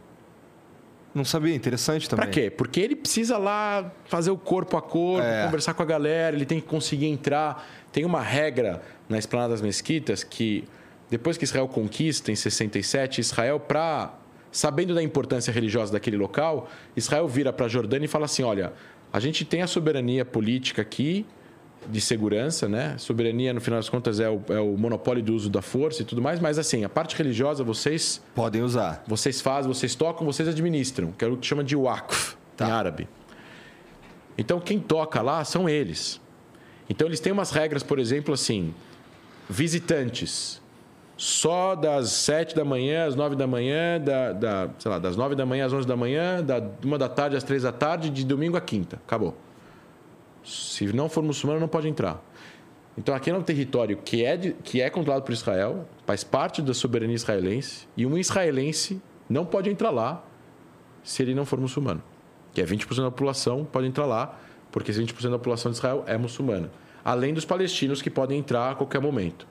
Não 1.15 1.25
sabia, 1.25 1.55
interessante 1.55 2.11
também. 2.11 2.25
Pra 2.27 2.33
quê? 2.33 2.51
Porque 2.51 2.79
ele 2.79 2.95
precisa 2.95 3.39
lá 3.39 3.91
fazer 4.05 4.31
o 4.31 4.37
corpo 4.37 4.77
a 4.77 4.83
corpo, 4.83 5.27
É. 5.27 5.45
conversar 5.47 5.73
com 5.73 5.83
a 5.83 5.87
galera, 5.87 6.37
ele 6.37 6.45
tem 6.45 6.61
que 6.61 6.67
conseguir 6.67 7.07
entrar. 7.07 7.67
Tem 7.91 8.05
uma 8.05 8.21
regra 8.21 8.83
na 9.09 9.17
Esplanada 9.19 9.53
das 9.55 9.63
Mesquitas 9.63 10.23
que, 10.23 10.65
depois 11.09 11.39
que 11.39 11.45
Israel 11.45 11.69
conquista, 11.69 12.31
em 12.31 12.37
67, 12.37 13.21
Israel, 13.23 13.59
pra, 13.59 14.15
sabendo 14.53 14.95
da 14.95 15.03
importância 15.03 15.51
religiosa 15.51 15.91
daquele 15.91 16.19
local, 16.19 16.69
Israel 16.95 17.27
vira 17.27 17.51
para 17.51 17.65
a 17.65 17.69
Jordânia 17.69 18.05
e 18.05 18.09
fala 18.09 18.27
assim: 18.27 18.43
olha, 18.43 18.75
a 19.11 19.19
gente 19.19 19.43
tem 19.43 19.63
a 19.63 19.67
soberania 19.67 20.23
política 20.23 20.83
aqui, 20.83 21.25
de 21.91 22.01
segurança, 22.01 22.69
né? 22.69 22.97
Soberania, 22.99 23.53
no 23.53 23.61
final 23.61 23.79
das 23.79 23.89
contas, 23.89 24.21
é 24.21 24.29
o, 24.29 24.41
é 24.49 24.61
o 24.61 24.77
monopólio 24.77 25.23
do 25.23 25.35
uso 25.35 25.49
da 25.49 25.63
força 25.63 26.03
e 26.03 26.05
tudo 26.05 26.21
mais, 26.21 26.41
mas 26.41 26.59
assim, 26.59 26.85
a 26.85 26.89
parte 26.89 27.17
religiosa, 27.17 27.65
vocês 27.65 28.23
Podem 28.35 28.63
usar. 28.63 29.03
vocês 29.07 29.41
fazem, 29.41 29.73
vocês 29.73 29.95
tocam, 29.95 30.27
vocês 30.27 30.49
administram, 30.49 31.13
que 31.13 31.25
é 31.25 31.29
o 31.29 31.37
que 31.37 31.47
chama 31.47 31.65
de 31.65 31.77
waqf 31.77 32.37
em 32.61 32.71
árabe. 32.71 33.09
Então, 34.39 34.61
quem 34.61 34.79
toca 34.79 35.23
lá 35.23 35.45
são 35.45 35.69
eles. 35.69 36.21
Então, 36.89 37.07
eles 37.07 37.21
têm 37.21 37.33
umas 37.33 37.51
regras, 37.51 37.83
por 37.83 37.99
exemplo, 37.99 38.35
assim: 38.35 38.75
visitantes. 39.49 40.61
Só 41.17 41.75
das 41.75 42.11
7 42.11 42.55
da 42.55 42.63
manhã 42.63 43.07
às 43.07 43.15
9 43.15 43.37
da 43.37 43.47
manhã, 43.47 43.99
da, 43.99 44.33
da, 44.33 44.71
sei 44.79 44.91
lá, 44.91 44.99
das 44.99 45.17
9 45.17 45.35
da 45.35 45.47
manhã 45.47 45.65
às 45.65 45.73
11 45.73 45.89
da 45.89 45.97
manhã, 45.97 46.45
da 46.45 46.63
1 46.85 46.99
da 46.99 47.09
tarde 47.09 47.37
às 47.37 47.43
3 47.43 47.63
da 47.63 47.73
tarde, 47.73 48.11
de 48.11 48.23
domingo 48.23 48.55
a 48.55 48.61
quinta. 48.61 48.97
Acabou. 48.97 49.35
Se 50.47 50.87
não 50.93 51.09
for 51.09 51.23
muçulmano, 51.25 51.61
não 51.61 51.69
pode 51.69 51.89
entrar. 51.89 52.23
Então, 52.97 53.15
aqui 53.15 53.31
é 53.31 53.35
um 53.35 53.43
território 53.43 53.97
que 53.99 54.25
é, 54.25 54.37
de- 54.37 54.53
que 54.65 54.81
é 54.81 54.89
controlado 54.89 55.25
por 55.25 55.33
Israel, 55.33 55.87
faz 56.07 56.23
parte 56.25 56.63
da 56.63 56.73
soberania 56.73 57.15
israelense, 57.17 57.87
e 57.97 58.07
um 58.07 58.17
israelense 58.17 59.03
não 59.29 59.45
pode 59.45 59.69
entrar 59.69 59.91
lá 59.91 60.25
se 61.03 61.23
ele 61.23 61.35
não 61.35 61.45
for 61.45 61.59
muçulmano. 61.61 62.03
Que 62.55 62.63
é 62.63 62.65
20% 62.65 63.03
da 63.03 63.11
população 63.11 63.65
pode 63.65 63.87
entrar 63.87 64.07
lá, 64.07 64.39
porque 64.71 64.91
esse 64.93 65.01
20% 65.03 65.31
da 65.31 65.39
população 65.39 65.71
de 65.73 65.77
Israel 65.79 66.05
é 66.07 66.17
muçulmana. 66.17 66.71
Além 67.05 67.35
dos 67.35 67.45
palestinos 67.45 68.01
que 68.01 68.09
podem 68.09 68.39
entrar 68.39 68.71
a 68.71 68.75
qualquer 68.75 69.01
momento. 69.01 69.47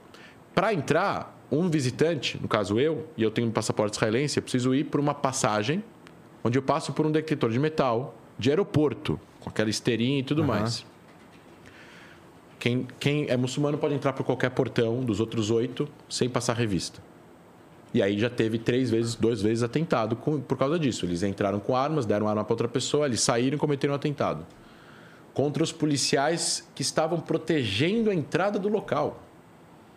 Para 0.55 0.73
entrar, 0.73 1.37
um 1.51 1.69
visitante, 1.69 2.39
no 2.41 2.47
caso 2.47 2.79
eu, 2.79 3.05
e 3.15 3.21
eu 3.21 3.29
tenho 3.29 3.47
um 3.47 3.51
passaporte 3.51 3.95
israelense, 3.97 4.37
eu 4.37 4.41
preciso 4.43 4.73
ir 4.73 4.85
por 4.85 4.99
uma 4.99 5.13
passagem 5.13 5.83
onde 6.43 6.57
eu 6.57 6.63
passo 6.63 6.93
por 6.93 7.05
um 7.05 7.11
detector 7.11 7.49
de 7.51 7.59
metal 7.59 8.15
de 8.39 8.49
aeroporto, 8.49 9.19
com 9.45 9.49
aquela 9.51 9.69
esteirinha 9.69 10.19
e 10.19 10.23
tudo 10.23 10.43
mais. 10.43 10.83
Quem, 12.59 12.87
quem 12.99 13.27
é 13.29 13.37
muçulmano 13.37 13.77
pode 13.77 13.93
entrar 13.93 14.11
por 14.13 14.23
qualquer 14.25 14.49
portão 14.49 15.01
dos 15.03 15.19
outros 15.19 15.51
oito 15.51 15.87
sem 16.09 16.27
passar 16.27 16.53
revista. 16.55 16.99
E 17.93 18.01
aí 18.01 18.17
já 18.17 18.29
teve 18.29 18.57
três 18.57 18.89
vezes, 18.89 19.13
duas 19.15 19.41
vezes 19.41 19.61
atentado 19.63 20.15
com- 20.15 20.41
por 20.41 20.57
causa 20.57 20.79
disso. 20.79 21.05
Eles 21.05 21.21
entraram 21.21 21.59
com 21.59 21.75
armas, 21.75 22.05
deram 22.07 22.27
arma 22.27 22.43
para 22.43 22.53
outra 22.53 22.67
pessoa, 22.67 23.05
eles 23.05 23.21
saíram 23.21 23.55
e 23.55 23.59
cometeram 23.59 23.93
um 23.93 23.95
atentado. 23.95 24.45
Contra 25.33 25.63
os 25.63 25.71
policiais 25.71 26.67
que 26.73 26.81
estavam 26.81 27.19
protegendo 27.19 28.09
a 28.09 28.15
entrada 28.15 28.57
do 28.57 28.67
local. 28.67 29.21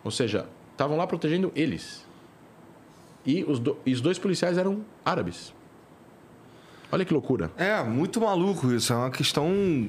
Ou 0.03 0.11
seja, 0.11 0.45
estavam 0.71 0.95
lá 0.95 1.07
protegendo 1.07 1.51
eles. 1.55 2.05
E 3.25 3.43
os, 3.45 3.57
do- 3.59 3.77
e 3.85 3.91
os 3.93 3.99
dois 3.99 4.19
policiais 4.19 4.57
eram 4.57 4.85
árabes. 5.03 5.53
Olha 6.91 7.05
que 7.05 7.13
loucura. 7.13 7.51
É, 7.55 7.83
muito 7.83 8.19
maluco 8.19 8.71
isso. 8.73 8.91
É 8.91 8.95
uma 8.95 9.11
questão 9.11 9.47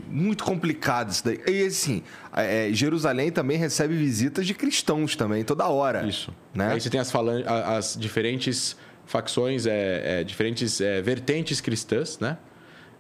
muito 0.09 0.45
complicada 0.45 1.11
isso 1.11 1.25
daí. 1.25 1.41
E 1.47 1.65
assim, 1.67 2.03
é, 2.35 2.69
Jerusalém 2.73 3.31
também 3.31 3.57
recebe 3.57 3.95
visitas 3.97 4.47
de 4.47 4.53
cristãos 4.53 5.17
também, 5.17 5.43
toda 5.43 5.67
hora. 5.69 6.07
Isso. 6.07 6.35
Né? 6.55 6.73
Aí 6.73 6.81
você 6.81 6.91
tem 6.91 7.01
as, 7.01 7.11
falan- 7.11 7.43
as 7.47 7.97
diferentes 7.99 8.77
facções, 9.07 9.67
é, 9.67 10.21
é, 10.21 10.25
diferentes 10.25 10.81
é, 10.81 11.01
vertentes 11.01 11.61
cristãs, 11.61 12.19
né? 12.21 12.37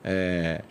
É, 0.02 0.62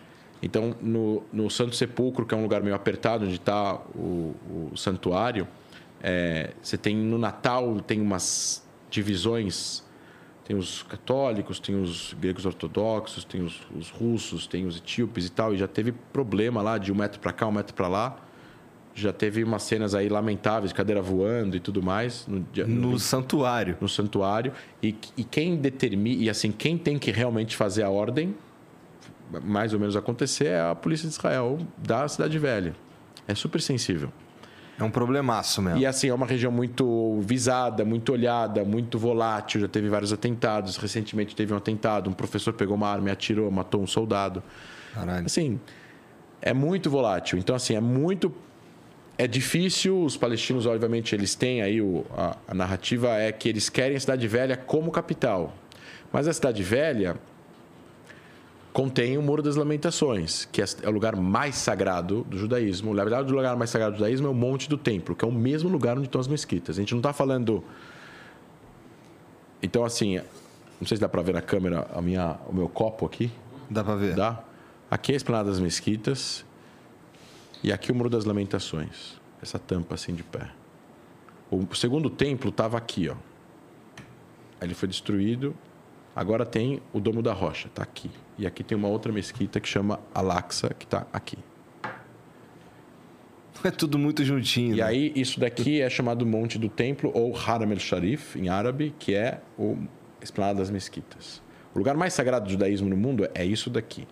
Então, 0.41 0.75
no, 0.81 1.23
no 1.31 1.49
Santo 1.49 1.75
Sepulcro, 1.75 2.25
que 2.25 2.33
é 2.33 2.37
um 2.37 2.41
lugar 2.41 2.61
meio 2.63 2.75
apertado, 2.75 3.25
onde 3.25 3.35
está 3.35 3.75
o, 3.93 4.33
o, 4.49 4.71
santuário, 4.75 5.47
é, 6.01 6.51
você 6.61 6.77
tem 6.77 6.95
no 6.95 7.17
Natal 7.17 7.79
tem 7.81 8.01
umas 8.01 8.63
divisões. 8.89 9.83
Tem 10.49 10.57
os 10.57 10.81
católicos, 10.81 11.59
tem 11.59 11.79
os 11.79 12.15
gregos 12.19 12.43
ortodoxos, 12.43 13.23
tem 13.23 13.43
os, 13.43 13.61
os 13.73 13.91
russos, 13.91 14.47
tem 14.47 14.65
os 14.65 14.77
etíopes 14.77 15.27
e 15.27 15.29
tal. 15.29 15.53
E 15.53 15.57
já 15.59 15.67
teve 15.67 15.91
problema 15.91 16.59
lá 16.59 16.79
de 16.79 16.91
um 16.91 16.95
metro 16.95 17.19
para 17.19 17.31
cá, 17.31 17.45
um 17.45 17.51
metro 17.51 17.75
para 17.75 17.87
lá 17.87 18.19
já 18.95 19.13
teve 19.13 19.43
umas 19.43 19.63
cenas 19.63 19.95
aí 19.95 20.09
lamentáveis, 20.09 20.73
cadeira 20.73 21.01
voando 21.01 21.55
e 21.55 21.59
tudo 21.59 21.81
mais. 21.81 22.27
No, 22.27 22.45
no, 22.55 22.91
no 22.91 22.99
santuário. 22.99 23.77
No 23.79 23.87
santuário. 23.87 24.51
E, 24.83 24.95
e 25.15 25.23
quem 25.23 25.55
determina, 25.55 26.23
e 26.23 26.29
assim, 26.29 26.51
quem 26.51 26.77
tem 26.77 26.97
que 26.99 27.11
realmente 27.11 27.55
fazer 27.55 27.83
a 27.83 27.89
ordem, 27.89 28.35
mais 29.43 29.73
ou 29.73 29.79
menos 29.79 29.95
acontecer, 29.95 30.47
é 30.47 30.61
a 30.61 30.75
polícia 30.75 31.07
de 31.07 31.13
Israel 31.13 31.59
da 31.77 32.07
Cidade 32.07 32.37
Velha. 32.37 32.75
É 33.27 33.35
super 33.35 33.61
sensível. 33.61 34.11
É 34.79 34.83
um 34.83 34.89
problemaço 34.89 35.61
mesmo. 35.61 35.79
E 35.79 35.85
assim, 35.85 36.07
é 36.07 36.13
uma 36.13 36.25
região 36.25 36.51
muito 36.51 37.19
visada, 37.21 37.83
muito 37.83 38.13
olhada, 38.13 38.63
muito 38.63 38.97
volátil. 38.97 39.59
Já 39.59 39.67
teve 39.67 39.89
vários 39.89 40.13
atentados. 40.13 40.77
Recentemente 40.77 41.35
teve 41.35 41.53
um 41.53 41.57
atentado, 41.57 42.09
um 42.09 42.13
professor 42.13 42.53
pegou 42.53 42.75
uma 42.75 42.87
arma 42.87 43.09
e 43.09 43.11
atirou, 43.11 43.51
matou 43.51 43.81
um 43.81 43.87
soldado. 43.87 44.41
Caralho. 44.93 45.25
Assim, 45.25 45.59
é 46.41 46.53
muito 46.53 46.89
volátil. 46.89 47.37
Então, 47.37 47.55
assim, 47.55 47.75
é 47.75 47.81
muito 47.81 48.33
é 49.17 49.27
difícil, 49.27 50.01
os 50.01 50.15
palestinos, 50.15 50.65
obviamente, 50.65 51.13
eles 51.13 51.35
têm 51.35 51.61
aí 51.61 51.81
o, 51.81 52.05
a, 52.15 52.37
a, 52.47 52.53
narrativa 52.53 53.09
é 53.17 53.33
que 53.33 53.49
eles 53.49 53.67
querem 53.67 53.97
a 53.97 53.99
Cidade 53.99 54.25
Velha 54.29 54.55
como 54.55 54.89
capital. 54.91 55.53
Mas 56.09 56.25
a 56.25 56.31
Cidade 56.31 56.63
Velha 56.63 57.17
contém 58.79 59.17
o 59.17 59.21
Muro 59.21 59.43
das 59.43 59.57
Lamentações, 59.57 60.47
que 60.53 60.61
é, 60.61 60.65
é 60.83 60.87
o 60.87 60.91
lugar 60.91 61.13
mais 61.13 61.55
sagrado 61.55 62.23
do 62.23 62.37
judaísmo. 62.37 62.93
Na 62.93 63.03
verdade, 63.03 63.29
o 63.29 63.35
lugar 63.35 63.53
mais 63.57 63.69
sagrado 63.69 63.91
do 63.91 63.97
judaísmo 63.97 64.27
é 64.27 64.29
o 64.29 64.33
Monte 64.33 64.69
do 64.69 64.77
Templo, 64.77 65.13
que 65.13 65.25
é 65.25 65.27
o 65.27 65.31
mesmo 65.33 65.67
lugar 65.67 65.97
onde 65.97 66.07
estão 66.07 66.21
as 66.21 66.29
mesquitas. 66.29 66.77
A 66.77 66.79
gente 66.79 66.93
não 66.93 66.99
está 66.99 67.11
falando. 67.11 67.61
Então, 69.61 69.83
assim, 69.83 70.15
não 70.79 70.87
sei 70.87 70.95
se 70.95 71.01
dá 71.01 71.09
para 71.09 71.21
ver 71.21 71.33
na 71.33 71.41
câmera 71.41 71.89
a 71.93 72.01
minha, 72.01 72.37
o 72.47 72.55
meu 72.55 72.69
copo 72.69 73.05
aqui. 73.05 73.29
Dá 73.69 73.83
para 73.83 73.95
ver. 73.95 74.15
Dá. 74.15 74.41
Aqui 74.89 75.11
é 75.11 75.15
a 75.15 75.17
Esplanada 75.17 75.49
das 75.49 75.59
Mesquitas 75.59 76.45
e 77.61 77.73
aqui 77.73 77.91
o 77.91 77.95
Muro 77.95 78.09
das 78.09 78.23
Lamentações. 78.23 79.19
Essa 79.41 79.59
tampa 79.59 79.95
assim 79.95 80.15
de 80.15 80.23
pé. 80.23 80.51
O 81.51 81.75
segundo 81.75 82.09
templo 82.09 82.49
estava 82.49 82.77
aqui, 82.77 83.09
ó. 83.09 83.15
Ele 84.61 84.73
foi 84.73 84.87
destruído. 84.87 85.53
Agora 86.15 86.45
tem 86.45 86.81
o 86.91 86.99
Domo 86.99 87.21
da 87.21 87.33
Rocha, 87.33 87.67
está 87.67 87.83
aqui. 87.83 88.09
E 88.37 88.45
aqui 88.45 88.63
tem 88.63 88.77
uma 88.77 88.87
outra 88.87 89.11
mesquita 89.11 89.59
que 89.59 89.67
chama 89.67 89.99
Al-Aqsa, 90.13 90.73
que 90.77 90.85
está 90.85 91.05
aqui. 91.13 91.37
É 93.61 93.71
tudo 93.71 93.99
muito 93.99 94.23
juntinho. 94.23 94.73
E 94.73 94.77
né? 94.77 94.83
aí, 94.83 95.11
isso 95.17 95.37
daqui 95.37 95.81
é 95.81 95.89
chamado 95.89 96.25
Monte 96.25 96.57
do 96.57 96.69
Templo, 96.69 97.11
ou 97.13 97.35
Haram 97.35 97.69
el-Sharif, 97.73 98.39
em 98.39 98.47
árabe, 98.47 98.95
que 98.97 99.13
é 99.13 99.41
o 99.57 99.77
Esplanada 100.21 100.59
das 100.59 100.69
Mesquitas. 100.69 101.41
O 101.75 101.77
lugar 101.77 101.97
mais 101.97 102.13
sagrado 102.13 102.45
do 102.45 102.51
judaísmo 102.51 102.89
no 102.89 102.95
mundo 102.95 103.27
é 103.33 103.43
isso 103.43 103.69
daqui. 103.69 104.07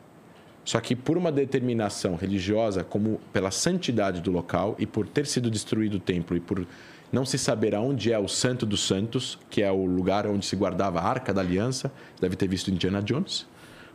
Só 0.66 0.82
que 0.82 0.98
por 0.98 1.18
uma 1.18 1.32
determinação 1.32 2.16
religiosa, 2.16 2.84
como 2.84 3.22
pela 3.32 3.50
santidade 3.50 4.20
do 4.20 4.32
local 4.32 4.76
e 4.78 4.86
por 4.86 5.08
ter 5.08 5.26
sido 5.26 5.50
destruído 5.50 5.94
o 5.96 6.00
templo 6.00 6.36
e 6.36 6.42
por 6.42 6.68
não 7.12 7.26
se 7.26 7.38
saber 7.38 7.74
aonde 7.74 8.12
é 8.12 8.20
o 8.20 8.28
Santo 8.28 8.66
dos 8.66 8.86
Santos, 8.86 9.40
que 9.50 9.62
é 9.62 9.72
o 9.72 9.86
lugar 9.86 10.28
onde 10.28 10.46
se 10.46 10.56
guardava 10.56 11.00
a 11.00 11.04
Arca 11.04 11.34
da 11.34 11.42
Aliança, 11.42 11.92
deve 12.20 12.36
ter 12.36 12.48
visto 12.48 12.70
Indiana 12.70 13.02
Jones, 13.02 13.48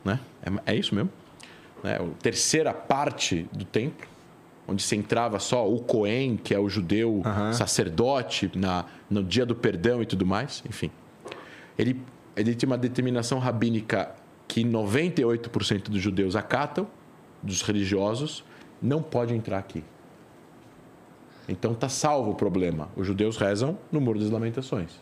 né? 0.04 0.18
É, 0.42 0.72
é 0.72 0.76
isso 0.76 0.94
mesmo. 0.94 1.10
Né? 1.82 1.96
A 1.96 2.22
terceira 2.22 2.72
parte 2.72 3.48
do 3.52 3.64
templo, 3.64 4.06
onde 4.66 4.82
se 4.82 4.96
entrava 4.96 5.38
só 5.38 5.68
o 5.68 5.80
Cohen, 5.80 6.36
que 6.36 6.54
é 6.54 6.58
o 6.58 6.68
judeu 6.68 7.22
uhum. 7.24 7.52
sacerdote, 7.52 8.50
na, 8.54 8.86
no 9.10 9.22
dia 9.22 9.44
do 9.44 9.54
perdão 9.54 10.00
e 10.00 10.06
tudo 10.06 10.24
mais, 10.24 10.62
enfim. 10.68 10.90
Ele, 11.78 12.00
ele 12.36 12.54
tinha 12.54 12.68
uma 12.68 12.78
determinação 12.78 13.38
rabínica 13.38 14.14
que 14.46 14.64
98% 14.64 15.90
dos 15.90 16.00
judeus 16.00 16.36
acatam, 16.36 16.86
dos 17.42 17.62
religiosos, 17.62 18.44
não 18.80 19.02
pode 19.02 19.34
entrar 19.34 19.58
aqui. 19.58 19.82
Então 21.48 21.72
está 21.72 21.88
salvo 21.88 22.30
o 22.30 22.34
problema. 22.34 22.88
Os 22.96 23.06
judeus 23.06 23.36
rezam 23.36 23.78
no 23.90 24.00
Muro 24.00 24.18
das 24.18 24.30
Lamentações, 24.30 25.00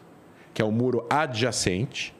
que 0.54 0.62
é 0.62 0.64
o 0.64 0.72
muro 0.72 1.06
adjacente, 1.10 2.14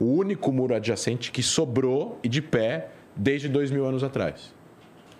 o 0.00 0.06
único 0.06 0.52
muro 0.52 0.74
adjacente 0.74 1.30
que 1.30 1.42
sobrou 1.42 2.18
e 2.22 2.28
de 2.28 2.40
pé 2.40 2.90
desde 3.14 3.48
dois 3.48 3.70
mil 3.70 3.84
anos 3.84 4.02
atrás. 4.02 4.54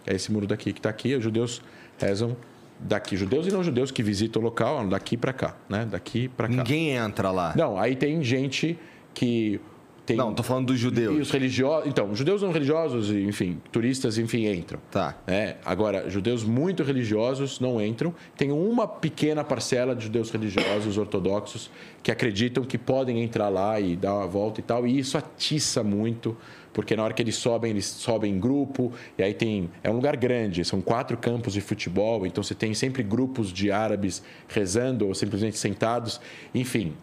É 0.06 0.14
esse 0.14 0.32
muro 0.32 0.46
daqui 0.46 0.72
que 0.72 0.78
está 0.78 0.88
aqui. 0.88 1.14
Os 1.14 1.22
judeus 1.22 1.60
rezam 1.98 2.36
daqui, 2.78 3.16
judeus 3.16 3.46
e 3.46 3.50
não 3.50 3.62
judeus 3.62 3.90
que 3.90 4.02
visitam 4.02 4.40
o 4.40 4.44
local, 4.44 4.86
daqui 4.86 5.16
para 5.16 5.32
cá, 5.32 5.56
né? 5.68 5.84
Daqui 5.84 6.28
para 6.28 6.48
cá. 6.48 6.54
Ninguém 6.54 6.90
entra 6.90 7.30
lá. 7.30 7.52
Não, 7.56 7.78
aí 7.78 7.96
tem 7.96 8.22
gente 8.22 8.78
que 9.12 9.60
tem... 10.08 10.16
Não, 10.16 10.32
tô 10.32 10.42
falando 10.42 10.68
dos 10.68 10.78
judeus. 10.78 11.18
E 11.18 11.20
os 11.20 11.30
religiosos. 11.30 11.86
Então, 11.86 12.14
judeus 12.14 12.40
não 12.40 12.50
religiosos, 12.50 13.10
enfim, 13.10 13.60
turistas, 13.70 14.16
enfim, 14.16 14.46
entram. 14.46 14.80
Tá. 14.90 15.18
É, 15.26 15.56
agora, 15.62 16.08
judeus 16.08 16.42
muito 16.42 16.82
religiosos 16.82 17.60
não 17.60 17.78
entram. 17.78 18.14
Tem 18.34 18.50
uma 18.50 18.88
pequena 18.88 19.44
parcela 19.44 19.94
de 19.94 20.04
judeus 20.04 20.30
religiosos 20.30 20.96
ortodoxos 20.96 21.70
que 22.02 22.10
acreditam 22.10 22.64
que 22.64 22.78
podem 22.78 23.22
entrar 23.22 23.50
lá 23.50 23.78
e 23.78 23.96
dar 23.96 24.14
uma 24.14 24.26
volta 24.26 24.60
e 24.60 24.62
tal. 24.62 24.86
E 24.86 24.98
isso 24.98 25.18
atiça 25.18 25.84
muito, 25.84 26.34
porque 26.72 26.96
na 26.96 27.04
hora 27.04 27.12
que 27.12 27.20
eles 27.20 27.36
sobem, 27.36 27.70
eles 27.70 27.84
sobem 27.84 28.32
em 28.32 28.40
grupo. 28.40 28.90
E 29.18 29.22
aí 29.22 29.34
tem. 29.34 29.68
É 29.84 29.90
um 29.90 29.94
lugar 29.94 30.16
grande, 30.16 30.64
são 30.64 30.80
quatro 30.80 31.18
campos 31.18 31.52
de 31.52 31.60
futebol. 31.60 32.24
Então 32.24 32.42
você 32.42 32.54
tem 32.54 32.72
sempre 32.72 33.02
grupos 33.02 33.52
de 33.52 33.70
árabes 33.70 34.22
rezando 34.48 35.06
ou 35.06 35.14
simplesmente 35.14 35.58
sentados. 35.58 36.18
Enfim, 36.54 36.94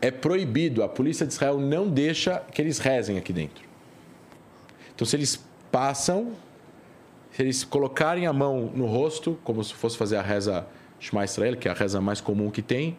é 0.00 0.10
proibido, 0.10 0.82
a 0.82 0.88
polícia 0.88 1.26
de 1.26 1.32
Israel 1.32 1.58
não 1.58 1.88
deixa 1.88 2.40
que 2.52 2.60
eles 2.60 2.78
rezem 2.78 3.18
aqui 3.18 3.32
dentro. 3.32 3.64
Então, 4.94 5.06
se 5.06 5.16
eles 5.16 5.44
passam, 5.70 6.32
se 7.32 7.42
eles 7.42 7.64
colocarem 7.64 8.26
a 8.26 8.32
mão 8.32 8.70
no 8.74 8.86
rosto, 8.86 9.38
como 9.44 9.62
se 9.62 9.74
fosse 9.74 9.96
fazer 9.96 10.16
a 10.16 10.22
reza 10.22 10.66
Shema 10.98 11.24
Israel, 11.24 11.56
que 11.56 11.68
é 11.68 11.70
a 11.70 11.74
reza 11.74 12.00
mais 12.00 12.20
comum 12.20 12.50
que 12.50 12.62
tem, 12.62 12.98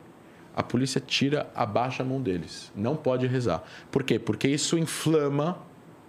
a 0.56 0.64
polícia 0.64 1.00
tira, 1.00 1.50
abaixa 1.54 2.04
a 2.04 2.06
mão 2.06 2.22
deles. 2.22 2.72
Não 2.76 2.96
pode 2.96 3.28
rezar. 3.28 3.64
Por 3.92 4.04
quê? 4.04 4.18
Porque 4.18 4.48
isso 4.48 4.78
inflama 4.78 5.60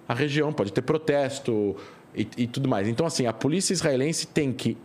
a 0.07 0.15
região, 0.15 0.53
pode 0.53 0.73
ter 0.73 0.83
protesto 0.83 1.77
e, 2.15 2.27
e 2.37 2.47
tudo 2.47 2.69
mais. 2.69 2.89
Então, 2.89 3.05
assim, 3.05 3.27
a 3.27 3.33
polícia 3.33 3.73
israelense 3.73 4.27
tem 4.27 4.53
que 4.53 4.77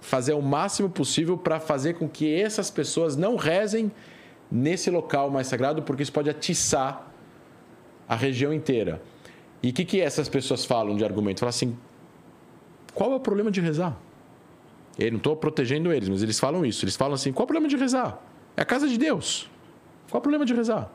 fazer 0.00 0.34
o 0.34 0.42
máximo 0.42 0.88
possível 0.88 1.36
para 1.36 1.58
fazer 1.58 1.94
com 1.94 2.08
que 2.08 2.32
essas 2.34 2.70
pessoas 2.70 3.16
não 3.16 3.36
rezem 3.36 3.90
nesse 4.50 4.90
local 4.90 5.30
mais 5.30 5.46
sagrado, 5.46 5.82
porque 5.82 6.02
isso 6.02 6.12
pode 6.12 6.30
atiçar 6.30 7.10
a 8.08 8.16
região 8.16 8.52
inteira. 8.52 9.02
E 9.62 9.70
o 9.70 9.72
que, 9.72 9.84
que 9.84 10.00
essas 10.00 10.28
pessoas 10.28 10.64
falam 10.64 10.96
de 10.96 11.04
argumento? 11.04 11.40
Falam 11.40 11.50
assim: 11.50 11.76
qual 12.94 13.12
é 13.12 13.16
o 13.16 13.20
problema 13.20 13.50
de 13.50 13.60
rezar? 13.60 13.96
Eu 14.98 15.10
não 15.10 15.18
estou 15.18 15.36
protegendo 15.36 15.92
eles, 15.92 16.08
mas 16.08 16.22
eles 16.22 16.38
falam 16.38 16.64
isso. 16.64 16.84
Eles 16.84 16.96
falam 16.96 17.14
assim: 17.14 17.32
qual 17.32 17.42
é 17.42 17.44
o 17.44 17.46
problema 17.46 17.68
de 17.68 17.76
rezar? 17.76 18.20
É 18.56 18.62
a 18.62 18.64
casa 18.64 18.88
de 18.88 18.98
Deus. 18.98 19.48
Qual 20.10 20.18
é 20.18 20.20
o 20.20 20.22
problema 20.22 20.44
de 20.44 20.54
rezar? 20.54 20.90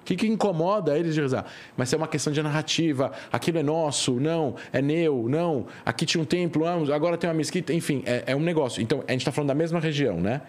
O 0.00 0.04
que, 0.04 0.16
que 0.16 0.26
incomoda 0.26 0.98
eles 0.98 1.14
de 1.14 1.20
rezar? 1.20 1.44
Mas 1.76 1.92
é 1.92 1.96
uma 1.96 2.08
questão 2.08 2.32
de 2.32 2.42
narrativa. 2.42 3.12
Aquilo 3.30 3.58
é 3.58 3.62
nosso, 3.62 4.18
não, 4.18 4.54
é 4.72 4.80
meu, 4.80 5.26
não. 5.28 5.66
Aqui 5.84 6.06
tinha 6.06 6.20
um 6.20 6.24
templo, 6.24 6.64
agora 6.92 7.16
tem 7.18 7.28
uma 7.28 7.34
mesquita. 7.34 7.74
Enfim, 7.74 8.02
é, 8.06 8.24
é 8.26 8.36
um 8.36 8.40
negócio. 8.40 8.82
Então, 8.82 9.04
a 9.06 9.12
gente 9.12 9.20
está 9.20 9.32
falando 9.32 9.48
da 9.48 9.54
mesma 9.54 9.78
região, 9.78 10.18
né? 10.18 10.42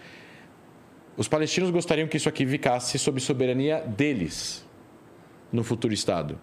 Os 1.19 1.27
palestinos 1.27 1.69
gostariam 1.69 2.07
que 2.07 2.15
isso 2.15 2.29
aqui 2.29 2.47
ficasse 2.47 2.97
sob 2.97 3.19
soberania 3.19 3.81
deles 3.81 4.65
no 5.51 5.65
futuro 5.65 5.93
Estado. 5.93 6.39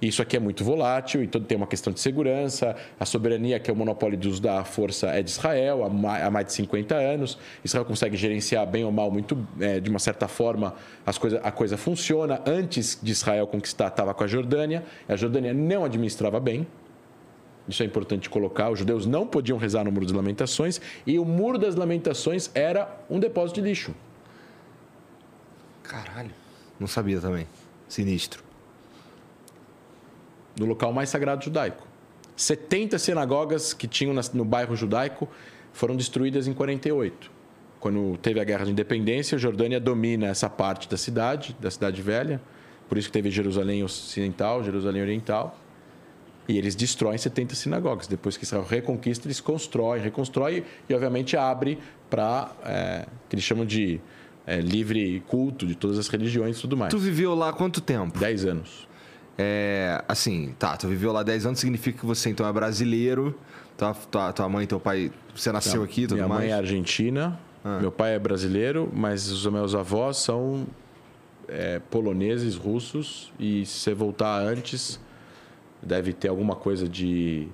Isso 0.00 0.22
aqui 0.22 0.38
é 0.38 0.40
muito 0.40 0.64
volátil 0.64 1.22
e 1.22 1.26
tem 1.26 1.54
uma 1.54 1.66
questão 1.66 1.92
de 1.92 2.00
segurança. 2.00 2.74
A 2.98 3.04
soberania, 3.04 3.60
que 3.60 3.70
é 3.70 3.74
o 3.74 3.76
monopólio 3.76 4.16
de 4.16 4.26
uso 4.26 4.40
da 4.40 4.64
força, 4.64 5.08
é 5.08 5.22
de 5.22 5.28
Israel 5.28 5.84
há 5.84 6.30
mais 6.30 6.46
de 6.46 6.54
50 6.54 6.94
anos. 6.94 7.38
Israel 7.62 7.84
consegue 7.84 8.16
gerenciar 8.16 8.66
bem 8.66 8.84
ou 8.84 8.90
mal, 8.90 9.10
muito 9.10 9.36
é, 9.60 9.78
de 9.78 9.90
uma 9.90 9.98
certa 9.98 10.28
forma, 10.28 10.74
as 11.04 11.18
coisa, 11.18 11.40
a 11.44 11.52
coisa 11.52 11.76
funciona. 11.76 12.40
Antes 12.46 12.98
de 13.02 13.12
Israel 13.12 13.46
conquistar, 13.46 13.88
estava 13.88 14.14
com 14.14 14.24
a 14.24 14.26
Jordânia. 14.26 14.82
A 15.06 15.14
Jordânia 15.14 15.52
não 15.52 15.84
administrava 15.84 16.40
bem. 16.40 16.66
Isso 17.68 17.82
é 17.82 17.86
importante 17.86 18.28
colocar. 18.28 18.70
Os 18.70 18.78
judeus 18.78 19.06
não 19.06 19.26
podiam 19.26 19.56
rezar 19.58 19.84
no 19.84 19.92
Muro 19.92 20.06
das 20.06 20.14
Lamentações 20.14 20.80
e 21.06 21.18
o 21.18 21.24
Muro 21.24 21.58
das 21.58 21.74
Lamentações 21.74 22.50
era 22.54 22.94
um 23.08 23.18
depósito 23.18 23.60
de 23.60 23.68
lixo. 23.68 23.94
Caralho. 25.82 26.30
Não 26.78 26.86
sabia 26.86 27.20
também. 27.20 27.46
Sinistro. 27.88 28.42
No 30.58 30.66
local 30.66 30.92
mais 30.92 31.08
sagrado 31.08 31.44
judaico. 31.44 31.86
70 32.36 32.98
sinagogas 32.98 33.72
que 33.72 33.86
tinham 33.86 34.14
no 34.34 34.44
bairro 34.44 34.76
judaico 34.76 35.28
foram 35.72 35.96
destruídas 35.96 36.46
em 36.46 36.52
48. 36.52 37.30
Quando 37.80 38.16
teve 38.18 38.40
a 38.40 38.44
Guerra 38.44 38.64
de 38.64 38.72
Independência, 38.72 39.36
a 39.36 39.38
Jordânia 39.38 39.78
domina 39.78 40.26
essa 40.26 40.48
parte 40.48 40.88
da 40.88 40.96
cidade, 40.96 41.56
da 41.60 41.70
cidade 41.70 42.00
velha. 42.02 42.40
Por 42.88 42.98
isso 42.98 43.08
que 43.08 43.12
teve 43.12 43.30
Jerusalém 43.30 43.82
Ocidental, 43.82 44.62
Jerusalém 44.62 45.02
Oriental 45.02 45.58
E 46.46 46.58
eles 46.58 46.74
destroem 46.74 47.16
70 47.16 47.54
sinagogas. 47.54 48.06
Depois 48.06 48.36
que 48.36 48.44
Israel 48.44 48.66
reconquista, 48.68 49.26
eles 49.26 49.40
constroem, 49.40 50.02
reconstroem 50.02 50.62
e, 50.88 50.94
obviamente, 50.94 51.36
abre 51.36 51.78
para 52.10 52.52
é, 52.64 53.06
que 53.28 53.34
eles 53.34 53.44
chamam 53.44 53.64
de 53.64 54.00
é, 54.46 54.60
livre 54.60 55.22
culto 55.26 55.66
de 55.66 55.74
todas 55.74 55.98
as 55.98 56.08
religiões 56.08 56.58
e 56.58 56.60
tudo 56.60 56.76
mais. 56.76 56.92
Tu 56.92 56.98
viveu 56.98 57.34
lá 57.34 57.52
quanto 57.52 57.80
tempo? 57.80 58.18
10 58.18 58.44
anos. 58.44 58.88
É, 59.36 60.02
assim, 60.06 60.54
tá, 60.58 60.76
tu 60.76 60.86
viveu 60.86 61.12
lá 61.12 61.22
10 61.22 61.46
anos, 61.46 61.58
significa 61.58 61.98
que 61.98 62.06
você 62.06 62.30
então 62.30 62.46
é 62.46 62.52
brasileiro, 62.52 63.36
tua, 63.76 63.94
tua, 63.94 64.32
tua 64.32 64.48
mãe 64.48 64.66
teu 64.66 64.78
pai, 64.78 65.10
você 65.34 65.50
nasceu 65.50 65.82
aqui 65.82 66.02
e 66.02 66.06
tudo 66.06 66.16
Minha 66.16 66.28
mais? 66.28 66.40
mãe 66.42 66.50
é 66.50 66.54
argentina, 66.54 67.38
meu 67.80 67.90
pai 67.90 68.14
é 68.14 68.18
brasileiro, 68.18 68.88
mas 68.92 69.28
os 69.32 69.44
meus 69.46 69.74
avós 69.74 70.18
são 70.18 70.66
é, 71.48 71.80
poloneses, 71.90 72.54
russos, 72.54 73.32
e 73.40 73.66
se 73.66 73.80
você 73.80 73.94
voltar 73.94 74.40
antes, 74.40 75.00
deve 75.84 76.12
ter 76.12 76.28
alguma 76.28 76.54
coisa 76.56 76.88
de 76.88 77.48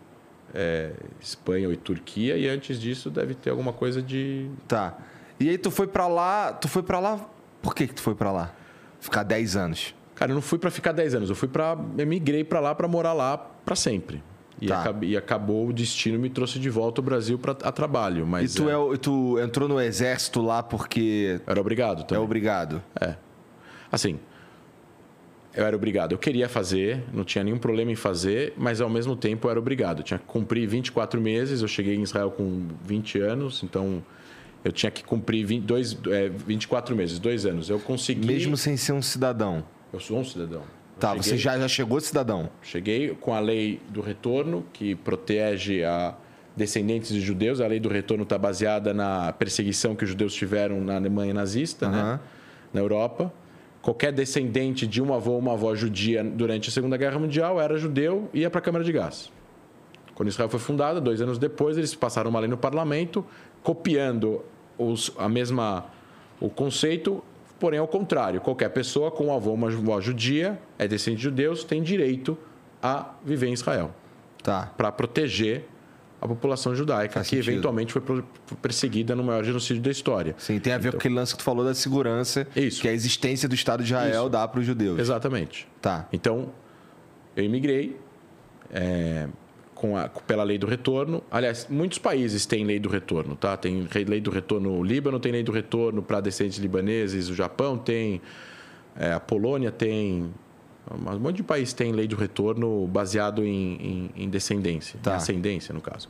é, 0.54 0.92
Espanha 1.20 1.68
ou 1.68 1.76
Turquia, 1.76 2.36
e 2.36 2.48
antes 2.48 2.80
disso 2.80 3.10
deve 3.10 3.34
ter 3.34 3.50
alguma 3.50 3.72
coisa 3.72 4.00
de. 4.02 4.48
Tá. 4.68 4.96
E 5.38 5.48
aí 5.48 5.56
tu 5.58 5.70
foi 5.70 5.86
pra 5.86 6.06
lá, 6.06 6.52
tu 6.52 6.68
foi 6.68 6.82
pra 6.82 6.98
lá, 7.00 7.20
por 7.62 7.74
que 7.74 7.86
que 7.86 7.94
tu 7.94 8.02
foi 8.02 8.14
pra 8.14 8.30
lá? 8.32 8.52
Ficar 9.00 9.22
10 9.22 9.56
anos. 9.56 9.94
Cara, 10.14 10.32
eu 10.32 10.34
não 10.34 10.42
fui 10.42 10.58
para 10.58 10.70
ficar 10.70 10.92
10 10.92 11.14
anos, 11.14 11.30
eu 11.30 11.34
fui 11.34 11.48
para 11.48 11.78
emigrei 11.98 12.44
para 12.44 12.60
lá 12.60 12.74
para 12.74 12.86
morar 12.86 13.12
lá 13.14 13.38
para 13.38 13.74
sempre. 13.74 14.22
E, 14.60 14.66
Tá. 14.66 14.80
acab- 14.82 15.04
e 15.04 15.16
acabou 15.16 15.68
o 15.68 15.72
destino 15.72 16.18
me 16.18 16.28
trouxe 16.28 16.58
de 16.58 16.68
volta 16.68 17.00
ao 17.00 17.04
Brasil 17.06 17.38
para 17.38 17.52
a 17.52 17.72
trabalho, 17.72 18.26
mas 18.26 18.52
e 18.54 18.56
tu, 18.58 18.68
é, 18.68 18.74
é, 18.94 18.96
tu 18.98 19.38
entrou 19.38 19.66
no 19.66 19.80
exército 19.80 20.42
lá 20.42 20.62
porque 20.62 21.40
era 21.46 21.58
obrigado 21.58 22.02
é 22.02 22.04
também. 22.04 22.22
obrigado. 22.22 22.82
Assim, 23.90 24.20
eu 25.54 25.64
era 25.64 25.74
obrigado. 25.76 26.12
Eu 26.12 26.18
queria 26.18 26.48
fazer, 26.48 27.02
não 27.12 27.24
tinha 27.24 27.42
nenhum 27.44 27.58
problema 27.58 27.90
em 27.90 27.96
fazer, 27.96 28.52
mas 28.56 28.80
ao 28.80 28.88
mesmo 28.88 29.16
tempo 29.16 29.46
eu 29.46 29.50
era 29.50 29.58
obrigado. 29.60 30.00
Eu 30.00 30.04
tinha 30.04 30.18
que 30.18 30.24
cumprir 30.26 30.66
24 30.68 31.20
meses. 31.20 31.62
Eu 31.62 31.68
cheguei 31.68 31.94
em 31.96 32.02
Israel 32.02 32.30
com 32.30 32.68
20 32.84 33.18
anos, 33.20 33.62
então 33.62 34.02
eu 34.64 34.70
tinha 34.72 34.90
que 34.90 35.02
cumprir 35.02 35.44
20, 35.44 35.64
dois, 35.64 35.96
é, 36.08 36.28
24 36.28 36.94
meses, 36.94 37.18
dois 37.18 37.46
anos. 37.46 37.68
Eu 37.70 37.80
consegui. 37.80 38.26
Mesmo 38.26 38.56
sem 38.56 38.76
ser 38.76 38.92
um 38.92 39.02
cidadão. 39.02 39.64
Eu 39.92 39.98
sou 40.00 40.18
um 40.18 40.24
cidadão. 40.24 40.60
Eu 40.62 41.00
Tá, 41.00 41.08
cheguei- 41.14 41.22
você 41.22 41.38
já, 41.38 41.58
já 41.58 41.66
chegou 41.68 41.98
cidadão. 42.00 42.50
Cheguei 42.62 43.08
com 43.20 43.32
a 43.34 43.40
lei 43.40 43.80
do 43.88 44.00
retorno, 44.02 44.64
que 44.72 44.94
protege 44.94 45.82
a 45.82 46.14
descendentes 46.54 47.10
de 47.10 47.20
judeus. 47.20 47.60
A 47.60 47.66
lei 47.66 47.80
do 47.80 47.88
retorno 47.88 48.22
está 48.24 48.36
baseada 48.36 48.92
na 48.92 49.32
perseguição 49.32 49.96
que 49.96 50.04
os 50.04 50.10
judeus 50.10 50.34
tiveram 50.34 50.80
na 50.82 50.96
Alemanha 50.96 51.32
nazista, 51.32 51.88
né? 51.88 51.98
Aham. 51.98 52.20
na 52.72 52.80
Europa. 52.80 53.32
Qualquer 53.82 54.12
descendente 54.12 54.86
de 54.86 55.02
um 55.02 55.14
avô 55.14 55.32
ou 55.32 55.38
uma 55.38 55.54
avó 55.54 55.74
judia 55.74 56.22
durante 56.22 56.68
a 56.68 56.72
Segunda 56.72 56.96
Guerra 56.96 57.18
Mundial 57.18 57.60
era 57.60 57.78
judeu 57.78 58.28
e 58.32 58.40
ia 58.40 58.50
para 58.50 58.58
a 58.58 58.62
Câmara 58.62 58.84
de 58.84 58.92
Gás. 58.92 59.32
Quando 60.14 60.28
Israel 60.28 60.50
foi 60.50 60.60
fundada, 60.60 61.00
dois 61.00 61.20
anos 61.22 61.38
depois, 61.38 61.78
eles 61.78 61.94
passaram 61.94 62.28
uma 62.28 62.40
lei 62.40 62.48
no 62.48 62.58
parlamento 62.58 63.24
copiando 63.62 64.42
os, 64.76 65.12
a 65.16 65.28
mesma 65.28 65.86
o 66.38 66.50
conceito, 66.50 67.24
porém 67.58 67.78
ao 67.78 67.88
contrário. 67.88 68.40
Qualquer 68.40 68.68
pessoa 68.70 69.10
com 69.10 69.26
um 69.26 69.34
avô 69.34 69.50
ou 69.50 69.56
uma 69.56 69.68
avó 69.68 70.00
judia, 70.00 70.60
é 70.78 70.86
descendente 70.86 71.18
de 71.18 71.24
judeus, 71.24 71.64
tem 71.64 71.82
direito 71.82 72.36
a 72.82 73.14
viver 73.24 73.46
em 73.48 73.52
Israel 73.52 73.94
Tá. 74.42 74.72
para 74.76 74.90
proteger 74.90 75.66
a 76.20 76.28
população 76.28 76.74
judaica, 76.74 77.14
Faz 77.14 77.28
que 77.28 77.36
sentido. 77.36 77.52
eventualmente 77.52 77.92
foi 77.92 78.22
perseguida 78.60 79.14
no 79.16 79.24
maior 79.24 79.42
genocídio 79.42 79.82
da 79.82 79.90
história. 79.90 80.34
Sim, 80.38 80.58
tem 80.58 80.72
a 80.72 80.78
ver 80.78 80.90
com 80.92 80.98
aquele 80.98 81.14
lance 81.14 81.32
que 81.32 81.38
tu 81.38 81.44
falou 81.44 81.64
da 81.64 81.74
segurança, 81.74 82.46
Isso. 82.54 82.82
que 82.82 82.88
a 82.88 82.92
existência 82.92 83.48
do 83.48 83.54
Estado 83.54 83.82
de 83.82 83.90
Israel 83.92 84.22
Isso. 84.22 84.28
dá 84.30 84.46
para 84.46 84.60
os 84.60 84.66
judeus. 84.66 84.98
Exatamente. 85.00 85.66
Tá. 85.80 86.06
Então, 86.12 86.50
eu 87.34 87.42
imigrei 87.44 87.96
é, 88.72 89.26
com 89.74 89.96
a- 89.96 90.08
pela 90.08 90.42
lei 90.44 90.58
do 90.58 90.66
retorno. 90.66 91.22
Aliás, 91.30 91.66
muitos 91.70 91.98
países 91.98 92.44
têm 92.44 92.64
lei 92.64 92.78
do 92.78 92.88
retorno, 92.88 93.34
tá? 93.34 93.56
Tem 93.56 93.88
lei 94.06 94.20
do 94.20 94.30
retorno. 94.30 94.78
O 94.78 94.84
Líbano 94.84 95.18
tem 95.18 95.32
lei 95.32 95.42
do 95.42 95.50
retorno 95.52 96.02
para 96.02 96.20
descendentes 96.20 96.58
libaneses. 96.58 97.28
O 97.30 97.34
Japão 97.34 97.78
tem. 97.78 98.20
é, 98.94 99.12
a 99.12 99.20
Polônia 99.20 99.70
tem. 99.72 100.32
Um 100.92 101.18
monte 101.18 101.36
de 101.36 101.42
país 101.42 101.72
tem 101.72 101.92
lei 101.92 102.06
do 102.08 102.16
retorno 102.16 102.86
baseado 102.86 103.44
em, 103.44 104.10
em- 104.16 104.24
em 104.24 104.28
descendência, 104.28 104.98
Tá. 105.02 105.12
em 105.12 105.14
ascendência, 105.14 105.72
no 105.72 105.80
caso. 105.80 106.08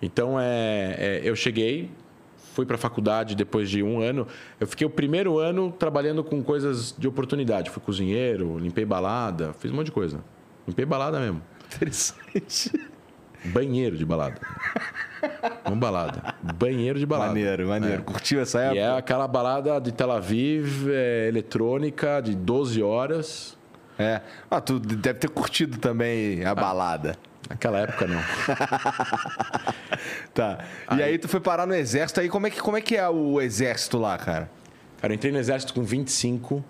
Então, 0.00 0.38
é, 0.40 0.96
é, 0.98 1.20
eu 1.22 1.36
cheguei, 1.36 1.90
fui 2.54 2.64
para 2.66 2.76
a 2.76 2.78
faculdade 2.78 3.34
depois 3.34 3.68
de 3.70 3.82
um 3.82 4.00
ano. 4.00 4.26
Eu 4.58 4.66
fiquei 4.66 4.86
o 4.86 4.90
primeiro 4.90 5.38
ano 5.38 5.70
trabalhando 5.70 6.24
com 6.24 6.42
coisas 6.42 6.94
de 6.98 7.06
oportunidade. 7.06 7.70
Fui 7.70 7.82
cozinheiro, 7.82 8.58
limpei 8.58 8.84
balada, 8.84 9.52
fiz 9.58 9.70
um 9.70 9.74
monte 9.74 9.86
de 9.86 9.92
coisa. 9.92 10.18
Limpei 10.66 10.84
balada 10.84 11.20
mesmo. 11.20 11.42
Interessante. 11.76 12.72
Banheiro 13.44 13.96
de 13.96 14.04
balada. 14.04 14.40
Não 15.68 15.78
balada. 15.78 16.34
Banheiro 16.54 16.98
de 16.98 17.06
balada. 17.06 17.28
Maneiro, 17.30 17.68
maneiro. 17.68 18.02
Curtiu 18.02 18.40
essa 18.40 18.60
E 18.60 18.64
época? 18.66 18.80
é 18.80 18.96
aquela 18.98 19.26
balada 19.28 19.80
de 19.80 19.92
Tel 19.92 20.10
Aviv, 20.12 20.88
é, 20.90 21.28
eletrônica, 21.28 22.20
de 22.20 22.34
12 22.34 22.82
horas. 22.82 23.56
É. 23.98 24.20
Ah, 24.50 24.60
tu 24.60 24.78
deve 24.80 25.18
ter 25.18 25.28
curtido 25.30 25.78
também 25.78 26.44
a 26.44 26.54
balada. 26.54 27.16
Naquela 27.48 27.80
época, 27.80 28.06
não. 28.06 28.20
Tá. 30.32 30.64
E 30.96 31.02
aí 31.02 31.18
tu 31.18 31.28
foi 31.28 31.40
parar 31.40 31.66
no 31.66 31.74
exército. 31.74 32.20
Aí 32.20 32.28
como 32.28 32.46
é 32.46 32.50
que, 32.50 32.60
como 32.60 32.76
é, 32.76 32.80
que 32.80 32.96
é 32.96 33.08
o 33.08 33.40
exército 33.40 33.98
lá, 33.98 34.16
cara? 34.16 34.50
Cara, 35.00 35.12
eu 35.12 35.16
entrei 35.16 35.32
no 35.32 35.38
exército 35.38 35.74
com 35.74 35.82
25. 35.82 36.64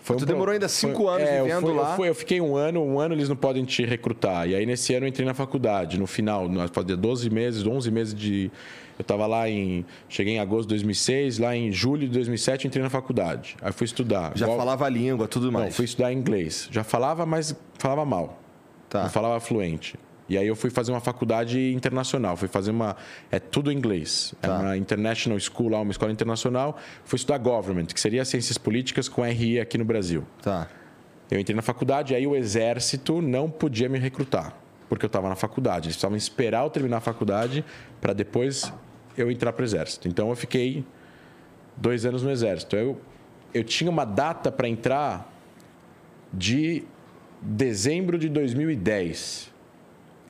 Foi 0.00 0.16
Tu 0.16 0.20
pro- 0.20 0.26
demorou 0.26 0.52
ainda 0.52 0.68
cinco 0.68 1.06
anos 1.08 1.28
eu 1.28 1.44
vivendo 1.44 1.60
fui- 1.60 1.74
lá? 1.74 1.90
Eu, 1.90 1.96
fui- 1.96 2.08
eu 2.08 2.14
fiquei 2.14 2.40
um 2.40 2.56
ano, 2.56 2.82
um 2.82 2.98
ano 2.98 3.14
eles 3.14 3.28
não 3.28 3.36
podem 3.36 3.64
te 3.64 3.84
recrutar. 3.84 4.48
E 4.48 4.54
aí 4.54 4.64
nesse 4.64 4.94
ano 4.94 5.04
eu 5.04 5.08
entrei 5.08 5.26
na 5.26 5.34
faculdade, 5.34 5.98
no 5.98 6.06
final, 6.06 6.48
fazia 6.72 6.96
12 6.96 7.28
meses, 7.28 7.66
11 7.66 7.90
meses 7.90 8.14
de 8.14 8.50
eu 8.98 9.02
estava 9.02 9.26
lá 9.26 9.48
em 9.48 9.84
cheguei 10.08 10.34
em 10.34 10.38
agosto 10.40 10.62
de 10.68 10.74
2006, 10.74 11.38
lá 11.38 11.54
em 11.56 11.70
julho 11.72 12.06
de 12.06 12.12
2007 12.14 12.64
eu 12.64 12.68
entrei 12.68 12.82
na 12.82 12.90
faculdade. 12.90 13.56
Aí 13.62 13.72
fui 13.72 13.84
estudar. 13.84 14.32
Já 14.34 14.46
Igual- 14.46 14.58
falava 14.58 14.86
a 14.86 14.88
língua, 14.88 15.28
tudo 15.28 15.50
mais. 15.52 15.66
Não, 15.66 15.72
fui 15.72 15.84
estudar 15.84 16.12
inglês. 16.12 16.68
Já 16.70 16.82
falava, 16.84 17.24
mas 17.24 17.54
falava 17.78 18.04
mal. 18.04 18.40
Tá. 18.90 19.04
Não 19.04 19.10
falava 19.10 19.38
fluente. 19.40 19.96
E 20.28 20.36
aí 20.36 20.46
eu 20.46 20.54
fui 20.54 20.68
fazer 20.68 20.92
uma 20.92 21.00
faculdade 21.00 21.72
internacional. 21.72 22.36
Fui 22.36 22.48
fazer 22.48 22.70
uma. 22.70 22.96
É 23.30 23.38
tudo 23.38 23.72
inglês. 23.72 24.34
É 24.42 24.46
Tá. 24.46 24.58
uma 24.58 24.76
international 24.76 25.38
school 25.40 25.70
lá, 25.70 25.80
uma 25.80 25.90
escola 25.90 26.12
internacional. 26.12 26.76
Fui 27.04 27.16
estudar 27.16 27.38
government, 27.38 27.86
que 27.86 27.98
seria 28.00 28.22
ciências 28.26 28.58
políticas 28.58 29.08
com 29.08 29.22
RI 29.24 29.58
aqui 29.58 29.78
no 29.78 29.86
Brasil. 29.86 30.24
Tá. 30.42 30.68
Eu 31.30 31.38
entrei 31.40 31.54
na 31.56 31.62
faculdade, 31.62 32.14
aí 32.14 32.26
o 32.26 32.34
exército 32.36 33.22
não 33.22 33.48
podia 33.50 33.88
me 33.88 33.98
recrutar, 33.98 34.54
porque 34.88 35.04
eu 35.04 35.08
estava 35.08 35.28
na 35.30 35.34
faculdade. 35.36 35.86
Eles 35.86 35.96
precisavam 35.96 36.16
esperar 36.16 36.64
eu 36.64 36.70
terminar 36.70 36.98
a 36.98 37.00
faculdade 37.00 37.64
para 38.00 38.12
depois 38.12 38.70
eu 39.22 39.30
entrar 39.30 39.52
para 39.52 39.62
o 39.62 39.64
exército. 39.64 40.08
Então 40.08 40.28
eu 40.28 40.36
fiquei 40.36 40.84
dois 41.76 42.04
anos 42.04 42.22
no 42.22 42.30
exército. 42.30 42.76
Eu, 42.76 43.00
eu 43.52 43.64
tinha 43.64 43.90
uma 43.90 44.04
data 44.04 44.50
para 44.50 44.68
entrar 44.68 45.32
de 46.32 46.84
dezembro 47.40 48.18
de 48.18 48.28
2010. 48.28 49.52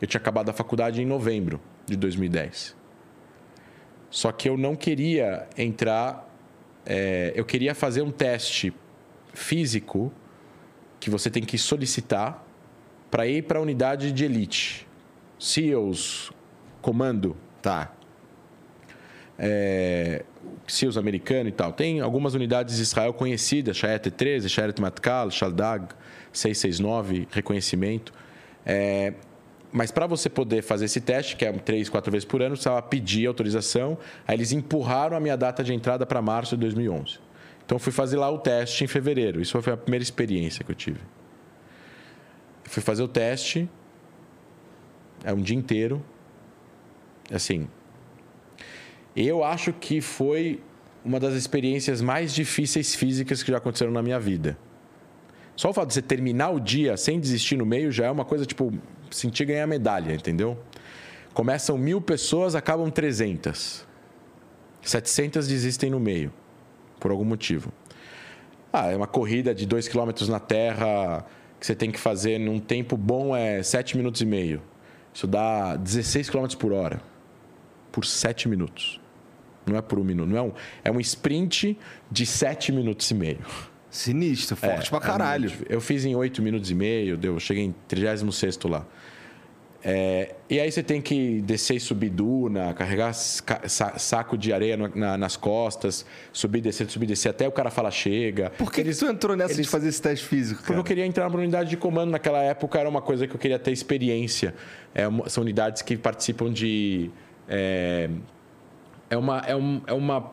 Eu 0.00 0.06
tinha 0.06 0.20
acabado 0.20 0.48
a 0.48 0.52
faculdade 0.52 1.02
em 1.02 1.06
novembro 1.06 1.60
de 1.86 1.96
2010. 1.96 2.76
Só 4.10 4.32
que 4.32 4.48
eu 4.48 4.56
não 4.56 4.74
queria 4.74 5.48
entrar. 5.56 6.26
é, 6.86 7.32
eu 7.34 7.44
queria 7.44 7.74
fazer 7.74 8.02
um 8.02 8.10
teste 8.10 8.72
físico 9.34 10.12
que 10.98 11.10
você 11.10 11.30
tem 11.30 11.42
que 11.42 11.58
solicitar 11.58 12.44
para 13.10 13.26
ir 13.26 13.42
para 13.44 13.58
a 13.58 13.62
unidade 13.62 14.12
de 14.12 14.24
elite. 14.24 14.86
SEALs, 15.38 16.32
comando, 16.80 17.36
Tá. 17.60 17.92
É, 19.38 20.24
SEALs 20.66 20.96
americano 20.96 21.48
e 21.48 21.52
tal. 21.52 21.72
Tem 21.72 22.00
algumas 22.00 22.34
unidades 22.34 22.76
de 22.76 22.82
Israel 22.82 23.12
conhecidas, 23.12 23.76
Sharet 23.76 24.10
13, 24.10 24.48
Sharet 24.48 24.80
Matkal, 24.80 25.30
Shaldag 25.30 25.94
669, 26.32 27.28
reconhecimento. 27.30 28.12
É, 28.66 29.14
mas 29.70 29.90
para 29.90 30.06
você 30.06 30.28
poder 30.28 30.62
fazer 30.62 30.86
esse 30.86 31.00
teste, 31.00 31.36
que 31.36 31.44
é 31.44 31.52
três, 31.52 31.88
quatro 31.88 32.10
vezes 32.10 32.24
por 32.24 32.40
ano, 32.40 32.56
você 32.56 32.62
precisava 32.62 32.82
pedir 32.82 33.26
autorização. 33.26 33.98
Aí 34.26 34.36
eles 34.36 34.52
empurraram 34.52 35.16
a 35.16 35.20
minha 35.20 35.36
data 35.36 35.62
de 35.62 35.72
entrada 35.72 36.04
para 36.06 36.20
março 36.22 36.56
de 36.56 36.62
2011. 36.62 37.18
Então 37.64 37.78
fui 37.78 37.92
fazer 37.92 38.16
lá 38.16 38.30
o 38.30 38.38
teste 38.38 38.84
em 38.84 38.86
fevereiro. 38.86 39.40
Isso 39.42 39.60
foi 39.60 39.72
a 39.72 39.76
primeira 39.76 40.02
experiência 40.02 40.64
que 40.64 40.70
eu 40.70 40.74
tive. 40.74 41.00
Fui 42.64 42.82
fazer 42.82 43.02
o 43.02 43.08
teste, 43.08 43.68
é 45.22 45.32
um 45.32 45.40
dia 45.40 45.56
inteiro. 45.56 46.02
Assim, 47.30 47.68
eu 49.26 49.42
acho 49.42 49.72
que 49.72 50.00
foi 50.00 50.60
uma 51.04 51.18
das 51.18 51.34
experiências 51.34 52.00
mais 52.00 52.34
difíceis 52.34 52.94
físicas 52.94 53.42
que 53.42 53.50
já 53.50 53.58
aconteceram 53.58 53.92
na 53.92 54.02
minha 54.02 54.20
vida. 54.20 54.58
Só 55.56 55.70
o 55.70 55.72
fato 55.72 55.88
de 55.88 55.94
você 55.94 56.02
terminar 56.02 56.50
o 56.50 56.60
dia 56.60 56.96
sem 56.96 57.18
desistir 57.18 57.56
no 57.56 57.66
meio 57.66 57.90
já 57.90 58.06
é 58.06 58.10
uma 58.10 58.24
coisa, 58.24 58.46
tipo, 58.46 58.72
sentir 59.10 59.44
ganhar 59.44 59.66
medalha, 59.66 60.12
entendeu? 60.12 60.58
Começam 61.34 61.76
mil 61.76 62.00
pessoas, 62.00 62.54
acabam 62.54 62.90
300. 62.90 63.86
700 64.82 65.48
desistem 65.48 65.90
no 65.90 65.98
meio, 65.98 66.32
por 67.00 67.10
algum 67.10 67.24
motivo. 67.24 67.72
Ah, 68.72 68.90
é 68.92 68.96
uma 68.96 69.06
corrida 69.06 69.54
de 69.54 69.66
2 69.66 69.88
km 69.88 70.10
na 70.28 70.38
terra, 70.38 71.24
que 71.58 71.66
você 71.66 71.74
tem 71.74 71.90
que 71.90 71.98
fazer 71.98 72.38
num 72.38 72.60
tempo 72.60 72.96
bom 72.96 73.34
é 73.34 73.62
7 73.62 73.96
minutos 73.96 74.20
e 74.20 74.26
meio. 74.26 74.62
Isso 75.12 75.26
dá 75.26 75.74
16 75.76 76.30
km 76.30 76.46
por 76.58 76.72
hora. 76.72 77.00
Por 77.90 78.04
7 78.04 78.48
minutos. 78.48 78.97
Não 79.68 79.76
é 79.76 79.82
por 79.82 79.98
um 79.98 80.04
minuto. 80.04 80.28
Não 80.28 80.36
é, 80.36 80.42
um, 80.42 80.52
é 80.84 80.90
um 80.90 81.00
sprint 81.00 81.78
de 82.10 82.24
7 82.26 82.72
minutos 82.72 83.10
e 83.10 83.14
meio. 83.14 83.38
Sinistro, 83.90 84.54
forte 84.56 84.86
É, 84.88 84.90
pra 84.90 85.00
caralho. 85.00 85.50
é 85.68 85.74
eu 85.74 85.80
fiz 85.80 86.04
em 86.04 86.14
8 86.14 86.42
minutos 86.42 86.70
e 86.70 86.74
meio, 86.74 87.16
deu, 87.16 87.38
cheguei 87.40 87.64
em 87.64 87.74
36 87.88 88.58
lá. 88.64 88.86
É, 89.82 90.34
e 90.50 90.58
aí 90.58 90.70
você 90.72 90.82
tem 90.82 91.00
que 91.00 91.40
descer 91.42 91.76
e 91.76 91.80
subir 91.80 92.10
duna, 92.10 92.74
carregar 92.74 93.12
sa- 93.14 93.60
sa- 93.68 93.96
saco 93.96 94.36
de 94.36 94.52
areia 94.52 94.76
na- 94.76 95.16
nas 95.16 95.36
costas, 95.36 96.04
subir, 96.32 96.60
descer, 96.60 96.90
subir, 96.90 97.06
descer, 97.06 97.28
até 97.28 97.46
o 97.46 97.52
cara 97.52 97.70
fala 97.70 97.88
chega. 97.88 98.50
Por 98.58 98.72
que, 98.72 98.82
que 98.82 98.90
tu 98.92 99.06
entrou 99.06 99.36
nessa 99.36 99.54
de 99.54 99.60
eles- 99.60 99.70
fazer 99.70 99.88
esse 99.88 100.02
teste 100.02 100.26
físico, 100.26 100.62
Porque 100.64 100.78
eu 100.80 100.82
queria 100.84 101.06
entrar 101.06 101.28
numa 101.30 101.38
unidade 101.38 101.70
de 101.70 101.76
comando 101.76 102.10
naquela 102.10 102.42
época, 102.42 102.76
era 102.78 102.88
uma 102.88 103.00
coisa 103.00 103.28
que 103.28 103.34
eu 103.36 103.38
queria 103.38 103.58
ter 103.58 103.70
experiência. 103.70 104.52
É 104.92 105.04
são 105.28 105.42
unidades 105.44 105.80
que 105.80 105.96
participam 105.96 106.52
de. 106.52 107.08
É, 107.48 108.10
é 109.10 109.16
uma. 109.16 109.38
É, 109.40 109.56
um, 109.56 109.80
é 109.86 109.92
uma. 109.92 110.32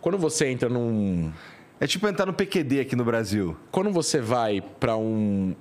Quando 0.00 0.18
você 0.18 0.46
entra 0.46 0.68
num. 0.68 1.32
É 1.78 1.86
tipo 1.86 2.06
entrar 2.06 2.26
no 2.26 2.32
PQD 2.32 2.80
aqui 2.80 2.94
no 2.94 3.04
Brasil. 3.04 3.56
Quando 3.70 3.90
você 3.90 4.20
vai 4.20 4.60
para 4.60 4.96
um, 4.96 5.54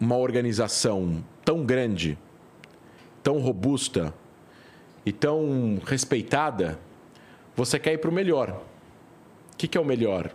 uma 0.00 0.16
organização 0.16 1.24
tão 1.44 1.64
grande, 1.64 2.18
tão 3.22 3.38
robusta 3.38 4.12
e 5.06 5.12
tão 5.12 5.80
respeitada, 5.86 6.78
você 7.54 7.78
quer 7.78 7.92
ir 7.92 7.98
para 7.98 8.10
o 8.10 8.12
melhor. 8.12 8.62
O 9.52 9.56
que, 9.56 9.68
que 9.68 9.78
é 9.78 9.80
o 9.80 9.84
melhor? 9.84 10.34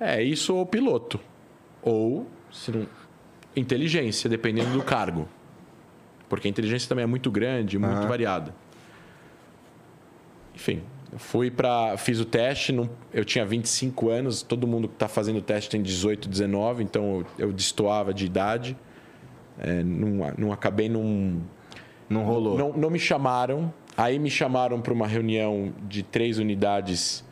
É 0.00 0.22
isso 0.22 0.54
ou 0.56 0.66
piloto. 0.66 1.20
Ou 1.82 2.26
se 2.50 2.72
não, 2.72 2.86
inteligência, 3.54 4.28
dependendo 4.28 4.70
do 4.70 4.82
cargo. 4.82 5.28
Porque 6.30 6.46
a 6.46 6.50
inteligência 6.50 6.88
também 6.88 7.02
é 7.02 7.06
muito 7.06 7.30
grande, 7.30 7.76
muito 7.76 7.98
Aham. 7.98 8.06
variada. 8.08 8.54
Enfim, 10.54 10.80
eu 11.12 11.18
fui 11.18 11.50
para. 11.50 11.96
Fiz 11.98 12.20
o 12.20 12.24
teste, 12.24 12.72
não- 12.72 12.88
eu 13.12 13.24
tinha 13.24 13.44
25 13.44 14.08
anos, 14.08 14.40
todo 14.40 14.66
mundo 14.66 14.86
que 14.88 14.94
está 14.94 15.08
fazendo 15.08 15.38
o 15.38 15.42
teste 15.42 15.68
tem 15.68 15.82
18, 15.82 16.28
19, 16.28 16.84
então 16.84 17.24
eu, 17.38 17.46
eu 17.48 17.52
destoava 17.52 18.14
de 18.14 18.24
idade. 18.24 18.76
É, 19.58 19.82
não, 19.82 20.32
não 20.38 20.52
acabei 20.52 20.88
num. 20.88 21.40
Não 22.08 22.24
rolou. 22.24 22.56
Não, 22.56 22.72
não 22.72 22.90
me 22.90 22.98
chamaram. 22.98 23.74
Aí 23.96 24.18
me 24.18 24.30
chamaram 24.30 24.80
para 24.80 24.92
uma 24.92 25.06
reunião 25.08 25.72
de 25.88 26.02
três 26.04 26.38
unidades, 26.38 27.24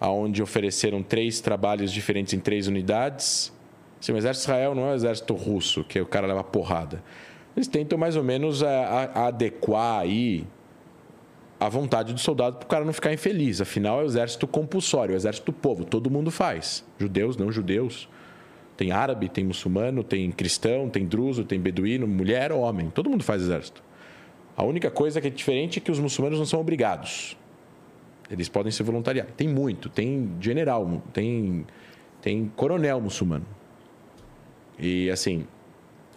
aonde 0.00 0.40
ofereceram 0.42 1.02
três 1.02 1.40
trabalhos 1.40 1.92
diferentes 1.92 2.32
em 2.34 2.38
três 2.40 2.68
unidades. 2.68 3.52
Assim, 4.00 4.12
o 4.12 4.16
exército 4.16 4.46
de 4.46 4.52
Israel 4.52 4.74
não 4.76 4.86
é 4.86 4.92
o 4.92 4.94
exército 4.94 5.34
russo, 5.34 5.82
que 5.82 6.00
o 6.00 6.06
cara 6.06 6.26
leva 6.28 6.44
porrada. 6.44 7.02
Eles 7.58 7.66
tentam 7.66 7.98
mais 7.98 8.14
ou 8.14 8.22
menos 8.22 8.62
a- 8.62 8.68
a- 8.68 9.20
a 9.22 9.26
adequar 9.26 9.98
aí 10.02 10.46
a 11.58 11.68
vontade 11.68 12.12
do 12.14 12.20
soldado 12.20 12.56
para 12.58 12.66
o 12.66 12.68
cara 12.68 12.84
não 12.84 12.92
ficar 12.92 13.12
infeliz. 13.12 13.60
Afinal, 13.60 13.98
é 14.00 14.04
o 14.04 14.06
exército 14.06 14.46
compulsório, 14.46 15.12
é 15.12 15.16
o 15.16 15.18
exército 15.18 15.46
do 15.50 15.52
povo. 15.52 15.84
Todo 15.84 16.08
mundo 16.08 16.30
faz. 16.30 16.84
Judeus, 17.00 17.36
não 17.36 17.50
judeus. 17.50 18.08
Tem 18.76 18.92
árabe, 18.92 19.28
tem 19.28 19.44
muçulmano, 19.44 20.04
tem 20.04 20.30
cristão, 20.30 20.88
tem 20.88 21.04
druso, 21.04 21.42
tem 21.42 21.58
beduíno, 21.58 22.06
mulher, 22.06 22.52
homem. 22.52 22.90
Todo 22.90 23.10
mundo 23.10 23.24
faz 23.24 23.42
exército. 23.42 23.82
A 24.56 24.62
única 24.62 24.88
coisa 24.88 25.20
que 25.20 25.26
é 25.26 25.30
diferente 25.30 25.80
é 25.80 25.82
que 25.82 25.90
os 25.90 25.98
muçulmanos 25.98 26.38
não 26.38 26.46
são 26.46 26.60
obrigados. 26.60 27.36
Eles 28.30 28.48
podem 28.48 28.70
se 28.70 28.84
voluntariar. 28.84 29.26
Tem 29.36 29.48
muito. 29.48 29.88
Tem 29.88 30.30
general, 30.40 31.02
tem, 31.12 31.66
tem 32.22 32.52
coronel 32.54 33.00
muçulmano. 33.00 33.46
E, 34.78 35.10
assim, 35.10 35.44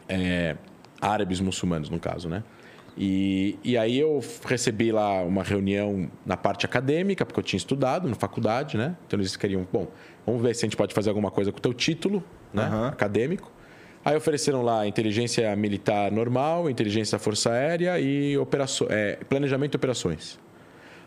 é, 0.07 0.55
árabes 1.01 1.39
muçulmanos, 1.39 1.89
no 1.89 1.99
caso, 1.99 2.29
né? 2.29 2.43
E, 2.97 3.57
e 3.63 3.77
aí 3.77 3.97
eu 3.97 4.21
recebi 4.45 4.91
lá 4.91 5.23
uma 5.23 5.43
reunião 5.43 6.09
na 6.25 6.35
parte 6.35 6.65
acadêmica, 6.65 7.25
porque 7.25 7.39
eu 7.39 7.43
tinha 7.43 7.57
estudado 7.57 8.07
na 8.07 8.15
faculdade, 8.15 8.77
né? 8.77 8.95
Então 9.07 9.19
eles 9.19 9.35
queriam, 9.35 9.65
bom, 9.71 9.87
vamos 10.25 10.41
ver 10.41 10.53
se 10.55 10.65
a 10.65 10.67
gente 10.67 10.75
pode 10.77 10.93
fazer 10.93 11.09
alguma 11.09 11.31
coisa 11.31 11.51
com 11.51 11.57
o 11.57 11.61
teu 11.61 11.73
título, 11.73 12.23
né? 12.53 12.63
Aham. 12.63 12.87
Acadêmico. 12.89 13.51
Aí 14.03 14.15
ofereceram 14.15 14.61
lá 14.61 14.85
inteligência 14.87 15.55
militar 15.55 16.11
normal, 16.11 16.69
inteligência 16.69 17.17
da 17.17 17.23
força 17.23 17.51
aérea 17.51 17.99
e 17.99 18.37
operaço- 18.37 18.87
é, 18.89 19.17
planejamento 19.29 19.71
de 19.71 19.77
operações. 19.77 20.39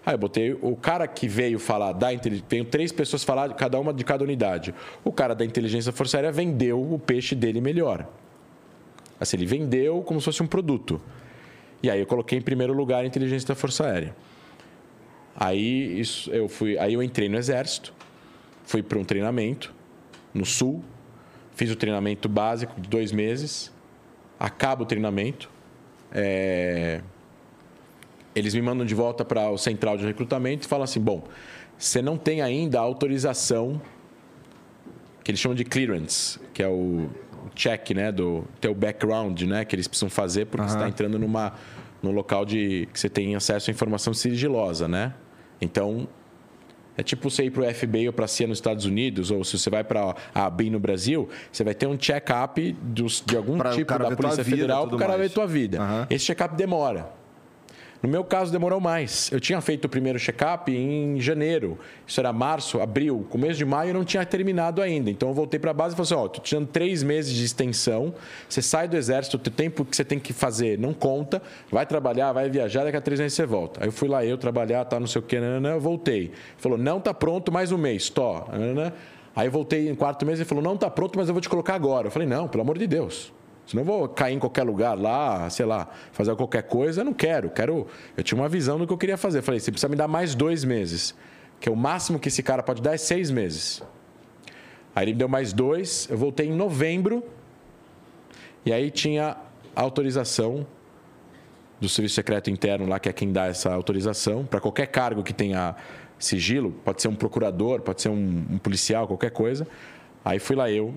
Aí 0.07 0.15
eu 0.15 0.19
botei 0.19 0.53
o 0.61 0.77
cara 0.77 1.07
que 1.09 1.27
veio 1.27 1.59
falar 1.59 1.93
da 1.93 2.13
inteligência. 2.13 2.47
Veio 2.49 2.65
três 2.65 2.93
pessoas 2.93 3.25
falar, 3.25 3.53
cada 3.55 3.79
uma 3.81 3.93
de 3.93 4.05
cada 4.05 4.23
unidade. 4.23 4.75
O 5.03 5.11
cara 5.11 5.35
da 5.35 5.45
inteligência 5.45 5.91
da 5.91 5.97
Força 5.97 6.19
Aérea 6.19 6.31
vendeu 6.31 6.81
o 6.81 6.99
peixe 6.99 7.35
dele 7.35 7.61
melhor. 7.61 8.07
Assim, 9.19 9.37
ele 9.37 9.47
vendeu 9.47 10.03
como 10.03 10.21
se 10.21 10.25
fosse 10.27 10.43
um 10.43 10.47
produto. 10.47 11.01
E 11.83 11.91
aí 11.91 12.01
eu 12.01 12.07
coloquei 12.07 12.39
em 12.39 12.43
primeiro 12.43 12.73
lugar 12.73 13.05
a 13.05 13.07
inteligência 13.07 13.49
da 13.49 13.55
Força 13.55 13.87
Aérea. 13.87 14.15
Aí 15.37 16.01
isso, 16.01 16.31
eu 16.31 16.49
fui, 16.49 16.79
aí 16.79 16.95
eu 16.95 17.03
entrei 17.03 17.29
no 17.29 17.37
exército, 17.37 17.93
fui 18.65 18.83
para 18.83 18.99
um 18.99 19.05
treinamento 19.05 19.75
no 20.33 20.45
sul, 20.45 20.83
fiz 21.55 21.71
o 21.71 21.77
treinamento 21.77 22.29
básico 22.29 22.81
de 22.81 22.89
dois 22.89 23.13
meses, 23.13 23.73
acaba 24.39 24.83
o 24.83 24.87
treinamento, 24.87 25.51
é, 26.13 27.01
eles 28.35 28.55
me 28.55 28.63
mandam 28.63 28.87
de 28.87 28.95
volta 28.95 29.25
para 29.25 29.51
o 29.51 29.59
central 29.59 29.97
de 29.97 30.05
recrutamento 30.05 30.67
e 30.67 30.69
falam 30.69 30.85
assim: 30.85 31.01
bom, 31.01 31.25
você 31.79 32.01
não 32.01 32.17
tem 32.17 32.41
ainda 32.41 32.79
a 32.79 32.83
autorização 32.83 33.81
que 35.23 35.31
eles 35.31 35.41
chamam 35.41 35.57
de 35.57 35.65
clearance, 35.65 36.39
que 36.53 36.63
é 36.63 36.69
o 36.69 37.09
check, 37.55 37.91
né, 37.91 38.13
do 38.13 38.45
teu 38.61 38.75
background, 38.75 39.43
né, 39.43 39.65
que 39.65 39.75
eles 39.75 39.89
precisam 39.89 40.11
fazer 40.11 40.47
porque 40.47 40.67
você 40.67 40.77
está 40.77 40.89
entrando 40.89 41.19
numa 41.19 41.55
num 42.03 42.13
local 42.13 42.45
de 42.45 42.87
que 42.93 43.01
você 43.01 43.09
tem 43.09 43.35
acesso 43.35 43.71
à 43.71 43.73
informação 43.73 44.13
sigilosa, 44.13 44.87
né? 44.87 45.15
Então 45.61 46.07
é 46.97 47.03
tipo 47.03 47.29
você 47.29 47.45
ir 47.45 47.51
para 47.51 47.63
o 47.63 47.75
FBI 47.75 48.07
ou 48.07 48.13
para 48.13 48.27
a 48.27 48.29
CIA 48.29 48.47
nos 48.47 48.59
Estados 48.59 48.85
Unidos, 48.85 49.31
ou 49.31 49.43
se 49.43 49.59
você 49.59 49.71
vai 49.71 49.83
para 49.83 50.15
a 50.35 50.45
ABIN 50.47 50.71
no 50.71 50.79
Brasil, 50.79 51.29
você 51.51 51.65
vai 51.65 51.75
ter 51.75 51.87
um 51.87 51.99
check-up 51.99 52.77
de 52.83 53.37
algum 53.37 53.59
Pra 53.59 53.71
tipo 53.71 53.99
da 53.99 54.15
Polícia 54.15 54.45
Federal 54.45 54.87
para 54.87 54.97
o 54.97 54.99
cara 54.99 55.17
ver 55.17 55.31
tua 55.31 55.47
vida. 55.47 55.81
Aham. 55.81 56.07
Esse 56.11 56.27
check-up 56.27 56.55
demora. 56.55 57.24
No 58.05 58.11
meu 58.11 58.23
caso, 58.23 58.53
demorou 58.53 58.79
mais. 58.81 59.33
Eu 59.33 59.41
tinha 59.41 59.59
feito 59.63 59.87
o 59.87 59.89
primeiro 59.89 60.19
check-up 60.19 60.71
em 60.71 61.19
janeiro. 61.19 61.79
Isso 62.07 62.21
era 62.21 62.35
março, 62.35 62.79
abril. 62.79 63.27
Começo 63.31 63.57
de 63.57 63.65
maio 63.65 63.89
eu 63.89 63.95
não 63.95 64.05
tinha 64.05 64.23
terminado 64.27 64.83
ainda. 64.83 65.11
Então 65.11 65.31
eu 65.31 65.35
voltei 65.35 65.59
para 65.59 65.71
a 65.71 65.73
base 65.73 65.95
e 65.95 65.97
falei 65.97 66.13
assim: 66.13 66.27
ó, 66.27 66.29
tô 66.29 66.39
te 66.43 66.55
dando 66.55 66.67
três 66.67 67.03
meses 67.03 67.33
de 67.33 67.43
extensão. 67.43 68.15
Você 68.47 68.61
sai 68.61 68.89
do 68.89 68.95
exército, 68.95 69.39
o 69.39 69.41
tempo 69.41 69.87
que 69.87 69.97
você 69.97 70.05
tem 70.05 70.19
que 70.19 70.35
fazer 70.35 70.79
não 70.79 70.93
conta. 70.93 71.41
Vai 71.73 71.87
trabalhar, 71.87 72.31
vai 72.33 72.51
viajar, 72.51 72.85
daqui 72.85 72.99
a 72.99 73.01
três 73.01 73.19
meses 73.19 73.33
você 73.33 73.47
volta. 73.47 73.81
Aí 73.83 73.89
eu 73.89 73.93
fui 73.93 74.07
lá, 74.07 74.23
eu 74.23 74.37
trabalhar, 74.37 74.85
tá, 74.85 75.01
não 75.01 75.07
sei 75.07 75.21
o 75.21 75.25
que, 75.25 75.41
nanana, 75.41 75.71
eu 75.71 75.81
voltei. 75.81 76.31
Falou: 76.59 76.77
não 76.77 77.01
tá 77.01 77.15
pronto, 77.15 77.51
mais 77.51 77.73
um 77.73 77.79
mês, 77.79 78.11
tó. 78.11 78.47
nanana. 78.53 78.93
Aí 79.35 79.49
eu 79.49 79.51
voltei 79.51 79.89
em 79.89 79.95
quarto 79.95 80.27
mês 80.27 80.39
e 80.39 80.45
falou: 80.45 80.63
não 80.63 80.77
tá 80.77 80.91
pronto, 80.91 81.19
mas 81.19 81.29
eu 81.29 81.33
vou 81.33 81.41
te 81.41 81.49
colocar 81.49 81.75
agora. 81.75 82.09
Eu 82.09 82.11
falei: 82.11 82.29
não, 82.29 82.49
pelo 82.49 82.61
amor 82.61 82.77
de 82.77 82.87
Deus. 82.87 83.33
Senão 83.67 83.83
eu 83.83 83.87
vou 83.87 84.09
cair 84.09 84.35
em 84.35 84.39
qualquer 84.39 84.63
lugar 84.63 84.99
lá, 84.99 85.49
sei 85.49 85.65
lá, 85.65 85.89
fazer 86.13 86.35
qualquer 86.37 86.65
coisa. 86.65 87.01
Eu 87.01 87.05
não 87.05 87.15
quero. 87.15 87.49
quero. 87.51 87.87
Eu 88.17 88.23
tinha 88.23 88.41
uma 88.41 88.49
visão 88.49 88.79
do 88.79 88.87
que 88.87 88.93
eu 88.93 88.99
queria 88.99 89.17
fazer. 89.17 89.43
Falei, 89.43 89.61
você 89.61 89.71
precisa 89.71 89.89
me 89.89 89.97
dar 89.97 90.09
mais 90.09 90.35
dois 90.35 90.65
meses. 90.65 91.15
Que 91.61 91.69
é 91.69 91.73
o 91.73 91.77
máximo 91.77 92.19
que 92.19 92.29
esse 92.29 92.43
cara 92.43 92.63
pode 92.63 92.83
dar 92.83 92.95
é 92.95 92.97
seis 92.99 93.31
meses. 93.31 93.83
Aí 94.95 95.05
ele 95.05 95.13
me 95.13 95.19
deu 95.19 95.29
mais 95.29 95.53
dois. 95.53 96.07
Eu 96.11 96.19
voltei 96.19 96.47
em 96.47 96.53
novembro. 96.53 97.25
E 98.67 98.73
aí 98.73 98.91
tinha 98.91 99.37
autorização 99.75 100.67
do 101.81 101.89
Serviço 101.89 102.15
Secreto 102.15 102.51
Interno 102.51 102.87
lá, 102.87 102.99
que 102.99 103.09
é 103.09 103.13
quem 103.13 103.33
dá 103.33 103.47
essa 103.47 103.73
autorização, 103.73 104.45
para 104.45 104.61
qualquer 104.61 104.87
cargo 104.87 105.23
que 105.23 105.33
tenha 105.33 105.75
sigilo, 106.19 106.73
pode 106.85 107.03
ser 107.03 107.09
um 107.09 107.15
procurador, 107.15 107.81
pode 107.81 108.01
ser 108.01 108.09
um, 108.09 108.45
um 108.51 108.59
policial, 108.59 109.07
qualquer 109.07 109.31
coisa. 109.31 109.67
Aí 110.25 110.39
fui 110.39 110.57
lá 110.57 110.71
eu, 110.71 110.95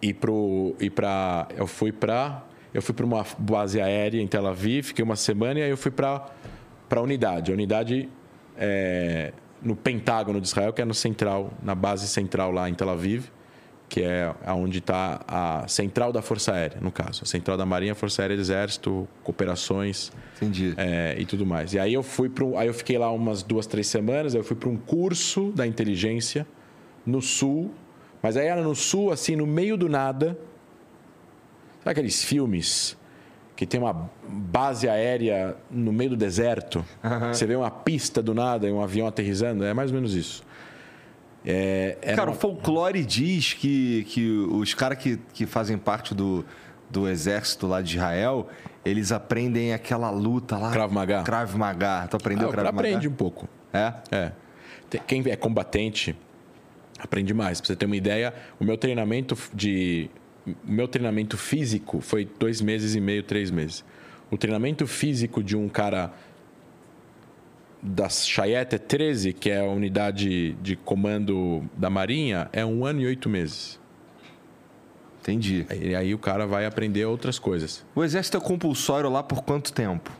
e 0.00 0.14
pro 0.14 0.74
e 0.80 0.88
para 0.88 1.48
eu 1.56 1.66
fui 1.66 1.92
para 1.92 2.44
eu 2.72 2.82
fui 2.82 2.94
para 2.94 3.06
uma 3.06 3.24
base 3.38 3.80
aérea 3.80 4.20
em 4.20 4.26
Tel 4.26 4.46
Aviv, 4.46 4.86
fiquei 4.86 5.04
uma 5.04 5.16
semana 5.16 5.60
e 5.60 5.62
aí 5.62 5.70
eu 5.70 5.76
fui 5.76 5.90
para 5.90 6.26
para 6.88 7.00
a 7.00 7.02
unidade. 7.02 7.50
A 7.50 7.54
unidade 7.54 8.08
é, 8.56 9.32
no 9.62 9.76
Pentágono 9.76 10.40
de 10.40 10.46
Israel, 10.46 10.72
que 10.72 10.80
é 10.80 10.84
no 10.84 10.94
central, 10.94 11.52
na 11.62 11.74
base 11.74 12.08
central 12.08 12.50
lá 12.50 12.68
em 12.68 12.74
Tel 12.74 12.88
Aviv, 12.88 13.26
que 13.88 14.02
é 14.02 14.34
onde 14.48 14.78
está 14.78 15.20
a 15.26 15.66
central 15.66 16.12
da 16.12 16.20
Força 16.20 16.52
Aérea, 16.52 16.78
no 16.80 16.92
caso, 16.92 17.22
a 17.22 17.26
central 17.26 17.56
da 17.56 17.64
Marinha, 17.64 17.94
Força 17.94 18.22
Aérea, 18.22 18.34
Exército, 18.34 19.08
cooperações 19.22 20.12
Entendi. 20.36 20.74
é, 20.76 21.16
e 21.18 21.24
tudo 21.24 21.46
mais. 21.46 21.72
E 21.72 21.78
aí 21.78 21.94
eu 21.94 22.02
fui 22.02 22.28
para 22.28 22.44
aí 22.58 22.66
eu 22.66 22.74
fiquei 22.74 22.98
lá 22.98 23.10
umas 23.10 23.42
duas, 23.42 23.66
três 23.66 23.86
semanas. 23.86 24.34
Aí 24.34 24.40
eu 24.40 24.44
fui 24.44 24.56
para 24.56 24.68
um 24.68 24.76
curso 24.76 25.52
da 25.52 25.66
inteligência 25.66 26.46
no 27.06 27.22
sul, 27.22 27.72
mas 28.22 28.36
aí 28.36 28.46
era 28.46 28.62
no 28.62 28.74
sul, 28.74 29.10
assim, 29.12 29.36
no 29.36 29.46
meio 29.46 29.76
do 29.76 29.88
nada. 29.88 30.38
Sabe 31.78 31.90
aqueles 31.92 32.22
filmes 32.24 32.96
que 33.56 33.66
tem 33.66 33.80
uma 33.80 34.08
base 34.28 34.88
aérea 34.88 35.56
no 35.70 35.92
meio 35.92 36.10
do 36.10 36.16
deserto? 36.16 36.84
Você 37.32 37.46
vê 37.46 37.56
uma 37.56 37.70
pista 37.70 38.22
do 38.22 38.34
nada 38.34 38.66
e 38.68 38.72
um 38.72 38.80
avião 38.82 39.06
aterrissando? 39.06 39.64
É 39.64 39.72
mais 39.74 39.90
ou 39.90 39.94
menos 39.96 40.14
isso. 40.14 40.42
É, 41.46 41.96
Cara, 42.16 42.30
uma- 42.30 42.36
o 42.36 42.38
folclore 42.38 43.04
diz 43.04 43.54
que, 43.54 44.04
que 44.08 44.28
os 44.50 44.74
caras 44.74 44.98
que, 44.98 45.18
que 45.32 45.46
fazem 45.46 45.78
parte 45.78 46.14
do, 46.14 46.44
do 46.90 47.08
exército 47.08 47.66
lá 47.66 47.80
de 47.80 47.96
Israel, 47.96 48.48
eles 48.84 49.12
aprendem 49.12 49.72
aquela 49.72 50.10
luta 50.10 50.58
lá. 50.58 50.70
Krav 50.70 50.92
Maga. 50.92 51.22
Krav 51.22 51.54
Maga. 51.56 52.06
Tu 52.10 52.16
aprendeu 52.16 52.48
Ah, 52.48 52.52
Krav 52.52 52.66
Maga? 52.66 52.78
aprende 52.78 53.08
um 53.08 53.12
pouco. 53.14 53.48
É? 53.72 53.92
É. 54.10 54.32
Quem 55.06 55.22
é 55.26 55.36
combatente 55.36 56.16
aprende 56.98 57.32
mais. 57.34 57.60
Pra 57.60 57.68
você 57.68 57.76
ter 57.76 57.86
uma 57.86 57.96
ideia, 57.96 58.34
o 58.60 58.64
meu 58.64 58.76
treinamento 58.76 59.36
de. 59.54 60.10
O 60.46 60.54
meu 60.72 60.88
treinamento 60.88 61.36
físico 61.36 62.00
foi 62.00 62.26
dois 62.38 62.60
meses 62.60 62.94
e 62.94 63.00
meio, 63.00 63.22
três 63.22 63.50
meses. 63.50 63.84
O 64.30 64.36
treinamento 64.38 64.86
físico 64.86 65.42
de 65.42 65.56
um 65.56 65.68
cara 65.68 66.12
da 67.82 68.08
Chayette 68.08 68.78
13, 68.78 69.32
que 69.32 69.50
é 69.50 69.60
a 69.60 69.64
unidade 69.64 70.52
de 70.54 70.74
comando 70.76 71.62
da 71.76 71.88
Marinha, 71.88 72.48
é 72.52 72.64
um 72.64 72.84
ano 72.84 73.00
e 73.02 73.06
oito 73.06 73.28
meses. 73.28 73.78
Entendi. 75.20 75.66
E 75.80 75.94
aí 75.94 76.14
o 76.14 76.18
cara 76.18 76.46
vai 76.46 76.64
aprender 76.64 77.04
outras 77.04 77.38
coisas. 77.38 77.84
O 77.94 78.02
exército 78.02 78.36
é 78.38 78.40
compulsório 78.40 79.10
lá 79.10 79.22
por 79.22 79.42
quanto 79.42 79.72
tempo? 79.72 80.10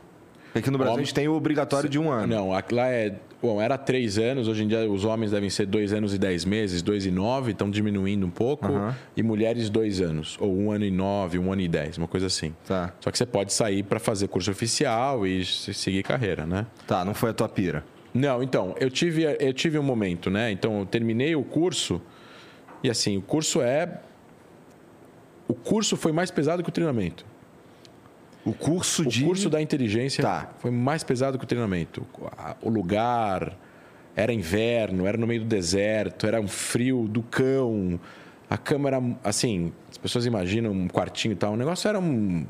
Aqui 0.55 0.71
no 0.71 0.77
Brasil 0.79 0.93
Homem- 0.95 1.03
a 1.03 1.07
gente 1.07 1.15
tem 1.15 1.29
o 1.29 1.33
obrigatório 1.35 1.89
de 1.89 1.99
um 1.99 2.11
ano. 2.11 2.27
Não, 2.35 2.51
lá 2.51 2.89
é. 2.89 3.17
Bom, 3.41 3.63
era 3.63 3.79
três 3.79 4.19
anos, 4.19 4.49
hoje 4.49 4.65
em 4.65 4.69
dia 4.69 4.91
os 4.91 5.05
homens 5.05 5.31
devem 5.31 5.49
ser 5.49 5.65
dois 5.67 5.93
anos 5.93 6.13
e 6.13 6.19
dez 6.19 6.45
meses, 6.45 6.83
dois 6.83 7.07
e 7.07 7.11
nove, 7.13 7.53
estão 7.53 7.71
diminuindo 7.71 8.27
um 8.27 8.31
pouco. 8.31 8.67
Aham. 8.67 8.95
E 9.17 9.23
mulheres, 9.23 9.71
dois 9.71 10.01
anos, 10.01 10.37
ou 10.41 10.53
um 10.57 10.73
ano 10.73 10.85
e 10.85 10.91
nove, 10.91 11.39
um 11.39 11.53
ano 11.53 11.63
e 11.63 11.69
dez, 11.69 11.97
uma 11.99 12.09
coisa 12.09 12.27
assim. 12.27 12.53
Tá. 12.67 12.93
Só 13.01 13.13
que 13.13 13.17
você 13.19 13.25
pode 13.25 13.53
sair 13.53 13.85
para 13.85 14.01
fazer 14.01 14.27
curso 14.27 14.51
oficial 14.51 15.25
e 15.25 15.45
se- 15.45 15.73
seguir 15.73 16.03
carreira, 16.03 16.45
né? 16.45 16.67
Tá, 16.87 17.05
não 17.05 17.15
foi 17.15 17.31
a 17.31 17.33
tua 17.33 17.49
pira. 17.49 17.85
Não, 18.13 18.43
então, 18.43 18.75
eu 18.81 18.91
tive, 18.91 19.23
eu 19.39 19.53
tive 19.53 19.79
um 19.79 19.83
momento, 19.85 20.29
né? 20.31 20.51
Então, 20.51 20.81
eu 20.81 20.87
terminei 20.87 21.37
o 21.37 21.45
curso 21.45 22.03
e 22.83 22.91
assim, 22.91 23.17
o 23.19 23.23
curso 23.23 23.63
é. 23.63 24.01
O 25.47 25.55
curso 25.55 25.97
foi 25.97 26.11
mais 26.11 26.31
pesado 26.31 26.63
que 26.63 26.69
o 26.69 26.73
treinamento. 26.73 27.25
O 28.45 28.53
curso 28.53 29.03
O 29.03 29.07
de. 29.07 29.25
curso 29.25 29.51
da 29.51 29.61
inteligência 29.61 30.23
Tá. 30.23 30.51
foi 30.59 30.71
mais 30.71 31.03
pesado 31.05 31.39
que 31.39 31.45
o 31.45 31.47
treinamento. 31.47 32.07
O 32.63 32.69
lugar 32.71 33.57
era 34.17 34.33
inverno, 34.33 35.07
era 35.07 35.17
no 35.19 35.27
meio 35.27 35.41
do 35.43 35.47
deserto, 35.47 36.27
era 36.27 36.41
um 36.41 36.49
frio 36.49 37.07
do 37.09 37.23
cão. 37.23 38.01
A 38.49 38.57
cama 38.57 38.89
era 38.89 39.03
assim, 39.23 39.73
as 39.91 39.99
pessoas 39.99 40.25
imaginam 40.25 40.73
um 40.73 40.89
quartinho 40.89 41.33
e 41.33 41.37
tal. 41.37 41.53
O 41.53 41.57
negócio 41.57 41.87
era 41.89 41.99
um 41.99 42.47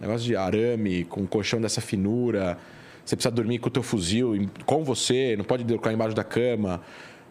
negócio 0.00 0.26
de 0.26 0.34
arame, 0.34 1.04
com 1.04 1.20
um 1.22 1.26
colchão 1.26 1.60
dessa 1.60 1.80
finura. 1.80 2.58
Você 3.04 3.14
precisa 3.16 3.30
dormir 3.34 3.58
com 3.58 3.68
o 3.68 3.70
teu 3.70 3.82
fuzil 3.82 4.48
com 4.66 4.84
você, 4.84 5.34
não 5.36 5.44
pode 5.44 5.64
colocar 5.64 5.92
embaixo 5.92 6.14
da 6.16 6.24
cama. 6.24 6.80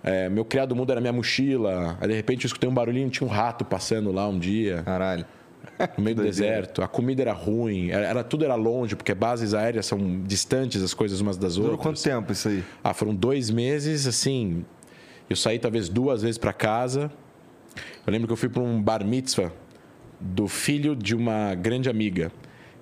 É, 0.03 0.29
meu 0.29 0.45
criado 0.45 0.75
mundo 0.75 0.91
era 0.91 1.01
minha 1.01 1.11
mochila. 1.13 1.97
Aí 1.99 2.07
de 2.07 2.13
repente 2.15 2.45
eu 2.45 2.47
escutei 2.47 2.69
um 2.69 2.73
barulhinho, 2.73 3.09
tinha 3.09 3.27
um 3.27 3.31
rato 3.31 3.65
passando 3.65 4.11
lá 4.11 4.27
um 4.27 4.39
dia 4.39 4.81
Caralho. 4.83 5.25
No 5.97 6.03
meio 6.03 6.15
do 6.15 6.23
deserto. 6.23 6.81
A 6.81 6.87
comida 6.87 7.21
era 7.21 7.33
ruim, 7.33 7.89
era, 7.89 8.23
tudo 8.23 8.45
era 8.45 8.55
longe, 8.55 8.95
porque 8.95 9.13
bases 9.13 9.53
aéreas 9.53 9.85
são 9.85 10.21
distantes 10.23 10.81
as 10.81 10.93
coisas 10.93 11.19
umas 11.21 11.37
das 11.37 11.55
Durou 11.55 11.71
outras. 11.71 11.83
quanto 11.85 12.01
tempo 12.01 12.31
isso 12.31 12.47
aí? 12.49 12.63
Ah, 12.83 12.93
foram 12.93 13.13
dois 13.13 13.49
meses, 13.49 14.07
assim. 14.07 14.65
Eu 15.29 15.35
saí 15.35 15.59
talvez 15.59 15.89
duas 15.89 16.21
vezes 16.21 16.37
para 16.37 16.53
casa. 16.53 17.11
Eu 18.05 18.11
lembro 18.11 18.27
que 18.27 18.33
eu 18.33 18.37
fui 18.37 18.49
para 18.49 18.61
um 18.61 18.81
bar 18.81 19.05
mitzvah 19.05 19.51
do 20.19 20.47
filho 20.47 20.95
de 20.95 21.15
uma 21.15 21.53
grande 21.53 21.89
amiga. 21.89 22.31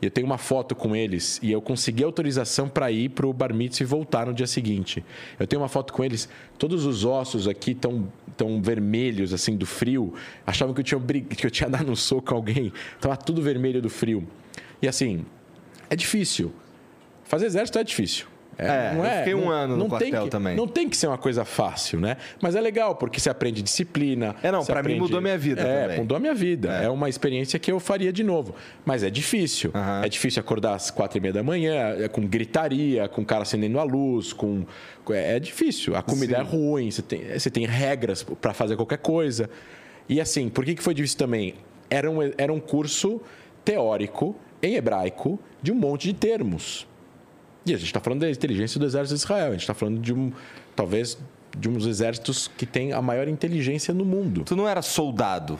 E 0.02 0.06
eu 0.06 0.12
tenho 0.12 0.28
uma 0.28 0.38
foto 0.38 0.76
com 0.76 0.96
eles 0.96 1.40
e 1.42 1.52
eu 1.52 1.62
consegui 1.62 2.04
autorização 2.04 2.68
para 2.68 2.92
ir 2.92 3.10
para 3.10 3.26
o 3.26 3.34
bar 3.34 3.54
mitzvah 3.54 3.84
e 3.84 3.86
voltar 3.86 4.28
no 4.28 4.34
dia 4.34 4.48
seguinte. 4.48 5.04
Eu 5.40 5.48
tenho 5.48 5.62
uma 5.62 5.70
foto 5.70 5.94
com 5.94 6.04
eles, 6.04 6.28
todos 6.58 6.86
os 6.86 7.06
ossos 7.06 7.48
aqui 7.48 7.72
estão 7.72 8.12
tão 8.36 8.62
vermelhos 8.62 9.34
assim 9.34 9.56
do 9.56 9.66
frio. 9.66 10.14
Achavam 10.46 10.74
que 10.74 10.82
eu 10.82 10.84
tinha 10.84 11.02
que 11.02 11.46
eu 11.46 11.52
tinha 11.52 11.70
dado 11.72 11.92
um 11.92 11.96
soco 11.96 12.34
a 12.34 12.38
alguém. 12.38 12.74
Tava 13.00 13.16
tudo 13.16 13.42
vermelho 13.42 13.82
do 13.82 13.90
frio. 13.90 14.28
E 14.82 14.88
assim, 14.88 15.26
é 15.90 15.96
difícil. 15.96 16.54
Fazer 17.24 17.46
exército 17.46 17.80
é 17.80 17.84
difícil. 17.84 18.28
É, 18.57 18.94
eu 18.95 19.18
fiquei 19.19 19.36
um 19.36 19.49
ano 19.49 19.76
no 19.76 19.88
quartel 19.90 20.23
que- 20.23 20.30
também. 20.30 20.56
Não 20.56 20.68
tem 20.68 20.88
que 20.88 20.95
ser 20.95 21.07
uma 21.07 21.18
coisa 21.18 21.44
fácil, 21.44 21.99
né? 21.99 22.18
Mas 22.41 22.56
é 22.56 22.61
legal, 22.61 22.95
porque 22.95 23.19
você 23.19 23.30
aprende 23.30 23.61
disciplina. 23.61 24.36
É, 24.41 24.52
não, 24.52 24.64
pra 24.65 24.82
mim 24.82 24.98
mudou 24.98 25.19
minha 25.22 25.38
vida 25.38 25.61
É, 25.61 25.82
também. 25.84 25.98
mudou 25.99 26.15
a 26.18 26.19
minha 26.19 26.34
vida. 26.34 26.72
É. 26.72 26.90
uma 26.90 27.10
experiência 27.10 27.60
que 27.60 27.72
eu 27.72 27.80
faria 27.80 28.14
de 28.14 28.23
novo. 28.23 28.56
Mas 28.86 29.03
é 29.03 29.10
difícil. 29.10 29.72
É 30.03 30.07
difícil 30.07 30.40
acordar 30.40 30.76
às 30.76 30.90
quatro 30.90 31.18
e 31.18 31.22
meia 31.22 31.34
da 31.34 31.44
manhã, 31.44 31.95
é 31.99 32.07
com 32.07 32.22
gritaria, 32.26 33.07
com 33.10 33.22
o 33.22 33.26
cara 33.26 33.41
acendendo 33.44 33.80
a 33.80 33.84
luz, 33.84 34.32
com... 34.34 34.65
É, 35.10 35.36
é 35.36 35.40
difícil. 35.40 35.95
A 35.95 36.02
comida 36.02 36.36
Sim. 36.36 36.41
é 36.41 36.44
ruim, 36.44 36.90
você 36.91 37.02
tem, 37.02 37.22
você 37.38 37.49
tem 37.49 37.65
regras 37.65 38.23
para 38.23 38.53
fazer 38.53 38.76
qualquer 38.76 38.98
coisa. 38.99 39.49
E 40.07 40.22
assim, 40.22 40.48
por 40.49 40.64
que, 40.64 40.76
que 40.76 40.82
foi 40.84 40.94
difícil 40.94 41.18
também? 41.18 41.56
Era 41.90 42.10
um, 42.10 42.19
era 42.38 42.53
um 42.53 42.60
curso 42.60 43.22
teórico, 43.64 44.36
em 44.61 44.76
hebraico, 44.76 45.40
de 45.61 45.72
um 45.72 45.76
monte 45.76 46.07
de 46.07 46.14
termos. 46.14 46.88
E 47.66 47.74
a 47.74 47.78
gente 47.78 47.88
está 47.88 48.00
falando 48.00 48.22
da 48.22 48.30
inteligência 48.30 48.80
do 48.80 48.86
exército 48.86 49.16
de 49.16 49.22
Israel. 49.22 49.48
A 49.48 49.52
gente 49.52 49.62
está 49.62 49.74
falando 49.74 50.00
de 50.00 50.14
um, 50.14 50.32
talvez, 50.76 51.18
de 51.58 51.68
um 51.68 51.74
dos 51.74 51.88
exércitos 51.88 52.50
que 52.56 52.66
tem 52.66 52.94
a 52.94 53.02
maior 53.02 53.28
inteligência 53.28 53.94
no 53.94 54.06
mundo. 54.06 54.44
Tu 54.46 54.56
não 54.56 54.68
era 54.68 54.82
soldado. 54.82 55.60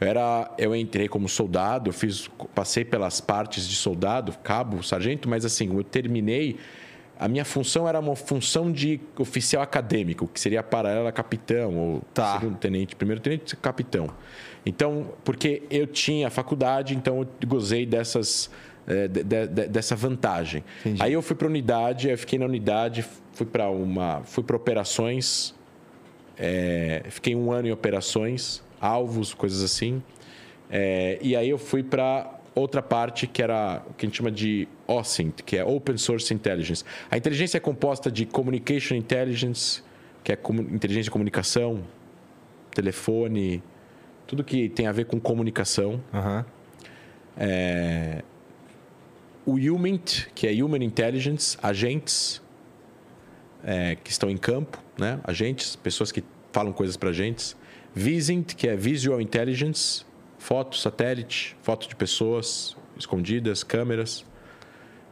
Eu, 0.00 0.06
era, 0.06 0.50
eu 0.58 0.76
entrei 0.76 1.08
como 1.08 1.28
soldado, 1.28 1.92
fiz, 1.92 2.28
passei 2.54 2.84
pelas 2.84 3.20
partes 3.20 3.68
de 3.68 3.74
soldado, 3.74 4.32
cabo, 4.42 4.82
sargento, 4.82 5.28
mas 5.28 5.44
assim, 5.44 5.74
eu 5.74 5.82
terminei. 5.82 6.58
A 7.18 7.28
minha 7.28 7.44
função 7.44 7.88
era 7.88 8.00
uma 8.00 8.16
função 8.16 8.70
de 8.72 9.00
oficial 9.16 9.62
acadêmico, 9.62 10.26
que 10.26 10.40
seria 10.40 10.62
paralela 10.62 11.08
a 11.08 11.12
capitão, 11.12 11.76
ou 11.76 12.02
Tá. 12.12 12.38
segundo 12.38 12.56
tenente, 12.58 12.96
primeiro 12.96 13.20
tenente, 13.20 13.54
capitão. 13.56 14.08
Então, 14.66 15.12
porque 15.24 15.62
eu 15.70 15.86
tinha 15.86 16.30
faculdade, 16.30 16.94
então 16.96 17.20
eu 17.20 17.28
gozei 17.46 17.86
dessas, 17.86 18.50
eh, 18.86 19.08
de- 19.08 19.22
de- 19.24 19.46
de- 19.46 19.68
dessa 19.68 19.94
vantagem. 19.96 20.64
Entendi. 20.80 21.02
Aí 21.02 21.12
eu 21.12 21.22
fui 21.22 21.36
para 21.36 21.46
unidade, 21.46 22.08
eu 22.10 22.18
fiquei 22.18 22.38
na 22.38 22.46
unidade, 22.46 23.04
fui 23.32 23.46
para 23.46 23.70
uma, 23.70 24.22
fui 24.24 24.42
para 24.44 24.56
operações, 24.56 25.54
é, 26.38 27.02
fiquei 27.10 27.34
um 27.36 27.52
ano 27.52 27.68
em 27.68 27.72
operações, 27.72 28.62
alvos, 28.80 29.32
coisas 29.34 29.62
assim. 29.62 30.02
É, 30.70 31.18
e 31.22 31.36
aí 31.36 31.48
eu 31.50 31.58
fui 31.58 31.82
para 31.82 32.38
outra 32.54 32.82
parte 32.82 33.26
que 33.26 33.42
era 33.42 33.82
o 33.88 33.94
que 33.94 34.04
a 34.04 34.08
gente 34.08 34.16
chama 34.16 34.30
de 34.30 34.66
OSINT, 34.86 35.42
que 35.44 35.56
é 35.56 35.64
Open 35.64 35.96
Source 35.96 36.32
Intelligence. 36.34 36.84
A 37.10 37.16
inteligência 37.16 37.56
é 37.56 37.60
composta 37.60 38.10
de 38.10 38.26
Communication 38.26 38.94
Intelligence, 38.94 39.82
que 40.24 40.32
é 40.32 40.38
inteligência 40.70 41.04
de 41.04 41.10
comunicação, 41.10 41.82
telefone, 42.74 43.62
tudo 44.26 44.42
que 44.44 44.68
tem 44.68 44.86
a 44.86 44.92
ver 44.92 45.04
com 45.06 45.20
comunicação. 45.20 46.00
Aham. 46.12 46.44
O 49.44 49.54
HUMINT, 49.54 50.28
que 50.34 50.46
é 50.46 50.62
Human 50.62 50.84
Intelligence, 50.84 51.58
agentes 51.62 52.40
é, 53.64 53.96
que 53.96 54.10
estão 54.10 54.30
em 54.30 54.36
campo, 54.36 54.78
né? 54.98 55.20
agentes, 55.24 55.76
pessoas 55.76 56.12
que 56.12 56.22
falam 56.52 56.72
coisas 56.72 56.96
para 56.96 57.10
agentes. 57.10 57.56
VISINT, 57.94 58.54
que 58.54 58.68
é 58.68 58.76
Visual 58.76 59.20
Intelligence, 59.20 60.04
foto, 60.38 60.76
satélite, 60.76 61.56
foto 61.62 61.88
de 61.88 61.94
pessoas 61.94 62.76
escondidas, 62.96 63.62
câmeras. 63.62 64.24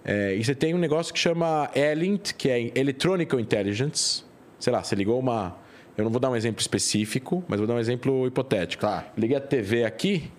É, 0.05 0.35
e 0.35 0.43
você 0.43 0.55
tem 0.55 0.74
um 0.74 0.78
negócio 0.78 1.12
que 1.12 1.19
chama 1.19 1.70
ELINT, 1.74 2.32
que 2.35 2.48
é 2.48 2.73
Electronic 2.78 3.35
Intelligence. 3.36 4.24
Sei 4.59 4.73
lá, 4.73 4.82
você 4.82 4.94
ligou 4.94 5.19
uma... 5.19 5.57
Eu 5.97 6.05
não 6.05 6.11
vou 6.11 6.20
dar 6.20 6.31
um 6.31 6.36
exemplo 6.36 6.61
específico, 6.61 7.44
mas 7.47 7.59
vou 7.59 7.66
dar 7.66 7.74
um 7.74 7.78
exemplo 7.78 8.27
hipotético. 8.27 8.82
Tá. 8.82 9.12
Liguei 9.16 9.36
a 9.36 9.40
TV 9.40 9.85
aqui 9.85 10.31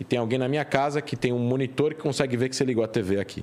e 0.00 0.04
tem 0.04 0.18
alguém 0.18 0.38
na 0.38 0.48
minha 0.48 0.64
casa 0.64 1.00
que 1.02 1.14
tem 1.14 1.32
um 1.32 1.38
monitor 1.38 1.94
que 1.94 2.00
consegue 2.00 2.36
ver 2.36 2.48
que 2.48 2.56
você 2.56 2.64
ligou 2.64 2.82
a 2.82 2.88
TV 2.88 3.20
aqui. 3.20 3.42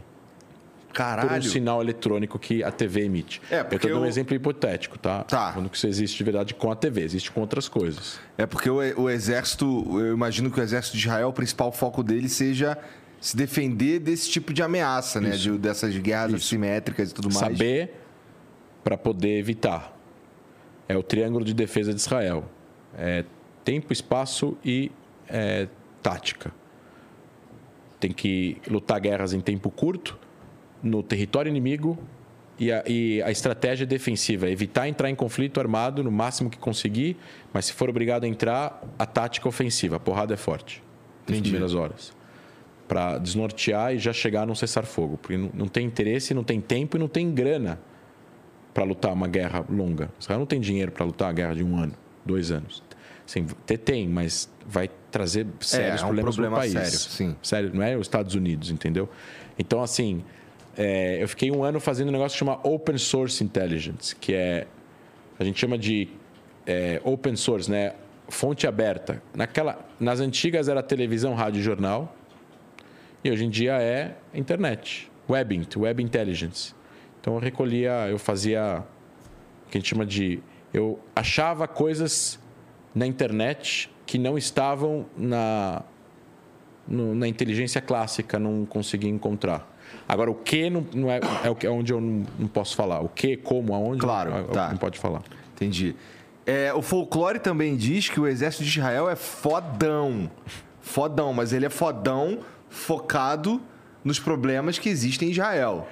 Por 0.87 1.03
um 1.03 1.05
Caralho. 1.05 1.43
sinal 1.43 1.79
eletrônico 1.79 2.39
que 2.39 2.63
a 2.63 2.71
TV 2.71 3.03
emite. 3.03 3.39
É, 3.51 3.59
eu 3.59 3.63
porque 3.65 3.75
estou 3.75 3.91
dando 3.91 3.99
um 4.01 4.05
eu- 4.05 4.09
exemplo 4.09 4.33
hipotético, 4.35 4.97
tá? 4.97 5.23
Tá. 5.25 5.51
Quando 5.53 5.69
que 5.69 5.77
isso 5.77 5.85
existe 5.85 6.17
de 6.17 6.23
verdade 6.23 6.55
com 6.55 6.71
a 6.71 6.75
TV, 6.75 7.03
existe 7.03 7.29
com 7.31 7.39
outras 7.41 7.67
coisas. 7.69 8.19
É 8.35 8.47
porque 8.47 8.67
o, 8.67 8.77
o 9.01 9.07
exército, 9.07 9.65
eu 9.99 10.13
imagino 10.13 10.49
que 10.49 10.59
o 10.59 10.63
exército 10.63 10.97
de 10.97 11.03
Israel, 11.03 11.29
o 11.29 11.33
principal 11.33 11.71
foco 11.71 12.01
dele 12.01 12.27
seja 12.27 12.75
se 13.21 13.37
defender 13.37 13.99
desse 13.99 14.27
tipo 14.29 14.51
de 14.51 14.63
ameaça, 14.63 15.21
né? 15.21 15.31
De, 15.31 15.55
dessas 15.59 15.95
guerras 15.97 16.33
assimétricas 16.33 17.11
e 17.11 17.13
tudo 17.13 17.25
mais. 17.31 17.37
Saber 17.39 17.93
para 18.83 18.97
poder 18.97 19.37
evitar. 19.37 19.95
É 20.89 20.97
o 20.97 21.03
triângulo 21.03 21.45
de 21.45 21.53
defesa 21.53 21.93
de 21.93 21.99
Israel. 21.99 22.45
É 22.97 23.23
tempo, 23.63 23.93
espaço 23.93 24.57
e 24.65 24.91
é, 25.29 25.67
tática. 26.01 26.51
Tem 27.99 28.11
que 28.11 28.57
lutar 28.67 28.99
guerras 28.99 29.33
em 29.33 29.41
tempo 29.41 29.69
curto, 29.69 30.17
no 30.81 31.01
território 31.01 31.49
inimigo, 31.49 31.97
e 32.59 32.71
a, 32.71 32.83
e 32.87 33.21
a 33.21 33.29
estratégia 33.29 33.85
defensiva 33.85 34.47
é 34.47 34.51
evitar 34.51 34.87
entrar 34.87 35.09
em 35.09 35.15
conflito 35.15 35.59
armado 35.59 36.03
no 36.03 36.11
máximo 36.11 36.49
que 36.49 36.57
conseguir, 36.57 37.17
mas 37.53 37.65
se 37.65 37.73
for 37.73 37.89
obrigado 37.89 38.23
a 38.23 38.27
entrar, 38.27 38.83
a 38.97 39.05
tática 39.05 39.47
ofensiva, 39.47 39.97
a 39.97 39.99
porrada 39.99 40.33
é 40.33 40.37
forte 40.37 40.83
nas 41.27 41.41
primeiras 41.41 41.75
horas. 41.75 42.15
Para 42.87 43.17
desnortear 43.17 43.93
e 43.93 43.99
já 43.99 44.13
chegar 44.13 44.47
num 44.47 44.55
cessar-fogo. 44.55 45.17
Porque 45.17 45.37
não, 45.37 45.51
não 45.53 45.67
tem 45.67 45.85
interesse, 45.85 46.33
não 46.33 46.43
tem 46.43 46.61
tempo 46.61 46.95
e 46.95 46.99
não 46.99 47.07
tem 47.07 47.31
grana 47.31 47.79
para 48.73 48.85
lutar 48.85 49.11
uma 49.11 49.27
guerra 49.27 49.65
longa. 49.69 50.09
Israel 50.19 50.39
não 50.39 50.45
tem 50.45 50.61
dinheiro 50.61 50.91
para 50.91 51.05
lutar 51.05 51.27
uma 51.27 51.33
guerra 51.33 51.53
de 51.53 51.63
um 51.63 51.77
ano, 51.77 51.93
dois 52.25 52.49
anos. 52.49 52.81
Sim, 53.27 53.45
ter 53.65 53.77
tem, 53.77 54.07
mas 54.07 54.49
vai 54.65 54.89
trazer 55.11 55.45
sérios 55.59 56.01
é 56.01 56.05
um 56.05 56.07
problemas 56.07 56.35
problema 56.35 56.55
no 56.55 56.61
país. 56.61 56.71
sério, 56.71 56.97
sim. 56.97 57.35
Sério, 57.43 57.71
não 57.73 57.83
é 57.83 57.95
os 57.95 58.07
Estados 58.07 58.33
Unidos, 58.33 58.71
entendeu? 58.71 59.09
Então, 59.59 59.83
assim, 59.83 60.23
é, 60.77 61.21
eu 61.21 61.27
fiquei 61.27 61.51
um 61.51 61.61
ano 61.61 61.79
fazendo 61.79 62.07
um 62.07 62.11
negócio 62.11 62.35
que 62.35 62.39
chama 62.39 62.59
Open 62.63 62.97
Source 62.97 63.43
Intelligence, 63.43 64.15
que 64.15 64.33
é. 64.33 64.65
A 65.37 65.43
gente 65.43 65.59
chama 65.59 65.77
de 65.77 66.09
é, 66.65 67.01
open 67.03 67.35
source, 67.35 67.69
né? 67.69 67.93
Fonte 68.27 68.65
aberta. 68.65 69.21
Naquela, 69.35 69.85
nas 69.99 70.19
antigas 70.19 70.67
era 70.67 70.81
televisão, 70.81 71.35
rádio 71.35 71.59
e 71.59 71.63
jornal. 71.63 72.15
E 73.23 73.29
hoje 73.29 73.45
em 73.45 73.49
dia 73.49 73.73
é 73.81 74.15
internet. 74.33 75.11
Web, 75.29 75.67
Web 75.75 76.01
Intelligence. 76.01 76.73
Então 77.19 77.35
eu 77.35 77.39
recolhia, 77.39 78.07
eu 78.09 78.17
fazia 78.17 78.83
o 79.65 79.69
que 79.69 79.77
a 79.77 79.79
gente 79.79 79.89
chama 79.89 80.05
de. 80.05 80.39
Eu 80.73 80.99
achava 81.15 81.67
coisas 81.67 82.39
na 82.97 83.05
internet 83.05 83.89
que 84.05 84.17
não 84.17 84.37
estavam 84.37 85.05
na, 85.15 85.83
no, 86.87 87.13
na 87.13 87.27
inteligência 87.27 87.79
clássica, 87.79 88.39
não 88.39 88.65
conseguia 88.65 89.09
encontrar. 89.09 89.75
Agora, 90.07 90.31
o 90.31 90.35
que 90.35 90.69
não, 90.69 90.85
não 90.93 91.11
é, 91.11 91.17
é, 91.17 91.65
é 91.65 91.69
onde 91.69 91.93
eu 91.93 92.01
não, 92.01 92.25
não, 92.39 92.47
posso 92.47 92.75
falar. 92.75 93.01
O 93.01 93.09
que, 93.09 93.37
como, 93.37 93.73
aonde, 93.75 93.99
claro, 93.99 94.33
é, 94.33 94.43
tá. 94.45 94.69
não 94.69 94.77
pode 94.77 94.97
falar. 94.97 95.21
Entendi. 95.53 95.95
É, 96.45 96.73
o 96.73 96.81
folclore 96.81 97.39
também 97.39 97.75
diz 97.75 98.09
que 98.09 98.19
o 98.19 98.25
exército 98.25 98.63
de 98.63 98.69
Israel 98.69 99.09
é 99.09 99.15
fodão. 99.15 100.31
Fodão, 100.81 101.33
mas 101.33 101.53
ele 101.53 101.65
é 101.65 101.69
fodão 101.69 102.39
focado 102.69 103.61
nos 104.03 104.19
problemas 104.19 104.79
que 104.79 104.89
existem 104.89 105.27
em 105.27 105.31
Israel. 105.31 105.87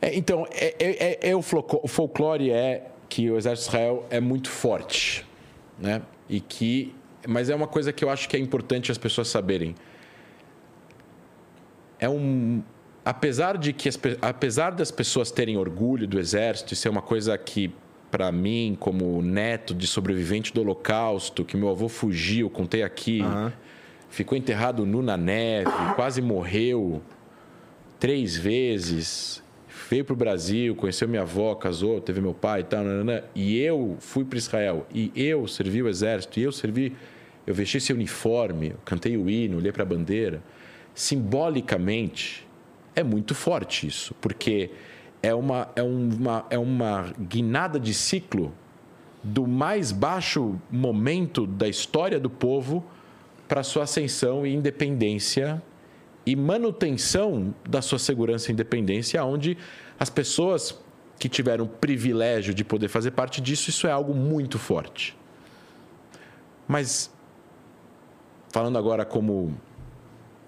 É, 0.00 0.16
então, 0.16 0.46
é, 0.50 0.74
é, 0.78 1.30
é 1.30 1.36
o 1.36 1.42
folclore 1.42 2.50
é 2.50 2.86
que 3.08 3.30
o 3.30 3.36
exército 3.36 3.70
de 3.70 3.76
Israel 3.76 4.06
é 4.08 4.20
muito 4.20 4.48
forte 4.48 5.28
né? 5.80 6.02
E 6.28 6.40
que, 6.40 6.94
mas 7.26 7.48
é 7.48 7.54
uma 7.54 7.66
coisa 7.66 7.92
que 7.92 8.04
eu 8.04 8.10
acho 8.10 8.28
que 8.28 8.36
é 8.36 8.40
importante 8.40 8.92
as 8.92 8.98
pessoas 8.98 9.28
saberem. 9.28 9.74
É 11.98 12.08
um, 12.08 12.62
apesar 13.04 13.56
de 13.58 13.72
que 13.72 13.88
apesar 14.22 14.70
das 14.70 14.90
pessoas 14.90 15.30
terem 15.30 15.56
orgulho 15.56 16.06
do 16.06 16.18
exército, 16.18 16.74
isso 16.74 16.86
é 16.86 16.90
uma 16.90 17.02
coisa 17.02 17.36
que 17.36 17.72
para 18.10 18.32
mim, 18.32 18.76
como 18.78 19.22
neto 19.22 19.72
de 19.72 19.86
sobrevivente 19.86 20.52
do 20.52 20.60
Holocausto, 20.60 21.44
que 21.44 21.56
meu 21.56 21.68
avô 21.68 21.88
fugiu, 21.88 22.50
contei 22.50 22.82
aqui, 22.82 23.22
uhum. 23.22 23.52
ficou 24.08 24.36
enterrado 24.36 24.84
nu 24.84 25.00
na 25.00 25.16
neve, 25.16 25.70
quase 25.94 26.20
morreu 26.20 27.00
três 28.00 28.36
vezes 28.36 29.42
veio 29.90 30.04
para 30.04 30.12
o 30.12 30.16
Brasil, 30.16 30.76
conheceu 30.76 31.08
minha 31.08 31.22
avó, 31.22 31.52
casou, 31.56 32.00
teve 32.00 32.20
meu 32.20 32.32
pai 32.32 32.60
e 32.60 32.62
tal, 32.62 32.84
nanana, 32.84 33.24
e 33.34 33.58
eu 33.58 33.96
fui 33.98 34.24
para 34.24 34.38
Israel, 34.38 34.86
e 34.94 35.10
eu 35.16 35.48
servi 35.48 35.82
o 35.82 35.88
exército, 35.88 36.38
e 36.38 36.44
eu 36.44 36.52
servi, 36.52 36.94
eu 37.44 37.52
vesti 37.52 37.78
esse 37.78 37.92
uniforme, 37.92 38.72
cantei 38.84 39.16
o 39.16 39.28
hino, 39.28 39.56
olhei 39.56 39.72
para 39.72 39.82
a 39.82 39.86
bandeira. 39.86 40.40
Simbolicamente, 40.94 42.46
é 42.94 43.02
muito 43.02 43.34
forte 43.34 43.88
isso, 43.88 44.14
porque 44.20 44.70
é 45.20 45.34
uma, 45.34 45.68
é 45.74 45.82
uma, 45.82 46.46
é 46.50 46.58
uma 46.58 47.12
guinada 47.18 47.80
de 47.80 47.92
ciclo 47.92 48.54
do 49.24 49.44
mais 49.44 49.90
baixo 49.90 50.54
momento 50.70 51.48
da 51.48 51.68
história 51.68 52.20
do 52.20 52.30
povo 52.30 52.84
para 53.48 53.64
sua 53.64 53.82
ascensão 53.82 54.46
e 54.46 54.54
independência 54.54 55.60
e 56.24 56.36
manutenção 56.36 57.54
da 57.68 57.80
sua 57.82 57.98
segurança 57.98 58.50
e 58.50 58.52
independência, 58.52 59.22
onde 59.24 59.56
as 59.98 60.10
pessoas 60.10 60.78
que 61.18 61.28
tiveram 61.28 61.66
o 61.66 61.68
privilégio 61.68 62.54
de 62.54 62.64
poder 62.64 62.88
fazer 62.88 63.10
parte 63.10 63.40
disso, 63.40 63.70
isso 63.70 63.86
é 63.86 63.90
algo 63.90 64.14
muito 64.14 64.58
forte. 64.58 65.16
Mas, 66.66 67.12
falando 68.50 68.78
agora 68.78 69.04
como 69.04 69.54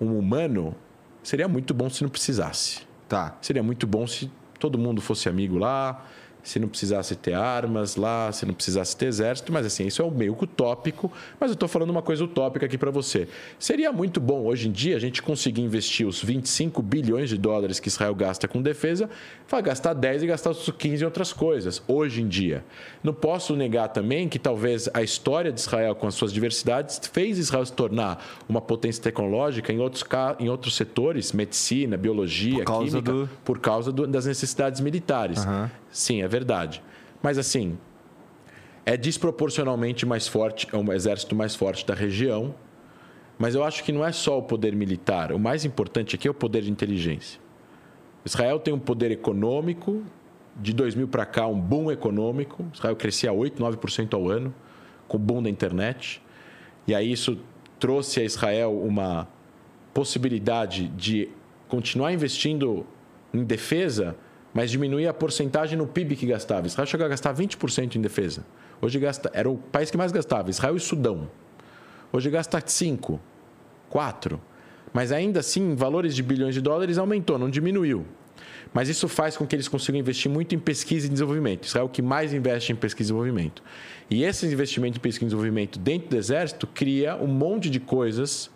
um 0.01 0.19
humano, 0.19 0.75
seria 1.23 1.49
muito 1.49 1.75
bom 1.75 1.91
se 1.91 2.03
não 2.03 2.09
precisasse. 2.09 2.87
Tá. 3.09 3.37
Seria 3.43 3.63
muito 3.63 3.87
bom 3.87 4.07
se 4.07 4.31
todo 4.59 4.79
mundo 4.79 5.01
fosse 5.03 5.29
amigo 5.29 5.59
lá, 5.59 6.07
se 6.43 6.59
não 6.59 6.69
precisasse 6.69 7.15
ter 7.15 7.35
armas 7.35 7.97
lá, 7.97 8.33
se 8.33 8.45
não 8.45 8.55
precisasse 8.55 8.97
ter 8.97 9.07
exército, 9.07 9.53
mas 9.53 9.65
assim, 9.65 9.87
isso 9.87 10.03
é 10.03 10.05
o 10.05 10.11
meio 10.11 10.37
utópico, 10.41 11.11
mas 11.39 11.51
eu 11.51 11.55
estou 11.55 11.69
falando 11.69 11.91
uma 11.91 12.03
coisa 12.03 12.25
utópica 12.25 12.67
aqui 12.67 12.77
para 12.77 12.91
você. 12.91 13.29
Seria 13.59 13.93
muito 13.93 14.21
bom 14.21 14.45
hoje 14.45 14.69
em 14.69 14.73
dia 14.73 14.97
a 14.97 14.99
gente 14.99 15.23
conseguir 15.23 15.63
investir 15.63 16.07
os 16.07 16.23
25 16.23 16.83
bilhões 16.83 17.29
de 17.29 17.39
dólares 17.39 17.79
que 17.79 17.89
Israel 17.89 18.15
gasta 18.15 18.49
com 18.49 18.61
defesa, 18.61 19.09
vai 19.49 19.63
gastar 19.63 19.95
10 19.95 20.25
e 20.25 20.27
gastar 20.27 20.51
os 20.51 20.69
15 20.69 21.03
em 21.03 21.05
outras 21.05 21.33
coisas, 21.33 21.83
hoje 21.87 22.23
em 22.23 22.29
dia. 22.29 22.65
Não 23.03 23.15
posso 23.15 23.55
negar 23.55 23.89
também 23.89 24.29
que 24.29 24.39
talvez 24.39 24.89
a 24.93 25.03
história 25.03 25.53
de 25.53 25.61
Israel 25.61 25.95
com 25.95 26.07
as 26.07 26.15
suas 26.15 26.33
diversidades 26.33 27.01
fez 27.13 27.39
Israel 27.39 27.65
se 27.65 27.73
tornar 27.73 28.25
uma 28.49 28.61
potência 28.61 29.03
tecnológica 29.03 29.73
em 29.73 29.79
outros, 29.79 30.05
em 30.39 30.49
outros 30.49 30.75
setores, 30.75 31.33
medicina, 31.33 31.97
biologia, 31.97 32.65
química, 32.65 33.01
do... 33.01 33.31
por 33.45 33.59
causa 33.59 33.93
do, 33.93 34.07
das 34.07 34.27
necessidades 34.27 34.81
militares. 34.81 35.45
Uhum. 35.45 35.82
Sim, 35.93 36.23
é 36.23 36.27
verdade. 36.27 36.83
Mas 37.23 37.39
assim, 37.39 37.79
é 38.85 38.97
desproporcionalmente 38.97 40.05
mais 40.05 40.27
forte, 40.27 40.67
é 40.73 40.77
um 40.77 40.93
exército 40.93 41.37
mais 41.37 41.55
forte 41.55 41.87
da 41.87 41.95
região. 41.95 42.55
Mas 43.39 43.55
eu 43.55 43.63
acho 43.63 43.85
que 43.85 43.93
não 43.93 44.05
é 44.05 44.11
só 44.13 44.39
o 44.39 44.43
poder 44.43 44.75
militar. 44.75 45.33
O 45.33 45.39
mais 45.39 45.65
importante 45.65 46.17
aqui 46.17 46.27
é 46.27 46.31
o 46.31 46.35
poder 46.35 46.63
de 46.63 46.71
inteligência. 46.71 47.41
Israel 48.25 48.59
tem 48.59 48.73
um 48.73 48.79
poder 48.79 49.11
econômico, 49.11 50.03
de 50.57 50.73
2000 50.73 51.09
para 51.09 51.27
cá, 51.27 51.47
um 51.47 51.61
boom 51.61 51.91
econômico. 51.91 52.65
Israel 52.73 52.97
crescia 52.97 53.33
8, 53.33 53.63
9% 53.63 54.15
ao 54.15 54.29
ano, 54.29 54.55
com 55.09 55.17
o 55.17 55.21
boom 55.21 55.43
da 55.43 55.51
internet. 55.51 56.23
E 56.87 56.95
aí 56.95 57.11
isso 57.11 57.39
trouxe 57.79 58.21
a 58.21 58.25
Israel 58.25 58.79
uma 58.81 59.29
possibilidade 59.93 60.89
de 60.89 61.29
continuar 61.69 62.13
investindo 62.13 62.87
em 63.33 63.45
defesa 63.45 64.17
mas 64.55 64.71
diminuía 64.71 65.11
a 65.11 65.15
porcentagem 65.15 65.79
no 65.79 65.87
PIB 65.87 66.17
que 66.17 66.27
gastava. 66.27 66.67
Israel 66.67 66.87
chegou 66.87 67.07
a 67.07 67.09
gastar 67.09 67.35
20% 67.35 67.97
em 67.97 68.01
defesa. 68.01 68.45
Hoje 68.81 68.99
gasta, 68.99 69.31
era 69.33 69.49
o 69.49 69.57
país 69.57 69.91
que 69.91 69.97
mais 69.97 70.13
gastava, 70.13 70.51
Israel 70.51 70.77
e 70.77 70.81
Sudão. 70.81 71.31
Hoje 72.13 72.29
gasta 72.29 72.63
5, 72.65 73.21
4. 73.89 74.41
Mas 74.93 75.11
ainda 75.11 75.41
assim, 75.41 75.75
valores 75.75 76.15
de 76.15 76.23
bilhões 76.23 76.55
de 76.55 76.61
dólares 76.61 76.99
aumentou, 76.99 77.39
não 77.39 77.49
diminuiu. 77.49 78.05
Mas 78.75 78.89
isso 78.89 79.09
faz 79.09 79.37
com 79.37 79.47
que 79.47 79.57
eles 79.57 79.69
consigam 79.69 80.01
investir 80.01 80.31
muito 80.31 80.55
em 80.55 80.59
pesquisa 80.59 81.07
e 81.07 81.11
desenvolvimento. 81.11 81.67
Israel 81.67 81.85
é 81.85 81.87
o 81.87 81.89
que 81.89 82.03
mais 82.03 82.33
investe 82.35 82.73
em 82.73 82.77
pesquisa 82.77 83.09
e 83.09 83.13
desenvolvimento. 83.13 83.63
E 84.11 84.25
esse 84.25 84.47
investimento 84.47 84.99
em 84.99 85.01
pesquisa 85.01 85.25
e 85.25 85.29
desenvolvimento 85.29 85.79
dentro 85.79 86.11
do 86.11 86.17
exército 86.17 86.67
cria 86.67 87.17
um 87.17 87.27
monte 87.27 87.71
de 87.71 87.81
coisas 87.81 88.51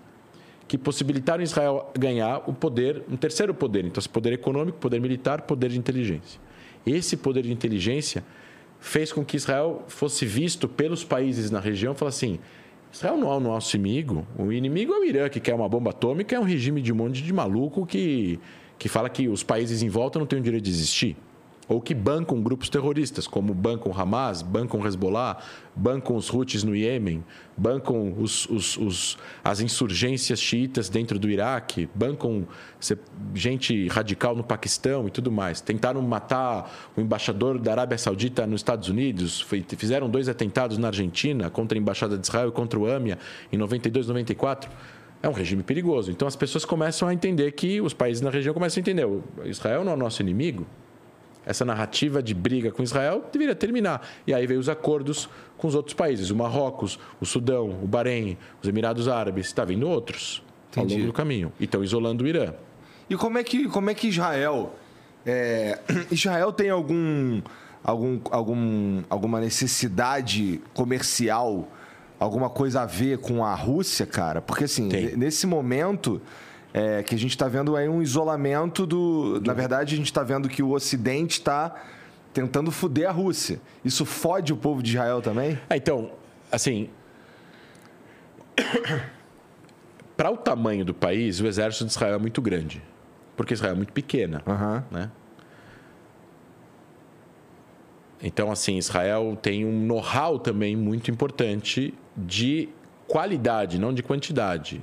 que 0.68 0.76
possibilitaram 0.76 1.42
Israel 1.42 1.90
ganhar 1.98 2.42
o 2.46 2.52
poder, 2.52 3.02
um 3.08 3.16
terceiro 3.16 3.54
poder. 3.54 3.84
Então, 3.84 4.00
esse 4.00 4.08
poder 4.08 4.32
econômico, 4.32 4.78
poder 4.78 5.00
militar, 5.00 5.42
poder 5.42 5.70
de 5.70 5.78
inteligência. 5.78 6.40
Esse 6.84 7.16
poder 7.16 7.42
de 7.42 7.52
inteligência 7.52 8.24
fez 8.80 9.12
com 9.12 9.24
que 9.24 9.36
Israel 9.36 9.84
fosse 9.88 10.24
visto 10.26 10.68
pelos 10.68 11.04
países 11.04 11.50
na 11.50 11.60
região 11.60 11.94
falasse 11.94 12.26
assim: 12.26 12.38
Israel 12.92 13.16
não 13.16 13.32
é 13.32 13.36
o 13.36 13.40
nosso 13.40 13.76
inimigo. 13.76 14.26
O 14.38 14.52
inimigo 14.52 14.92
é 14.92 14.98
o 14.98 15.04
Irã, 15.04 15.28
que 15.28 15.40
quer 15.40 15.54
uma 15.54 15.68
bomba 15.68 15.90
atômica, 15.90 16.34
é 16.34 16.40
um 16.40 16.44
regime 16.44 16.80
de 16.82 16.92
um 16.92 16.96
monte 16.96 17.22
de 17.22 17.32
maluco 17.32 17.86
que, 17.86 18.38
que 18.78 18.88
fala 18.88 19.08
que 19.08 19.28
os 19.28 19.42
países 19.42 19.82
em 19.82 19.88
volta 19.88 20.18
não 20.18 20.26
têm 20.26 20.38
o 20.38 20.42
direito 20.42 20.64
de 20.64 20.70
existir 20.70 21.16
ou 21.68 21.80
que 21.80 21.94
bancam 21.94 22.40
grupos 22.40 22.68
terroristas, 22.68 23.26
como 23.26 23.52
bancam 23.52 23.92
Hamas, 23.92 24.42
bancam 24.42 24.86
Hezbollah, 24.86 25.38
bancam 25.74 26.16
os 26.16 26.32
Houthis 26.32 26.62
no 26.62 26.74
Iêmen, 26.76 27.24
bancam 27.56 28.14
os, 28.18 28.48
os, 28.48 28.76
os, 28.76 29.18
as 29.42 29.60
insurgências 29.60 30.40
xiitas 30.40 30.88
dentro 30.88 31.18
do 31.18 31.28
Iraque, 31.28 31.88
bancam 31.94 32.46
gente 33.34 33.88
radical 33.88 34.36
no 34.36 34.44
Paquistão 34.44 35.08
e 35.08 35.10
tudo 35.10 35.32
mais. 35.32 35.60
Tentaram 35.60 36.00
matar 36.02 36.90
o 36.96 37.00
embaixador 37.00 37.58
da 37.58 37.72
Arábia 37.72 37.98
Saudita 37.98 38.46
nos 38.46 38.60
Estados 38.60 38.88
Unidos, 38.88 39.44
fizeram 39.76 40.08
dois 40.08 40.28
atentados 40.28 40.78
na 40.78 40.88
Argentina 40.88 41.50
contra 41.50 41.76
a 41.76 41.80
Embaixada 41.80 42.16
de 42.16 42.26
Israel 42.26 42.48
e 42.48 42.52
contra 42.52 42.78
o 42.78 42.86
AMIA 42.86 43.18
em 43.52 43.56
92, 43.56 44.06
94 44.06 44.70
é 45.22 45.28
um 45.28 45.32
regime 45.32 45.62
perigoso. 45.62 46.10
Então 46.10 46.28
as 46.28 46.36
pessoas 46.36 46.64
começam 46.64 47.08
a 47.08 47.14
entender 47.14 47.50
que 47.52 47.80
os 47.80 47.92
países 47.92 48.20
na 48.20 48.30
região 48.30 48.54
começam 48.54 48.80
a 48.80 48.82
entender: 48.82 49.06
Israel 49.44 49.84
não 49.84 49.92
é 49.92 49.96
nosso 49.96 50.22
inimigo, 50.22 50.66
essa 51.46 51.64
narrativa 51.64 52.20
de 52.20 52.34
briga 52.34 52.72
com 52.72 52.82
Israel 52.82 53.24
deveria 53.32 53.54
terminar. 53.54 54.06
E 54.26 54.34
aí 54.34 54.46
veio 54.46 54.58
os 54.58 54.68
acordos 54.68 55.28
com 55.56 55.68
os 55.68 55.76
outros 55.76 55.94
países, 55.94 56.30
o 56.30 56.36
Marrocos, 56.36 56.98
o 57.20 57.24
Sudão, 57.24 57.70
o 57.82 57.86
Bahrein, 57.86 58.36
os 58.60 58.68
Emirados 58.68 59.06
Árabes, 59.06 59.46
está 59.46 59.64
vindo 59.64 59.88
outros 59.88 60.42
Entendi. 60.72 60.94
ao 60.94 60.98
longo 60.98 61.12
do 61.12 61.12
caminho. 61.14 61.52
E 61.60 61.64
estão 61.64 61.84
isolando 61.84 62.24
o 62.24 62.26
Irã. 62.26 62.52
E 63.08 63.16
como 63.16 63.38
é 63.38 63.44
que, 63.44 63.68
como 63.68 63.88
é 63.88 63.94
que 63.94 64.08
Israel. 64.08 64.74
É, 65.24 65.78
Israel 66.10 66.52
tem 66.52 66.68
algum, 66.68 67.40
algum, 67.82 68.20
algum, 68.30 69.02
alguma 69.08 69.40
necessidade 69.40 70.60
comercial, 70.74 71.68
alguma 72.18 72.50
coisa 72.50 72.82
a 72.82 72.86
ver 72.86 73.18
com 73.18 73.44
a 73.44 73.54
Rússia, 73.54 74.04
cara? 74.04 74.42
Porque 74.42 74.64
assim, 74.64 74.88
tem. 74.88 75.16
nesse 75.16 75.46
momento 75.46 76.20
é, 76.76 77.02
que 77.02 77.14
a 77.14 77.18
gente 77.18 77.30
está 77.30 77.48
vendo 77.48 77.74
aí 77.74 77.88
um 77.88 78.02
isolamento 78.02 78.86
do. 78.86 79.40
Na 79.42 79.54
verdade, 79.54 79.94
a 79.94 79.96
gente 79.96 80.06
está 80.06 80.22
vendo 80.22 80.46
que 80.46 80.62
o 80.62 80.72
Ocidente 80.72 81.38
está 81.38 81.74
tentando 82.34 82.70
fuder 82.70 83.08
a 83.08 83.12
Rússia. 83.12 83.58
Isso 83.82 84.04
fode 84.04 84.52
o 84.52 84.58
povo 84.58 84.82
de 84.82 84.90
Israel 84.90 85.22
também? 85.22 85.58
Ah, 85.70 85.76
então, 85.78 86.12
assim. 86.52 86.90
Para 90.18 90.30
o 90.30 90.36
tamanho 90.36 90.84
do 90.84 90.92
país, 90.92 91.40
o 91.40 91.46
exército 91.46 91.86
de 91.86 91.92
Israel 91.92 92.16
é 92.16 92.18
muito 92.18 92.42
grande. 92.42 92.82
Porque 93.34 93.54
Israel 93.54 93.72
é 93.72 93.76
muito 93.76 93.92
pequena. 93.94 94.42
Aham. 94.46 94.84
Né? 94.90 95.10
Então, 98.22 98.50
assim, 98.50 98.76
Israel 98.76 99.38
tem 99.40 99.64
um 99.64 99.86
know-how 99.86 100.38
também 100.38 100.76
muito 100.76 101.10
importante 101.10 101.94
de 102.14 102.68
qualidade, 103.06 103.78
não 103.78 103.94
de 103.94 104.02
quantidade. 104.02 104.82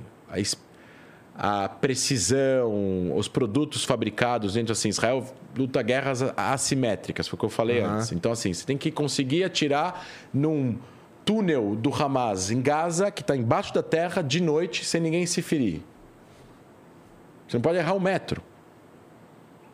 A, 1.36 1.68
precisão, 1.68 3.16
os 3.16 3.26
produtos 3.26 3.84
fabricados 3.84 4.54
dentro, 4.54 4.70
assim, 4.72 4.88
Israel 4.88 5.26
luta 5.56 5.82
guerras 5.82 6.22
assimétricas, 6.36 7.26
foi 7.26 7.36
o 7.36 7.38
que 7.40 7.44
eu 7.44 7.50
falei 7.50 7.80
antes. 7.80 8.12
Então, 8.12 8.30
assim, 8.30 8.52
você 8.52 8.64
tem 8.64 8.78
que 8.78 8.90
conseguir 8.92 9.42
atirar 9.42 10.06
num 10.32 10.78
túnel 11.24 11.74
do 11.74 11.92
Hamas 11.92 12.50
em 12.52 12.60
Gaza, 12.62 13.10
que 13.10 13.20
está 13.22 13.36
embaixo 13.36 13.74
da 13.74 13.82
terra, 13.82 14.22
de 14.22 14.40
noite, 14.40 14.84
sem 14.84 15.00
ninguém 15.00 15.26
se 15.26 15.42
ferir. 15.42 15.80
Você 17.48 17.56
não 17.56 17.62
pode 17.62 17.78
errar 17.78 17.94
um 17.94 18.00
metro. 18.00 18.40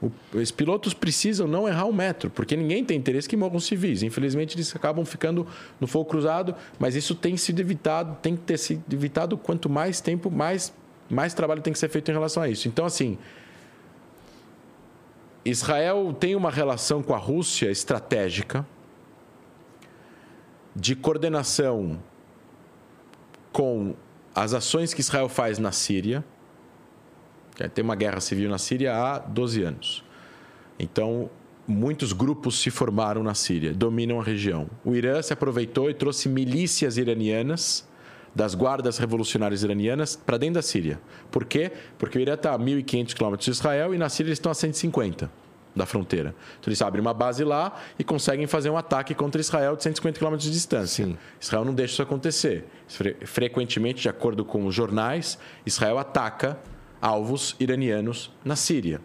O- 0.03 0.11
Os 0.33 0.51
pilotos 0.51 0.95
precisam 0.95 1.47
não 1.47 1.69
errar 1.69 1.85
um 1.85 1.93
metro, 1.93 2.31
porque 2.31 2.57
ninguém 2.57 2.83
tem 2.85 2.97
interesse 2.97 3.29
que 3.29 3.37
morram 3.37 3.61
civis. 3.61 4.03
Infelizmente, 4.03 4.57
eles 4.57 4.75
acabam 4.75 5.05
ficando 5.05 5.47
no 5.79 5.87
fogo 5.87 6.07
cruzado, 6.07 6.55
mas 6.79 6.97
isso 6.97 7.15
tem 7.15 7.37
sido 7.37 7.61
evitado, 7.61 8.17
tem 8.23 8.35
que 8.35 8.43
ter 8.43 8.57
sido 8.59 8.83
evitado. 8.91 9.37
Quanto 9.37 9.69
mais 9.69 10.01
tempo, 10.01 10.31
mais, 10.31 10.73
mais 11.11 11.35
trabalho 11.35 11.61
tem 11.61 11.73
que 11.73 11.79
ser 11.79 11.89
feito 11.89 12.11
em 12.11 12.15
relação 12.15 12.43
a 12.43 12.49
isso. 12.49 12.69
Então, 12.69 12.87
assim, 12.87 13.19
Israel 15.45 16.15
tem 16.19 16.37
uma 16.37 16.51
relação 16.51 17.03
com 17.03 17.15
a 17.15 17.19
Rússia 17.19 17.71
estratégica 17.71 18.67
de 20.75 20.95
coordenação 20.95 22.01
com 23.53 23.95
as 24.35 24.55
ações 24.55 24.95
que 24.95 25.01
Israel 25.01 25.29
faz 25.29 25.59
na 25.59 25.73
Síria. 25.73 26.25
que 27.57 27.69
Tem 27.69 27.83
uma 27.83 27.97
guerra 27.97 28.21
civil 28.21 28.49
na 28.49 28.59
Síria 28.59 28.95
há 28.95 29.19
12 29.19 29.63
anos. 29.63 30.05
Então, 30.79 31.29
muitos 31.67 32.13
grupos 32.13 32.61
se 32.61 32.71
formaram 32.71 33.23
na 33.23 33.35
Síria, 33.35 33.75
dominam 33.75 34.21
a 34.21 34.23
região. 34.23 34.69
O 34.85 34.95
Irã 34.95 35.21
se 35.21 35.33
aproveitou 35.33 35.91
e 35.91 35.95
trouxe 35.95 36.29
milícias 36.29 36.97
iranianas 36.97 37.90
das 38.35 38.55
guardas 38.55 38.99
revolucionárias 38.99 39.63
iranianas 39.63 40.15
para 40.17 40.39
dentro 40.39 40.55
da 40.55 40.63
Síria. 40.63 41.01
Por 41.31 41.45
quê? 41.45 41.73
Porque 41.99 42.19
o 42.19 42.21
Irã 42.21 42.35
está 42.35 42.55
a 42.55 42.59
1.500 42.59 43.15
quilômetros 43.15 43.45
de 43.47 43.51
Israel 43.51 43.95
e 43.95 43.99
na 43.99 44.09
Síria 44.09 44.29
eles 44.29 44.39
estão 44.39 44.53
a 44.53 44.55
150 44.55 45.31
da 45.75 45.87
fronteira. 45.87 46.35
Então 46.59 46.69
eles 46.71 46.81
abrem 46.83 47.01
uma 47.01 47.15
base 47.15 47.45
lá 47.45 47.77
e 47.99 48.05
conseguem 48.05 48.47
fazer 48.47 48.71
um 48.71 48.77
ataque 48.77 49.15
contra 49.15 49.41
Israel 49.41 49.77
de 49.77 49.83
150 49.83 50.19
quilômetros 50.19 50.47
de 50.49 50.53
distância. 50.53 51.05
Sim. 51.07 51.17
Israel 51.41 51.65
não 51.65 51.75
deixa 51.75 51.95
isso 51.95 52.03
acontecer. 52.03 52.67
Fre- 52.89 53.17
frequentemente, 53.25 54.03
de 54.03 54.09
acordo 54.09 54.45
com 54.45 54.65
os 54.67 54.75
jornais, 54.75 55.39
Israel 55.67 55.99
ataca 55.99 56.59
alvos 57.01 57.57
iranianos 57.59 58.33
na 58.45 58.57
Síria. 58.57 59.01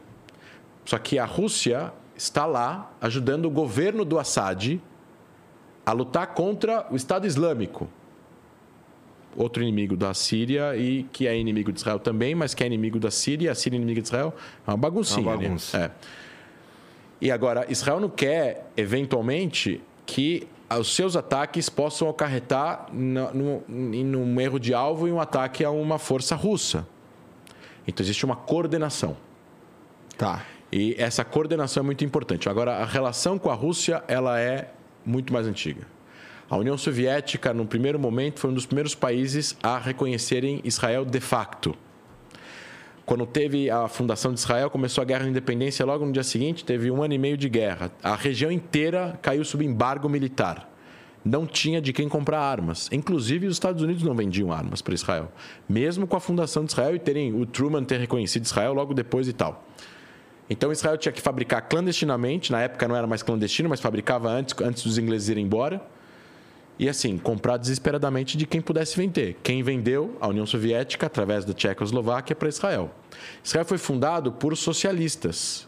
Só 0.86 0.98
que 1.00 1.18
a 1.18 1.26
Rússia 1.26 1.92
está 2.16 2.46
lá 2.46 2.92
ajudando 3.02 3.46
o 3.46 3.50
governo 3.50 4.06
do 4.06 4.20
Assad 4.20 4.80
a 5.86 5.92
lutar 5.92 6.28
contra 6.34 6.88
o 6.92 6.96
Estado 6.96 7.26
Islâmico. 7.28 7.88
Outro 9.36 9.62
inimigo 9.62 9.98
da 9.98 10.14
Síria 10.14 10.76
e 10.78 11.04
que 11.12 11.28
é 11.28 11.38
inimigo 11.38 11.72
de 11.72 11.80
Israel 11.80 12.00
também, 12.00 12.34
mas 12.34 12.54
que 12.54 12.64
é 12.64 12.68
inimigo 12.68 13.00
da 13.00 13.12
Síria, 13.12 13.52
a 13.52 13.56
Síria 13.56 13.76
é 13.76 13.80
inimiga 13.80 14.02
de 14.02 14.08
Israel. 14.08 14.34
É 14.66 14.72
uma 14.72 14.78
baguncinha. 14.78 15.28
É 15.28 15.30
uma 15.30 15.38
bagunça. 15.38 15.78
É. 15.78 15.92
E 17.20 17.32
agora, 17.32 17.66
Israel 17.70 18.00
não 18.00 18.10
quer, 18.10 18.72
eventualmente, 18.78 19.82
que 20.06 20.48
os 20.70 20.96
seus 20.96 21.16
ataques 21.16 21.70
possam 21.70 22.10
acarretar 22.10 22.88
num, 22.92 23.62
um 23.68 24.42
erro 24.42 24.60
de 24.60 24.74
alvo 24.74 25.08
e 25.08 25.12
um 25.12 25.20
ataque 25.20 25.64
a 25.64 25.72
uma 25.72 25.98
força 25.98 26.36
russa. 26.36 26.88
Então, 27.88 28.04
existe 28.04 28.26
uma 28.26 28.36
coordenação. 28.36 29.16
Tá. 30.18 30.46
E 30.72 30.96
essa 30.98 31.24
coordenação 31.24 31.82
é 31.82 31.86
muito 31.86 32.04
importante. 32.04 32.50
Agora, 32.50 32.78
a 32.78 32.86
relação 32.86 33.38
com 33.38 33.50
a 33.50 33.54
Rússia 33.54 34.04
ela 34.08 34.40
é 34.40 34.72
muito 35.06 35.32
mais 35.32 35.48
antiga. 35.48 35.88
A 36.48 36.58
União 36.58 36.78
Soviética, 36.78 37.54
no 37.54 37.66
primeiro 37.66 38.00
momento, 38.00 38.40
foi 38.40 38.52
um 38.52 38.54
dos 38.54 38.68
primeiros 38.68 38.94
países 38.94 39.58
a 39.64 39.80
reconhecerem 39.80 40.62
Israel 40.64 41.04
de 41.04 41.20
facto. 41.20 41.76
Quando 43.04 43.26
teve 43.26 43.70
a 43.70 43.88
fundação 43.88 44.32
de 44.32 44.40
Israel, 44.40 44.70
começou 44.70 45.02
a 45.02 45.06
guerra 45.06 45.24
de 45.24 45.30
independência, 45.30 45.86
logo 45.86 46.06
no 46.06 46.12
dia 46.12 46.24
seguinte, 46.24 46.64
teve 46.64 46.92
um 46.92 47.02
ano 47.02 47.16
e 47.16 47.18
meio 47.18 47.36
de 47.36 47.50
guerra. 47.50 47.92
A 48.04 48.16
região 48.16 48.52
inteira 48.52 49.18
caiu 49.24 49.44
sob 49.44 49.66
embargo 49.66 50.08
militar. 50.08 50.72
Não 51.24 51.48
tinha 51.48 51.82
de 51.82 51.92
quem 51.92 52.08
comprar 52.08 52.40
armas. 52.40 52.90
Inclusive, 52.92 53.48
os 53.48 53.56
Estados 53.56 53.82
Unidos 53.82 54.04
não 54.04 54.14
vendiam 54.14 54.52
armas 54.52 54.84
para 54.84 54.94
Israel. 54.94 55.32
Mesmo 55.68 56.06
com 56.06 56.16
a 56.16 56.20
fundação 56.20 56.64
de 56.64 56.72
Israel 56.72 56.96
e 56.96 57.00
terem 57.00 57.34
o 57.34 57.48
Truman 57.48 57.84
ter 57.84 58.00
reconhecido 58.00 58.46
Israel 58.46 58.74
logo 58.74 58.94
depois 58.94 59.28
e 59.28 59.34
tal. 59.34 59.68
Então 60.48 60.72
Israel 60.72 60.96
tinha 60.98 61.12
que 61.12 61.22
fabricar 61.22 61.68
clandestinamente, 61.68 62.52
na 62.52 62.62
época 62.62 62.88
não 62.88 62.96
era 62.96 63.08
mais 63.08 63.24
clandestino, 63.24 63.68
mas 63.68 63.80
fabricava 63.80 64.30
antes, 64.30 64.54
antes 64.62 64.84
dos 64.84 65.00
ingleses 65.00 65.28
irem 65.30 65.44
embora. 65.44 65.82
E 66.78 66.90
assim, 66.90 67.18
comprar 67.18 67.58
desesperadamente 67.58 68.36
de 68.36 68.46
quem 68.46 68.60
pudesse 68.62 68.98
vender. 68.98 69.38
Quem 69.42 69.64
vendeu? 69.64 70.18
A 70.20 70.28
União 70.28 70.46
Soviética, 70.46 71.06
através 71.06 71.46
da 71.46 71.54
Tchecoslováquia, 71.54 72.36
para 72.36 72.50
Israel. 72.50 72.94
Israel 73.44 73.66
foi 73.66 73.78
fundado 73.78 74.32
por 74.32 74.56
socialistas. 74.58 75.68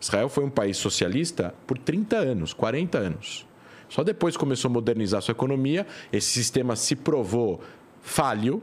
Israel 0.00 0.28
foi 0.28 0.44
um 0.44 0.50
país 0.50 0.76
socialista 0.76 1.54
por 1.66 1.78
30 1.78 2.16
anos, 2.16 2.52
40 2.52 2.98
anos. 2.98 3.46
Só 3.88 4.04
depois 4.04 4.36
começou 4.36 4.68
a 4.68 4.72
modernizar 4.72 5.22
sua 5.22 5.32
economia, 5.32 5.86
esse 6.12 6.30
sistema 6.30 6.76
se 6.76 6.94
provou 6.94 7.60
falho, 8.02 8.62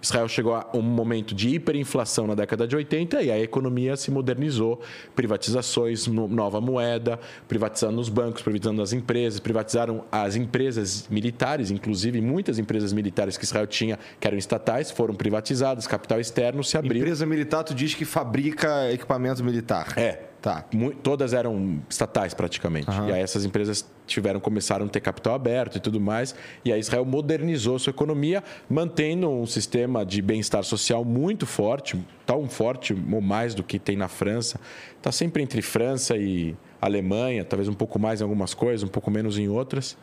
Israel 0.00 0.28
chegou 0.28 0.54
a 0.54 0.66
um 0.72 0.80
momento 0.80 1.34
de 1.34 1.48
hiperinflação 1.48 2.26
na 2.26 2.34
década 2.34 2.66
de 2.68 2.76
80 2.76 3.20
e 3.22 3.30
a 3.32 3.38
economia 3.38 3.96
se 3.96 4.10
modernizou, 4.10 4.80
privatizações, 5.16 6.06
no- 6.06 6.28
nova 6.28 6.60
moeda, 6.60 7.18
privatizando 7.48 8.00
os 8.00 8.08
bancos, 8.08 8.42
privatizando 8.42 8.80
as 8.80 8.92
empresas, 8.92 9.40
privatizaram 9.40 10.04
as 10.10 10.36
empresas 10.36 11.06
militares, 11.10 11.70
inclusive 11.70 12.20
muitas 12.20 12.58
empresas 12.58 12.92
militares 12.92 13.36
que 13.36 13.44
Israel 13.44 13.66
tinha, 13.66 13.98
que 14.20 14.26
eram 14.26 14.38
estatais, 14.38 14.90
foram 14.90 15.14
privatizadas, 15.14 15.86
capital 15.86 16.20
externo 16.20 16.62
se 16.62 16.76
abriu. 16.78 17.00
Empresa 17.02 17.26
militar, 17.26 17.64
tu 17.64 17.74
diz 17.74 17.94
que 17.94 18.04
fabrica 18.04 18.92
equipamento 18.92 19.42
militar. 19.44 19.94
É. 19.96 20.27
Tá. 20.40 20.64
Todas 21.02 21.32
eram 21.32 21.80
estatais 21.88 22.32
praticamente. 22.32 22.88
E 23.08 23.12
aí 23.12 23.20
essas 23.20 23.44
empresas 23.44 23.84
tiveram 24.06 24.38
começaram 24.38 24.86
a 24.86 24.88
ter 24.88 25.00
capital 25.00 25.34
aberto 25.34 25.76
e 25.76 25.80
tudo 25.80 26.00
mais. 26.00 26.34
E 26.64 26.72
aí 26.72 26.78
Israel 26.78 27.04
modernizou 27.04 27.78
sua 27.78 27.90
economia, 27.90 28.42
mantendo 28.70 29.28
um 29.28 29.46
sistema 29.46 30.06
de 30.06 30.22
bem-estar 30.22 30.62
social 30.62 31.04
muito 31.04 31.44
forte, 31.44 31.98
tão 32.24 32.48
forte 32.48 32.96
ou 33.12 33.20
mais 33.20 33.54
do 33.54 33.64
que 33.64 33.78
tem 33.78 33.96
na 33.96 34.08
França. 34.08 34.60
Está 34.96 35.10
sempre 35.10 35.42
entre 35.42 35.60
França 35.60 36.16
e 36.16 36.56
Alemanha, 36.80 37.44
talvez 37.44 37.68
um 37.68 37.74
pouco 37.74 37.98
mais 37.98 38.20
em 38.20 38.24
algumas 38.24 38.54
coisas, 38.54 38.84
um 38.84 38.90
pouco 38.90 39.10
menos 39.10 39.38
em 39.38 39.48
outras. 39.48 39.96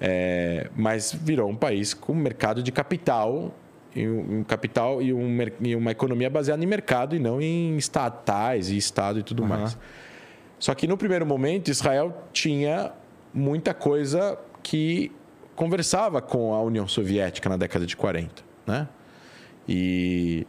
É, 0.00 0.70
mas 0.74 1.12
virou 1.12 1.48
um 1.48 1.54
país 1.54 1.94
com 1.94 2.14
mercado 2.14 2.62
de 2.62 2.72
capital 2.72 3.54
um 3.96 4.42
capital 4.44 5.00
e, 5.00 5.12
um 5.12 5.38
e 5.60 5.76
uma 5.76 5.92
economia 5.92 6.28
baseada 6.28 6.62
em 6.62 6.66
mercado 6.66 7.14
e 7.14 7.18
não 7.18 7.40
em 7.40 7.76
estatais 7.76 8.70
e 8.70 8.76
estado 8.76 9.20
e 9.20 9.22
tudo 9.22 9.44
mais. 9.44 9.76
Só 10.58 10.74
que 10.74 10.86
no 10.86 10.96
primeiro 10.96 11.24
momento 11.24 11.70
Israel 11.70 12.24
tinha 12.32 12.92
muita 13.32 13.74
coisa 13.74 14.38
que 14.62 15.12
conversava 15.54 16.20
com 16.20 16.54
a 16.54 16.62
União 16.62 16.88
Soviética 16.88 17.48
na 17.48 17.56
década 17.56 17.86
de 17.86 17.96
40, 17.96 18.42
né? 18.66 18.88
E 19.68 20.46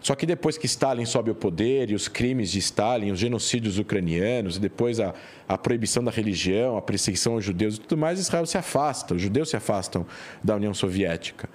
só 0.00 0.14
que 0.14 0.24
depois 0.24 0.56
que 0.56 0.64
Stalin 0.64 1.04
sobe 1.04 1.28
ao 1.28 1.36
poder 1.36 1.90
e 1.90 1.94
os 1.94 2.08
crimes 2.08 2.50
de 2.50 2.58
Stalin, 2.58 3.10
os 3.10 3.18
genocídios 3.18 3.78
ucranianos, 3.78 4.56
e 4.56 4.60
depois 4.60 4.98
a, 4.98 5.14
a 5.46 5.58
proibição 5.58 6.02
da 6.02 6.10
religião, 6.10 6.76
a 6.76 6.82
perseguição 6.82 7.34
aos 7.34 7.44
judeus 7.44 7.76
e 7.76 7.80
tudo 7.80 7.98
mais, 7.98 8.18
Israel 8.18 8.46
se 8.46 8.56
afasta, 8.56 9.14
os 9.14 9.20
judeus 9.20 9.50
se 9.50 9.56
afastam 9.56 10.06
da 10.42 10.56
União 10.56 10.72
Soviética. 10.72 11.48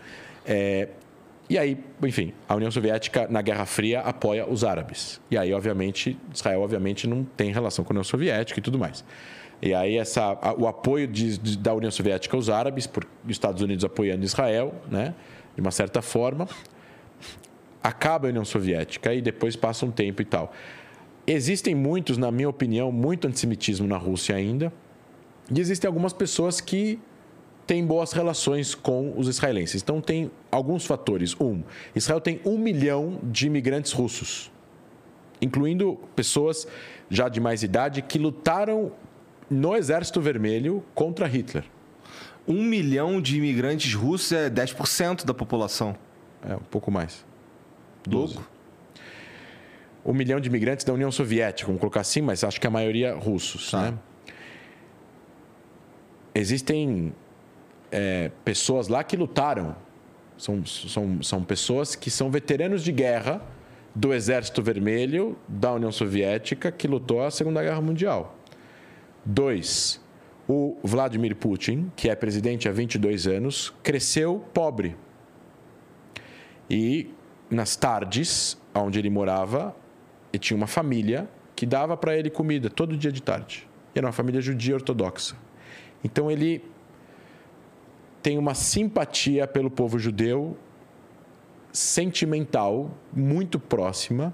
É, 0.46 0.90
e 1.50 1.58
aí, 1.58 1.78
enfim, 2.04 2.34
a 2.50 2.56
União 2.56 2.72
Soviética, 2.72 3.28
na 3.30 3.42
Guerra 3.42 3.66
Fria, 3.66 4.00
apoia 4.02 4.50
os 4.50 4.64
árabes. 4.64 5.22
E 5.30 5.38
aí, 5.38 5.54
obviamente, 5.54 6.18
Israel, 6.34 6.62
obviamente, 6.62 7.08
não 7.08 7.24
tem 7.24 7.52
relação 7.52 7.86
com 7.86 7.92
a 7.92 7.96
União 7.96 8.04
Soviética 8.04 8.60
e 8.60 8.64
tudo 8.64 8.80
mais. 8.80 9.04
E 9.62 9.74
aí, 9.74 9.98
essa, 9.98 10.38
o 10.58 10.68
apoio 10.68 11.08
de- 11.08 11.38
de- 11.38 11.58
da 11.58 11.74
União 11.74 11.92
Soviética 11.92 12.36
aos 12.36 12.50
árabes, 12.50 12.88
por 12.88 13.06
os 13.24 13.32
Estados 13.32 13.62
Unidos 13.62 13.86
apoiando 13.86 14.24
Israel, 14.26 14.74
né, 14.90 15.14
de 15.56 15.62
uma 15.62 15.72
certa 15.72 16.02
forma, 16.02 16.48
acaba 17.82 18.28
a 18.28 18.30
União 18.30 18.46
Soviética 18.46 19.14
e 19.14 19.22
depois 19.22 19.56
passa 19.56 19.86
um 19.86 19.92
tempo 19.92 20.22
e 20.22 20.26
tal. 20.26 20.52
Existem 21.28 21.74
muitos, 21.74 22.18
na 22.18 22.32
minha 22.32 22.50
opinião, 22.50 22.92
muito 22.92 23.28
antissemitismo 23.28 23.88
na 23.88 23.98
Rússia 23.98 24.36
ainda. 24.36 24.72
E 25.54 25.60
existem 25.60 25.88
algumas 25.88 26.14
pessoas 26.14 26.60
que 26.60 27.00
têm 27.66 27.86
boas 27.86 28.12
relações 28.12 28.76
com 28.76 29.14
os 29.18 29.28
israelenses. 29.28 29.82
Então, 29.82 30.02
tem 30.02 30.32
alguns 30.52 30.86
fatores. 30.86 31.36
Um, 31.40 31.64
Israel 31.96 32.22
tem 32.22 32.40
um 32.46 32.58
milhão 32.58 33.20
de 33.24 33.48
imigrantes 33.48 33.92
russos, 33.92 34.52
incluindo 35.42 36.00
pessoas 36.16 36.68
já 37.10 37.30
de 37.30 37.40
mais 37.40 37.64
idade 37.64 38.02
que 38.02 38.18
lutaram 38.18 38.92
no 39.50 39.76
Exército 39.76 40.22
Vermelho 40.22 40.84
contra 40.94 41.28
Hitler. 41.28 41.64
Um 42.48 42.64
milhão 42.64 43.20
de 43.20 43.38
imigrantes 43.38 43.94
russos 43.94 44.32
é 44.32 44.50
10% 44.50 45.26
da 45.26 45.34
população. 45.34 45.96
É, 46.48 46.56
um 46.56 46.60
pouco 46.60 46.92
mais. 46.92 47.26
Louco. 48.08 48.48
Um 50.06 50.14
milhão 50.14 50.40
de 50.40 50.48
imigrantes 50.48 50.86
da 50.86 50.94
União 50.94 51.12
Soviética, 51.12 51.66
vamos 51.66 51.80
colocar 51.80 52.02
assim, 52.02 52.22
mas 52.22 52.44
acho 52.44 52.62
que 52.62 52.68
a 52.68 52.70
maioria 52.70 53.16
russos. 53.16 53.72
Tá. 53.72 53.92
Né? 53.92 53.98
Existem 56.36 57.14
é, 57.96 58.30
pessoas 58.44 58.90
lá 58.90 59.06
que 59.06 59.16
lutaram. 59.16 59.74
São, 60.38 60.66
são, 60.66 61.24
são 61.24 61.44
pessoas 61.44 61.96
que 61.96 62.12
são 62.12 62.30
veteranos 62.30 62.84
de 62.84 62.92
guerra 62.92 63.42
do 63.96 64.14
Exército 64.14 64.62
Vermelho 64.62 65.38
da 65.48 65.72
União 65.72 65.94
Soviética 65.94 66.74
que 66.74 66.90
lutou 66.90 67.24
a 67.24 67.32
Segunda 67.32 67.64
Guerra 67.64 67.80
Mundial. 67.80 68.38
Dois, 69.24 70.02
o 70.46 70.76
Vladimir 70.84 71.38
Putin, 71.38 71.90
que 71.96 72.10
é 72.10 72.16
presidente 72.16 72.68
há 72.68 72.72
22 72.74 73.28
anos, 73.28 73.74
cresceu 73.82 74.44
pobre. 74.54 74.98
E 76.70 77.10
nas 77.50 77.78
tardes, 77.78 78.58
onde 78.74 79.00
ele 79.00 79.10
morava, 79.10 79.74
ele 80.34 80.40
tinha 80.40 80.58
uma 80.58 80.68
família 80.68 81.30
que 81.56 81.66
dava 81.66 81.96
para 81.96 82.18
ele 82.18 82.30
comida 82.30 82.70
todo 82.70 82.98
dia 82.98 83.12
de 83.12 83.22
tarde. 83.22 83.66
Era 83.96 84.06
uma 84.06 84.12
família 84.12 84.42
judia 84.42 84.76
ortodoxa. 84.76 85.38
Então 86.04 86.30
ele 86.30 86.62
tem 88.26 88.40
uma 88.40 88.56
simpatia 88.56 89.46
pelo 89.46 89.70
povo 89.70 90.00
judeu 90.00 90.58
sentimental 91.72 92.90
muito 93.14 93.60
próxima 93.60 94.34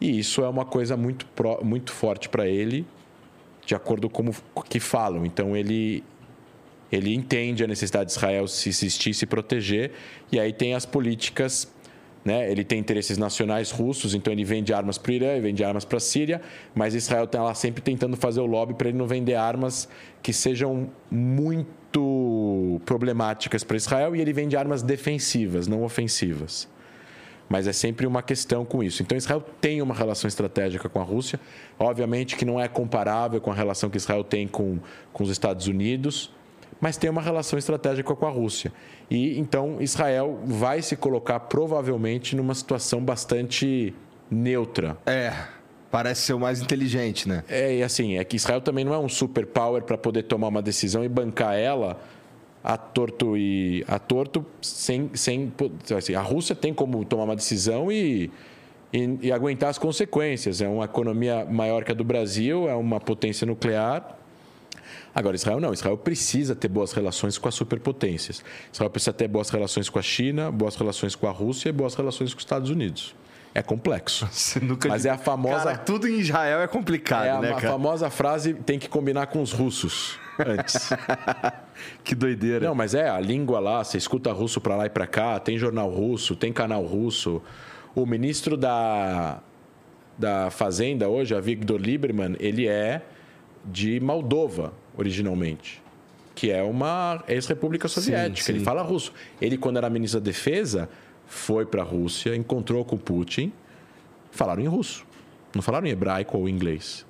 e 0.00 0.18
isso 0.18 0.42
é 0.42 0.48
uma 0.48 0.64
coisa 0.64 0.96
muito, 0.96 1.24
muito 1.62 1.92
forte 1.92 2.28
para 2.28 2.48
ele 2.48 2.84
de 3.64 3.76
acordo 3.76 4.10
com 4.10 4.28
o 4.56 4.62
que 4.62 4.80
falam 4.80 5.24
então 5.24 5.56
ele 5.56 6.02
ele 6.90 7.14
entende 7.14 7.62
a 7.62 7.68
necessidade 7.68 8.06
de 8.06 8.16
Israel 8.16 8.48
se 8.48 8.68
existir 8.68 9.14
se 9.14 9.24
proteger 9.24 9.92
e 10.32 10.40
aí 10.40 10.52
tem 10.52 10.74
as 10.74 10.84
políticas 10.84 11.72
né? 12.24 12.48
Ele 12.48 12.62
tem 12.62 12.78
interesses 12.78 13.18
nacionais 13.18 13.72
russos, 13.72 14.14
então 14.14 14.32
ele 14.32 14.44
vende 14.44 14.72
armas 14.72 14.96
para 14.96 15.10
o 15.10 15.12
Irã, 15.12 15.40
vende 15.40 15.64
armas 15.64 15.84
para 15.84 15.96
a 15.96 16.00
Síria, 16.00 16.40
mas 16.72 16.94
Israel 16.94 17.24
está 17.24 17.42
lá 17.42 17.52
sempre 17.52 17.82
tentando 17.82 18.16
fazer 18.16 18.40
o 18.40 18.46
lobby 18.46 18.74
para 18.74 18.90
ele 18.90 18.96
não 18.96 19.08
vender 19.08 19.34
armas 19.34 19.88
que 20.22 20.32
sejam 20.32 20.88
muito 21.10 21.81
problemáticas 22.84 23.64
para 23.64 23.76
Israel 23.76 24.14
e 24.16 24.20
ele 24.20 24.32
vende 24.32 24.56
armas 24.56 24.82
defensivas, 24.82 25.66
não 25.66 25.82
ofensivas. 25.82 26.68
Mas 27.48 27.66
é 27.66 27.72
sempre 27.72 28.06
uma 28.06 28.22
questão 28.22 28.64
com 28.64 28.82
isso. 28.82 29.02
Então 29.02 29.16
Israel 29.16 29.44
tem 29.60 29.82
uma 29.82 29.94
relação 29.94 30.26
estratégica 30.28 30.88
com 30.88 31.00
a 31.00 31.02
Rússia, 31.02 31.38
obviamente 31.78 32.36
que 32.36 32.44
não 32.44 32.60
é 32.60 32.68
comparável 32.68 33.40
com 33.40 33.50
a 33.50 33.54
relação 33.54 33.90
que 33.90 33.96
Israel 33.96 34.24
tem 34.24 34.48
com, 34.48 34.78
com 35.12 35.24
os 35.24 35.30
Estados 35.30 35.66
Unidos, 35.66 36.32
mas 36.80 36.96
tem 36.96 37.10
uma 37.10 37.22
relação 37.22 37.58
estratégica 37.58 38.14
com 38.14 38.26
a 38.26 38.30
Rússia. 38.30 38.72
E 39.10 39.38
então 39.38 39.80
Israel 39.80 40.40
vai 40.44 40.82
se 40.82 40.96
colocar 40.96 41.38
provavelmente 41.40 42.34
numa 42.34 42.54
situação 42.54 43.04
bastante 43.04 43.94
neutra. 44.30 44.96
É. 45.06 45.32
Parece 45.92 46.22
ser 46.22 46.32
o 46.32 46.40
mais 46.40 46.62
inteligente, 46.62 47.28
né? 47.28 47.44
É, 47.46 47.76
e 47.76 47.82
assim, 47.82 48.16
é 48.16 48.24
que 48.24 48.34
Israel 48.34 48.62
também 48.62 48.82
não 48.82 48.94
é 48.94 48.98
um 48.98 49.10
superpower 49.10 49.82
para 49.82 49.98
poder 49.98 50.22
tomar 50.22 50.48
uma 50.48 50.62
decisão 50.62 51.04
e 51.04 51.08
bancar 51.08 51.54
ela 51.54 52.00
a 52.64 52.78
torto 52.78 53.36
e 53.36 53.84
a 53.86 53.98
torto 53.98 54.46
sem 54.62 55.10
sem 55.14 55.52
assim, 55.94 56.14
a 56.14 56.22
Rússia 56.22 56.56
tem 56.56 56.72
como 56.72 57.04
tomar 57.04 57.24
uma 57.24 57.36
decisão 57.36 57.92
e, 57.92 58.30
e, 58.90 59.18
e 59.20 59.30
aguentar 59.30 59.68
as 59.68 59.76
consequências. 59.76 60.62
É 60.62 60.68
uma 60.68 60.86
economia 60.86 61.44
maior 61.44 61.84
que 61.84 61.92
a 61.92 61.94
do 61.94 62.04
Brasil, 62.04 62.66
é 62.70 62.74
uma 62.74 62.98
potência 62.98 63.46
nuclear. 63.46 64.16
Agora, 65.14 65.36
Israel 65.36 65.60
não. 65.60 65.74
Israel 65.74 65.98
precisa 65.98 66.56
ter 66.56 66.68
boas 66.68 66.92
relações 66.92 67.36
com 67.36 67.48
as 67.48 67.54
superpotências. 67.54 68.42
Israel 68.72 68.88
precisa 68.88 69.12
ter 69.12 69.28
boas 69.28 69.50
relações 69.50 69.90
com 69.90 69.98
a 69.98 70.02
China, 70.02 70.50
boas 70.50 70.74
relações 70.74 71.14
com 71.14 71.26
a 71.26 71.30
Rússia 71.30 71.68
e 71.68 71.72
boas 71.72 71.94
relações 71.94 72.32
com 72.32 72.38
os 72.38 72.44
Estados 72.44 72.70
Unidos. 72.70 73.14
É 73.54 73.62
complexo. 73.62 74.26
Você 74.32 74.60
nunca 74.60 74.88
Mas 74.88 75.04
é 75.04 75.10
a 75.10 75.18
famosa. 75.18 75.64
Cara, 75.64 75.78
tudo 75.78 76.08
em 76.08 76.18
Israel 76.18 76.60
é 76.60 76.66
complicado, 76.66 77.24
é 77.24 77.30
a, 77.30 77.40
né, 77.40 77.50
a 77.50 77.54
cara? 77.54 77.72
famosa 77.72 78.10
frase 78.10 78.54
tem 78.54 78.78
que 78.78 78.88
combinar 78.88 79.26
com 79.26 79.42
os 79.42 79.52
russos 79.52 80.18
antes. 80.38 80.90
Que 82.04 82.14
doideira. 82.14 82.66
Não, 82.66 82.74
mas 82.76 82.94
é 82.94 83.08
a 83.08 83.18
língua 83.18 83.58
lá, 83.58 83.82
você 83.82 83.98
escuta 83.98 84.32
russo 84.32 84.60
para 84.60 84.76
lá 84.76 84.86
e 84.86 84.90
para 84.90 85.06
cá, 85.06 85.40
tem 85.40 85.58
jornal 85.58 85.90
russo, 85.90 86.36
tem 86.36 86.52
canal 86.52 86.84
russo. 86.84 87.42
O 87.94 88.06
ministro 88.06 88.56
da, 88.56 89.40
da 90.16 90.50
Fazenda 90.50 91.08
hoje, 91.08 91.34
a 91.34 91.40
Victor 91.40 91.80
Lieberman, 91.80 92.36
ele 92.38 92.68
é 92.68 93.02
de 93.64 94.00
Moldova, 94.00 94.72
originalmente, 94.96 95.82
que 96.34 96.50
é 96.50 96.62
uma 96.62 97.22
ex-república 97.28 97.88
soviética. 97.88 98.46
sim. 98.46 98.52
Ele 98.52 98.64
fala 98.64 98.82
russo. 98.82 99.12
Ele, 99.40 99.56
quando 99.56 99.76
era 99.76 99.90
ministro 99.90 100.20
da 100.20 100.24
Defesa, 100.24 100.88
foi 101.32 101.64
para 101.64 101.80
a 101.80 101.84
Rússia, 101.84 102.36
encontrou 102.36 102.84
com 102.84 102.98
Putin, 102.98 103.52
falaram 104.30 104.62
em 104.62 104.66
russo. 104.66 105.04
Não 105.54 105.62
falaram 105.62 105.86
em 105.86 105.90
hebraico 105.90 106.36
ou 106.36 106.46
inglês. 106.48 107.06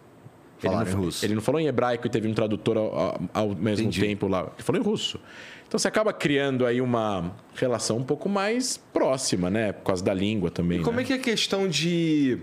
Falaram 0.59 0.82
ele 0.82 0.90
em 0.90 0.94
não, 0.94 1.03
russo. 1.05 1.24
Ele 1.24 1.35
não 1.35 1.43
falou 1.43 1.61
em 1.61 1.66
hebraico 1.66 2.07
e 2.07 2.11
teve 2.11 2.28
um 2.28 2.32
tradutor 2.35 2.77
ao, 2.77 3.20
ao- 3.35 3.49
mesmo 3.49 3.86
Entendi. 3.89 4.01
tempo 4.01 4.28
lá. 4.28 4.43
Ele 4.55 4.62
falou 4.62 4.81
em 4.81 4.85
russo. 4.85 5.19
Então 5.66 5.77
você 5.78 5.89
acaba 5.89 6.12
criando 6.12 6.65
aí 6.66 6.81
uma 6.81 7.32
relação 7.57 7.97
um 7.99 8.05
pouco 8.05 8.28
mais 8.28 8.77
próxima, 8.93 9.51
né? 9.51 9.73
Por 9.73 9.85
causa 9.86 10.05
da 10.05 10.15
língua 10.15 10.51
também. 10.51 10.82
Como 10.82 10.99
né? 10.99 11.03
é 11.03 11.07
que 11.07 11.12
é 11.15 11.16
a 11.16 11.19
questão 11.19 11.66
de. 11.66 12.39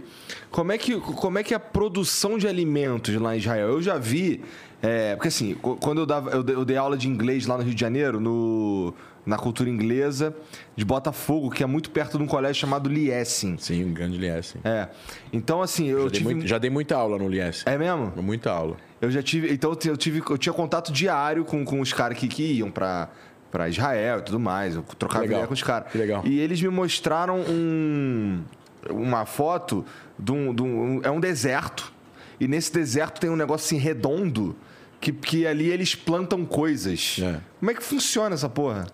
Como 0.52 0.72
é 0.72 0.78
que, 0.78 1.00
como 1.00 1.38
é 1.40 1.44
que 1.44 1.54
é 1.54 1.58
a 1.58 1.60
produção 1.60 2.38
de 2.38 2.48
alimentos 2.48 3.16
lá 3.16 3.36
em 3.36 3.40
Israel? 3.40 3.70
Eu 3.70 3.82
já 3.82 3.98
vi. 3.98 4.42
é, 4.82 5.16
porque 5.16 5.28
assim, 5.30 5.54
quando 5.56 6.00
eu, 6.00 6.06
dava, 6.06 6.32
eu 6.32 6.66
dei 6.66 6.76
aula 6.76 6.98
de 6.98 7.08
inglês 7.08 7.46
lá 7.46 7.58
no 7.58 7.64
Rio 7.64 7.74
de 7.76 7.80
Janeiro, 7.80 8.20
no, 8.20 8.94
na 9.26 9.38
cultura 9.38 9.70
inglesa, 9.70 10.36
de 10.76 10.84
Botafogo, 10.86 11.50
que 11.50 11.62
é 11.64 11.66
muito 11.66 11.92
perto 11.92 12.18
de 12.18 12.24
um 12.24 12.28
colégio 12.28 12.56
chamado 12.62 12.90
Liesing. 12.90 13.58
Sim, 13.60 13.86
um 13.86 13.94
grande 13.94 14.18
Lies. 14.18 14.56
É. 14.64 14.88
Então, 15.32 15.62
assim, 15.62 15.88
eu 15.88 16.04
Já, 16.04 16.04
dei 16.04 16.12
tive. 16.20 16.24
muito- 16.34 16.48
já 16.48 16.58
dei 16.58 16.70
muita 16.70 16.96
aula 16.96 17.18
no 17.18 17.28
Lies. 17.28 17.64
É 17.66 17.78
mesmo? 17.78 18.12
Muita 18.22 18.52
aula. 18.52 18.78
Eu 19.02 19.10
já 19.12 19.22
tive. 19.22 19.54
Então 19.54 19.72
eu 19.86 19.96
tive, 19.98 20.22
eu 20.30 20.38
tinha 20.38 20.52
contato 20.54 20.92
diário 20.92 21.46
com, 21.46 21.64
com 21.64 21.80
os 21.80 21.94
caras 21.94 22.18
que, 22.18 22.28
que 22.28 22.44
iam 22.54 22.70
pra, 22.72 23.10
pra 23.52 23.70
Israel 23.70 24.20
e 24.20 24.22
tudo 24.24 24.40
mais. 24.40 24.76
Eu 24.76 24.84
trocava 24.84 25.22
Legal. 25.22 25.38
ideia 25.38 25.48
com 25.48 25.54
os 25.54 25.64
caras. 25.64 25.92
Que 25.92 25.98
legal. 25.98 26.22
E 26.26 26.40
eles 26.40 26.62
me 26.62 26.70
mostraram 26.70 27.40
um, 27.48 28.42
uma 28.90 29.26
foto 29.26 29.86
de 30.18 30.32
um, 30.32 30.54
de 30.54 30.62
um- 30.64 31.02
É 31.04 31.10
um 31.12 31.20
deserto. 31.20 31.94
E 32.40 32.48
nesse 32.48 32.74
deserto 32.74 33.20
tem 33.20 33.30
um 33.30 33.36
negócio 33.36 33.66
assim 33.66 33.78
redondo. 33.84 34.56
Que, 35.02 35.14
que 35.14 35.48
ali 35.48 35.70
eles 35.70 35.96
plantam 35.96 36.44
coisas. 36.46 37.18
É. 37.24 37.40
Como 37.60 37.72
é 37.72 37.74
que 37.74 37.82
funciona 37.82 38.36
essa 38.36 38.50
porra? 38.50 38.86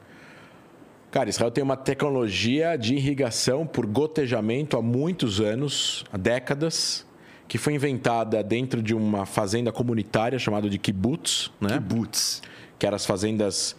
Cara, 1.15 1.29
Israel 1.29 1.49
tem 1.49 1.63
uma 1.63 1.77
tecnologia 1.77 2.75
de 2.75 2.93
irrigação 2.93 3.65
por 3.65 3.85
gotejamento 3.85 4.75
há 4.75 4.81
muitos 4.81 5.39
anos, 5.39 6.03
há 6.11 6.17
décadas, 6.17 7.07
que 7.47 7.57
foi 7.57 7.73
inventada 7.73 8.43
dentro 8.43 8.83
de 8.83 8.93
uma 8.93 9.25
fazenda 9.25 9.71
comunitária 9.71 10.37
chamada 10.37 10.69
de 10.69 10.77
kibbutz, 10.77 11.49
né? 11.61 11.79
Boots. 11.79 12.41
que 12.77 12.85
eram 12.85 12.97
as 12.97 13.05
fazendas 13.05 13.77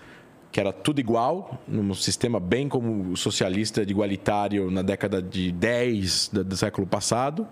que 0.50 0.58
era 0.58 0.72
tudo 0.72 0.98
igual, 0.98 1.60
num 1.68 1.92
sistema 1.92 2.40
bem 2.40 2.70
como 2.70 3.12
o 3.12 3.16
socialista 3.18 3.84
de 3.84 3.92
igualitário 3.92 4.70
na 4.70 4.80
década 4.80 5.20
de 5.20 5.52
10 5.52 6.30
do, 6.32 6.42
do 6.42 6.56
século 6.56 6.86
passado, 6.86 7.46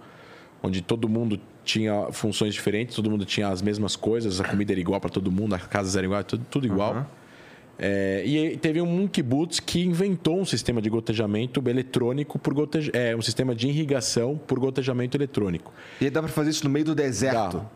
onde 0.62 0.80
todo 0.80 1.10
mundo 1.10 1.38
tinha 1.62 2.10
funções 2.10 2.54
diferentes, 2.54 2.96
todo 2.96 3.10
mundo 3.10 3.26
tinha 3.26 3.48
as 3.48 3.60
mesmas 3.60 3.96
coisas, 3.96 4.40
a 4.40 4.44
comida 4.44 4.72
era 4.72 4.80
igual 4.80 4.98
para 4.98 5.10
todo 5.10 5.30
mundo, 5.30 5.54
as 5.54 5.66
casas 5.66 5.94
eram 5.94 6.06
iguais, 6.06 6.24
tudo, 6.24 6.46
tudo 6.50 6.66
igual. 6.66 7.06
É, 7.78 8.22
e 8.24 8.56
teve 8.56 8.80
um 8.80 9.08
kibbutz 9.08 9.58
que 9.58 9.82
inventou 9.84 10.38
um 10.40 10.44
sistema 10.44 10.80
de 10.80 10.88
gotejamento 10.88 11.62
eletrônico 11.68 12.38
por 12.38 12.54
goteja, 12.54 12.90
é, 12.94 13.16
um 13.16 13.22
sistema 13.22 13.54
de 13.54 13.66
irrigação 13.68 14.38
por 14.46 14.58
gotejamento 14.60 15.16
eletrônico. 15.16 15.72
E 16.00 16.04
aí 16.04 16.10
dá 16.10 16.22
pra 16.22 16.30
fazer 16.30 16.50
isso 16.50 16.64
no 16.64 16.70
meio 16.70 16.84
do 16.84 16.94
deserto. 16.94 17.58
Dá. 17.58 17.66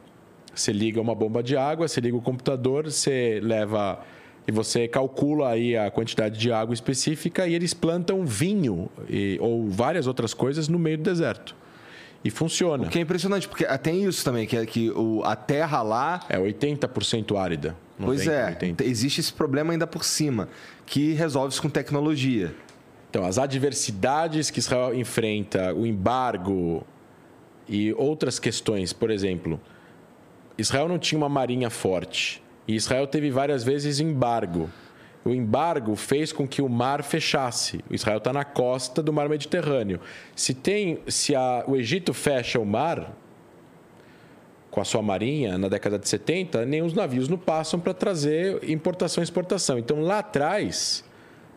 Você 0.55 0.73
liga 0.73 1.01
uma 1.01 1.15
bomba 1.15 1.43
de 1.43 1.57
água, 1.57 1.87
você 1.89 2.01
liga 2.01 2.17
o 2.17 2.21
computador, 2.23 2.85
você 2.91 3.41
leva 3.43 4.01
e 4.47 4.53
você 4.53 4.89
calcula 4.89 5.51
aí 5.51 5.77
a 5.77 5.91
quantidade 5.91 6.39
de 6.39 6.51
água 6.51 6.73
específica 6.75 7.47
e 7.47 7.55
eles 7.55 7.75
plantam 7.75 8.25
vinho 8.25 8.89
e- 9.09 9.37
ou 9.41 9.69
várias 9.69 10.07
outras 10.07 10.33
coisas 10.33 10.69
no 10.69 10.79
meio 10.79 10.97
do 10.97 11.03
deserto. 11.05 11.55
E 12.25 12.31
funciona. 12.31 12.85
O 12.85 12.89
que 12.89 12.99
é 12.99 13.03
impressionante, 13.03 13.47
porque 13.47 13.65
tem 13.79 14.05
isso 14.05 14.25
também, 14.25 14.47
que 14.47 14.57
é 14.57 14.65
que 14.67 14.91
o, 14.91 15.23
a 15.25 15.37
terra 15.37 15.83
lá 15.83 16.21
É 16.29 16.39
80% 16.39 17.37
árida. 17.37 17.77
Pois 17.99 18.25
90, 18.27 18.33
é, 18.33 18.47
80. 18.47 18.85
existe 18.85 19.21
esse 19.21 19.33
problema 19.33 19.73
ainda 19.73 19.87
por 19.87 20.05
cima, 20.05 20.49
que 20.87 21.13
resolve-se 21.15 21.61
com 21.61 21.69
tecnologia. 21.69 22.55
Então, 23.11 23.25
as 23.25 23.39
adversidades 23.39 24.51
que 24.51 24.59
Israel 24.59 24.95
enfrenta, 24.95 25.75
o 25.75 25.87
embargo 25.87 26.87
e 27.69 27.93
outras 27.95 28.39
questões, 28.39 28.93
por 28.93 29.11
exemplo, 29.11 29.61
Israel 30.57 30.89
não 30.89 30.99
tinha 30.99 31.19
uma 31.19 31.29
marinha 31.29 31.71
forte 31.71 32.43
e 32.67 32.75
Israel 32.75 33.07
teve 33.07 33.31
várias 33.31 33.65
vezes 33.65 33.99
embargo. 34.01 34.69
O 35.25 35.31
embargo 35.31 35.95
fez 35.97 36.33
com 36.33 36.47
que 36.47 36.63
o 36.63 36.69
mar 36.69 37.03
fechasse. 37.03 37.81
O 37.91 37.95
Israel 37.95 38.19
está 38.19 38.33
na 38.33 38.45
costa 38.45 39.03
do 39.03 39.13
mar 39.13 39.29
Mediterrâneo. 39.29 40.01
Se 40.35 40.55
tem, 40.55 41.01
se 41.09 41.35
a- 41.35 41.65
o 41.67 41.77
Egito 41.77 42.15
fecha 42.15 42.59
o 42.59 42.65
mar, 42.65 43.15
com 44.71 44.81
a 44.81 44.85
sua 44.85 45.03
marinha 45.03 45.57
na 45.57 45.69
década 45.69 45.99
de 45.99 46.09
70, 46.09 46.65
nem 46.67 46.83
os 46.83 46.93
navios 46.93 47.29
não 47.29 47.39
passam 47.39 47.81
para 47.81 47.95
trazer 47.95 48.63
importação 48.69 49.23
e 49.23 49.25
exportação. 49.25 49.79
Então, 49.79 50.01
lá 50.01 50.19
atrás, 50.19 51.05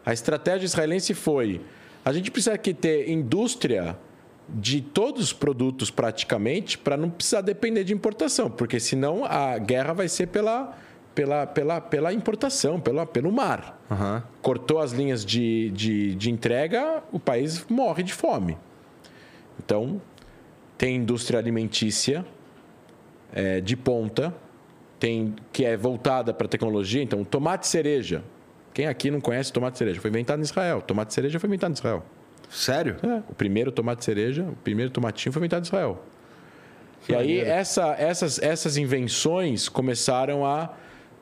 a 0.05 0.13
estratégia 0.13 0.65
israelense 0.65 1.13
foi: 1.13 1.61
a 2.03 2.13
gente 2.13 2.31
precisa 2.31 2.53
aqui 2.55 2.73
ter 2.73 3.09
indústria 3.09 3.97
de 4.49 4.81
todos 4.81 5.23
os 5.23 5.33
produtos 5.33 5.89
praticamente 5.91 6.77
para 6.77 6.97
não 6.97 7.09
precisar 7.09 7.41
depender 7.41 7.83
de 7.83 7.93
importação, 7.93 8.49
porque 8.49 8.79
senão 8.79 9.23
a 9.23 9.57
guerra 9.57 9.93
vai 9.93 10.09
ser 10.09 10.27
pela, 10.27 10.77
pela, 11.15 11.45
pela, 11.45 11.79
pela 11.79 12.13
importação, 12.13 12.79
pela, 12.79 13.05
pelo 13.05 13.31
mar. 13.31 13.79
Aham. 13.89 14.23
Cortou 14.41 14.79
as 14.79 14.91
linhas 14.91 15.23
de, 15.23 15.69
de, 15.71 16.15
de 16.15 16.29
entrega, 16.29 17.03
o 17.11 17.19
país 17.19 17.65
morre 17.69 18.03
de 18.03 18.13
fome. 18.13 18.57
Então, 19.63 20.01
tem 20.77 20.95
indústria 20.95 21.39
alimentícia 21.39 22.25
é, 23.33 23.61
de 23.61 23.75
ponta, 23.75 24.33
tem 24.99 25.35
que 25.51 25.65
é 25.65 25.75
voltada 25.75 26.33
para 26.33 26.45
a 26.45 26.49
tecnologia. 26.49 27.01
Então, 27.01 27.23
tomate 27.23 27.67
cereja. 27.67 28.23
Quem 28.73 28.87
aqui 28.87 29.11
não 29.11 29.19
conhece 29.19 29.51
tomate 29.51 29.77
cereja? 29.77 29.99
Foi 29.99 30.09
inventado 30.09 30.39
em 30.39 30.43
Israel. 30.43 30.81
Tomate 30.81 31.13
cereja 31.13 31.39
foi 31.39 31.47
inventado 31.47 31.71
em 31.71 31.73
Israel. 31.73 32.05
Sério? 32.49 32.97
É, 33.03 33.21
o 33.29 33.35
primeiro 33.35 33.71
tomate 33.71 34.03
cereja, 34.03 34.43
o 34.43 34.55
primeiro 34.63 34.91
tomatinho 34.91 35.31
foi 35.31 35.39
inventado 35.39 35.63
em 35.63 35.67
Israel. 35.67 36.03
E 37.09 37.15
aí 37.15 37.39
essa, 37.39 37.95
essas, 37.97 38.39
essas 38.39 38.77
invenções 38.77 39.67
começaram 39.67 40.45
a 40.45 40.71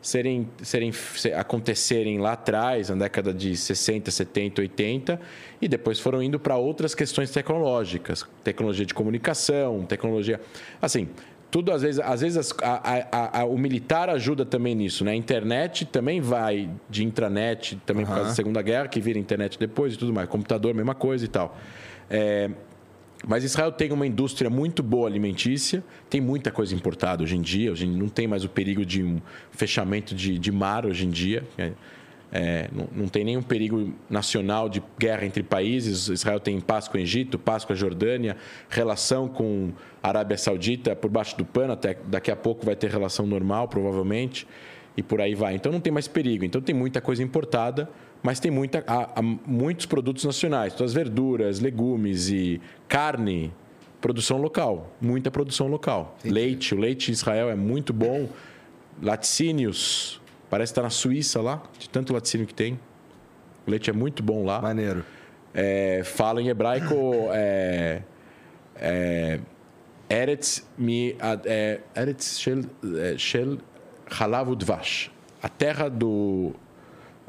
serem, 0.02 0.50
serem, 0.62 0.92
se- 0.92 1.32
acontecerem 1.32 2.20
lá 2.20 2.34
atrás, 2.34 2.90
na 2.90 2.96
década 2.96 3.34
de 3.34 3.56
60, 3.56 4.12
70, 4.12 4.62
80, 4.62 5.22
e 5.62 5.68
depois 5.68 6.00
foram 6.00 6.22
indo 6.22 6.40
para 6.40 6.58
outras 6.58 6.94
questões 6.96 7.32
tecnológicas, 7.32 8.26
tecnologia 8.44 8.86
de 8.86 8.94
comunicação, 8.94 9.86
tecnologia, 9.86 10.40
assim, 10.82 11.08
tudo 11.52 11.72
às 11.72 11.82
vezes, 11.82 12.00
às 12.00 12.22
vezes 12.22 12.54
a- 12.62 13.08
a- 13.12 13.40
a- 13.42 13.46
o 13.46 13.58
militar 13.58 14.10
ajuda 14.10 14.46
também 14.46 14.76
nisso, 14.76 15.04
né? 15.04 15.12
A 15.12 15.16
internet 15.16 15.86
também 15.86 16.22
vai 16.22 16.70
de 16.90 17.04
intranet, 17.04 17.76
também 17.86 18.06
por 18.06 18.14
causa 18.14 18.30
da 18.30 18.36
Segunda 18.36 18.62
Guerra, 18.62 18.88
que 18.88 19.00
vira 19.02 19.18
internet 19.18 19.58
depois 19.60 19.94
e 19.94 19.98
tudo 19.98 20.14
mais, 20.14 20.30
computador, 20.30 20.74
mesma 20.76 20.94
coisa 20.94 21.26
e 21.26 21.28
tal. 21.28 21.58
É, 22.10 22.50
mas 23.28 23.44
Israel 23.44 23.72
tem 23.72 23.92
uma 23.92 24.06
indústria 24.08 24.50
muito 24.50 24.82
boa 24.82 25.08
alimentícia, 25.08 25.84
tem 26.10 26.22
muita 26.22 26.52
coisa 26.52 26.74
importada 26.76 27.24
hoje 27.24 27.36
em 27.36 27.42
dia. 27.42 27.72
Hoje 27.72 27.86
em- 27.86 27.96
não 27.98 28.08
tem 28.10 28.28
mais 28.28 28.44
o 28.44 28.50
perigo 28.50 28.86
de 28.86 29.04
um 29.04 29.20
fechamento 29.52 30.14
de, 30.16 30.38
de 30.40 30.52
mar 30.52 30.86
hoje 30.86 31.06
em 31.06 31.10
dia. 31.10 31.44
É, 31.58 31.72
é, 32.32 32.70
não, 32.72 32.88
não 32.96 33.08
tem 33.08 33.24
nenhum 33.24 33.42
perigo 33.42 33.94
nacional 34.10 34.70
de 34.70 34.84
guerra 34.98 35.26
entre 35.26 35.42
países. 35.42 36.08
Israel 36.10 36.40
tem 36.40 36.60
paz 36.60 36.88
com 36.88 36.98
o 36.98 37.02
Egito, 37.02 37.40
paz 37.40 37.66
com 37.66 37.74
a 37.74 37.76
Jordânia, 37.76 38.38
relação 38.70 39.28
com 39.28 39.72
a 40.02 40.10
Arábia 40.10 40.38
Saudita 40.38 40.96
por 40.96 41.10
baixo 41.10 41.38
do 41.38 41.46
pano. 41.46 41.74
Até 41.74 41.98
daqui 42.06 42.30
a 42.30 42.36
pouco 42.36 42.66
vai 42.66 42.76
ter 42.76 42.90
relação 42.92 43.26
normal, 43.26 43.68
provavelmente, 43.68 44.48
e 44.96 45.02
por 45.02 45.22
aí 45.22 45.34
vai. 45.34 45.56
Então 45.56 45.72
não 45.72 45.80
tem 45.80 45.92
mais 45.92 46.08
perigo. 46.08 46.46
Então 46.46 46.62
tem 46.62 46.76
muita 46.76 47.02
coisa 47.02 47.24
importada, 47.24 47.90
mas 48.22 48.40
tem 48.40 48.52
muita, 48.52 48.84
há, 48.86 49.20
há 49.20 49.22
muitos 49.22 49.86
produtos 49.88 50.24
nacionais. 50.24 50.74
Então, 50.74 50.86
as 50.86 50.94
verduras, 50.94 51.60
legumes 51.60 52.30
e 52.30 52.62
carne, 52.88 53.52
produção 54.00 54.38
local. 54.38 54.94
Muita 55.02 55.32
produção 55.32 55.68
local. 55.68 56.16
Leite, 56.24 56.76
o 56.76 56.78
leite 56.78 57.10
em 57.10 57.14
Israel 57.14 57.50
é 57.50 57.56
muito 57.56 57.92
bom. 57.92 58.30
Laticínios, 59.02 60.19
parece 60.50 60.72
que 60.72 60.80
está 60.80 60.82
na 60.84 60.90
Suíça 60.90 61.42
lá, 61.42 61.62
de 61.78 61.90
tanto 61.90 62.14
laticínio 62.14 62.46
que 62.48 62.54
tem. 62.54 62.80
O 63.68 63.72
leite 63.72 63.90
é 63.90 63.94
muito 63.94 64.24
bom 64.24 64.44
lá. 64.46 64.62
Maneiro. 64.62 65.04
É, 65.54 66.02
fala 66.04 66.42
em 66.42 66.48
hebraico 66.50 66.96
é, 67.32 68.02
é, 68.76 69.40
Eretz 70.10 70.64
mi 70.78 71.16
é, 71.46 71.80
Eretz 71.96 72.40
shel, 72.40 72.62
é, 72.98 73.18
shel 73.18 73.58
halav 74.10 74.50
udvash 74.52 75.10
a 75.42 75.50
terra 75.50 75.90
do 75.90 76.54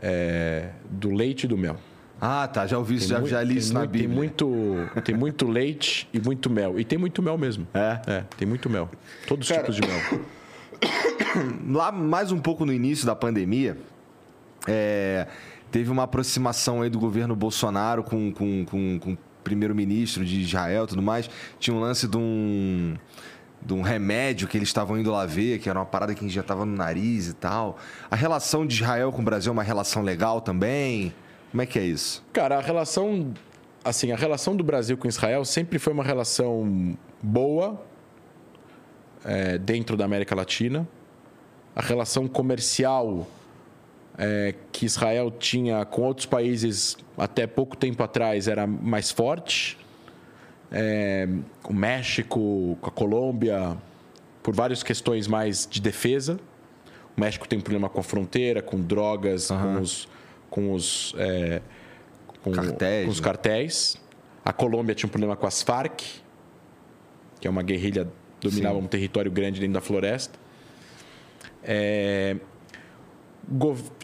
é, 0.02 0.68
do 0.90 1.10
leite 1.10 1.44
e 1.44 1.46
do 1.48 1.56
mel 1.56 1.76
Ah, 2.20 2.46
tá. 2.46 2.66
Já 2.66 2.76
ouvi 2.78 2.96
isso, 2.96 3.08
já, 3.08 3.20
já 3.22 3.42
li 3.42 3.56
isso 3.56 3.72
na 3.72 3.80
muito- 3.80 3.92
Bíblia. 3.92 4.08
tem 4.08 4.16
muito 4.16 4.76
tem 5.02 5.14
muito 5.14 5.48
leite 5.50 6.06
e 6.12 6.20
muito 6.20 6.50
mel 6.50 6.78
e 6.78 6.84
tem 6.84 6.98
muito 6.98 7.22
mel 7.22 7.38
mesmo 7.38 7.66
É? 7.72 8.24
tem 8.36 8.46
muito 8.46 8.68
mel 8.68 8.90
todos 9.26 9.46
os 9.48 9.56
Cara, 9.56 9.62
tipos 9.72 9.76
de 9.76 9.82
mel 9.86 10.20
Lá, 11.68 11.92
mais 11.92 12.32
um 12.32 12.38
pouco 12.38 12.64
no 12.64 12.72
início 12.72 13.06
da 13.06 13.14
pandemia, 13.14 13.78
é, 14.66 15.26
teve 15.70 15.90
uma 15.90 16.04
aproximação 16.04 16.82
aí 16.82 16.90
do 16.90 16.98
governo 16.98 17.34
Bolsonaro 17.36 18.02
com, 18.02 18.32
com, 18.32 18.64
com, 18.64 18.98
com 18.98 19.12
o 19.12 19.18
primeiro-ministro 19.44 20.24
de 20.24 20.40
Israel 20.40 20.84
e 20.84 20.86
tudo 20.88 21.02
mais. 21.02 21.28
Tinha 21.58 21.74
um 21.74 21.80
lance 21.80 22.06
de 22.06 22.16
um, 22.16 22.96
de 23.62 23.72
um 23.72 23.82
remédio 23.82 24.48
que 24.48 24.56
eles 24.56 24.68
estavam 24.68 24.98
indo 24.98 25.10
lá 25.10 25.26
ver, 25.26 25.58
que 25.58 25.68
era 25.68 25.78
uma 25.78 25.86
parada 25.86 26.14
que 26.14 26.28
já 26.28 26.40
estava 26.40 26.64
no 26.64 26.76
nariz 26.76 27.28
e 27.28 27.34
tal. 27.34 27.78
A 28.10 28.16
relação 28.16 28.66
de 28.66 28.74
Israel 28.74 29.12
com 29.12 29.20
o 29.20 29.24
Brasil 29.24 29.50
é 29.50 29.52
uma 29.52 29.62
relação 29.62 30.02
legal 30.02 30.40
também? 30.40 31.14
Como 31.50 31.62
é 31.62 31.66
que 31.66 31.78
é 31.78 31.84
isso? 31.84 32.24
Cara, 32.32 32.58
a 32.58 32.60
relação 32.60 33.32
assim, 33.84 34.12
a 34.12 34.16
relação 34.16 34.54
do 34.54 34.62
Brasil 34.62 34.96
com 34.96 35.08
Israel 35.08 35.44
sempre 35.44 35.78
foi 35.78 35.92
uma 35.92 36.04
relação 36.04 36.96
boa 37.22 37.80
é, 39.24 39.58
dentro 39.58 39.96
da 39.96 40.04
América 40.04 40.34
Latina. 40.34 40.88
A 41.74 41.80
relação 41.80 42.26
comercial 42.26 43.26
é, 44.18 44.54
que 44.72 44.84
Israel 44.84 45.30
tinha 45.30 45.84
com 45.84 46.02
outros 46.02 46.26
países 46.26 46.96
até 47.16 47.46
pouco 47.46 47.76
tempo 47.76 48.02
atrás 48.02 48.48
era 48.48 48.66
mais 48.66 49.10
forte. 49.10 49.78
É, 50.72 51.28
com 51.62 51.72
o 51.72 51.76
México, 51.76 52.78
com 52.80 52.88
a 52.88 52.92
Colômbia, 52.92 53.76
por 54.42 54.54
várias 54.54 54.82
questões 54.82 55.26
mais 55.26 55.66
de 55.68 55.80
defesa. 55.80 56.38
O 57.16 57.20
México 57.20 57.48
tem 57.48 57.58
um 57.58 57.62
problema 57.62 57.88
com 57.88 57.98
a 58.00 58.02
fronteira, 58.02 58.62
com 58.62 58.80
drogas, 58.80 59.48
com 59.48 59.80
os, 59.80 60.08
com 60.48 60.72
os 60.72 61.14
é, 61.18 61.60
com, 62.42 62.52
Cartéis, 62.52 63.04
com 63.04 63.10
os 63.10 63.20
né? 63.20 63.24
cartéis. 63.24 63.96
A 64.44 64.52
Colômbia 64.52 64.94
tinha 64.94 65.06
um 65.08 65.10
problema 65.10 65.36
com 65.36 65.46
as 65.46 65.62
Farc, 65.62 66.02
que 67.40 67.46
é 67.46 67.50
uma 67.50 67.62
guerrilha 67.62 68.08
dominava 68.40 68.78
um 68.78 68.86
território 68.86 69.30
grande 69.30 69.60
dentro 69.60 69.74
da 69.74 69.80
floresta. 69.80 70.38
É, 71.62 72.36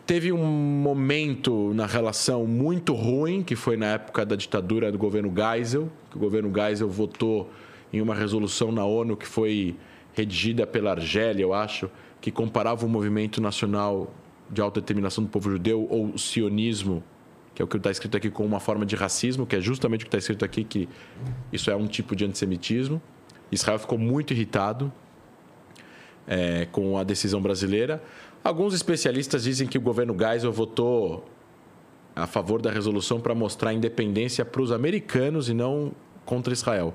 teve 0.04 0.32
um 0.32 0.44
momento 0.46 1.72
na 1.74 1.86
relação 1.86 2.46
muito 2.46 2.94
ruim, 2.94 3.42
que 3.42 3.56
foi 3.56 3.76
na 3.76 3.86
época 3.86 4.24
da 4.24 4.36
ditadura 4.36 4.92
do 4.92 4.98
governo 4.98 5.32
Geisel, 5.34 5.90
que 6.10 6.16
o 6.16 6.20
governo 6.20 6.52
Geisel 6.54 6.88
votou 6.88 7.50
em 7.92 8.00
uma 8.00 8.14
resolução 8.14 8.70
na 8.70 8.84
ONU 8.84 9.16
que 9.16 9.26
foi 9.26 9.76
redigida 10.14 10.66
pela 10.66 10.92
Argélia, 10.92 11.42
eu 11.42 11.52
acho, 11.52 11.90
que 12.20 12.30
comparava 12.30 12.86
o 12.86 12.88
movimento 12.88 13.40
nacional 13.40 14.12
de 14.50 14.60
autodeterminação 14.60 15.24
do 15.24 15.30
povo 15.30 15.50
judeu 15.50 15.86
ou 15.90 16.06
o 16.06 16.18
sionismo, 16.18 17.02
que 17.54 17.62
é 17.62 17.64
o 17.64 17.68
que 17.68 17.76
está 17.76 17.90
escrito 17.90 18.16
aqui, 18.16 18.30
com 18.30 18.44
uma 18.44 18.60
forma 18.60 18.86
de 18.86 18.96
racismo, 18.96 19.46
que 19.46 19.56
é 19.56 19.60
justamente 19.60 20.02
o 20.02 20.04
que 20.04 20.08
está 20.08 20.18
escrito 20.18 20.44
aqui, 20.44 20.64
que 20.64 20.88
isso 21.52 21.70
é 21.70 21.76
um 21.76 21.86
tipo 21.86 22.14
de 22.14 22.24
antissemitismo. 22.24 23.00
Israel 23.50 23.78
ficou 23.78 23.98
muito 23.98 24.32
irritado 24.32 24.92
é, 26.26 26.66
com 26.72 26.98
a 26.98 27.04
decisão 27.04 27.40
brasileira. 27.40 28.02
Alguns 28.42 28.74
especialistas 28.74 29.44
dizem 29.44 29.66
que 29.66 29.78
o 29.78 29.80
governo 29.80 30.16
Geisel 30.18 30.52
votou 30.52 31.24
a 32.14 32.26
favor 32.26 32.62
da 32.62 32.70
resolução 32.70 33.20
para 33.20 33.34
mostrar 33.34 33.72
independência 33.72 34.44
para 34.44 34.62
os 34.62 34.72
americanos 34.72 35.48
e 35.48 35.54
não 35.54 35.92
contra 36.24 36.52
Israel. 36.52 36.94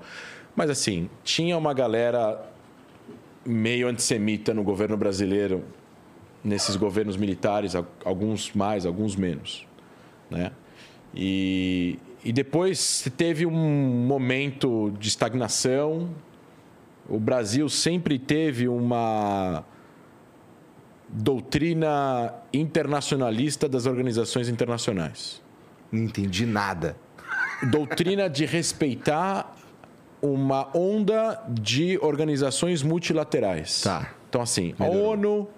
Mas 0.56 0.70
assim, 0.70 1.10
tinha 1.24 1.58
uma 1.58 1.74
galera 1.74 2.42
meio 3.46 3.88
antissemita 3.88 4.54
no 4.54 4.64
governo 4.64 4.98
brasileiro, 4.98 5.64
nesses 6.44 6.76
governos 6.76 7.16
militares, 7.18 7.76
al- 7.76 7.88
alguns 8.04 8.52
mais, 8.54 8.86
alguns 8.86 9.16
menos, 9.16 9.66
né? 10.30 10.52
E, 11.14 12.00
e 12.24 12.32
depois 12.34 13.08
teve 13.16 13.46
um 13.46 13.52
momento 13.52 14.92
de 15.00 15.08
estagnação. 15.08 16.10
O 17.12 17.20
Brasil 17.20 17.68
sempre 17.68 18.18
teve 18.18 18.70
uma 18.70 19.66
doutrina 21.10 22.34
internacionalista 22.54 23.68
das 23.68 23.86
organizações 23.86 24.48
internacionais. 24.48 25.42
Não 25.92 26.04
entendi 26.04 26.46
nada. 26.46 26.96
Doutrina 27.70 28.30
de 28.30 28.46
respeitar 28.46 29.54
uma 30.22 30.70
onda 30.74 31.44
de 31.50 32.00
organizações 32.02 32.82
multilaterais. 32.82 33.82
Tá. 33.82 34.14
Então, 34.30 34.42
assim, 34.42 34.74
a 34.80 34.84
Melhorou. 34.86 35.12
ONU, 35.12 35.50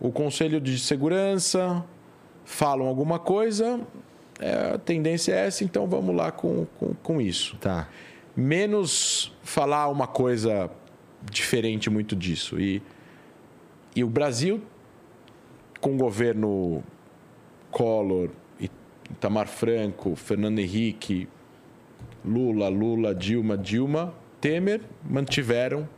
o 0.00 0.12
Conselho 0.12 0.60
de 0.60 0.78
Segurança 0.78 1.84
falam 2.44 2.86
alguma 2.86 3.18
coisa, 3.18 3.80
é, 4.38 4.74
a 4.74 4.78
tendência 4.78 5.32
é 5.32 5.46
essa, 5.48 5.64
então 5.64 5.88
vamos 5.88 6.14
lá 6.14 6.30
com, 6.30 6.64
com, 6.78 6.94
com 6.94 7.20
isso 7.20 7.56
Tá. 7.56 7.88
Menos 8.36 9.32
falar 9.42 9.88
uma 9.88 10.06
coisa 10.06 10.70
diferente 11.30 11.90
muito 11.90 12.16
disso. 12.16 12.58
E, 12.58 12.82
e 13.94 14.02
o 14.02 14.08
Brasil, 14.08 14.60
com 15.80 15.94
o 15.94 15.96
governo 15.96 16.82
Collor, 17.70 18.30
Itamar 19.10 19.48
Franco, 19.48 20.16
Fernando 20.16 20.58
Henrique, 20.58 21.28
Lula, 22.24 22.68
Lula, 22.68 23.14
Dilma, 23.14 23.58
Dilma, 23.58 24.14
Temer, 24.40 24.80
mantiveram 25.04 25.88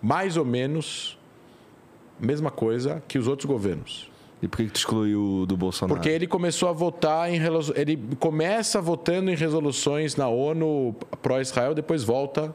mais 0.00 0.36
ou 0.36 0.44
menos 0.44 1.18
mesma 2.18 2.50
coisa 2.50 3.02
que 3.06 3.18
os 3.18 3.26
outros 3.26 3.46
governos. 3.46 4.13
E 4.44 4.48
por 4.48 4.58
que, 4.58 4.64
que 4.66 4.72
tu 4.72 4.76
excluiu 4.76 5.46
do 5.46 5.56
Bolsonaro? 5.56 5.94
Porque 5.94 6.08
ele 6.08 6.26
começou 6.26 6.68
a 6.68 6.72
votar 6.72 7.32
em 7.32 7.40
ele 7.74 7.98
começa 8.18 8.80
votando 8.80 9.30
em 9.30 9.34
resoluções 9.34 10.16
na 10.16 10.28
ONU 10.28 10.94
pró-Israel, 11.22 11.74
depois 11.74 12.04
volta 12.04 12.54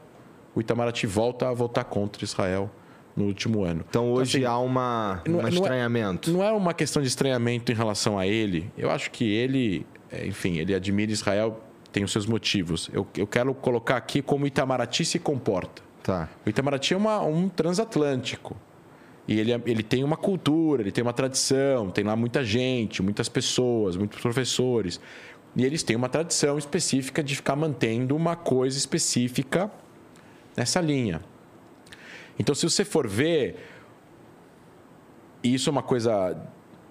o 0.54 0.60
Itamaraty 0.60 1.06
volta 1.06 1.48
a 1.48 1.52
votar 1.52 1.84
contra 1.84 2.24
Israel 2.24 2.70
no 3.16 3.24
último 3.24 3.64
ano. 3.64 3.84
Então 3.88 4.12
hoje 4.12 4.38
então, 4.38 4.50
assim, 4.50 4.56
há 4.56 4.58
uma, 4.58 5.22
um 5.26 5.32
não, 5.32 5.46
é- 5.46 5.50
estranhamento. 5.50 6.30
Não 6.30 6.42
é, 6.42 6.48
não 6.48 6.54
é 6.54 6.56
uma 6.56 6.74
questão 6.74 7.02
de 7.02 7.08
estranhamento 7.08 7.70
em 7.70 7.74
relação 7.74 8.18
a 8.18 8.26
ele. 8.26 8.70
Eu 8.76 8.90
acho 8.90 9.10
que 9.10 9.24
ele, 9.24 9.86
é, 10.10 10.26
enfim, 10.26 10.58
ele 10.58 10.74
admira 10.74 11.10
Israel, 11.12 11.60
tem 11.92 12.04
os 12.04 12.12
seus 12.12 12.26
motivos. 12.26 12.88
Eu, 12.92 13.06
eu 13.16 13.26
quero 13.26 13.52
colocar 13.54 13.96
aqui 13.96 14.22
como 14.22 14.44
o 14.44 14.46
Itamaraty 14.46 15.04
se 15.04 15.18
comporta. 15.18 15.82
Tá. 16.02 16.28
O 16.44 16.48
Itamaraty 16.48 16.94
é 16.94 16.96
uma, 16.96 17.20
um 17.20 17.48
transatlântico. 17.48 18.56
E 19.28 19.38
ele, 19.38 19.52
é, 19.52 19.60
ele 19.66 19.82
tem 19.82 20.02
uma 20.02 20.16
cultura, 20.16 20.82
ele 20.82 20.90
tem 20.90 21.02
uma 21.02 21.12
tradição, 21.12 21.90
tem 21.90 22.04
lá 22.04 22.16
muita 22.16 22.42
gente, 22.42 23.02
muitas 23.02 23.28
pessoas, 23.28 23.96
muitos 23.96 24.20
professores. 24.20 25.00
E 25.56 25.64
eles 25.64 25.82
têm 25.82 25.96
uma 25.96 26.08
tradição 26.08 26.58
específica 26.58 27.22
de 27.22 27.36
ficar 27.36 27.56
mantendo 27.56 28.16
uma 28.16 28.36
coisa 28.36 28.76
específica 28.76 29.70
nessa 30.56 30.80
linha. 30.80 31.20
Então, 32.38 32.54
se 32.54 32.68
você 32.68 32.84
for 32.84 33.06
ver, 33.06 33.56
e 35.42 35.54
isso 35.54 35.68
é 35.68 35.72
uma 35.72 35.82
coisa 35.82 36.36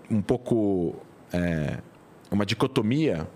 um 0.10 0.22
pouco. 0.22 0.96
É, 1.32 1.78
uma 2.32 2.46
dicotomia 2.46 3.28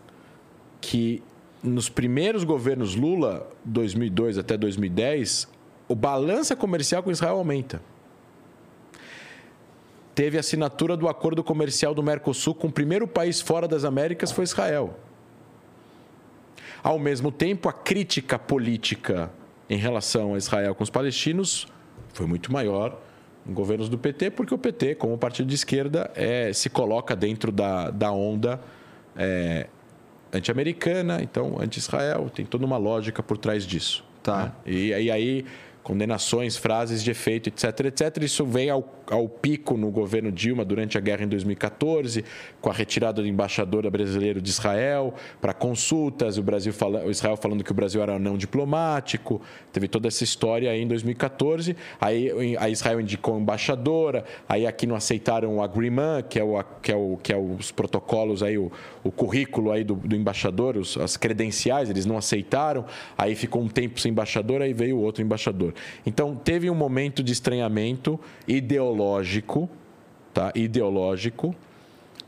que 0.79 1.23
nos 1.63 1.89
primeiros 1.89 2.43
governos 2.43 2.95
Lula, 2.95 3.49
2002 3.65 4.37
até 4.37 4.57
2010, 4.57 5.47
o 5.87 5.95
balança 5.95 6.55
comercial 6.55 7.01
com 7.01 7.09
Israel 7.09 7.37
aumenta. 7.37 7.81
Teve 10.15 10.37
assinatura 10.37 10.95
do 10.95 11.07
acordo 11.07 11.43
comercial 11.43 11.93
do 11.93 12.03
Mercosul 12.03 12.53
com 12.53 12.67
o 12.67 12.71
primeiro 12.71 13.07
país 13.07 13.41
fora 13.41 13.67
das 13.67 13.83
Américas 13.83 14.31
foi 14.31 14.43
Israel. 14.43 14.97
Ao 16.83 16.99
mesmo 16.99 17.31
tempo, 17.31 17.67
a 17.67 17.73
crítica 17.73 18.37
política 18.37 19.31
em 19.69 19.77
relação 19.77 20.35
a 20.35 20.37
Israel 20.37 20.75
com 20.75 20.83
os 20.83 20.89
palestinos 20.89 21.67
foi 22.13 22.27
muito 22.27 22.51
maior 22.51 22.99
em 23.47 23.53
governos 23.53 23.89
do 23.89 23.97
PT, 23.97 24.31
porque 24.31 24.53
o 24.53 24.57
PT, 24.57 24.95
como 24.95 25.17
partido 25.17 25.47
de 25.47 25.55
esquerda, 25.55 26.11
é, 26.15 26.53
se 26.53 26.69
coloca 26.69 27.15
dentro 27.15 27.51
da, 27.51 27.89
da 27.89 28.11
onda 28.11 28.61
é, 29.17 29.67
anti-americana, 30.31 31.21
então 31.21 31.57
anti-Israel, 31.59 32.29
tem 32.29 32.45
toda 32.45 32.65
uma 32.65 32.77
lógica 32.77 33.23
por 33.23 33.37
trás 33.37 33.65
disso. 33.65 34.05
Tá. 34.21 34.45
Né? 34.45 34.51
E, 34.65 34.87
e 34.89 35.11
aí 35.11 35.45
condenações, 35.83 36.55
frases 36.55 37.03
de 37.03 37.11
efeito, 37.11 37.49
etc, 37.49 37.81
etc. 37.85 38.23
Isso 38.23 38.45
vem 38.45 38.69
ao, 38.69 38.81
ao 39.09 39.27
pico 39.27 39.77
no 39.77 39.91
governo 39.91 40.31
Dilma 40.31 40.63
durante 40.65 40.97
a 40.97 41.01
guerra 41.01 41.23
em 41.23 41.27
2014, 41.27 42.23
com 42.61 42.69
a 42.69 42.73
retirada 42.73 43.21
do 43.21 43.27
embaixador 43.27 43.89
brasileiro 43.89 44.41
de 44.41 44.49
Israel 44.49 45.13
para 45.41 45.53
consultas, 45.53 46.37
o 46.37 46.43
Brasil 46.43 46.73
fala, 46.73 47.05
o 47.05 47.11
Israel 47.11 47.35
falando 47.37 47.63
que 47.63 47.71
o 47.71 47.73
Brasil 47.73 48.01
era 48.01 48.17
não 48.17 48.37
diplomático. 48.37 49.41
Teve 49.71 49.87
toda 49.87 50.07
essa 50.07 50.23
história 50.23 50.71
aí 50.71 50.81
em 50.81 50.87
2014. 50.87 51.75
Aí 51.99 52.55
a 52.57 52.69
Israel 52.69 53.01
indicou 53.01 53.39
embaixadora, 53.39 54.23
aí 54.47 54.65
aqui 54.65 54.87
não 54.87 54.95
aceitaram 54.95 55.57
o 55.57 55.61
agreement, 55.61 56.23
que 56.23 56.39
é, 56.39 56.43
o, 56.43 56.63
que 56.81 56.91
é, 56.91 56.95
o, 56.95 57.17
que 57.21 57.33
é 57.33 57.37
os 57.37 57.71
protocolos 57.71 58.43
aí, 58.43 58.57
o, 58.57 58.71
o 59.03 59.11
currículo 59.11 59.71
aí 59.71 59.83
do, 59.83 59.95
do 59.95 60.15
embaixador, 60.15 60.77
os, 60.77 60.97
as 60.97 61.17
credenciais, 61.17 61.89
eles 61.89 62.05
não 62.05 62.17
aceitaram. 62.17 62.85
Aí 63.17 63.35
ficou 63.35 63.61
um 63.61 63.67
tempo 63.67 63.99
sem 63.99 64.11
embaixador, 64.11 64.61
aí 64.61 64.73
veio 64.73 64.97
outro 64.99 65.23
embaixador. 65.23 65.73
Então, 66.05 66.35
teve 66.35 66.69
um 66.69 66.75
momento 66.75 67.23
de 67.23 67.31
estranhamento 67.31 68.19
ideológico, 68.47 68.92
tá? 70.33 70.51
ideológico, 70.55 71.55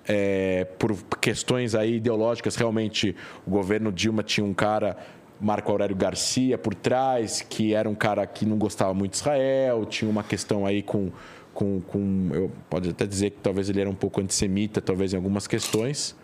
é, 0.08 0.66
por 0.78 0.96
questões 1.20 1.74
aí 1.74 1.96
ideológicas, 1.96 2.56
realmente 2.56 3.16
o 3.46 3.50
governo 3.50 3.92
Dilma 3.92 4.24
tinha 4.24 4.46
um 4.46 4.54
cara, 4.54 4.98
Marco 5.40 5.72
Aurélio 5.72 5.96
Garcia, 5.96 6.58
por 6.58 6.76
trás, 6.76 7.42
que 7.42 7.74
era 7.74 7.90
um 7.90 7.96
cara 7.96 8.26
que 8.26 8.46
não 8.46 8.58
gostava 8.58 8.94
muito 8.94 9.12
de 9.12 9.18
Israel, 9.18 9.86
tinha 9.86 10.10
uma 10.10 10.24
questão 10.24 10.66
aí 10.66 10.82
com. 10.82 11.12
com, 11.54 11.82
com 11.82 12.30
eu 12.34 12.52
pode 12.70 12.90
até 12.90 13.06
dizer 13.06 13.32
que 13.32 13.38
talvez 13.42 13.70
ele 13.70 13.82
era 13.82 13.90
um 13.90 13.96
pouco 13.96 14.22
antissemita, 14.22 14.80
talvez 14.82 15.14
em 15.14 15.18
algumas 15.18 15.48
questões. 15.48 16.16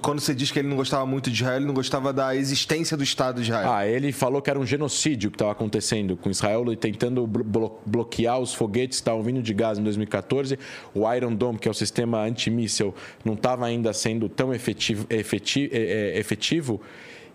Quando 0.00 0.20
você 0.20 0.34
diz 0.34 0.50
que 0.50 0.58
ele 0.58 0.68
não 0.68 0.76
gostava 0.76 1.04
muito 1.06 1.30
de 1.30 1.42
Israel, 1.42 1.56
ele 1.56 1.66
não 1.66 1.74
gostava 1.74 2.12
da 2.12 2.34
existência 2.36 2.96
do 2.96 3.02
Estado 3.02 3.36
de 3.36 3.50
Israel. 3.50 3.72
Ah, 3.72 3.86
ele 3.86 4.12
falou 4.12 4.40
que 4.40 4.50
era 4.50 4.58
um 4.58 4.66
genocídio 4.66 5.30
que 5.30 5.36
estava 5.36 5.52
acontecendo 5.52 6.16
com 6.16 6.30
Israel 6.30 6.72
e 6.72 6.76
tentando 6.76 7.26
blo 7.26 7.78
bloquear 7.84 8.38
os 8.38 8.54
foguetes 8.54 8.98
que 8.98 9.02
estavam 9.02 9.22
vindo 9.22 9.42
de 9.42 9.52
Gaza 9.54 9.80
em 9.80 9.84
2014. 9.84 10.58
O 10.94 11.12
Iron 11.12 11.34
Dome, 11.34 11.58
que 11.58 11.68
é 11.68 11.70
o 11.70 11.74
sistema 11.74 12.22
antimíssel, 12.22 12.94
não 13.24 13.34
estava 13.34 13.66
ainda 13.66 13.92
sendo 13.92 14.28
tão 14.28 14.52
efetivo, 14.54 15.06
efetivo, 15.10 15.74
é, 15.74 15.78
é, 15.78 16.18
efetivo 16.18 16.80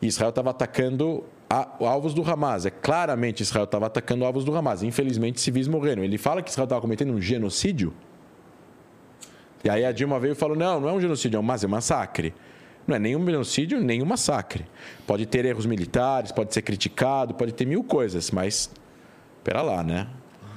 Israel 0.02 0.30
estava 0.30 0.52
atacando 0.52 1.24
alvos 1.50 2.14
do 2.14 2.30
Hamas. 2.30 2.66
É 2.66 2.70
claramente 2.70 3.42
Israel 3.42 3.66
estava 3.66 3.88
atacando 3.88 4.26
alvos 4.26 4.44
do 4.44 4.56
Hamas. 4.56 4.84
Infelizmente, 4.84 5.42
civis 5.42 5.68
morreram. 5.68 6.04
Ele 6.04 6.18
fala 6.18 6.42
que 6.42 6.50
Israel 6.50 6.66
estava 6.66 6.82
cometendo 6.82 7.14
um 7.14 7.22
genocídio. 7.22 7.94
E 9.68 9.70
aí 9.70 9.84
a 9.84 9.92
Dilma 9.92 10.18
veio 10.18 10.32
e 10.32 10.36
falou: 10.36 10.56
não, 10.56 10.80
não 10.80 10.88
é 10.88 10.94
um 10.94 11.02
genocídio, 11.02 11.38
é 11.38 11.40
um 11.42 11.44
massacre. 11.44 12.34
Não 12.88 12.96
é 12.96 13.00
nem 13.00 13.18
um 13.18 13.26
genocídio, 13.26 13.82
nem 13.82 14.02
um 14.02 14.06
massacre. 14.06 14.66
Pode 15.06 15.26
ter 15.26 15.44
erros 15.44 15.66
militares, 15.66 16.32
pode 16.32 16.54
ser 16.54 16.62
criticado, 16.62 17.34
pode 17.34 17.52
ter 17.52 17.66
mil 17.66 17.84
coisas, 17.84 18.32
mas. 18.32 18.72
Pera 19.44 19.62
lá, 19.62 19.84
né? 19.84 20.08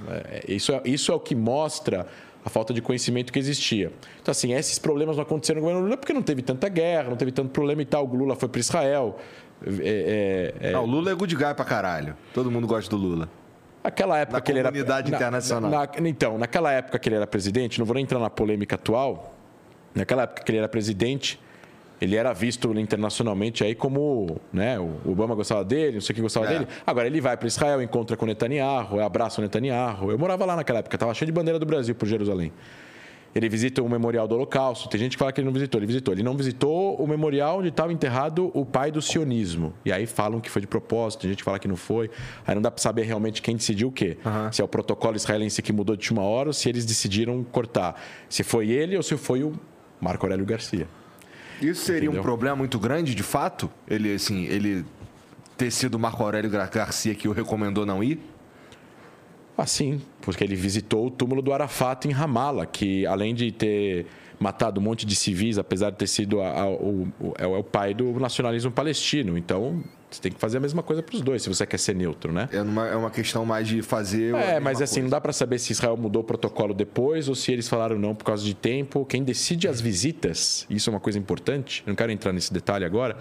É, 0.09 0.45
isso, 0.47 0.73
é, 0.73 0.81
isso 0.85 1.11
é 1.11 1.15
o 1.15 1.19
que 1.19 1.35
mostra 1.35 2.07
a 2.45 2.49
falta 2.49 2.73
de 2.73 2.81
conhecimento 2.81 3.33
que 3.33 3.39
existia. 3.41 3.93
Então, 4.23 4.31
assim, 4.31 4.53
esses 4.53 4.79
problemas 4.79 5.17
não 5.17 5.25
aconteceram 5.25 5.61
no 5.61 5.67
governo 5.67 5.85
Lula 5.85 5.97
porque 5.97 6.13
não 6.13 6.23
teve 6.23 6.41
tanta 6.41 6.69
guerra, 6.69 7.11
não 7.11 7.17
teve 7.17 7.33
tanto 7.33 7.51
problema 7.51 7.83
e 7.83 7.87
tal. 7.87 8.07
O 8.07 8.15
Lula 8.15 8.37
foi 8.37 8.49
para 8.49 8.61
Israel. 8.61 9.19
É, 9.67 10.55
é, 10.63 10.69
é... 10.71 10.73
Ah, 10.73 10.81
o 10.81 10.87
Lula 10.87 11.11
é 11.11 11.15
good 11.17 11.35
guy 11.35 11.53
pra 11.53 11.65
caralho. 11.65 12.17
Todo 12.33 12.49
mundo 12.49 12.69
gosta 12.69 12.89
do 12.89 12.97
Lula. 12.97 13.29
Aquela 13.83 14.19
época 14.19 14.39
na 14.39 14.41
que 14.43 14.53
ele 14.53 14.59
era. 14.59 14.69
comunidade 14.69 15.13
internacional. 15.13 15.71
Na, 15.71 15.87
na, 15.87 16.09
então, 16.09 16.37
naquela 16.39 16.73
época 16.73 16.99
que 16.99 17.09
ele 17.09 17.17
era 17.17 17.27
presidente, 17.27 17.79
não 17.79 17.87
vou 17.87 17.95
nem 17.95 18.03
entrar 18.03 18.19
na 18.19 18.29
polêmica 18.29 18.75
atual, 18.77 19.35
naquela 19.95 20.23
época 20.23 20.43
que 20.43 20.51
ele 20.51 20.59
era 20.59 20.69
presidente, 20.69 21.41
ele 22.01 22.17
era 22.17 22.33
visto 22.33 22.73
internacionalmente 22.79 23.63
aí 23.63 23.75
como, 23.75 24.41
né, 24.53 24.79
o 24.79 25.11
Obama 25.11 25.35
gostava 25.35 25.65
dele, 25.65 25.95
não 25.95 26.01
sei 26.01 26.13
o 26.13 26.17
que 26.17 26.23
gostava 26.23 26.47
é. 26.47 26.49
dele. 26.51 26.69
Agora 26.87 27.07
ele 27.07 27.21
vai 27.21 27.37
para 27.37 27.47
Israel, 27.47 27.83
encontra 27.83 28.17
com 28.17 28.25
Netanyahu, 28.27 29.01
abraça 29.01 29.41
o 29.41 29.45
Netanyahu. 29.45 30.11
Eu 30.11 30.19
morava 30.19 30.45
lá 30.45 30.57
naquela 30.57 30.79
época, 30.79 30.97
estava 30.97 31.13
cheio 31.15 31.27
de 31.27 31.33
bandeira 31.33 31.59
do 31.59 31.67
Brasil 31.67 31.95
por 31.95 32.07
Jerusalém. 32.07 32.53
Ele 33.35 33.49
visita 33.49 33.81
o 33.83 33.89
Memorial 33.89 34.27
do 34.27 34.35
Holocausto. 34.35 34.89
Tem 34.89 34.99
gente 34.99 35.13
que 35.13 35.19
fala 35.19 35.33
que 35.33 35.41
ele 35.41 35.47
não 35.47 35.53
visitou. 35.53 35.79
Ele 35.79 35.87
visitou. 35.87 36.15
Ele 36.15 36.23
não 36.23 36.37
visitou 36.37 36.97
o 36.97 37.07
memorial 37.07 37.59
onde 37.61 37.69
estava 37.69 37.93
enterrado 37.93 38.51
o 38.53 38.65
pai 38.65 38.91
do 38.91 39.01
sionismo. 39.01 39.73
E 39.85 39.93
aí 39.93 40.07
falam 40.07 40.41
que 40.41 40.51
foi 40.51 40.61
de 40.61 40.67
propósito, 40.67 41.21
tem 41.21 41.31
gente 41.31 41.39
que 41.39 41.45
fala 41.45 41.59
que 41.59 41.69
não 41.69 41.77
foi. 41.77 42.11
Aí 42.47 42.55
não 42.55 42.63
dá 42.63 42.71
para 42.71 42.83
saber 42.83 43.03
realmente 43.03 43.41
quem 43.41 43.57
decidiu 43.57 43.89
o 43.89 43.93
quê. 43.93 44.19
Uhum. 44.25 44.53
Se 44.53 44.61
é 44.61 44.65
o 44.65 44.69
protocolo 44.69 45.17
israelense 45.17 45.63
que 45.63 45.73
mudou 45.73 45.95
de 45.95 46.01
última 46.01 46.23
hora 46.23 46.49
ou 46.49 46.53
se 46.53 46.69
eles 46.69 46.85
decidiram 46.85 47.45
cortar. 47.45 48.01
Se 48.29 48.43
foi 48.43 48.71
ele 48.71 48.97
ou 48.97 49.03
se 49.03 49.17
foi 49.17 49.45
o 49.45 49.53
Marco 50.01 50.27
Aurélio 50.27 50.45
Garcia. 50.45 50.89
Isso 51.63 51.83
seria 51.85 52.07
Entendeu? 52.07 52.21
um 52.21 52.25
problema 52.25 52.57
muito 52.57 52.79
grande, 52.79 53.15
de 53.15 53.23
fato? 53.23 53.71
Ele, 53.87 54.15
assim, 54.15 54.45
ele 54.47 54.85
ter 55.57 55.71
sido 55.71 55.95
o 55.97 55.99
Marco 55.99 56.23
Aurélio 56.23 56.51
Garcia 56.51 57.15
que 57.15 57.29
o 57.29 57.33
recomendou 57.33 57.85
não 57.85 58.03
ir? 58.03 58.19
Ah, 59.57 59.67
sim, 59.67 60.01
porque 60.23 60.43
ele 60.43 60.57
visitou 60.57 61.07
o 61.07 61.11
túmulo 61.11 61.43
do 61.43 61.53
Arafat 61.53 62.07
em 62.07 62.13
Ramallah, 62.13 62.67
que 62.67 63.07
além 63.07 63.35
de 63.35 63.53
ter 63.53 64.07
matado 64.39 64.81
um 64.81 64.83
monte 64.83 65.05
de 65.05 65.15
civis, 65.15 65.59
apesar 65.59 65.91
de 65.91 65.99
ter 65.99 66.07
sido 66.07 66.41
a, 66.41 66.63
a, 66.63 66.71
o, 66.71 67.13
o, 67.21 67.35
é 67.37 67.47
o 67.47 67.63
pai 67.63 67.93
do 67.93 68.19
nacionalismo 68.19 68.71
palestino. 68.71 69.37
Então, 69.37 69.85
você 70.11 70.23
tem 70.23 70.33
que 70.33 70.41
fazer 70.41 70.57
a 70.57 70.61
mesma 70.61 70.83
coisa 70.83 71.03
para 71.03 71.15
os 71.15 71.21
dois, 71.21 71.43
se 71.43 71.49
você 71.49 71.67
quer 71.67 71.79
ser 71.79 71.95
neutro, 71.95 72.33
né? 72.33 72.49
É 72.51 72.63
uma, 72.63 72.89
é 72.89 72.97
uma 72.97 73.11
questão 73.11 73.45
mais 73.45 73.69
de 73.69 73.83
fazer. 73.83 74.35
É, 74.35 74.59
mas 74.59 74.81
assim, 74.81 74.95
coisa. 74.95 75.03
não 75.03 75.11
dá 75.11 75.21
para 75.21 75.33
saber 75.33 75.59
se 75.59 75.73
Israel 75.73 75.97
mudou 75.97 76.23
o 76.23 76.25
protocolo 76.25 76.73
depois 76.73 77.29
ou 77.29 77.35
se 77.35 77.53
eles 77.53 77.69
falaram 77.69 77.99
não 77.99 78.15
por 78.15 78.25
causa 78.25 78.43
de 78.43 78.55
tempo. 78.55 79.05
Quem 79.05 79.23
decide 79.23 79.69
as 79.69 79.79
visitas, 79.79 80.67
isso 80.71 80.89
é 80.89 80.93
uma 80.93 81.01
coisa 81.01 81.19
importante, 81.19 81.85
eu 81.87 81.91
não 81.91 81.97
quero 81.97 82.11
entrar 82.11 82.33
nesse 82.33 82.53
detalhe 82.53 82.85
agora, 82.85 83.19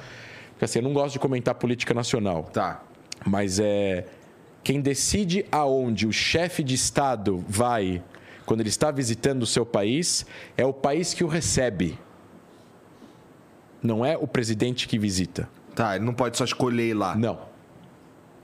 porque 0.52 0.64
assim, 0.64 0.80
eu 0.80 0.84
não 0.84 0.94
gosto 0.94 1.14
de 1.14 1.20
comentar 1.20 1.54
política 1.54 1.94
nacional. 1.94 2.44
Tá. 2.54 2.82
Mas 3.26 3.60
é 3.60 4.06
quem 4.64 4.82
decide 4.82 5.46
aonde 5.52 6.06
o 6.06 6.12
chefe 6.12 6.64
de 6.64 6.76
Estado 6.76 7.44
vai 7.48 8.04
quando 8.46 8.62
ele 8.62 8.70
está 8.70 8.90
visitando 8.90 9.44
o 9.44 9.46
seu 9.46 9.66
país 9.66 10.26
é 10.58 10.66
o 10.66 10.74
país 10.74 11.14
que 11.14 11.24
o 11.24 11.28
recebe. 11.28 11.98
Não 13.82 14.04
é 14.04 14.18
o 14.18 14.28
presidente 14.28 14.88
que 14.88 14.98
visita. 14.98 15.48
Tá, 15.76 15.96
ele 15.96 16.04
não 16.04 16.14
pode 16.14 16.36
só 16.36 16.44
escolher 16.44 16.90
ir 16.90 16.94
lá. 16.94 17.16
Não. 17.16 17.40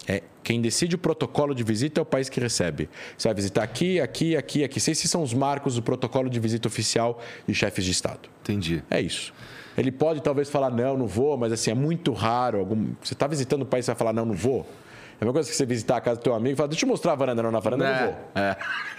É, 0.08 0.22
quem 0.44 0.62
decide 0.62 0.94
o 0.96 0.98
protocolo 1.00 1.56
de 1.56 1.64
visita 1.64 2.00
é 2.00 2.04
o 2.04 2.06
país 2.06 2.30
que 2.30 2.40
recebe. 2.40 2.88
Você 3.18 3.28
vai 3.28 3.34
visitar 3.34 3.64
aqui, 3.64 4.00
aqui, 4.00 4.38
aqui, 4.38 4.64
aqui. 4.64 4.78
Esses 4.78 5.10
são 5.10 5.24
os 5.24 5.34
marcos 5.34 5.76
do 5.76 5.82
protocolo 5.82 6.30
de 6.30 6.40
visita 6.40 6.68
oficial 6.68 7.20
de 7.48 7.56
chefes 7.56 7.84
de 7.84 7.90
Estado. 7.90 8.30
Entendi. 8.44 8.84
É 8.92 9.02
isso. 9.02 9.34
Ele 9.76 9.92
pode 9.92 10.22
talvez 10.22 10.50
falar, 10.50 10.70
não, 10.70 10.96
não 10.96 11.08
vou, 11.08 11.36
mas 11.36 11.52
assim, 11.52 11.72
é 11.72 11.74
muito 11.74 12.14
raro. 12.14 12.60
Algum... 12.60 12.94
Você 13.02 13.14
está 13.14 13.26
visitando 13.26 13.64
o 13.64 13.66
país 13.66 13.86
e 13.86 13.88
vai 13.88 13.96
falar, 13.96 14.14
não, 14.14 14.24
não 14.24 14.36
vou. 14.36 14.66
É 15.20 15.24
a 15.24 15.26
mesma 15.26 15.34
coisa 15.34 15.50
que 15.50 15.56
você 15.56 15.66
visitar 15.66 15.98
a 15.98 16.02
casa 16.02 16.20
do 16.20 16.24
teu 16.24 16.34
amigo 16.36 16.54
e 16.54 16.56
falar, 16.56 16.68
deixa 16.68 16.86
eu 16.86 16.90
mostrar 16.90 17.14
a 17.14 17.16
varanda. 17.16 17.42
Não, 17.42 17.52
na 17.52 17.60
varanda 17.60 17.86
eu 17.86 17.90
não 17.90 17.96
É, 17.98 18.06
vou. 18.06 18.16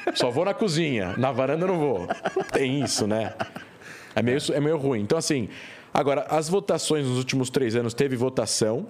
é. 0.07 0.13
Só 0.17 0.31
vou 0.31 0.45
na 0.45 0.55
cozinha. 0.55 1.15
Na 1.19 1.31
varanda 1.33 1.65
eu 1.65 1.69
não 1.69 1.79
vou. 1.79 2.07
Não 2.37 2.45
tem 2.45 2.81
isso, 2.83 3.07
né? 3.07 3.35
É 4.15 4.23
meio, 4.23 4.39
é 4.53 4.61
meio 4.61 4.79
ruim. 4.79 5.01
Então, 5.03 5.19
assim, 5.19 5.49
agora, 5.93 6.27
as 6.31 6.49
votações 6.49 7.07
nos 7.07 7.19
últimos 7.19 7.51
três 7.51 7.77
anos 7.77 7.93
teve 7.93 8.17
votação 8.17 8.87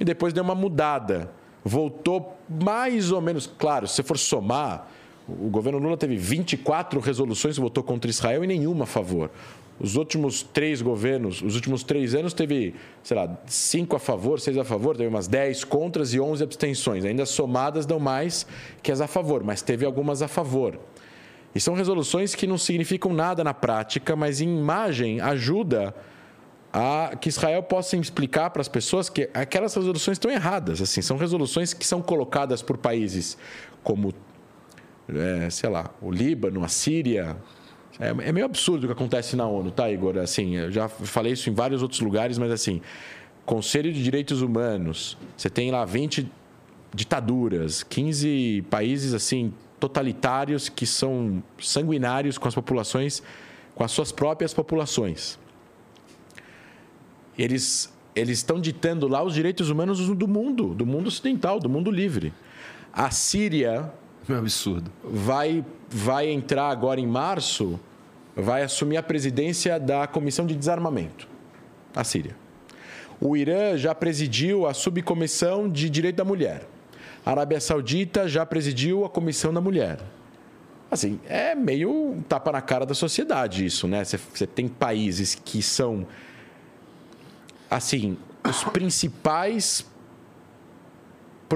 e 0.00 0.04
depois 0.04 0.32
deu 0.32 0.42
uma 0.42 0.54
mudada. 0.54 1.30
Voltou 1.62 2.36
mais 2.48 3.12
ou 3.12 3.20
menos. 3.20 3.46
Claro, 3.58 3.86
se 3.86 3.94
você 3.96 4.02
for 4.02 4.16
somar, 4.18 4.88
o 5.28 5.48
governo 5.50 5.78
Lula 5.78 5.96
teve 5.98 6.16
24 6.16 6.98
resoluções 7.00 7.56
que 7.56 7.60
votou 7.60 7.82
contra 7.84 8.10
Israel 8.10 8.42
e 8.42 8.46
nenhuma 8.46 8.84
a 8.84 8.86
favor. 8.86 9.30
Os 9.78 9.96
últimos 9.96 10.42
três 10.42 10.80
governos, 10.80 11.42
os 11.42 11.56
últimos 11.56 11.82
três 11.82 12.14
anos, 12.14 12.32
teve, 12.32 12.74
sei 13.02 13.16
lá, 13.16 13.36
cinco 13.46 13.96
a 13.96 13.98
favor, 13.98 14.38
seis 14.40 14.56
a 14.56 14.64
favor, 14.64 14.96
teve 14.96 15.08
umas 15.08 15.26
10 15.26 15.64
contras 15.64 16.14
e 16.14 16.20
11 16.20 16.44
abstenções. 16.44 17.04
Ainda 17.04 17.26
somadas 17.26 17.84
dão 17.84 17.98
mais 17.98 18.46
que 18.82 18.92
as 18.92 19.00
a 19.00 19.08
favor, 19.08 19.42
mas 19.42 19.62
teve 19.62 19.84
algumas 19.84 20.22
a 20.22 20.28
favor. 20.28 20.78
E 21.54 21.60
são 21.60 21.74
resoluções 21.74 22.34
que 22.34 22.46
não 22.46 22.58
significam 22.58 23.12
nada 23.12 23.42
na 23.42 23.54
prática, 23.54 24.14
mas 24.14 24.40
em 24.40 24.58
imagem 24.58 25.20
ajuda 25.20 25.94
a 26.72 27.14
que 27.16 27.28
Israel 27.28 27.62
possa 27.62 27.96
explicar 27.96 28.50
para 28.50 28.60
as 28.60 28.66
pessoas 28.66 29.08
que 29.08 29.30
aquelas 29.32 29.72
resoluções 29.74 30.16
estão 30.16 30.30
erradas. 30.30 30.82
Assim, 30.82 31.00
são 31.00 31.16
resoluções 31.16 31.72
que 31.72 31.86
são 31.86 32.02
colocadas 32.02 32.62
por 32.62 32.76
países 32.76 33.38
como, 33.84 34.12
é, 35.08 35.48
sei 35.50 35.70
lá, 35.70 35.90
o 36.02 36.10
Líbano, 36.10 36.64
a 36.64 36.68
Síria. 36.68 37.36
É, 37.98 38.08
é 38.08 38.32
meio 38.32 38.46
absurdo 38.46 38.84
o 38.84 38.86
que 38.86 38.92
acontece 38.92 39.36
na 39.36 39.46
ONU, 39.46 39.70
tá, 39.70 39.90
Igor? 39.90 40.18
Assim, 40.18 40.56
eu 40.56 40.70
já 40.70 40.88
falei 40.88 41.32
isso 41.32 41.48
em 41.48 41.54
vários 41.54 41.82
outros 41.82 42.00
lugares, 42.00 42.38
mas 42.38 42.50
assim, 42.50 42.80
Conselho 43.44 43.92
de 43.92 44.02
Direitos 44.02 44.42
Humanos, 44.42 45.16
você 45.36 45.50
tem 45.50 45.70
lá 45.70 45.84
20 45.84 46.30
ditaduras, 46.94 47.82
15 47.82 48.64
países 48.70 49.12
assim 49.12 49.52
totalitários 49.78 50.68
que 50.68 50.86
são 50.86 51.42
sanguinários 51.58 52.38
com 52.38 52.48
as 52.48 52.54
populações, 52.54 53.22
com 53.74 53.84
as 53.84 53.90
suas 53.90 54.10
próprias 54.10 54.54
populações. 54.54 55.38
Eles 57.36 57.92
eles 58.14 58.38
estão 58.38 58.60
ditando 58.60 59.08
lá 59.08 59.24
os 59.24 59.34
direitos 59.34 59.70
humanos 59.70 59.98
do 60.08 60.28
mundo, 60.28 60.72
do 60.72 60.86
mundo 60.86 61.08
ocidental, 61.08 61.58
do 61.58 61.68
mundo 61.68 61.90
livre. 61.90 62.32
A 62.92 63.10
Síria 63.10 63.92
É 64.28 64.32
um 64.32 64.38
absurdo. 64.38 64.88
vai, 65.02 65.64
vai 65.94 66.28
entrar 66.28 66.70
agora 66.70 67.00
em 67.00 67.06
março, 67.06 67.78
vai 68.34 68.64
assumir 68.64 68.96
a 68.96 69.02
presidência 69.02 69.78
da 69.78 70.08
Comissão 70.08 70.44
de 70.44 70.56
Desarmamento, 70.56 71.28
a 71.94 72.02
Síria. 72.02 72.34
O 73.20 73.36
Irã 73.36 73.76
já 73.76 73.94
presidiu 73.94 74.66
a 74.66 74.74
subcomissão 74.74 75.70
de 75.70 75.88
direito 75.88 76.16
da 76.16 76.24
mulher. 76.24 76.66
A 77.24 77.30
Arábia 77.30 77.60
Saudita 77.60 78.26
já 78.28 78.44
presidiu 78.44 79.04
a 79.04 79.08
comissão 79.08 79.54
da 79.54 79.60
mulher. 79.60 80.00
Assim, 80.90 81.20
é 81.28 81.54
meio 81.54 81.90
um 81.90 82.22
tapa 82.22 82.50
na 82.50 82.60
cara 82.60 82.84
da 82.84 82.94
sociedade 82.94 83.64
isso, 83.64 83.86
né? 83.86 84.02
Você, 84.04 84.48
tem 84.48 84.66
países 84.66 85.36
que 85.36 85.62
são, 85.62 86.04
assim, 87.70 88.18
os 88.44 88.64
principais 88.64 89.86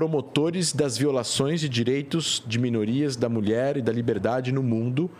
promotores 0.02 0.72
das 0.72 0.96
violações 0.96 1.60
de 1.60 1.68
direitos 1.68 2.40
de 2.46 2.56
minorias, 2.56 3.16
da 3.16 3.28
mulher 3.28 3.76
e 3.76 3.82
da 3.82 3.90
liberdade 3.92 4.52
no 4.52 4.62
mundo, 4.62 5.10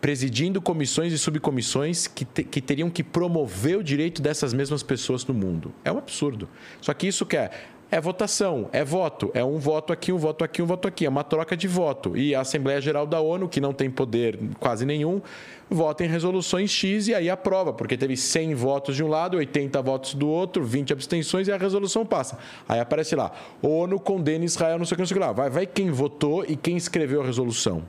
presidindo 0.00 0.62
comissões 0.62 1.12
e 1.12 1.18
subcomissões 1.18 2.06
que, 2.06 2.24
te- 2.24 2.44
que 2.44 2.60
teriam 2.60 2.88
que 2.88 3.02
promover 3.02 3.76
o 3.78 3.82
direito 3.82 4.22
dessas 4.22 4.54
mesmas 4.54 4.84
pessoas 4.84 5.26
no 5.26 5.34
mundo. 5.34 5.72
É 5.84 5.90
um 5.90 5.98
absurdo. 5.98 6.48
Só 6.80 6.94
que 6.94 7.08
isso 7.08 7.26
que 7.26 7.36
é, 7.36 7.50
é 7.90 8.00
votação, 8.00 8.68
é 8.70 8.84
voto, 8.84 9.32
é 9.34 9.44
um 9.44 9.58
voto 9.58 9.92
aqui, 9.92 10.12
um 10.12 10.18
voto 10.18 10.44
aqui, 10.44 10.62
um 10.62 10.66
voto 10.66 10.86
aqui, 10.86 11.04
é 11.04 11.08
uma 11.08 11.24
troca 11.24 11.56
de 11.56 11.66
voto. 11.66 12.16
E 12.16 12.32
a 12.32 12.42
Assembleia 12.42 12.80
Geral 12.80 13.08
da 13.08 13.20
ONU, 13.20 13.48
que 13.48 13.60
não 13.60 13.72
tem 13.72 13.90
poder 13.90 14.38
quase 14.60 14.86
nenhum, 14.86 15.20
vota 15.68 16.04
em 16.04 16.08
resoluções 16.08 16.70
X 16.70 17.08
e 17.08 17.14
aí 17.14 17.30
aprova, 17.30 17.72
porque 17.72 17.96
teve 17.96 18.16
100 18.16 18.54
votos 18.54 18.96
de 18.96 19.02
um 19.02 19.08
lado, 19.08 19.36
80 19.36 19.80
votos 19.82 20.14
do 20.14 20.28
outro, 20.28 20.64
20 20.64 20.92
abstenções 20.92 21.48
e 21.48 21.52
a 21.52 21.56
resolução 21.56 22.04
passa. 22.04 22.38
Aí 22.68 22.80
aparece 22.80 23.16
lá, 23.16 23.32
ONU 23.62 23.98
condena 23.98 24.44
Israel, 24.44 24.78
não 24.78 24.84
sei 24.84 24.94
o 24.94 24.96
que, 24.96 25.02
não 25.02 25.06
sei 25.06 25.16
o 25.16 25.20
que 25.20 25.26
lá. 25.26 25.32
Vai, 25.32 25.50
vai 25.50 25.66
quem 25.66 25.90
votou 25.90 26.44
e 26.46 26.56
quem 26.56 26.76
escreveu 26.76 27.22
a 27.22 27.24
resolução. 27.24 27.82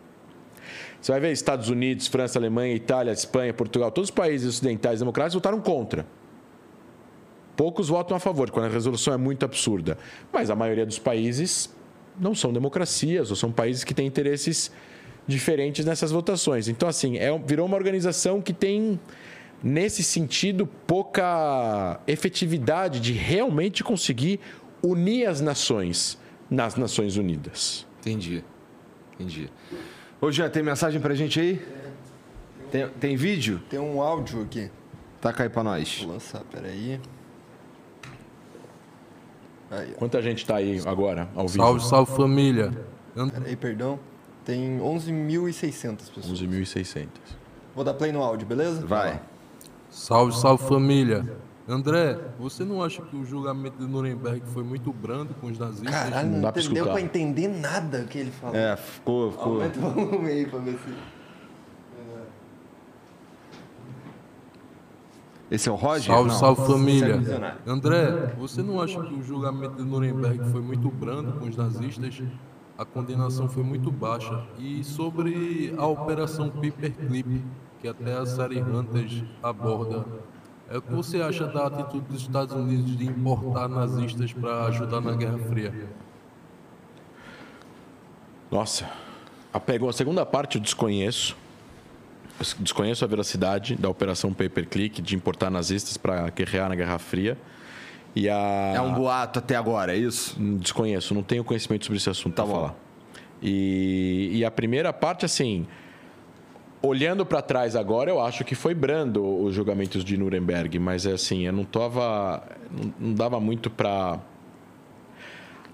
Você 1.01 1.11
vai 1.11 1.21
ver 1.21 1.31
Estados 1.31 1.69
Unidos, 1.69 2.07
França, 2.07 2.39
Alemanha, 2.39 2.73
Itália, 2.73 3.11
Espanha, 3.11 3.53
Portugal, 3.53 3.91
todos 3.91 4.09
os 4.09 4.15
países 4.15 4.47
ocidentais 4.47 4.99
democráticos 4.99 5.35
votaram 5.35 5.61
contra. 5.61 6.05
Poucos 7.55 7.89
votam 7.89 8.17
a 8.17 8.19
favor, 8.19 8.49
quando 8.49 8.65
a 8.65 8.69
resolução 8.69 9.13
é 9.13 9.17
muito 9.17 9.45
absurda. 9.45 9.97
Mas 10.33 10.49
a 10.49 10.55
maioria 10.55 10.85
dos 10.85 10.99
países 10.99 11.73
não 12.19 12.33
são 12.33 12.51
democracias, 12.51 13.29
ou 13.29 13.35
são 13.35 13.51
países 13.51 13.83
que 13.83 13.93
têm 13.93 14.07
interesses 14.07 14.71
diferentes 15.27 15.85
nessas 15.85 16.11
votações. 16.11 16.67
Então, 16.67 16.87
assim, 16.87 17.17
é, 17.17 17.37
virou 17.39 17.65
uma 17.65 17.75
organização 17.75 18.41
que 18.41 18.53
tem, 18.53 18.99
nesse 19.63 20.03
sentido, 20.03 20.67
pouca 20.87 21.99
efetividade 22.07 22.99
de 22.99 23.13
realmente 23.13 23.83
conseguir 23.83 24.39
unir 24.83 25.27
as 25.27 25.41
nações 25.41 26.17
nas 26.49 26.75
Nações 26.75 27.17
Unidas. 27.17 27.87
Entendi. 28.01 28.43
Entendi. 29.13 29.49
Ô, 30.21 30.31
Jean, 30.31 30.49
tem 30.49 30.61
mensagem 30.61 31.01
pra 31.01 31.13
gente 31.15 31.39
aí? 31.39 31.61
Tem, 32.71 32.87
tem 32.89 33.15
vídeo? 33.15 33.61
Tem 33.69 33.79
um 33.79 34.01
áudio 34.01 34.43
aqui. 34.43 34.69
Taca 35.21 35.43
aí 35.43 35.49
pra 35.49 35.63
nós. 35.63 36.01
Vou 36.01 36.13
lançar, 36.13 36.43
peraí. 36.51 36.99
Aí. 39.71 39.93
Quanta 39.97 40.21
gente 40.21 40.39
está 40.39 40.57
aí 40.57 40.79
agora, 40.85 41.27
ao 41.35 41.47
vivo? 41.47 41.63
Salve, 41.63 41.83
salve 41.85 42.15
família. 42.15 42.71
Peraí, 43.15 43.55
perdão. 43.55 43.99
Tem 44.45 44.77
11.600 44.79 46.11
pessoas. 46.13 46.41
11.600. 46.41 47.07
Vou 47.75 47.83
dar 47.83 47.95
play 47.95 48.11
no 48.11 48.23
áudio, 48.23 48.47
beleza? 48.47 48.85
Vai. 48.85 49.19
Salve, 49.89 50.35
salve 50.35 50.67
família. 50.67 51.25
André, 51.67 52.19
você 52.37 52.63
não 52.63 52.83
acha 52.83 53.01
que 53.01 53.15
o 53.15 53.25
julgamento 53.25 53.79
de 53.79 53.91
Nuremberg 53.91 54.43
foi 54.53 54.63
muito 54.63 54.93
brando 54.93 55.33
com 55.41 55.47
os 55.47 55.57
nazistas? 55.57 55.89
Caralho, 55.89 56.29
não, 56.29 56.41
dá 56.41 56.51
pra 56.51 57.01
entender 57.01 57.47
nada 57.47 58.01
o 58.01 58.07
que 58.07 58.19
ele 58.19 58.29
falou. 58.29 58.55
É, 58.55 58.77
ficou. 58.77 59.31
ficou... 59.31 59.53
Aumenta 59.53 59.79
o 59.79 59.89
volume 59.89 60.29
aí 60.29 60.45
pra 60.45 60.59
ver 60.59 60.73
se... 60.73 60.93
Esse 65.49 65.69
é 65.69 65.71
o 65.71 65.75
Roger? 65.75 66.13
Salve, 66.13 66.29
Não. 66.29 66.35
salve 66.37 66.67
família. 66.67 67.17
visionário. 67.17 67.57
André, 67.65 68.33
você 68.37 68.61
não 68.61 68.81
acha 68.81 69.01
que 69.01 69.13
o 69.13 69.23
julgamento 69.23 69.75
de 69.75 69.83
Nuremberg 69.83 70.51
foi 70.51 70.61
muito 70.61 70.89
brando 70.89 71.33
com 71.33 71.47
os 71.47 71.55
nazistas? 71.55 72.21
A 72.77 72.83
condenação 72.83 73.47
foi 73.47 73.63
muito 73.63 73.89
baixa. 73.89 74.45
E 74.59 74.83
sobre 74.83 75.73
a 75.77 75.85
Operação 75.85 76.49
Paperclip, 76.49 77.41
que 77.81 77.87
até 77.87 78.17
a 78.17 78.25
série 78.25 78.61
Hunters 78.61 79.23
aborda, 79.41 80.05
é 80.69 80.77
o 80.77 80.81
que 80.81 80.91
você 80.91 81.21
acha 81.21 81.47
da 81.47 81.67
atitude 81.67 82.05
dos 82.05 82.21
Estados 82.21 82.53
Unidos 82.53 82.97
de 82.97 83.05
importar 83.05 83.69
nazistas 83.69 84.33
para 84.33 84.65
ajudar 84.65 84.99
na 84.99 85.13
Guerra 85.13 85.37
Fria? 85.37 85.89
Nossa, 88.51 88.89
a, 89.53 89.59
pegou 89.59 89.87
a 89.87 89.93
segunda 89.93 90.25
parte 90.25 90.55
eu 90.55 90.61
desconheço. 90.61 91.37
Desconheço 92.59 93.05
a 93.05 93.07
veracidade 93.07 93.75
da 93.75 93.87
operação 93.87 94.33
Paperclip 94.33 95.01
de 95.01 95.15
importar 95.15 95.49
nazistas 95.49 95.95
para 95.95 96.29
guerrear 96.29 96.67
na 96.67 96.75
Guerra 96.75 96.99
Fria. 96.99 97.37
E 98.15 98.29
a 98.29 98.71
É 98.75 98.81
um 98.81 98.93
boato 98.93 99.39
até 99.39 99.55
agora, 99.55 99.93
é 99.93 99.97
isso? 99.97 100.37
Hum, 100.39 100.57
Desconheço, 100.57 101.13
não 101.13 101.21
tenho 101.23 101.43
conhecimento 101.43 101.85
sobre 101.85 101.97
esse 101.97 102.09
assunto 102.09 102.33
Tá 102.35 102.45
bom. 102.45 102.51
falar. 102.53 102.75
E, 103.41 104.29
e 104.33 104.45
a 104.45 104.49
primeira 104.49 104.93
parte, 104.93 105.25
assim, 105.25 105.67
olhando 106.81 107.25
para 107.25 107.41
trás 107.41 107.75
agora, 107.75 108.09
eu 108.09 108.21
acho 108.21 108.43
que 108.45 108.55
foi 108.55 108.73
brando 108.73 109.23
os 109.43 109.53
julgamentos 109.53 110.03
de 110.03 110.17
Nuremberg, 110.17 110.79
mas 110.79 111.05
assim, 111.05 111.45
eu 111.45 111.51
não 111.53 111.65
tava, 111.65 112.41
não, 112.99 113.13
dava 113.13 113.39
muito 113.39 113.69
para 113.69 114.19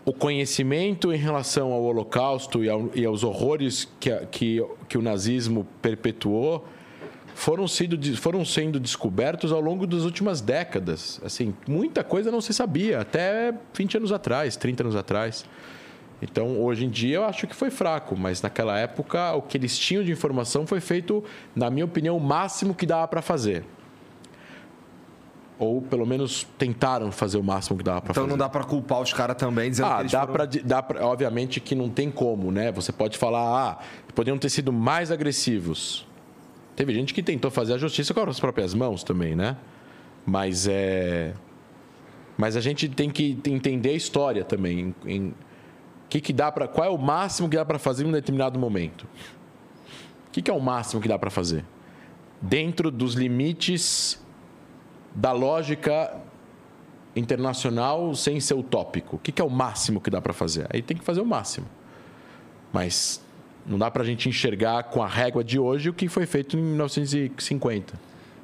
o 0.03 0.11
conhecimento 0.11 1.13
em 1.13 1.18
relação 1.18 1.72
ao 1.72 1.84
Holocausto 1.84 2.63
e, 2.63 2.69
ao- 2.69 2.89
e 2.95 3.05
aos 3.05 3.23
horrores 3.23 3.88
que, 3.99 4.09
que, 4.31 4.65
que 4.89 4.97
o 4.97 5.01
nazismo 5.01 5.65
perpetuou 5.81 6.65
foram, 7.36 7.68
sido, 7.68 8.18
foram 8.18 8.44
sendo 8.45 8.80
descobertos 8.80 9.52
ao 9.52 9.60
longo 9.62 9.86
das 9.88 10.03
últimas 10.03 10.41
décadas. 10.41 11.20
Assim, 11.24 11.53
muita 11.68 12.03
coisa 12.03 12.32
não 12.32 12.41
se 12.41 12.53
sabia, 12.53 12.99
até 13.02 13.53
20 13.74 13.98
anos 13.98 14.12
atrás, 14.12 14.56
30 14.56 14.84
anos 14.84 14.95
atrás. 14.95 15.45
Então, 16.22 16.62
hoje 16.62 16.86
em 16.86 16.90
dia, 16.90 17.16
eu 17.18 17.26
acho 17.26 17.48
que 17.48 17.56
foi 17.56 17.72
fraco, 17.72 18.16
mas 18.16 18.41
naquela 18.44 18.78
época, 18.78 19.34
o 19.34 19.41
que 19.41 19.58
eles 19.58 19.76
tinham 19.78 20.03
de 20.03 20.12
informação 20.12 20.68
foi 20.68 20.80
feito, 20.80 21.24
na 21.56 21.70
minha 21.72 21.86
opinião, 21.86 22.16
o 22.16 22.20
máximo 22.20 22.76
que 22.76 22.86
dava 22.86 23.08
para 23.08 23.24
fazer. 23.24 23.64
Ou, 25.58 25.80
pelo 25.82 26.06
menos, 26.08 26.48
tentaram 26.58 27.12
fazer 27.12 27.38
o 27.38 27.44
máximo 27.44 27.78
que 27.78 27.84
dava 27.84 28.02
para 28.02 28.12
Então 28.12 28.24
fazer. 28.24 28.32
não 28.32 28.38
dá 28.38 28.49
pra 28.49 28.64
culpar 28.64 28.99
os 28.99 29.14
caras 29.14 29.36
também, 29.36 29.70
dizendo 29.70 29.88
que 29.90 29.94
Ah, 29.94 29.99
eles 29.99 30.12
dá 30.12 30.22
foram... 30.22 30.34
pra, 30.34 30.45
dá 30.64 30.82
pra. 30.84 31.06
Obviamente 31.06 31.60
que 31.60 31.76
não 31.76 31.88
tem 31.90 32.10
como, 32.10 32.52
né? 32.52 32.72
Você 32.72 32.91
pode 32.91 33.16
falar, 33.18 33.70
ah, 33.72 33.80
poderiam 34.16 34.40
ter 34.40 34.49
sido 34.49 34.74
mais 34.74 35.12
agressivos. 35.12 36.08
Teve 36.76 36.93
gente 36.93 37.14
que 37.14 37.22
tentou 37.22 37.52
fazer 37.52 37.73
a 37.73 37.77
justiça 37.77 38.14
com 38.14 38.22
as 38.22 38.39
próprias 38.39 38.73
mãos 38.73 39.03
também, 39.03 39.35
né? 39.35 39.57
Mas 40.26 40.68
é. 40.68 41.34
Mas 42.38 42.56
a 42.56 42.61
gente 42.61 42.88
tem 42.89 43.10
que 43.10 43.38
entender 43.45 43.89
a 43.89 43.93
história 43.93 44.43
também. 44.43 44.95
Em, 45.06 45.34
que 46.11 46.19
que 46.19 46.34
dá 46.34 46.52
para, 46.52 46.68
qual 46.68 46.85
é 46.85 46.89
o 46.89 46.98
máximo 46.98 47.48
que 47.48 47.56
dá 47.56 47.64
para 47.64 47.80
fazer 47.80 48.03
em 48.03 48.07
um 48.07 48.11
determinado 48.11 48.60
momento? 48.60 49.07
O 50.27 50.31
que, 50.31 50.41
que 50.41 50.52
é 50.52 50.53
o 50.53 50.60
máximo 50.60 51.02
que 51.02 51.07
dá 51.07 51.18
para 51.18 51.30
fazer? 51.30 51.64
Dentro 52.41 52.91
dos 52.91 53.14
limites 53.14 54.22
da 55.15 55.31
lógica 55.31 56.22
internacional 57.15 58.14
sem 58.14 58.41
ser 58.41 58.56
utópico. 58.56 59.15
O 59.15 59.19
que, 59.19 59.31
que 59.31 59.41
é 59.41 59.45
o 59.45 59.49
máximo 59.49 60.02
que 60.02 60.10
dá 60.10 60.22
para 60.22 60.34
fazer? 60.34 60.68
Aí 60.69 60.81
tem 60.81 60.98
que 60.98 61.03
fazer 61.03 61.22
o 61.22 61.26
máximo. 61.26 61.68
Mas 62.73 63.20
não 63.66 63.78
dá 63.78 63.90
para 63.92 64.04
a 64.04 64.06
gente 64.06 64.28
enxergar 64.30 64.84
com 64.84 65.02
a 65.04 65.08
régua 65.08 65.44
de 65.44 65.60
hoje 65.60 65.90
o 65.90 65.94
que 65.94 66.08
foi 66.08 66.26
feito 66.26 66.58
em 66.58 66.62
1950. 66.62 67.94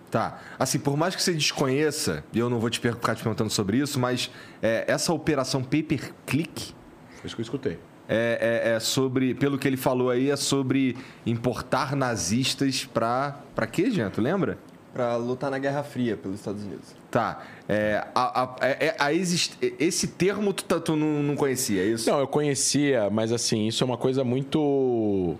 Tá. 0.10 0.39
Assim, 0.57 0.80
por 0.80 0.95
mais 0.95 1.15
que 1.15 1.22
você 1.22 1.34
desconheça, 1.34 2.23
e 2.31 2.39
eu 2.39 2.49
não 2.49 2.60
vou 2.60 2.69
te 2.69 2.80
ficar 2.80 3.14
te 3.15 3.22
perguntando 3.23 3.49
sobre 3.49 3.77
isso, 3.77 3.99
mas 3.99 4.31
é, 4.61 4.85
essa 4.88 5.11
operação 5.11 5.61
pay-per-click 5.64 6.73
Foi 7.18 7.26
isso 7.27 7.35
que 7.35 7.41
eu 7.41 7.44
escutei. 7.44 7.77
é, 8.07 8.64
é- 8.65 8.76
é 8.76 8.80
sobre, 8.80 9.34
pelo 9.35 9.57
que 9.57 9.68
ele 9.68 9.76
falou 9.76 10.10
aí, 10.10 10.30
é 10.30 10.35
sobre 10.38 10.95
importar 11.26 11.94
nazistas 11.95 12.85
pra. 12.85 13.38
pra 13.53 13.68
quê, 13.68 13.91
gente? 13.91 14.22
Lembra? 14.22 14.57
Pra 14.94 15.15
lutar 15.18 15.52
na 15.52 15.60
Guerra 15.60 15.84
Fria 15.84 16.15
pelos 16.15 16.39
Estados 16.39 16.64
Unidos. 16.64 16.95
Tá. 17.11 17.41
É, 17.69 18.06
a, 18.15 18.44
a- 18.44 18.56
é- 18.61 18.85
é- 18.88 18.95
a 18.98 19.14
exist- 19.14 19.57
esse 19.77 20.07
termo 20.07 20.53
tu, 20.53 20.64
tá- 20.64 20.80
tu 20.80 20.95
não, 20.95 21.22
não 21.22 21.35
conhecia, 21.35 21.81
é 21.81 21.88
isso? 21.88 22.10
Não, 22.10 22.19
eu 22.19 22.27
conhecia, 22.27 23.10
mas 23.10 23.31
assim, 23.34 23.68
isso 23.68 23.84
é 23.84 23.85
uma 23.85 23.98
coisa 23.98 24.23
muito 24.23 25.35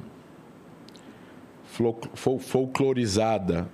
folclorizada 2.46 3.68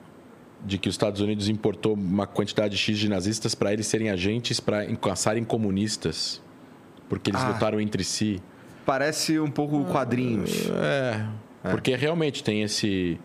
de 0.65 0.77
que 0.77 0.87
os 0.87 0.93
Estados 0.95 1.19
Unidos 1.19 1.49
importou 1.49 1.93
uma 1.93 2.25
quantidade 2.25 2.77
X 2.77 2.97
de 2.97 3.09
nazistas 3.09 3.53
para 3.53 3.73
eles 3.73 3.87
serem 3.87 4.09
agentes 4.09 4.59
para 4.59 4.85
caçarem 4.97 5.43
comunistas, 5.43 6.41
porque 7.09 7.29
eles 7.31 7.41
Ah. 7.41 7.49
lutaram 7.49 7.81
entre 7.81 8.03
si. 8.03 8.41
Parece 8.85 9.39
um 9.39 9.49
pouco 9.51 9.83
quadrinhos. 9.85 10.69
É, 10.69 11.25
porque 11.71 11.95
realmente 11.95 12.43
tem 12.43 12.61
esse 12.63 13.19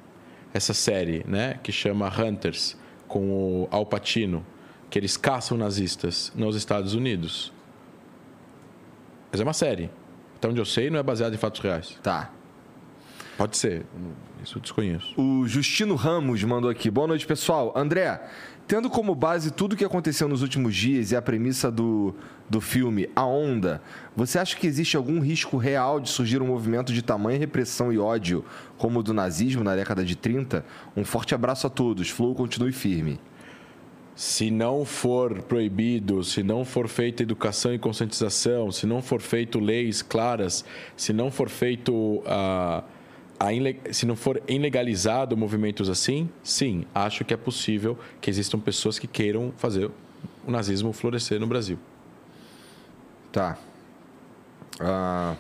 essa 0.55 0.73
série, 0.73 1.23
né, 1.29 1.61
que 1.63 1.71
chama 1.71 2.09
Hunters 2.11 2.77
com 3.07 3.29
o 3.31 3.69
Al 3.71 3.85
Pacino, 3.85 4.45
que 4.91 4.99
eles 4.99 5.17
caçam 5.17 5.57
nazistas 5.57 6.33
nos 6.35 6.57
Estados 6.57 6.95
Unidos. 6.95 7.53
Mas 9.31 9.41
é 9.41 9.45
uma 9.45 9.53
série. 9.53 9.91
Até 10.37 10.49
onde 10.49 10.61
eu 10.61 10.65
sei, 10.65 10.89
não 10.89 10.99
é 10.99 11.03
baseado 11.03 11.35
em 11.35 11.37
fatos 11.37 11.61
reais. 11.61 11.99
Tá. 12.03 12.31
Pode 13.37 13.57
ser. 13.57 13.85
Isso 14.43 14.59
eu 14.59 14.63
desconheço. 14.63 15.21
O 15.21 15.47
Justino 15.47 15.95
Ramos 15.95 16.43
mandou 16.45 16.71
aqui. 16.71 16.91
Boa 16.91 17.07
noite, 17.07 17.27
pessoal. 17.27 17.73
André, 17.77 18.21
tendo 18.67 18.89
como 18.89 19.15
base 19.15 19.51
tudo 19.51 19.73
o 19.73 19.77
que 19.77 19.85
aconteceu 19.85 20.29
nos 20.29 20.43
últimos 20.43 20.75
dias 20.75 21.11
e 21.11 21.17
a 21.17 21.23
premissa 21.23 21.71
do, 21.71 22.15
do 22.49 22.61
filme 22.61 23.09
A 23.15 23.25
Onda, 23.25 23.83
você 24.17 24.39
acha 24.39 24.57
que 24.57 24.67
existe 24.67 24.97
algum 24.97 25.21
risco 25.21 25.57
real 25.57 26.01
de 26.01 26.09
surgir 26.09 26.41
um 26.41 26.47
movimento 26.47 26.93
de 26.93 27.03
tamanha 27.03 27.39
repressão 27.39 27.93
e 27.93 27.99
ódio 27.99 28.45
como 28.77 29.01
o 29.01 29.03
do 29.03 29.13
nazismo 29.13 29.63
na 29.63 29.77
década 29.77 30.05
de 30.05 30.17
30? 30.17 30.65
Um 30.97 31.05
forte 31.05 31.35
abraço 31.35 31.67
a 31.67 31.71
todos. 31.71 32.11
Flow 32.11 32.35
continue 32.35 32.73
firme. 32.73 33.21
Se 34.19 34.51
não 34.51 34.85
for 34.85 35.43
proibido, 35.43 36.25
se 36.25 36.43
não 36.43 36.65
for 36.65 36.89
feita 36.89 37.23
educação 37.23 37.73
e 37.73 37.79
conscientização, 37.79 38.73
se 38.73 38.85
não 38.85 39.01
for 39.01 39.21
feito 39.21 39.61
leis 39.61 40.03
claras, 40.03 40.65
se 40.97 41.13
não 41.13 41.31
for 41.31 41.49
feito 41.49 42.21
a, 42.27 42.83
a 43.39 43.47
se 43.93 44.05
não 44.05 44.17
for 44.17 44.43
ilegalizado 44.49 45.37
movimentos 45.37 45.89
assim, 45.89 46.29
sim, 46.43 46.85
acho 46.93 47.25
que 47.25 47.33
é 47.33 47.37
possível 47.37 47.97
que 48.21 48.29
existam 48.29 48.59
pessoas 48.59 48.99
que 48.99 49.07
queiram 49.07 49.53
fazer 49.57 49.89
o 50.45 50.51
nazismo 50.51 50.93
florescer 50.93 51.39
no 51.39 51.47
Brasil. 51.47 51.79
Tá. 53.31 53.57
Ah. 54.81 55.37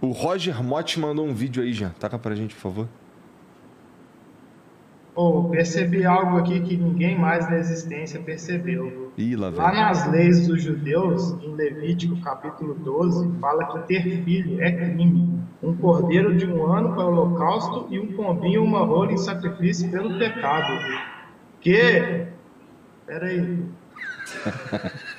O 0.00 0.12
Roger 0.12 0.64
Mott 0.64 0.98
mandou 0.98 1.26
um 1.26 1.34
vídeo 1.34 1.62
aí, 1.62 1.74
já. 1.74 1.90
Taca 1.90 2.18
pra 2.18 2.34
gente, 2.34 2.54
por 2.54 2.62
favor. 2.62 2.88
Pô, 5.14 5.48
percebi 5.50 6.06
algo 6.06 6.38
aqui 6.38 6.60
que 6.60 6.76
ninguém 6.76 7.18
mais 7.18 7.48
na 7.50 7.58
existência 7.58 8.20
percebeu. 8.20 9.12
Ih, 9.18 9.34
lá 9.36 9.50
Lá 9.50 9.72
nas 9.72 10.10
leis 10.10 10.46
dos 10.46 10.62
judeus, 10.62 11.32
em 11.42 11.54
Levítico 11.54 12.20
capítulo 12.20 12.74
12, 12.74 13.38
fala 13.40 13.64
que 13.66 13.88
ter 13.88 14.24
filho 14.24 14.62
é 14.62 14.70
crime. 14.70 15.40
Um 15.62 15.76
cordeiro 15.76 16.36
de 16.36 16.46
um 16.46 16.64
ano 16.64 16.94
para 16.94 17.04
o 17.04 17.08
holocausto 17.08 17.86
e 17.90 17.98
um 17.98 18.12
pombinho 18.12 18.62
ou 18.62 18.66
uma 18.66 18.84
rola 18.84 19.12
em 19.12 19.18
sacrifício 19.18 19.90
pelo 19.90 20.18
pecado. 20.18 20.72
Que? 21.60 22.26
Peraí. 23.06 23.58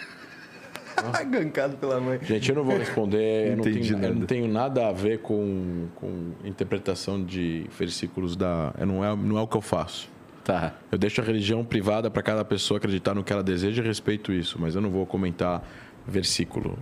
Gancado 1.30 1.78
pela 1.78 2.00
mãe. 2.00 2.20
Gente, 2.22 2.50
eu 2.50 2.56
não 2.56 2.64
vou 2.64 2.78
responder, 2.78 3.52
eu 3.52 3.58
não, 3.58 3.64
Entendi 3.64 3.90
tenho, 3.90 3.94
eu 3.94 4.02
nada. 4.02 4.14
não 4.20 4.26
tenho 4.26 4.48
nada 4.48 4.88
a 4.88 4.92
ver 4.92 5.20
com, 5.20 5.88
com 5.96 6.32
interpretação 6.44 7.24
de 7.24 7.66
versículos 7.78 8.36
da. 8.36 8.74
eu 8.78 8.86
Não 8.86 9.04
é, 9.04 9.16
não 9.16 9.38
é 9.38 9.42
o 9.42 9.48
que 9.48 9.58
eu 9.58 9.62
faço. 9.62 10.10
Tá. 10.44 10.74
Eu 10.92 10.98
deixo 10.98 11.22
a 11.22 11.24
religião 11.24 11.64
privada 11.64 12.10
para 12.10 12.24
cada 12.24 12.44
pessoa 12.44 12.78
acreditar 12.78 13.14
no 13.14 13.24
que 13.24 13.32
ela 13.32 13.44
deseja 13.44 13.82
e 13.82 13.86
respeito 13.86 14.32
isso, 14.32 14.58
mas 14.60 14.76
eu 14.76 14.82
não 14.82 14.90
vou 14.90 15.06
comentar 15.06 15.64
versículo. 16.08 16.78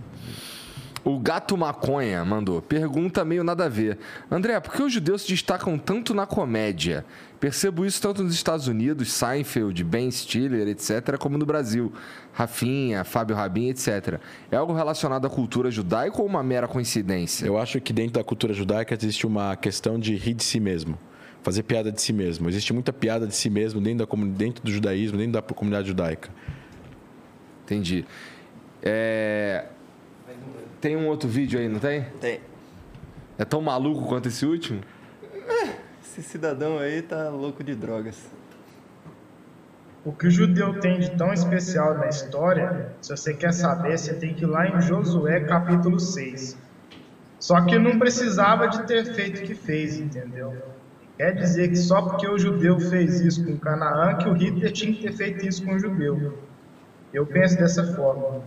O 1.04 1.18
Gato 1.18 1.56
Maconha 1.56 2.24
mandou. 2.24 2.60
Pergunta 2.60 3.24
meio 3.24 3.42
nada 3.42 3.64
a 3.64 3.68
ver. 3.68 3.98
André, 4.30 4.60
por 4.60 4.72
que 4.74 4.82
os 4.82 4.92
judeus 4.92 5.22
se 5.22 5.28
destacam 5.28 5.78
tanto 5.78 6.12
na 6.12 6.26
comédia? 6.26 7.06
Percebo 7.40 7.86
isso 7.86 8.02
tanto 8.02 8.22
nos 8.22 8.34
Estados 8.34 8.68
Unidos, 8.68 9.10
Seinfeld, 9.12 9.82
Ben 9.82 10.10
Stiller, 10.10 10.68
etc., 10.68 11.16
como 11.18 11.38
no 11.38 11.46
Brasil. 11.46 11.90
Rafinha, 12.34 13.02
Fábio 13.02 13.34
Rabin, 13.34 13.70
etc. 13.70 14.20
É 14.50 14.56
algo 14.56 14.74
relacionado 14.74 15.26
à 15.26 15.30
cultura 15.30 15.70
judaica 15.70 16.20
ou 16.20 16.26
uma 16.26 16.42
mera 16.42 16.68
coincidência? 16.68 17.46
Eu 17.46 17.58
acho 17.58 17.80
que 17.80 17.94
dentro 17.94 18.12
da 18.12 18.22
cultura 18.22 18.52
judaica 18.52 18.94
existe 18.94 19.26
uma 19.26 19.56
questão 19.56 19.98
de 19.98 20.14
rir 20.16 20.34
de 20.34 20.44
si 20.44 20.60
mesmo, 20.60 20.98
fazer 21.42 21.62
piada 21.62 21.90
de 21.90 22.00
si 22.02 22.12
mesmo. 22.12 22.46
Existe 22.46 22.74
muita 22.74 22.92
piada 22.92 23.26
de 23.26 23.34
si 23.34 23.48
mesmo 23.48 23.80
dentro, 23.80 24.06
da, 24.06 24.26
dentro 24.36 24.62
do 24.62 24.70
judaísmo, 24.70 25.16
dentro 25.16 25.32
da 25.32 25.42
comunidade 25.42 25.88
judaica. 25.88 26.28
Entendi. 27.64 28.04
É... 28.82 29.64
Tem 30.78 30.94
um 30.94 31.06
outro 31.08 31.28
vídeo 31.28 31.58
aí, 31.58 31.68
não 31.68 31.80
tem? 31.80 32.04
Tem. 32.20 32.40
É 33.38 33.44
tão 33.46 33.62
maluco 33.62 34.06
quanto 34.06 34.28
esse 34.28 34.44
último? 34.44 34.80
Esse 36.10 36.24
cidadão 36.24 36.76
aí 36.76 37.02
tá 37.02 37.28
louco 37.28 37.62
de 37.62 37.72
drogas. 37.72 38.18
O 40.04 40.10
que 40.10 40.26
o 40.26 40.30
judeu 40.30 40.80
tem 40.80 40.98
de 40.98 41.12
tão 41.12 41.32
especial 41.32 41.96
na 41.96 42.08
história, 42.08 42.92
se 43.00 43.16
você 43.16 43.32
quer 43.32 43.52
saber, 43.52 43.96
você 43.96 44.14
tem 44.14 44.34
que 44.34 44.42
ir 44.42 44.48
lá 44.48 44.66
em 44.66 44.82
Josué 44.82 45.38
capítulo 45.38 46.00
6. 46.00 46.58
Só 47.38 47.64
que 47.64 47.78
não 47.78 47.96
precisava 47.96 48.66
de 48.66 48.82
ter 48.88 49.04
feito 49.14 49.38
o 49.38 49.42
que 49.44 49.54
fez, 49.54 50.00
entendeu? 50.00 50.60
Quer 51.16 51.32
dizer 51.36 51.68
que 51.68 51.76
só 51.76 52.02
porque 52.02 52.26
o 52.26 52.36
judeu 52.36 52.80
fez 52.80 53.20
isso 53.20 53.44
com 53.44 53.56
Canaã, 53.56 54.16
que 54.16 54.28
o 54.28 54.32
Hitler 54.32 54.72
tinha 54.72 54.92
que 54.92 55.02
ter 55.02 55.12
feito 55.12 55.46
isso 55.46 55.64
com 55.64 55.76
o 55.76 55.78
judeu. 55.78 56.36
Eu 57.14 57.24
penso 57.24 57.56
dessa 57.56 57.84
forma. 57.94 58.42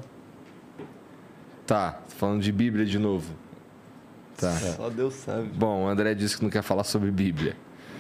Tá, 1.66 2.02
falando 2.10 2.42
de 2.42 2.52
Bíblia 2.52 2.86
de 2.86 3.00
novo. 3.00 3.34
Tá. 4.38 4.52
Só 4.52 4.90
Deus 4.90 5.14
sabe. 5.14 5.50
Bom, 5.54 5.84
o 5.86 5.88
André 5.88 6.14
disse 6.14 6.38
que 6.38 6.44
não 6.44 6.50
quer 6.50 6.62
falar 6.64 6.84
sobre 6.84 7.12
Bíblia. 7.12 7.56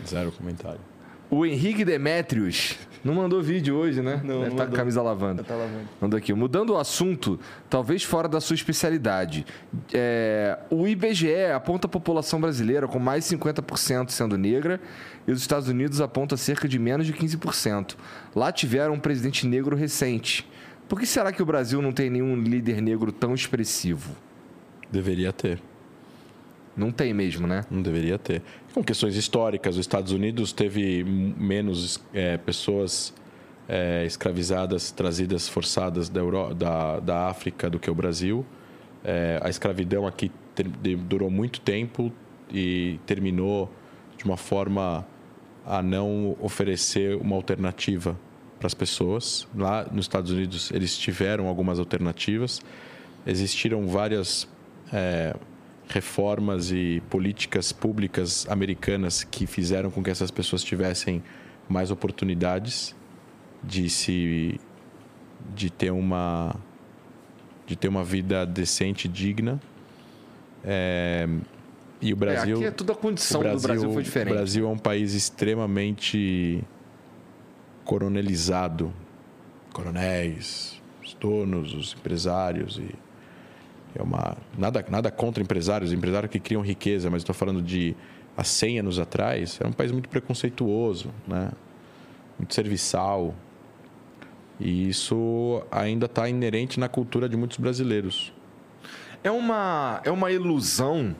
Zero 0.07 0.31
comentário. 0.31 0.79
O 1.29 1.45
Henrique 1.45 1.83
Demetrios 1.83 2.77
não 3.03 3.15
mandou 3.15 3.41
vídeo 3.41 3.75
hoje, 3.75 4.01
né? 4.01 4.21
Não, 4.23 4.39
Deve 4.41 4.49
não 4.49 4.49
tá 4.49 4.49
com 4.49 4.57
mandou. 4.57 4.75
camisa 4.75 5.01
lavanda. 5.01 5.43
Tá 5.43 5.55
lavando. 5.55 5.89
Mandou 5.99 6.17
aqui. 6.17 6.31
Mudando 6.33 6.71
o 6.71 6.77
assunto, 6.77 7.39
talvez 7.69 8.03
fora 8.03 8.27
da 8.27 8.39
sua 8.39 8.53
especialidade. 8.53 9.45
É, 9.91 10.59
o 10.69 10.87
IBGE 10.87 11.45
aponta 11.55 11.87
a 11.87 11.89
população 11.89 12.39
brasileira 12.39 12.87
com 12.87 12.99
mais 12.99 13.27
de 13.27 13.35
50% 13.35 14.09
sendo 14.09 14.37
negra 14.37 14.79
e 15.27 15.31
os 15.31 15.41
Estados 15.41 15.67
Unidos 15.67 16.01
aponta 16.01 16.37
cerca 16.37 16.67
de 16.67 16.77
menos 16.77 17.07
de 17.07 17.13
15%. 17.13 17.95
Lá 18.35 18.51
tiveram 18.51 18.93
um 18.93 18.99
presidente 18.99 19.47
negro 19.47 19.75
recente. 19.75 20.47
Por 20.87 20.99
que 20.99 21.05
será 21.07 21.31
que 21.31 21.41
o 21.41 21.45
Brasil 21.45 21.81
não 21.81 21.91
tem 21.91 22.11
nenhum 22.11 22.35
líder 22.35 22.79
negro 22.79 23.11
tão 23.11 23.33
expressivo? 23.33 24.11
Deveria 24.91 25.33
ter. 25.33 25.59
Não 26.75 26.91
tem 26.91 27.13
mesmo, 27.13 27.45
né? 27.45 27.65
Não 27.69 27.81
deveria 27.81 28.17
ter. 28.17 28.41
Com 28.73 28.83
questões 28.83 29.15
históricas, 29.15 29.75
os 29.75 29.81
Estados 29.81 30.11
Unidos 30.11 30.51
teve 30.51 31.03
menos 31.03 32.03
é, 32.13 32.37
pessoas 32.37 33.13
é, 33.67 34.03
escravizadas, 34.05 34.91
trazidas, 34.91 35.47
forçadas 35.47 36.09
da, 36.09 36.21
da, 36.57 36.99
da 36.99 37.27
África 37.27 37.69
do 37.69 37.79
que 37.79 37.89
o 37.89 37.95
Brasil. 37.95 38.45
É, 39.03 39.39
a 39.43 39.49
escravidão 39.49 40.07
aqui 40.07 40.31
ter- 40.55 40.67
durou 40.97 41.29
muito 41.29 41.61
tempo 41.61 42.11
e 42.51 42.99
terminou 43.05 43.71
de 44.17 44.25
uma 44.25 44.37
forma 44.37 45.05
a 45.65 45.81
não 45.81 46.35
oferecer 46.41 47.15
uma 47.17 47.35
alternativa 47.35 48.17
para 48.59 48.67
as 48.67 48.73
pessoas. 48.73 49.47
Lá 49.55 49.87
nos 49.91 50.05
Estados 50.05 50.31
Unidos, 50.31 50.71
eles 50.71 50.97
tiveram 50.97 51.47
algumas 51.47 51.79
alternativas. 51.79 52.61
Existiram 53.25 53.87
várias 53.87 54.47
é, 54.91 55.35
reformas 55.87 56.71
e 56.71 57.01
políticas 57.09 57.71
públicas 57.71 58.47
americanas 58.49 59.23
que 59.23 59.45
fizeram 59.45 59.91
com 59.91 60.03
que 60.03 60.09
essas 60.09 60.31
pessoas 60.31 60.63
tivessem 60.63 61.23
mais 61.67 61.91
oportunidades 61.91 62.95
de 63.63 63.89
se 63.89 64.59
de 65.55 65.69
ter 65.69 65.91
uma 65.91 66.55
de 67.65 67.75
ter 67.75 67.87
uma 67.87 68.03
vida 68.03 68.45
decente, 68.45 69.07
digna. 69.07 69.61
É, 70.63 71.27
e 72.01 72.11
o 72.11 72.15
Brasil. 72.15 72.57
aqui 72.57 72.65
é 72.65 72.71
tudo 72.71 72.91
a 72.91 72.95
condição 72.95 73.41
o 73.41 73.43
do 73.43 73.61
Brasil 73.61 73.93
foi 73.93 74.03
diferente. 74.03 74.33
O 74.33 74.35
Brasil 74.35 74.65
é 74.65 74.69
um 74.69 74.77
país 74.77 75.13
extremamente 75.13 76.63
coronelizado. 77.85 78.93
Coronéis, 79.71 80.81
os 81.01 81.13
donos, 81.13 81.73
os 81.73 81.93
empresários 81.93 82.77
e 82.77 82.93
é 83.95 84.01
uma 84.01 84.37
nada 84.57 84.85
nada 84.89 85.11
contra 85.11 85.41
empresários, 85.41 85.91
empresários 85.93 86.31
que 86.31 86.39
criam 86.39 86.61
riqueza, 86.61 87.09
mas 87.09 87.21
estou 87.21 87.35
falando 87.35 87.61
de 87.61 87.95
há 88.35 88.43
100 88.43 88.79
anos 88.79 88.99
atrás, 88.99 89.57
era 89.59 89.69
um 89.69 89.73
país 89.73 89.91
muito 89.91 90.09
preconceituoso, 90.09 91.09
né? 91.27 91.51
Muito 92.37 92.53
serviçal. 92.53 93.33
E 94.59 94.89
isso 94.89 95.63
ainda 95.71 96.05
está 96.05 96.27
inerente 96.27 96.79
na 96.79 96.87
cultura 96.87 97.27
de 97.27 97.35
muitos 97.35 97.57
brasileiros. 97.57 98.33
É 99.23 99.31
uma, 99.31 100.01
é 100.03 100.11
uma 100.11 100.31
ilusão. 100.31 101.15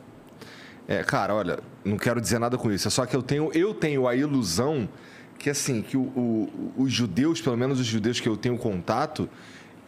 É, 0.86 1.02
cara, 1.02 1.34
olha, 1.34 1.58
não 1.84 1.96
quero 1.96 2.20
dizer 2.20 2.38
nada 2.38 2.58
com 2.58 2.70
isso. 2.70 2.88
É 2.88 2.90
só 2.90 3.06
que 3.06 3.16
eu 3.16 3.22
tenho, 3.22 3.50
eu 3.52 3.74
tenho 3.74 4.06
a 4.06 4.14
ilusão 4.14 4.88
que 5.38 5.50
assim 5.50 5.82
que 5.82 5.96
o, 5.96 6.02
o, 6.02 6.72
os 6.76 6.92
judeus, 6.92 7.40
pelo 7.40 7.56
menos 7.56 7.80
os 7.80 7.86
judeus 7.86 8.20
que 8.20 8.28
eu 8.28 8.36
tenho 8.36 8.56
contato, 8.56 9.28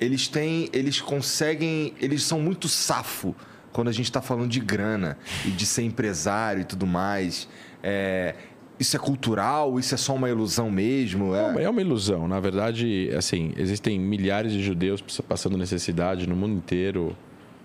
eles 0.00 0.28
têm, 0.28 0.68
eles 0.72 1.00
conseguem, 1.00 1.94
eles 2.00 2.22
são 2.22 2.40
muito 2.40 2.68
safo 2.68 3.34
quando 3.72 3.88
a 3.88 3.92
gente 3.92 4.06
está 4.06 4.22
falando 4.22 4.48
de 4.48 4.60
grana 4.60 5.18
e 5.44 5.50
de 5.50 5.66
ser 5.66 5.82
empresário 5.82 6.62
e 6.62 6.64
tudo 6.64 6.86
mais. 6.86 7.48
É, 7.82 8.34
isso 8.78 8.96
é 8.96 8.98
cultural? 8.98 9.78
Isso 9.78 9.94
é 9.94 9.98
só 9.98 10.14
uma 10.14 10.28
ilusão 10.28 10.70
mesmo? 10.70 11.34
É... 11.34 11.64
é 11.64 11.70
uma 11.70 11.80
ilusão. 11.80 12.28
Na 12.28 12.40
verdade, 12.40 13.10
assim, 13.16 13.52
existem 13.56 13.98
milhares 13.98 14.52
de 14.52 14.62
judeus 14.62 15.02
passando 15.26 15.56
necessidade 15.56 16.28
no 16.28 16.36
mundo 16.36 16.54
inteiro. 16.54 17.16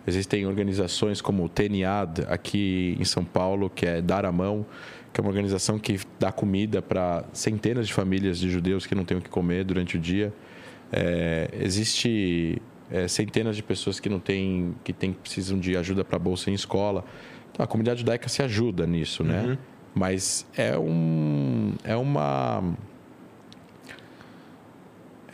Existem 0.08 0.46
organizações 0.48 1.22
como 1.22 1.46
o 1.46 1.50
TNAD 1.50 2.26
aqui 2.28 2.98
em 3.00 3.06
São 3.06 3.24
Paulo, 3.24 3.70
que 3.70 3.86
é 3.86 4.02
Dar 4.02 4.26
a 4.26 4.32
Mão, 4.32 4.66
que 5.14 5.20
é 5.20 5.22
uma 5.22 5.30
organização 5.30 5.78
que 5.78 6.00
dá 6.20 6.32
comida 6.32 6.82
para 6.82 7.24
centenas 7.34 7.88
de 7.88 7.94
famílias 7.94 8.40
de 8.40 8.50
judeus 8.50 8.88
que 8.88 8.96
não 8.96 9.06
têm 9.06 9.18
o 9.18 9.22
que 9.22 9.30
comer 9.30 9.64
durante 9.64 9.98
o 9.98 10.00
dia. 10.00 10.34
É, 10.92 11.50
existe 11.60 12.62
é, 12.92 13.08
centenas 13.08 13.56
de 13.56 13.64
pessoas 13.64 14.00
que 14.00 14.10
não 14.10 14.20
têm, 14.20 14.76
que 14.84 14.92
têm, 14.92 15.14
precisam 15.14 15.58
de 15.60 15.78
ajuda 15.78 16.04
para 16.04 16.20
bolsa 16.20 16.50
em 16.50 16.54
escola. 16.54 17.06
Então, 17.52 17.64
a 17.64 17.68
comunidade 17.68 18.02
judaica 18.02 18.28
se 18.28 18.44
ajuda 18.44 18.86
nisso, 18.86 19.24
né? 19.24 19.44
Uhum. 19.44 19.58
Mas 19.94 20.46
é 20.56 20.78
um, 20.78 21.74
é 21.84 21.96
uma 21.96 22.64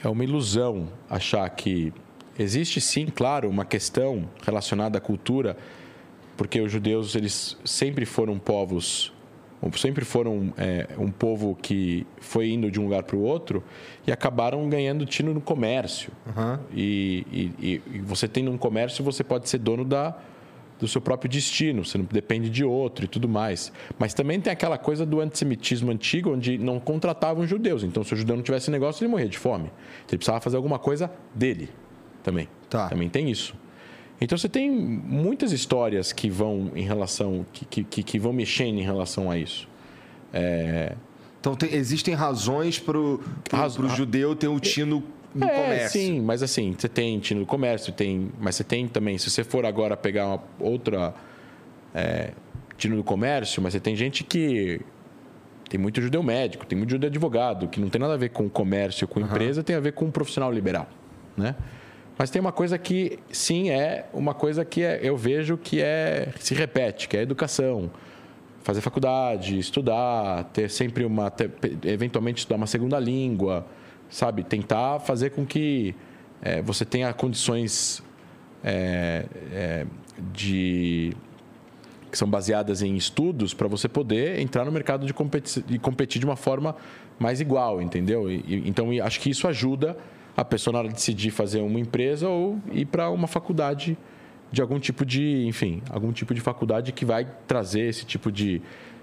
é 0.04 0.08
uma 0.08 0.24
ilusão 0.24 0.90
achar 1.10 1.50
que 1.50 1.92
existe 2.38 2.80
sim, 2.80 3.08
claro, 3.08 3.50
uma 3.50 3.66
questão 3.66 4.30
relacionada 4.44 4.98
à 4.98 5.02
cultura, 5.02 5.58
porque 6.36 6.62
os 6.62 6.72
judeus 6.72 7.16
eles 7.16 7.58
sempre 7.66 8.06
foram 8.06 8.38
povos 8.38 9.12
sempre 9.76 10.06
foram 10.06 10.54
é, 10.58 10.88
um 10.98 11.12
povo 11.12 11.58
que 11.62 12.06
foi 12.20 12.50
indo 12.50 12.70
de 12.70 12.80
um 12.80 12.84
lugar 12.84 13.04
para 13.04 13.16
o 13.16 13.22
outro 13.22 13.64
e 14.06 14.12
acabaram 14.12 14.68
ganhando 14.70 15.06
tino 15.06 15.34
no 15.34 15.42
comércio. 15.42 16.12
Uhum. 16.26 16.60
E, 16.74 17.54
e, 17.60 17.82
e, 17.96 18.00
você 18.00 18.28
tendo 18.28 18.52
um 18.52 18.58
comércio, 18.58 19.04
você 19.04 19.24
pode 19.24 19.50
ser 19.50 19.58
dono 19.58 19.84
da, 19.84 20.16
do 20.80 20.88
seu 20.88 21.02
próprio 21.02 21.30
destino, 21.30 21.84
você 21.84 21.98
não 21.98 22.06
depende 22.06 22.50
de 22.50 22.64
outro 22.64 23.06
e 23.06 23.08
tudo 23.08 23.28
mais. 23.28 23.72
Mas 23.98 24.14
também 24.14 24.40
tem 24.40 24.54
aquela 24.54 24.78
coisa 24.78 25.06
do 25.06 25.20
antissemitismo 25.20 25.92
antigo, 25.92 26.34
onde 26.34 26.58
não 26.58 26.80
contratavam 26.80 27.46
judeus. 27.48 27.84
Então, 27.84 28.04
se 28.04 28.14
o 28.14 28.18
judeu 28.18 28.36
não 28.36 28.44
tivesse 28.44 28.70
negócio, 28.70 29.04
ele 29.04 29.12
morria 29.12 29.28
de 29.28 29.38
fome. 29.38 29.72
Ele 30.08 30.18
precisava 30.18 30.40
fazer 30.40 30.56
alguma 30.56 30.78
coisa 30.78 31.12
dele 31.34 31.70
também. 32.22 32.48
Tá. 32.70 32.90
Também 32.90 33.10
tem 33.10 33.30
isso. 33.32 33.56
Então 34.20 34.38
você 34.38 34.50
tem 34.50 34.70
muitas 34.72 35.52
histórias 35.52 36.12
que 36.12 36.30
vão 36.30 36.72
em 36.76 36.84
relação 36.84 37.46
que, 37.54 37.84
que, 37.84 38.04
que 38.04 38.20
vão 38.20 38.34
mexendo 38.34 38.80
em 38.80 38.84
relação 38.84 39.30
a 39.30 39.38
isso. 39.38 39.68
É... 40.34 40.96
Então 41.40 41.56
tem, 41.56 41.74
existem 41.74 42.14
razões 42.14 42.80
para 42.80 42.98
o 42.98 43.22
Raz... 43.52 43.76
judeu 43.96 44.36
ter 44.36 44.48
o 44.48 44.60
tino 44.60 45.04
no 45.34 45.46
é, 45.46 45.50
comércio. 45.50 46.02
Sim, 46.02 46.22
mas 46.22 46.42
assim 46.42 46.76
você 46.78 46.90
tem 46.90 47.20
tino 47.20 47.42
no 47.42 47.46
comércio, 47.46 47.94
tem, 47.94 48.32
mas 48.40 48.56
você 48.56 48.64
tem 48.64 48.88
também 48.88 49.18
se 49.18 49.30
você 49.30 49.44
for 49.44 49.66
agora 49.66 49.96
pegar 49.96 50.28
uma 50.28 50.44
outra 50.60 51.14
é, 51.94 52.32
tino 52.76 52.96
do 52.96 53.04
comércio, 53.04 53.62
mas 53.62 53.74
você 53.74 53.80
tem 53.80 53.96
gente 53.96 54.24
que 54.24 54.82
tem 55.70 55.80
muito 55.80 56.02
judeu 56.02 56.24
médico, 56.24 56.66
tem 56.66 56.78
muito 56.78 56.90
judeu 56.90 57.08
advogado, 57.10 57.68
que 57.68 57.80
não 57.80 57.90
tem 57.90 58.00
nada 58.00 58.14
a 58.14 58.18
ver 58.18 58.30
com 58.30 58.50
comércio, 58.50 59.08
com 59.08 59.20
uhum. 59.20 59.28
empresa, 59.28 59.64
tem 59.64 59.76
a 59.76 59.80
ver 59.80 59.94
com 59.94 60.06
um 60.06 60.12
profissional 60.12 60.52
liberal, 60.52 60.88
né? 61.36 61.56
Mas 62.18 62.32
tem 62.32 62.40
uma 62.40 62.52
coisa 62.52 62.78
que, 62.78 63.20
sim, 63.32 63.70
é 63.70 64.08
uma 64.12 64.34
coisa 64.34 64.66
que 64.66 64.82
é, 64.82 65.00
eu 65.04 65.16
vejo 65.16 65.56
que 65.56 65.82
é 65.82 66.34
se 66.40 66.56
repete, 66.56 67.08
que 67.08 67.16
é 67.16 67.20
a 67.20 67.24
educação. 67.24 67.92
Fazer 68.64 68.82
faculdade, 68.82 69.58
estudar, 69.58 70.46
ter 70.46 70.70
sempre 70.70 71.06
uma. 71.06 71.30
Ter, 71.30 71.52
eventualmente 71.86 72.40
estudar 72.40 72.58
uma 72.58 72.68
segunda 72.68 73.00
língua, 73.00 73.66
sabe? 74.10 74.44
Tentar 74.44 75.00
fazer 75.00 75.30
com 75.30 75.46
que 75.46 75.96
é, 76.42 76.62
você 76.62 76.84
tenha 76.84 77.14
condições 77.14 78.04
é, 78.64 79.26
é, 79.54 79.86
de 80.34 81.14
que 82.12 82.18
são 82.18 82.30
baseadas 82.30 82.82
em 82.82 82.96
estudos 82.96 83.54
para 83.54 83.68
você 83.68 83.88
poder 83.88 84.40
entrar 84.40 84.66
no 84.66 84.72
mercado 84.72 85.06
de 85.06 85.14
competir, 85.14 85.62
de 85.64 85.78
competir 85.78 86.20
de 86.20 86.26
uma 86.26 86.38
forma 86.38 86.76
mais 87.20 87.42
igual, 87.42 87.82
entendeu? 87.82 88.32
E, 88.32 88.64
então, 88.66 88.90
acho 89.04 89.20
que 89.20 89.30
isso 89.30 89.48
ajuda 89.48 89.98
a 90.38 90.46
pessoa 90.46 90.72
na 90.72 90.80
hora 90.80 90.88
de 90.88 90.94
decidir 90.94 91.32
fazer 91.32 91.62
uma 91.62 91.80
empresa 91.80 92.30
ou 92.30 92.60
ir 92.72 92.86
para 92.86 93.10
uma 93.10 93.28
faculdade 93.28 93.98
de 94.52 94.62
algum 94.62 94.80
tipo 94.80 95.04
de, 95.04 95.46
enfim, 95.48 95.82
algum 95.90 96.12
tipo 96.12 96.34
de 96.34 96.40
faculdade 96.40 96.92
que 96.92 97.04
vai 97.04 97.28
trazer 97.48 97.82
esse 97.82 98.06
tipo 98.06 98.32
de, 98.32 98.62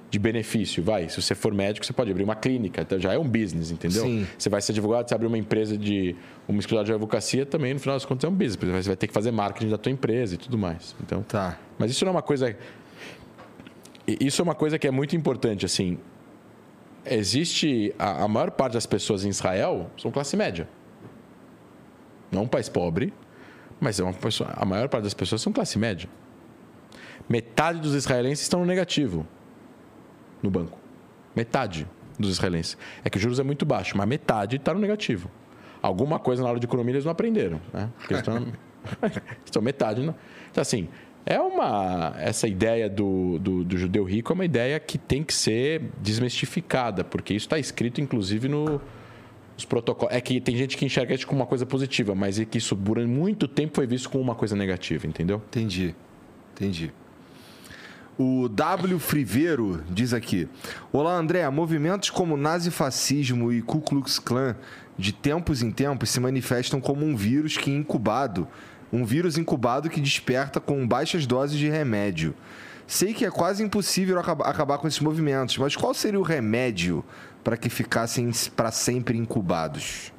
de 0.09 0.19
benefício. 0.19 0.82
Vai, 0.82 1.09
se 1.09 1.20
você 1.20 1.35
for 1.35 1.52
médico, 1.52 1.85
você 1.85 1.93
pode 1.93 2.11
abrir 2.11 2.23
uma 2.23 2.36
clínica, 2.36 2.82
então 2.82 3.01
já 3.01 3.12
é 3.12 3.19
um 3.19 3.28
business, 3.28 3.73
entendeu? 3.73 4.05
Sim. 4.05 4.27
Você 4.39 4.48
vai 4.48 4.62
ser 4.62 4.70
advogado, 4.70 5.09
você 5.09 5.15
abrir 5.15 5.27
uma 5.27 5.36
empresa 5.36 5.77
de 5.77 6.15
uma 6.48 6.61
escritório 6.61 6.86
de 6.86 6.93
advocacia, 6.93 7.44
também 7.44 7.74
no 7.74 7.81
final 7.81 7.97
das 7.97 8.05
contas 8.05 8.24
é 8.24 8.28
um 8.28 8.35
business, 8.35 8.56
você 8.56 8.89
vai 8.89 8.97
ter 8.97 9.09
que 9.09 9.12
fazer 9.12 9.32
marketing 9.32 9.70
da 9.70 9.77
tua 9.77 9.90
empresa 9.90 10.36
e 10.36 10.39
tudo 10.39 10.56
mais. 10.56 10.94
Então, 11.02 11.23
tá. 11.24 11.59
Mas 11.77 11.90
isso 11.90 12.05
não 12.05 12.12
é 12.12 12.15
uma 12.15 12.23
coisa 12.23 12.56
isso 14.06 14.43
é 14.43 14.44
uma 14.44 14.55
coisa 14.55 14.78
que 14.78 14.86
é 14.86 14.90
muito 14.90 15.16
importante, 15.16 15.65
assim. 15.65 15.98
Existe 17.06 17.94
a, 17.98 18.24
a 18.24 18.28
maior 18.28 18.51
parte 18.51 18.74
das 18.74 18.86
pessoas 18.86 19.24
em 19.24 19.28
Israel 19.28 19.90
são 19.97 20.11
classe 20.11 20.36
média. 20.36 20.69
Não 22.35 22.43
um 22.43 22.48
país 22.48 22.69
pobre, 22.69 23.12
mas 23.81 23.98
é 24.01 24.02
uma 24.02 24.12
pessoa, 24.12 24.51
a 24.55 24.65
maior 24.65 24.89
parte 24.89 25.05
das 25.05 25.15
pessoas 25.15 25.40
são 25.40 25.52
classe 25.52 25.78
média. 25.78 26.09
Metade 27.28 27.81
dos 27.81 27.94
israelenses 27.94 28.43
estão 28.43 28.61
no 28.61 28.66
negativo 28.66 29.27
no 30.43 30.51
banco. 30.51 30.78
Metade 31.35 31.89
dos 32.19 32.31
israelenses. 32.31 32.77
É 33.02 33.11
que 33.11 33.16
o 33.16 33.20
juros 33.20 33.39
é 33.39 33.43
muito 33.43 33.65
baixo, 33.65 33.97
mas 33.97 34.06
metade 34.06 34.56
está 34.56 34.74
no 34.74 34.81
negativo. 34.81 35.31
Alguma 35.81 36.19
coisa 36.19 36.43
na 36.43 36.48
aula 36.48 36.61
de 36.61 36.66
economia 36.66 36.94
eles 36.94 37.05
não 37.05 37.12
aprenderam, 37.12 37.61
né? 37.73 37.90
Porque 37.98 38.15
estão, 38.15 38.47
estão 39.44 39.61
metade. 39.62 40.02
Não. 40.02 40.15
Então, 40.51 40.62
assim, 40.62 40.89
é 41.27 41.40
uma. 41.40 42.15
Essa 42.19 42.47
ideia 42.47 42.89
do, 42.89 43.39
do, 43.39 43.65
do, 43.65 43.77
judeu 43.77 44.05
rico 44.05 44.32
é 44.32 44.35
uma 44.35 44.44
ideia 44.44 44.78
que 44.78 44.98
tem 44.98 45.23
que 45.23 45.35
ser 45.35 45.90
desmistificada, 46.01 47.02
porque 47.02 47.35
isso 47.35 47.47
está 47.47 47.59
escrito, 47.59 48.01
inclusive, 48.01 48.48
no, 48.48 48.81
os 49.56 49.64
protocolos. 49.64 50.14
É 50.14 50.20
que 50.20 50.40
tem 50.40 50.56
gente 50.56 50.76
que 50.76 50.85
enxerga 50.85 51.14
isso 51.14 51.26
como 51.26 51.40
uma 51.40 51.47
coisa 51.47 51.64
positiva, 51.64 52.14
mas 52.14 52.39
é 52.39 52.44
que 52.44 52.59
isso 52.59 52.74
durante 52.74 53.09
muito 53.09 53.47
tempo 53.47 53.76
foi 53.76 53.86
visto 53.86 54.10
como 54.10 54.22
uma 54.22 54.35
coisa 54.35 54.56
negativa, 54.56 55.06
entendeu? 55.06 55.43
Entendi. 55.48 55.94
Entendi. 56.55 56.93
O 58.16 58.48
W 58.48 58.98
Friveiro 59.01 59.82
diz 59.90 60.14
aqui: 60.14 60.48
Olá, 60.93 61.16
André. 61.16 61.48
Movimentos 61.51 62.10
como 62.10 62.36
nazifascismo 62.36 63.52
e 63.52 63.60
Ku 63.60 63.81
Klux 63.81 64.20
Klan, 64.20 64.55
de 64.97 65.12
tempos 65.12 65.62
em 65.62 65.72
tempos, 65.72 66.10
se 66.10 66.20
manifestam 66.20 66.81
como 66.81 67.05
um 67.05 67.16
vírus 67.16 67.56
que 67.56 67.72
incubado, 67.72 68.47
um 68.93 69.05
vírus 69.05 69.36
incubado 69.36 69.90
que 69.90 70.01
desperta 70.01 70.60
com 70.60 70.86
baixas 70.86 71.26
doses 71.26 71.59
de 71.59 71.68
remédio. 71.68 72.35
Sei 72.86 73.12
que 73.14 73.24
é 73.24 73.31
quase 73.31 73.64
impossível 73.64 74.18
acabar 74.18 74.78
com 74.78 74.86
esses 74.86 75.01
movimentos, 75.01 75.56
mas 75.59 75.74
qual 75.74 75.93
seria 75.93 76.20
o 76.20 76.22
remédio 76.22 77.05
para 77.45 77.57
que 77.59 77.69
ficassem 77.69 78.33
para 78.57 78.73
sempre 78.73 79.16
incubados? 79.19 80.12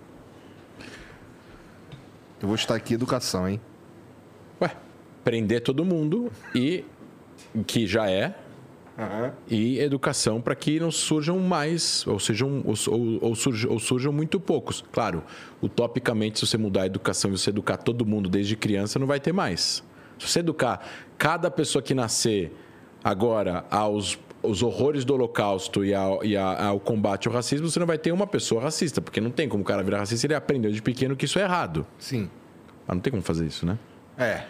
Eu 2.40 2.48
vou 2.48 2.56
estar 2.56 2.76
aqui 2.76 2.94
educação, 2.94 3.50
hein? 3.50 3.60
Ué, 4.62 4.72
prender 5.24 5.62
todo 5.62 5.84
mundo 5.84 6.32
e 6.54 6.86
que 7.66 7.88
já 7.88 8.10
é 8.10 8.36
Uhum. 8.98 9.30
e 9.50 9.78
educação 9.80 10.40
para 10.40 10.56
que 10.56 10.80
não 10.80 10.90
surjam 10.90 11.38
mais, 11.40 12.08
ou 12.08 12.18
sejam 12.18 12.64
ou, 12.64 12.76
ou, 12.88 13.20
ou, 13.22 13.36
surjam, 13.36 13.72
ou, 13.72 13.78
surjam 13.78 14.14
muito 14.14 14.40
poucos. 14.40 14.86
Claro, 14.90 15.22
utopicamente, 15.62 16.40
se 16.40 16.48
você 16.48 16.58
mudar 16.58 16.84
a 16.84 16.86
educação 16.86 17.30
e 17.34 17.38
você 17.38 17.50
educar 17.50 17.76
todo 17.76 18.06
mundo 18.06 18.30
desde 18.30 18.56
criança, 18.56 18.98
não 18.98 19.06
vai 19.06 19.20
ter 19.20 19.34
mais. 19.34 19.84
Se 20.18 20.30
você 20.30 20.40
educar 20.40 20.88
cada 21.18 21.52
pessoa 21.52 21.82
que 21.82 21.94
nascer 21.94 22.56
agora 23.04 23.66
aos 23.70 24.18
os 24.46 24.62
horrores 24.64 25.04
do 25.06 25.14
Holocausto 25.14 25.84
e, 25.84 25.94
a, 25.94 26.06
e 26.24 26.36
a- 26.38 26.68
ao 26.68 26.80
combate 26.80 27.28
ao 27.28 27.34
racismo, 27.34 27.70
você 27.70 27.80
não 27.80 27.88
vai 27.88 27.98
ter 27.98 28.12
uma 28.12 28.28
pessoa 28.28 28.62
racista, 28.62 29.02
porque 29.02 29.20
não 29.22 29.32
tem 29.32 29.48
como 29.50 29.64
o 29.64 29.66
cara 29.66 29.84
virar 29.84 30.00
racista 30.00 30.26
ele 30.28 30.36
aprendeu 30.36 30.72
de 30.72 30.82
pequeno 30.82 31.16
que 31.16 31.26
isso 31.26 31.38
é 31.40 31.44
errado. 31.44 31.86
Sim. 32.00 32.30
Mas 32.88 32.96
não 32.96 33.02
tem 33.02 33.12
como 33.12 33.24
fazer 33.24 33.46
isso, 33.46 33.66
né? 33.66 33.78
É. 34.18 34.44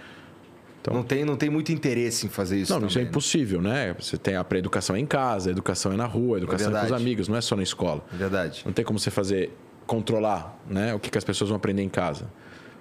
Então- 0.81 0.93
Não, 0.93 1.03
tem, 1.03 1.25
não 1.25 1.35
tem 1.35 1.49
muito 1.49 1.71
interesse 1.71 2.27
em 2.27 2.29
fazer 2.29 2.57
isso. 2.59 2.71
não, 2.71 2.79
isso 2.85 2.85
é 2.85 2.89
também, 2.89 3.03
né? 3.05 3.09
impossível, 3.09 3.61
né? 3.61 3.95
Você 3.99 4.17
tem 4.17 4.35
a 4.35 4.43
pré-educação 4.43 4.95
é 4.95 4.99
em 4.99 5.05
casa, 5.05 5.49
a 5.49 5.51
educação 5.51 5.91
é 5.91 5.95
na 5.95 6.05
rua, 6.05 6.37
a 6.37 6.39
educação 6.39 6.75
é, 6.75 6.79
com 6.79 6.85
os 6.85 6.91
amigos, 6.91 7.27
não 7.27 7.35
é 7.35 7.41
só 7.41 7.55
na 7.55 7.63
escola. 7.63 8.05
É 8.13 8.17
verdade. 8.17 8.61
Não 8.65 8.71
tem 8.73 8.85
como 8.85 8.99
você 8.99 9.09
fazer, 9.09 9.51
controlar 9.87 10.59
né, 10.69 10.93
o 10.93 10.99
que, 10.99 11.09
que 11.09 11.17
as 11.17 11.23
pessoas 11.23 11.49
vão 11.49 11.57
aprender 11.57 11.81
em 11.81 11.89
casa, 11.89 12.29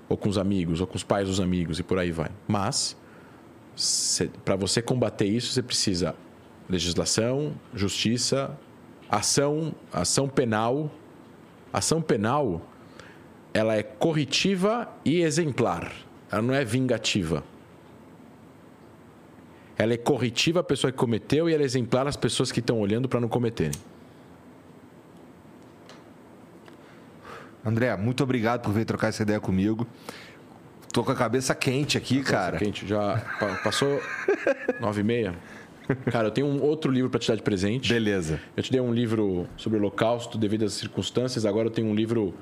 ou 0.08 0.16
com 0.18 0.28
os 0.28 0.36
amigos, 0.36 0.82
ou 0.82 0.86
com 0.86 0.96
os 0.96 1.02
pais 1.02 1.28
dos 1.28 1.40
amigos, 1.40 1.78
e 1.78 1.82
por 1.82 1.98
aí 1.98 2.10
vai. 2.10 2.28
Mas, 2.46 2.94
para 4.44 4.54
você 4.56 4.82
combater 4.82 5.24
isso, 5.26 5.52
você 5.52 5.62
precisa 5.62 6.14
legislação, 6.68 7.54
justiça, 7.74 8.56
ação, 9.10 9.74
ação 9.92 10.28
penal. 10.28 10.90
Ação 11.72 12.00
penal, 12.00 12.62
ela 13.52 13.74
é 13.74 13.82
corretiva 13.82 14.88
e 15.04 15.20
exemplar. 15.22 15.92
Ela 16.30 16.40
não 16.42 16.54
é 16.54 16.64
vingativa. 16.64 17.42
Ela 19.76 19.94
é 19.94 19.96
corretiva 19.96 20.60
à 20.60 20.62
pessoa 20.62 20.92
que 20.92 20.96
cometeu 20.98 21.50
e 21.50 21.52
ela 21.52 21.62
é 21.62 21.66
exemplar 21.66 22.06
às 22.06 22.16
pessoas 22.16 22.52
que 22.52 22.60
estão 22.60 22.78
olhando 22.78 23.08
para 23.08 23.18
não 23.20 23.28
cometerem. 23.28 23.72
André, 27.64 27.96
muito 27.96 28.22
obrigado 28.22 28.60
por 28.62 28.72
vir 28.72 28.84
trocar 28.84 29.08
essa 29.08 29.22
ideia 29.22 29.40
comigo. 29.40 29.86
Tô 30.92 31.02
com 31.02 31.10
a 31.10 31.14
cabeça 31.16 31.54
quente 31.54 31.96
aqui, 31.98 32.22
cara. 32.22 32.56
Quente, 32.58 32.86
já 32.86 33.18
pa- 33.40 33.60
passou 33.64 34.00
nove 34.80 35.00
e 35.00 35.04
meia. 35.04 35.34
Cara, 36.10 36.28
eu 36.28 36.30
tenho 36.30 36.46
um 36.46 36.62
outro 36.62 36.90
livro 36.90 37.10
para 37.10 37.20
te 37.20 37.28
dar 37.28 37.36
de 37.36 37.42
presente. 37.42 37.92
Beleza. 37.92 38.40
Eu 38.56 38.62
te 38.62 38.72
dei 38.72 38.80
um 38.80 38.92
livro 38.92 39.46
sobre 39.56 39.78
o 39.78 39.80
Holocausto 39.80 40.38
devido 40.38 40.64
às 40.64 40.72
circunstâncias. 40.74 41.44
Agora 41.44 41.68
eu 41.68 41.70
tenho 41.70 41.88
um 41.88 41.94
livro 41.94 42.34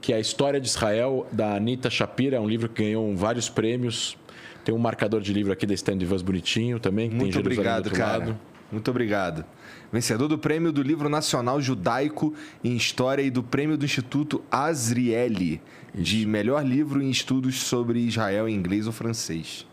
que 0.00 0.12
é 0.12 0.16
a 0.16 0.20
História 0.20 0.60
de 0.60 0.66
Israel, 0.66 1.26
da 1.30 1.54
Anita 1.54 1.90
Shapira. 1.90 2.36
É 2.36 2.40
um 2.40 2.48
livro 2.48 2.68
que 2.68 2.82
ganhou 2.82 3.14
vários 3.16 3.48
prêmios. 3.48 4.16
Tem 4.64 4.74
um 4.74 4.78
marcador 4.78 5.20
de 5.20 5.32
livro 5.32 5.52
aqui 5.52 5.66
da 5.66 5.74
Stand 5.74 5.98
Vans 6.04 6.22
bonitinho 6.22 6.78
também, 6.78 7.08
que 7.08 7.16
Muito 7.16 7.38
obrigado, 7.38 7.90
cara. 7.90 8.18
lado. 8.18 8.38
Muito 8.70 8.88
obrigado. 8.88 9.44
Vencedor 9.92 10.28
do 10.28 10.38
Prêmio 10.38 10.70
do 10.70 10.80
Livro 10.80 11.08
Nacional 11.08 11.60
Judaico 11.60 12.32
em 12.62 12.76
História 12.76 13.22
e 13.22 13.30
do 13.30 13.42
Prêmio 13.42 13.76
do 13.76 13.84
Instituto 13.84 14.42
Azrieli 14.50 15.60
de 15.92 16.24
melhor 16.24 16.64
livro 16.64 17.02
em 17.02 17.10
estudos 17.10 17.56
sobre 17.56 17.98
Israel 17.98 18.48
em 18.48 18.54
inglês 18.54 18.86
ou 18.86 18.92
francês. 18.92 19.66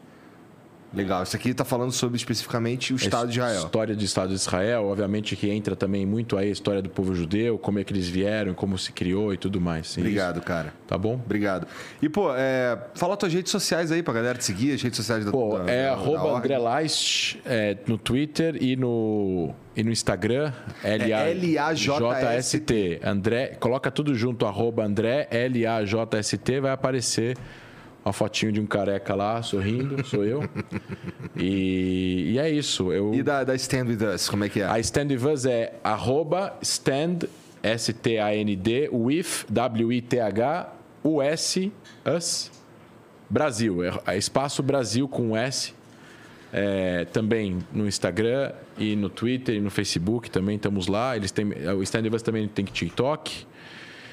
Legal. 0.94 1.24
Isso 1.24 1.36
aqui 1.36 1.50
está 1.50 1.66
falando 1.66 1.92
sobre 1.92 2.16
especificamente 2.18 2.94
o 2.94 2.96
Estado 2.96 3.28
de 3.30 3.38
Israel. 3.40 3.58
História 3.66 3.96
do 3.96 4.04
Estado 4.04 4.30
de 4.30 4.36
Israel, 4.36 4.86
obviamente 4.86 5.36
que 5.36 5.50
entra 5.50 5.76
também 5.76 6.06
muito 6.06 6.38
aí 6.38 6.48
a 6.48 6.52
história 6.52 6.82
do 6.82 6.90
povo 6.90 7.14
judeu, 7.14 7.58
como 7.58 7.78
é 7.80 7.84
que 7.84 7.92
eles 7.92 8.08
vieram, 8.08 8.54
como 8.54 8.78
se 8.78 8.92
criou 8.94 9.34
e 9.34 9.38
tudo 9.38 9.60
mais. 9.60 9.88
Sim, 9.90 10.02
Obrigado, 10.02 10.42
cara. 10.42 10.68
isso. 10.70 10.78
Tá 10.88 10.98
bom? 10.98 11.16
Obrigado. 11.16 11.68
E, 12.02 12.08
pô, 12.08 12.30
é, 12.34 12.78
fala 12.96 13.18
tuas 13.18 13.34
redes 13.34 13.52
sociais 13.52 13.92
aí 13.92 14.02
pra 14.02 14.14
galera 14.14 14.38
te 14.38 14.46
seguir, 14.46 14.74
as 14.74 14.82
redes 14.82 14.96
sociais 14.98 15.26
da 15.26 15.32
Pô, 15.32 15.58
da- 15.60 15.70
é 15.72 15.84
da- 15.88 15.92
arroba 15.94 16.32
da. 16.32 16.38
André 16.38 16.58
Leist 16.58 17.38
é, 17.46 17.78
no 17.86 17.98
Twitter 17.98 18.58
e 18.62 18.76
no, 18.78 19.54
e 19.76 19.84
no 19.84 19.92
Instagram. 19.92 20.54
É 20.84 20.96
L-A-J-S-T. 21.92 23.02
André, 23.04 23.58
coloca 23.60 23.92
tudo 23.92 24.16
junto, 24.16 24.46
arroba 24.46 24.84
André, 24.86 25.28
L-A-J-S-T, 25.32 26.60
vai 26.62 26.72
aparecer 26.72 27.38
uma 28.08 28.14
fotinho 28.14 28.52
de 28.52 28.62
um 28.62 28.66
careca 28.66 29.14
lá, 29.14 29.42
sorrindo, 29.42 30.06
sou 30.06 30.24
eu. 30.24 30.44
E, 31.36 32.32
e 32.34 32.40
é 32.40 32.50
isso. 32.50 32.92
Eu, 32.92 33.14
E 33.14 33.22
da, 33.22 33.44
da 33.44 33.54
Stand 33.56 33.86
With 33.86 34.04
Us, 34.16 34.30
como 34.30 34.44
é 34.46 34.50
que 34.50 34.62
é? 34.62 34.66
a 34.66 34.80
Stand 34.80 35.08
With 35.10 35.26
Us 35.32 35.46
é 35.46 35.74
arroba 35.84 36.58
stand, 36.62 37.28
S-T-A-N-D, 37.62 38.90
with, 38.92 39.46
W-I-T-H, 39.50 40.74
U-S, 41.04 41.72
us, 42.06 42.52
Brasil. 43.30 43.84
É, 43.84 44.00
é 44.08 44.18
espaço 44.18 44.64
Brasil 44.64 45.08
com 45.08 45.36
S. 45.36 45.76
É, 46.54 47.04
também 47.12 47.60
no 47.74 47.86
Instagram 47.86 48.54
e 48.78 48.96
no 48.96 49.10
Twitter 49.10 49.56
e 49.56 49.60
no 49.60 49.70
Facebook 49.70 50.32
também 50.32 50.56
estamos 50.56 50.88
lá. 50.88 51.16
Eles 51.16 51.30
têm, 51.30 51.46
o 51.78 51.84
Stand 51.84 52.04
With 52.04 52.16
Us 52.16 52.22
também 52.22 52.48
tem 52.48 52.64
TikTok. 52.64 53.46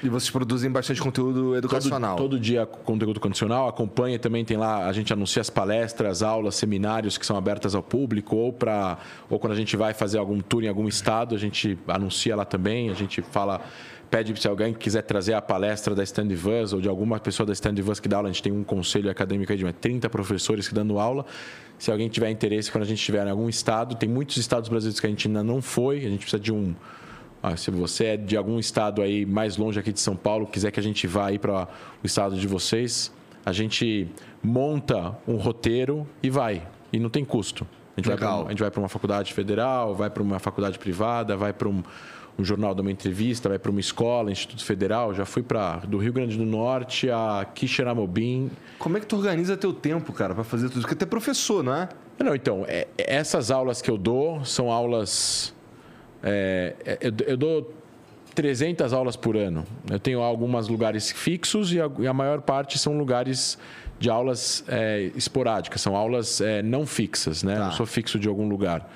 E 0.05 0.09
vocês 0.09 0.29
produzem 0.29 0.71
bastante 0.71 1.01
conteúdo 1.01 1.55
educacional. 1.55 2.15
Todo, 2.15 2.29
todo 2.29 2.39
dia 2.39 2.63
conteúdo 2.63 3.19
condicional. 3.19 3.67
Acompanha 3.67 4.19
também, 4.19 4.45
tem 4.45 4.55
lá, 4.55 4.87
a 4.87 4.93
gente 4.93 5.11
anuncia 5.11 5.41
as 5.41 5.49
palestras, 5.49 6.21
aulas, 6.21 6.53
seminários 6.53 7.17
que 7.17 7.25
são 7.25 7.35
abertas 7.35 7.73
ao 7.73 7.81
público, 7.81 8.35
ou 8.35 8.53
para 8.53 8.99
ou 9.27 9.39
quando 9.39 9.53
a 9.53 9.55
gente 9.55 9.75
vai 9.75 9.95
fazer 9.95 10.19
algum 10.19 10.39
tour 10.41 10.63
em 10.63 10.67
algum 10.67 10.87
estado, 10.87 11.33
a 11.33 11.39
gente 11.39 11.75
anuncia 11.87 12.35
lá 12.35 12.45
também, 12.45 12.91
a 12.91 12.93
gente 12.93 13.19
fala, 13.23 13.61
pede 14.11 14.39
se 14.39 14.47
alguém 14.47 14.75
quiser 14.75 15.01
trazer 15.01 15.33
a 15.33 15.41
palestra 15.41 15.95
da 15.95 16.03
Stand 16.03 16.35
Vans 16.35 16.71
ou 16.71 16.79
de 16.79 16.87
alguma 16.87 17.19
pessoa 17.19 17.47
da 17.47 17.53
Stand 17.53 17.81
Vans 17.81 17.99
que 17.99 18.07
dá 18.07 18.17
aula, 18.17 18.29
a 18.29 18.31
gente 18.31 18.43
tem 18.43 18.53
um 18.53 18.63
conselho 18.63 19.09
acadêmico 19.09 19.51
aí 19.51 19.57
de 19.57 19.63
mais 19.63 19.75
30 19.81 20.07
professores 20.07 20.67
que 20.67 20.75
dando 20.75 20.99
aula. 20.99 21.25
Se 21.79 21.91
alguém 21.91 22.07
tiver 22.09 22.29
interesse, 22.29 22.71
quando 22.71 22.83
a 22.83 22.87
gente 22.87 22.99
estiver 22.99 23.25
em 23.25 23.31
algum 23.31 23.49
estado, 23.49 23.95
tem 23.95 24.07
muitos 24.07 24.37
estados 24.37 24.69
brasileiros 24.69 24.99
que 24.99 25.07
a 25.07 25.09
gente 25.09 25.27
ainda 25.27 25.43
não 25.43 25.63
foi, 25.63 25.97
a 25.97 26.09
gente 26.09 26.19
precisa 26.19 26.39
de 26.39 26.53
um 26.53 26.75
ah, 27.47 27.55
se 27.55 27.69
você 27.69 28.05
é 28.05 28.17
de 28.17 28.35
algum 28.35 28.57
estado 28.59 29.01
aí 29.01 29.25
mais 29.25 29.55
longe 29.57 29.79
aqui 29.79 29.91
de 29.93 29.99
São 29.99 30.15
Paulo, 30.15 30.47
quiser 30.47 30.71
que 30.71 30.79
a 30.79 30.83
gente 30.83 31.05
vá 31.05 31.27
aí 31.27 31.37
para 31.37 31.67
o 32.03 32.05
estado 32.05 32.35
de 32.35 32.47
vocês, 32.47 33.11
a 33.45 33.51
gente 33.51 34.07
monta 34.43 35.15
um 35.27 35.35
roteiro 35.35 36.07
e 36.23 36.29
vai. 36.29 36.67
E 36.91 36.99
não 36.99 37.09
tem 37.09 37.23
custo. 37.25 37.67
A 37.95 37.99
gente 38.01 38.07
vai 38.07 38.15
Legal. 38.15 38.39
pra- 38.39 38.47
a 38.47 38.49
gente 38.51 38.59
vai 38.61 38.71
para 38.71 38.79
uma 38.79 38.89
faculdade 38.89 39.33
federal, 39.33 39.93
vai 39.95 40.09
para 40.09 40.23
uma 40.23 40.39
faculdade 40.39 40.77
privada, 40.79 41.37
vai 41.37 41.53
para 41.53 41.67
um, 41.69 41.83
um 42.37 42.43
jornal 42.43 42.73
de 42.75 42.81
uma 42.81 42.91
entrevista, 42.91 43.47
vai 43.47 43.59
para 43.59 43.71
uma 43.71 43.79
escola, 43.79 44.31
Instituto 44.31 44.65
Federal. 44.65 45.13
Já 45.13 45.23
fui 45.25 45.41
para 45.43 45.77
do 45.87 45.97
Rio 45.97 46.11
Grande 46.11 46.37
do 46.37 46.45
Norte 46.45 47.09
a 47.09 47.45
Quixeramobim. 47.53 48.49
Como 48.79 48.97
é 48.97 48.99
que 48.99 49.05
tu 49.05 49.15
organiza 49.15 49.55
teu 49.55 49.71
tempo, 49.71 50.11
cara, 50.13 50.33
pra 50.35 50.43
fazer 50.43 50.65
tudo 50.67 50.79
isso? 50.79 50.81
Porque 50.81 50.95
tu 50.95 51.03
é 51.03 51.05
professor, 51.05 51.63
não 51.63 51.73
é? 51.75 51.89
Não, 52.19 52.35
então, 52.35 52.65
é- 52.67 52.87
essas 52.97 53.51
aulas 53.51 53.81
que 53.81 53.89
eu 53.91 53.97
dou 53.97 54.43
são 54.43 54.71
aulas. 54.71 55.53
É, 56.25 56.75
é, 56.83 56.97
eu, 57.01 57.13
eu 57.27 57.37
dou 57.37 57.73
300 58.33 58.91
aulas 58.91 59.15
por 59.15 59.37
ano. 59.37 59.63
Eu 59.89 59.99
tenho 59.99 60.21
alguns 60.21 60.67
lugares 60.67 61.11
fixos 61.11 61.71
e 61.71 61.79
a, 61.79 61.89
e 61.99 62.07
a 62.07 62.13
maior 62.13 62.41
parte 62.41 62.79
são 62.79 62.97
lugares 62.97 63.59
de 63.99 64.09
aulas 64.09 64.63
é, 64.67 65.11
esporádicas, 65.15 65.79
são 65.79 65.95
aulas 65.95 66.41
é, 66.41 66.61
não 66.63 66.85
fixas, 66.85 67.43
né? 67.43 67.55
Tá. 67.55 67.65
Não 67.65 67.71
sou 67.71 67.85
fixo 67.85 68.19
de 68.19 68.27
algum 68.27 68.49
lugar. 68.49 68.91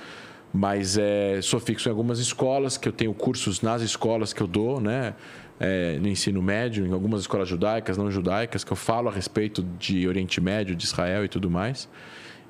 Mas 0.51 0.97
é, 0.97 1.39
sou 1.43 1.59
fixo 1.59 1.87
em 1.87 1.91
algumas 1.91 2.17
escolas, 2.17 2.75
que 2.75 2.87
eu 2.87 2.91
tenho 2.91 3.13
cursos 3.13 3.61
nas 3.61 3.83
escolas 3.83 4.33
que 4.33 4.41
eu 4.41 4.47
dou, 4.47 4.81
né? 4.81 5.13
É, 5.59 5.99
no 5.99 6.07
ensino 6.07 6.41
médio, 6.41 6.87
em 6.87 6.91
algumas 6.91 7.21
escolas 7.21 7.47
judaicas, 7.47 7.97
não 7.97 8.09
judaicas, 8.09 8.63
que 8.63 8.71
eu 8.71 8.77
falo 8.77 9.09
a 9.09 9.11
respeito 9.11 9.61
de 9.77 10.07
Oriente 10.07 10.41
Médio, 10.41 10.75
de 10.75 10.85
Israel 10.85 11.23
e 11.23 11.27
tudo 11.27 11.49
mais. 11.51 11.87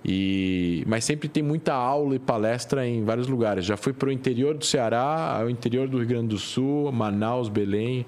E, 0.03 0.83
mas 0.87 1.03
sempre 1.03 1.27
tem 1.27 1.43
muita 1.43 1.73
aula 1.73 2.15
e 2.15 2.19
palestra 2.19 2.87
em 2.87 3.03
vários 3.03 3.27
lugares. 3.27 3.65
Já 3.65 3.75
fui 3.75 3.91
para 3.91 4.09
o 4.09 4.11
interior 4.11 4.57
do 4.57 4.65
Ceará, 4.65 5.37
ao 5.41 5.49
interior 5.49 5.87
do 5.87 5.97
Rio 5.97 6.07
Grande 6.07 6.27
do 6.27 6.37
Sul, 6.37 6.91
Manaus, 6.91 7.49
Belém. 7.49 8.05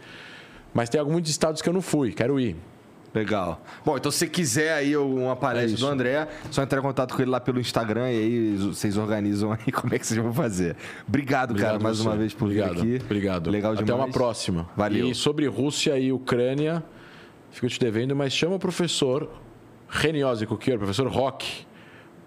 Mas 0.74 0.90
tem 0.90 1.00
alguns 1.00 1.28
estados 1.30 1.62
que 1.62 1.68
eu 1.68 1.74
não 1.74 1.82
fui, 1.82 2.12
quero 2.14 2.40
ir. 2.40 2.56
Legal. 3.14 3.62
Bom, 3.84 3.98
então 3.98 4.10
se 4.10 4.20
você 4.20 4.28
quiser 4.28 4.72
aí 4.74 4.96
uma 4.96 5.36
palestra 5.36 5.78
É 5.78 5.80
do 5.80 5.88
André, 5.88 6.28
só 6.50 6.64
entrar 6.64 6.80
em 6.80 6.82
contato 6.82 7.14
com 7.14 7.22
ele 7.22 7.30
lá 7.30 7.42
pelo 7.42 7.60
Instagram 7.60 8.10
e 8.10 8.16
aí 8.18 8.56
vocês 8.56 8.98
organizam 8.98 9.52
aí 9.52 9.68
como 9.74 9.94
é 9.94 10.00
que 10.00 10.08
vocês 10.08 10.18
vão 10.18 10.34
fazer. 10.34 10.78
Obrigado, 11.06 11.54
cara, 11.54 11.78
mais 11.78 11.98
você. 11.98 12.08
uma 12.08 12.16
vez 12.16 12.34
por 12.34 12.46
Obrigado. 12.46 12.76
vir 12.82 12.96
aqui. 12.96 13.06
Obrigado. 13.06 13.50
Legal 13.50 13.74
Até 13.74 13.84
demais. 13.84 14.06
uma 14.06 14.12
próxima. 14.14 14.70
Valeu. 14.78 15.10
E 15.10 15.14
sobre 15.14 15.46
Rússia 15.48 16.00
e 16.00 16.14
Ucrânia, 16.14 16.82
fico 17.52 17.68
te 17.68 17.78
devendo, 17.82 18.16
mas 18.16 18.32
chama 18.32 18.56
o 18.56 18.60
professor 18.60 19.30
Reniose 19.90 20.48
Kukier, 20.48 20.78
professor 20.78 21.08
Rock, 21.10 21.66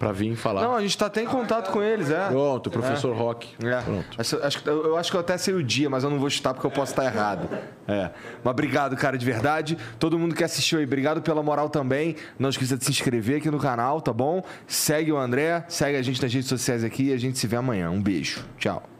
para 0.05 0.13
vir 0.13 0.37
falar. 0.37 0.63
Não, 0.63 0.77
a 0.77 0.83
gente 0.83 0.99
tá 0.99 1.07
até 1.07 1.23
em 1.23 1.27
contato 1.27 1.71
com 1.71 1.83
eles, 1.83 2.11
é. 2.11 2.29
Pronto, 2.29 2.69
professor 2.69 3.17
Rock. 3.17 3.49
É. 3.65 3.81
Pronto. 3.81 4.07
Acho, 4.19 4.67
eu 4.69 4.97
acho 4.99 5.11
que 5.11 5.17
eu 5.17 5.21
até 5.21 5.39
sei 5.39 5.55
o 5.55 5.63
dia, 5.63 5.89
mas 5.89 6.05
eu 6.05 6.11
não 6.11 6.19
vou 6.19 6.29
chutar 6.29 6.53
porque 6.53 6.67
eu 6.67 6.71
posso 6.71 6.93
estar 6.93 7.07
errado. 7.07 7.49
É. 7.89 8.11
Mas 8.43 8.51
obrigado, 8.51 8.95
cara, 8.97 9.17
de 9.17 9.25
verdade. 9.25 9.79
Todo 9.99 10.19
mundo 10.19 10.35
que 10.35 10.45
assistiu 10.45 10.79
aí, 10.79 10.85
obrigado 10.85 11.23
pela 11.23 11.43
moral 11.43 11.71
também. 11.71 12.17
Não 12.39 12.51
esqueça 12.51 12.77
de 12.77 12.85
se 12.85 12.91
inscrever 12.91 13.39
aqui 13.39 13.51
no 13.51 13.59
canal, 13.59 14.01
tá 14.03 14.13
bom? 14.13 14.43
Segue 14.67 15.11
o 15.11 15.17
André, 15.17 15.65
segue 15.69 15.97
a 15.97 16.03
gente 16.03 16.21
nas 16.23 16.33
redes 16.33 16.49
sociais 16.49 16.85
aqui 16.85 17.05
e 17.05 17.13
a 17.13 17.17
gente 17.17 17.39
se 17.39 17.47
vê 17.47 17.57
amanhã. 17.57 17.91
Um 17.91 18.03
beijo. 18.03 18.45
Tchau. 18.59 18.94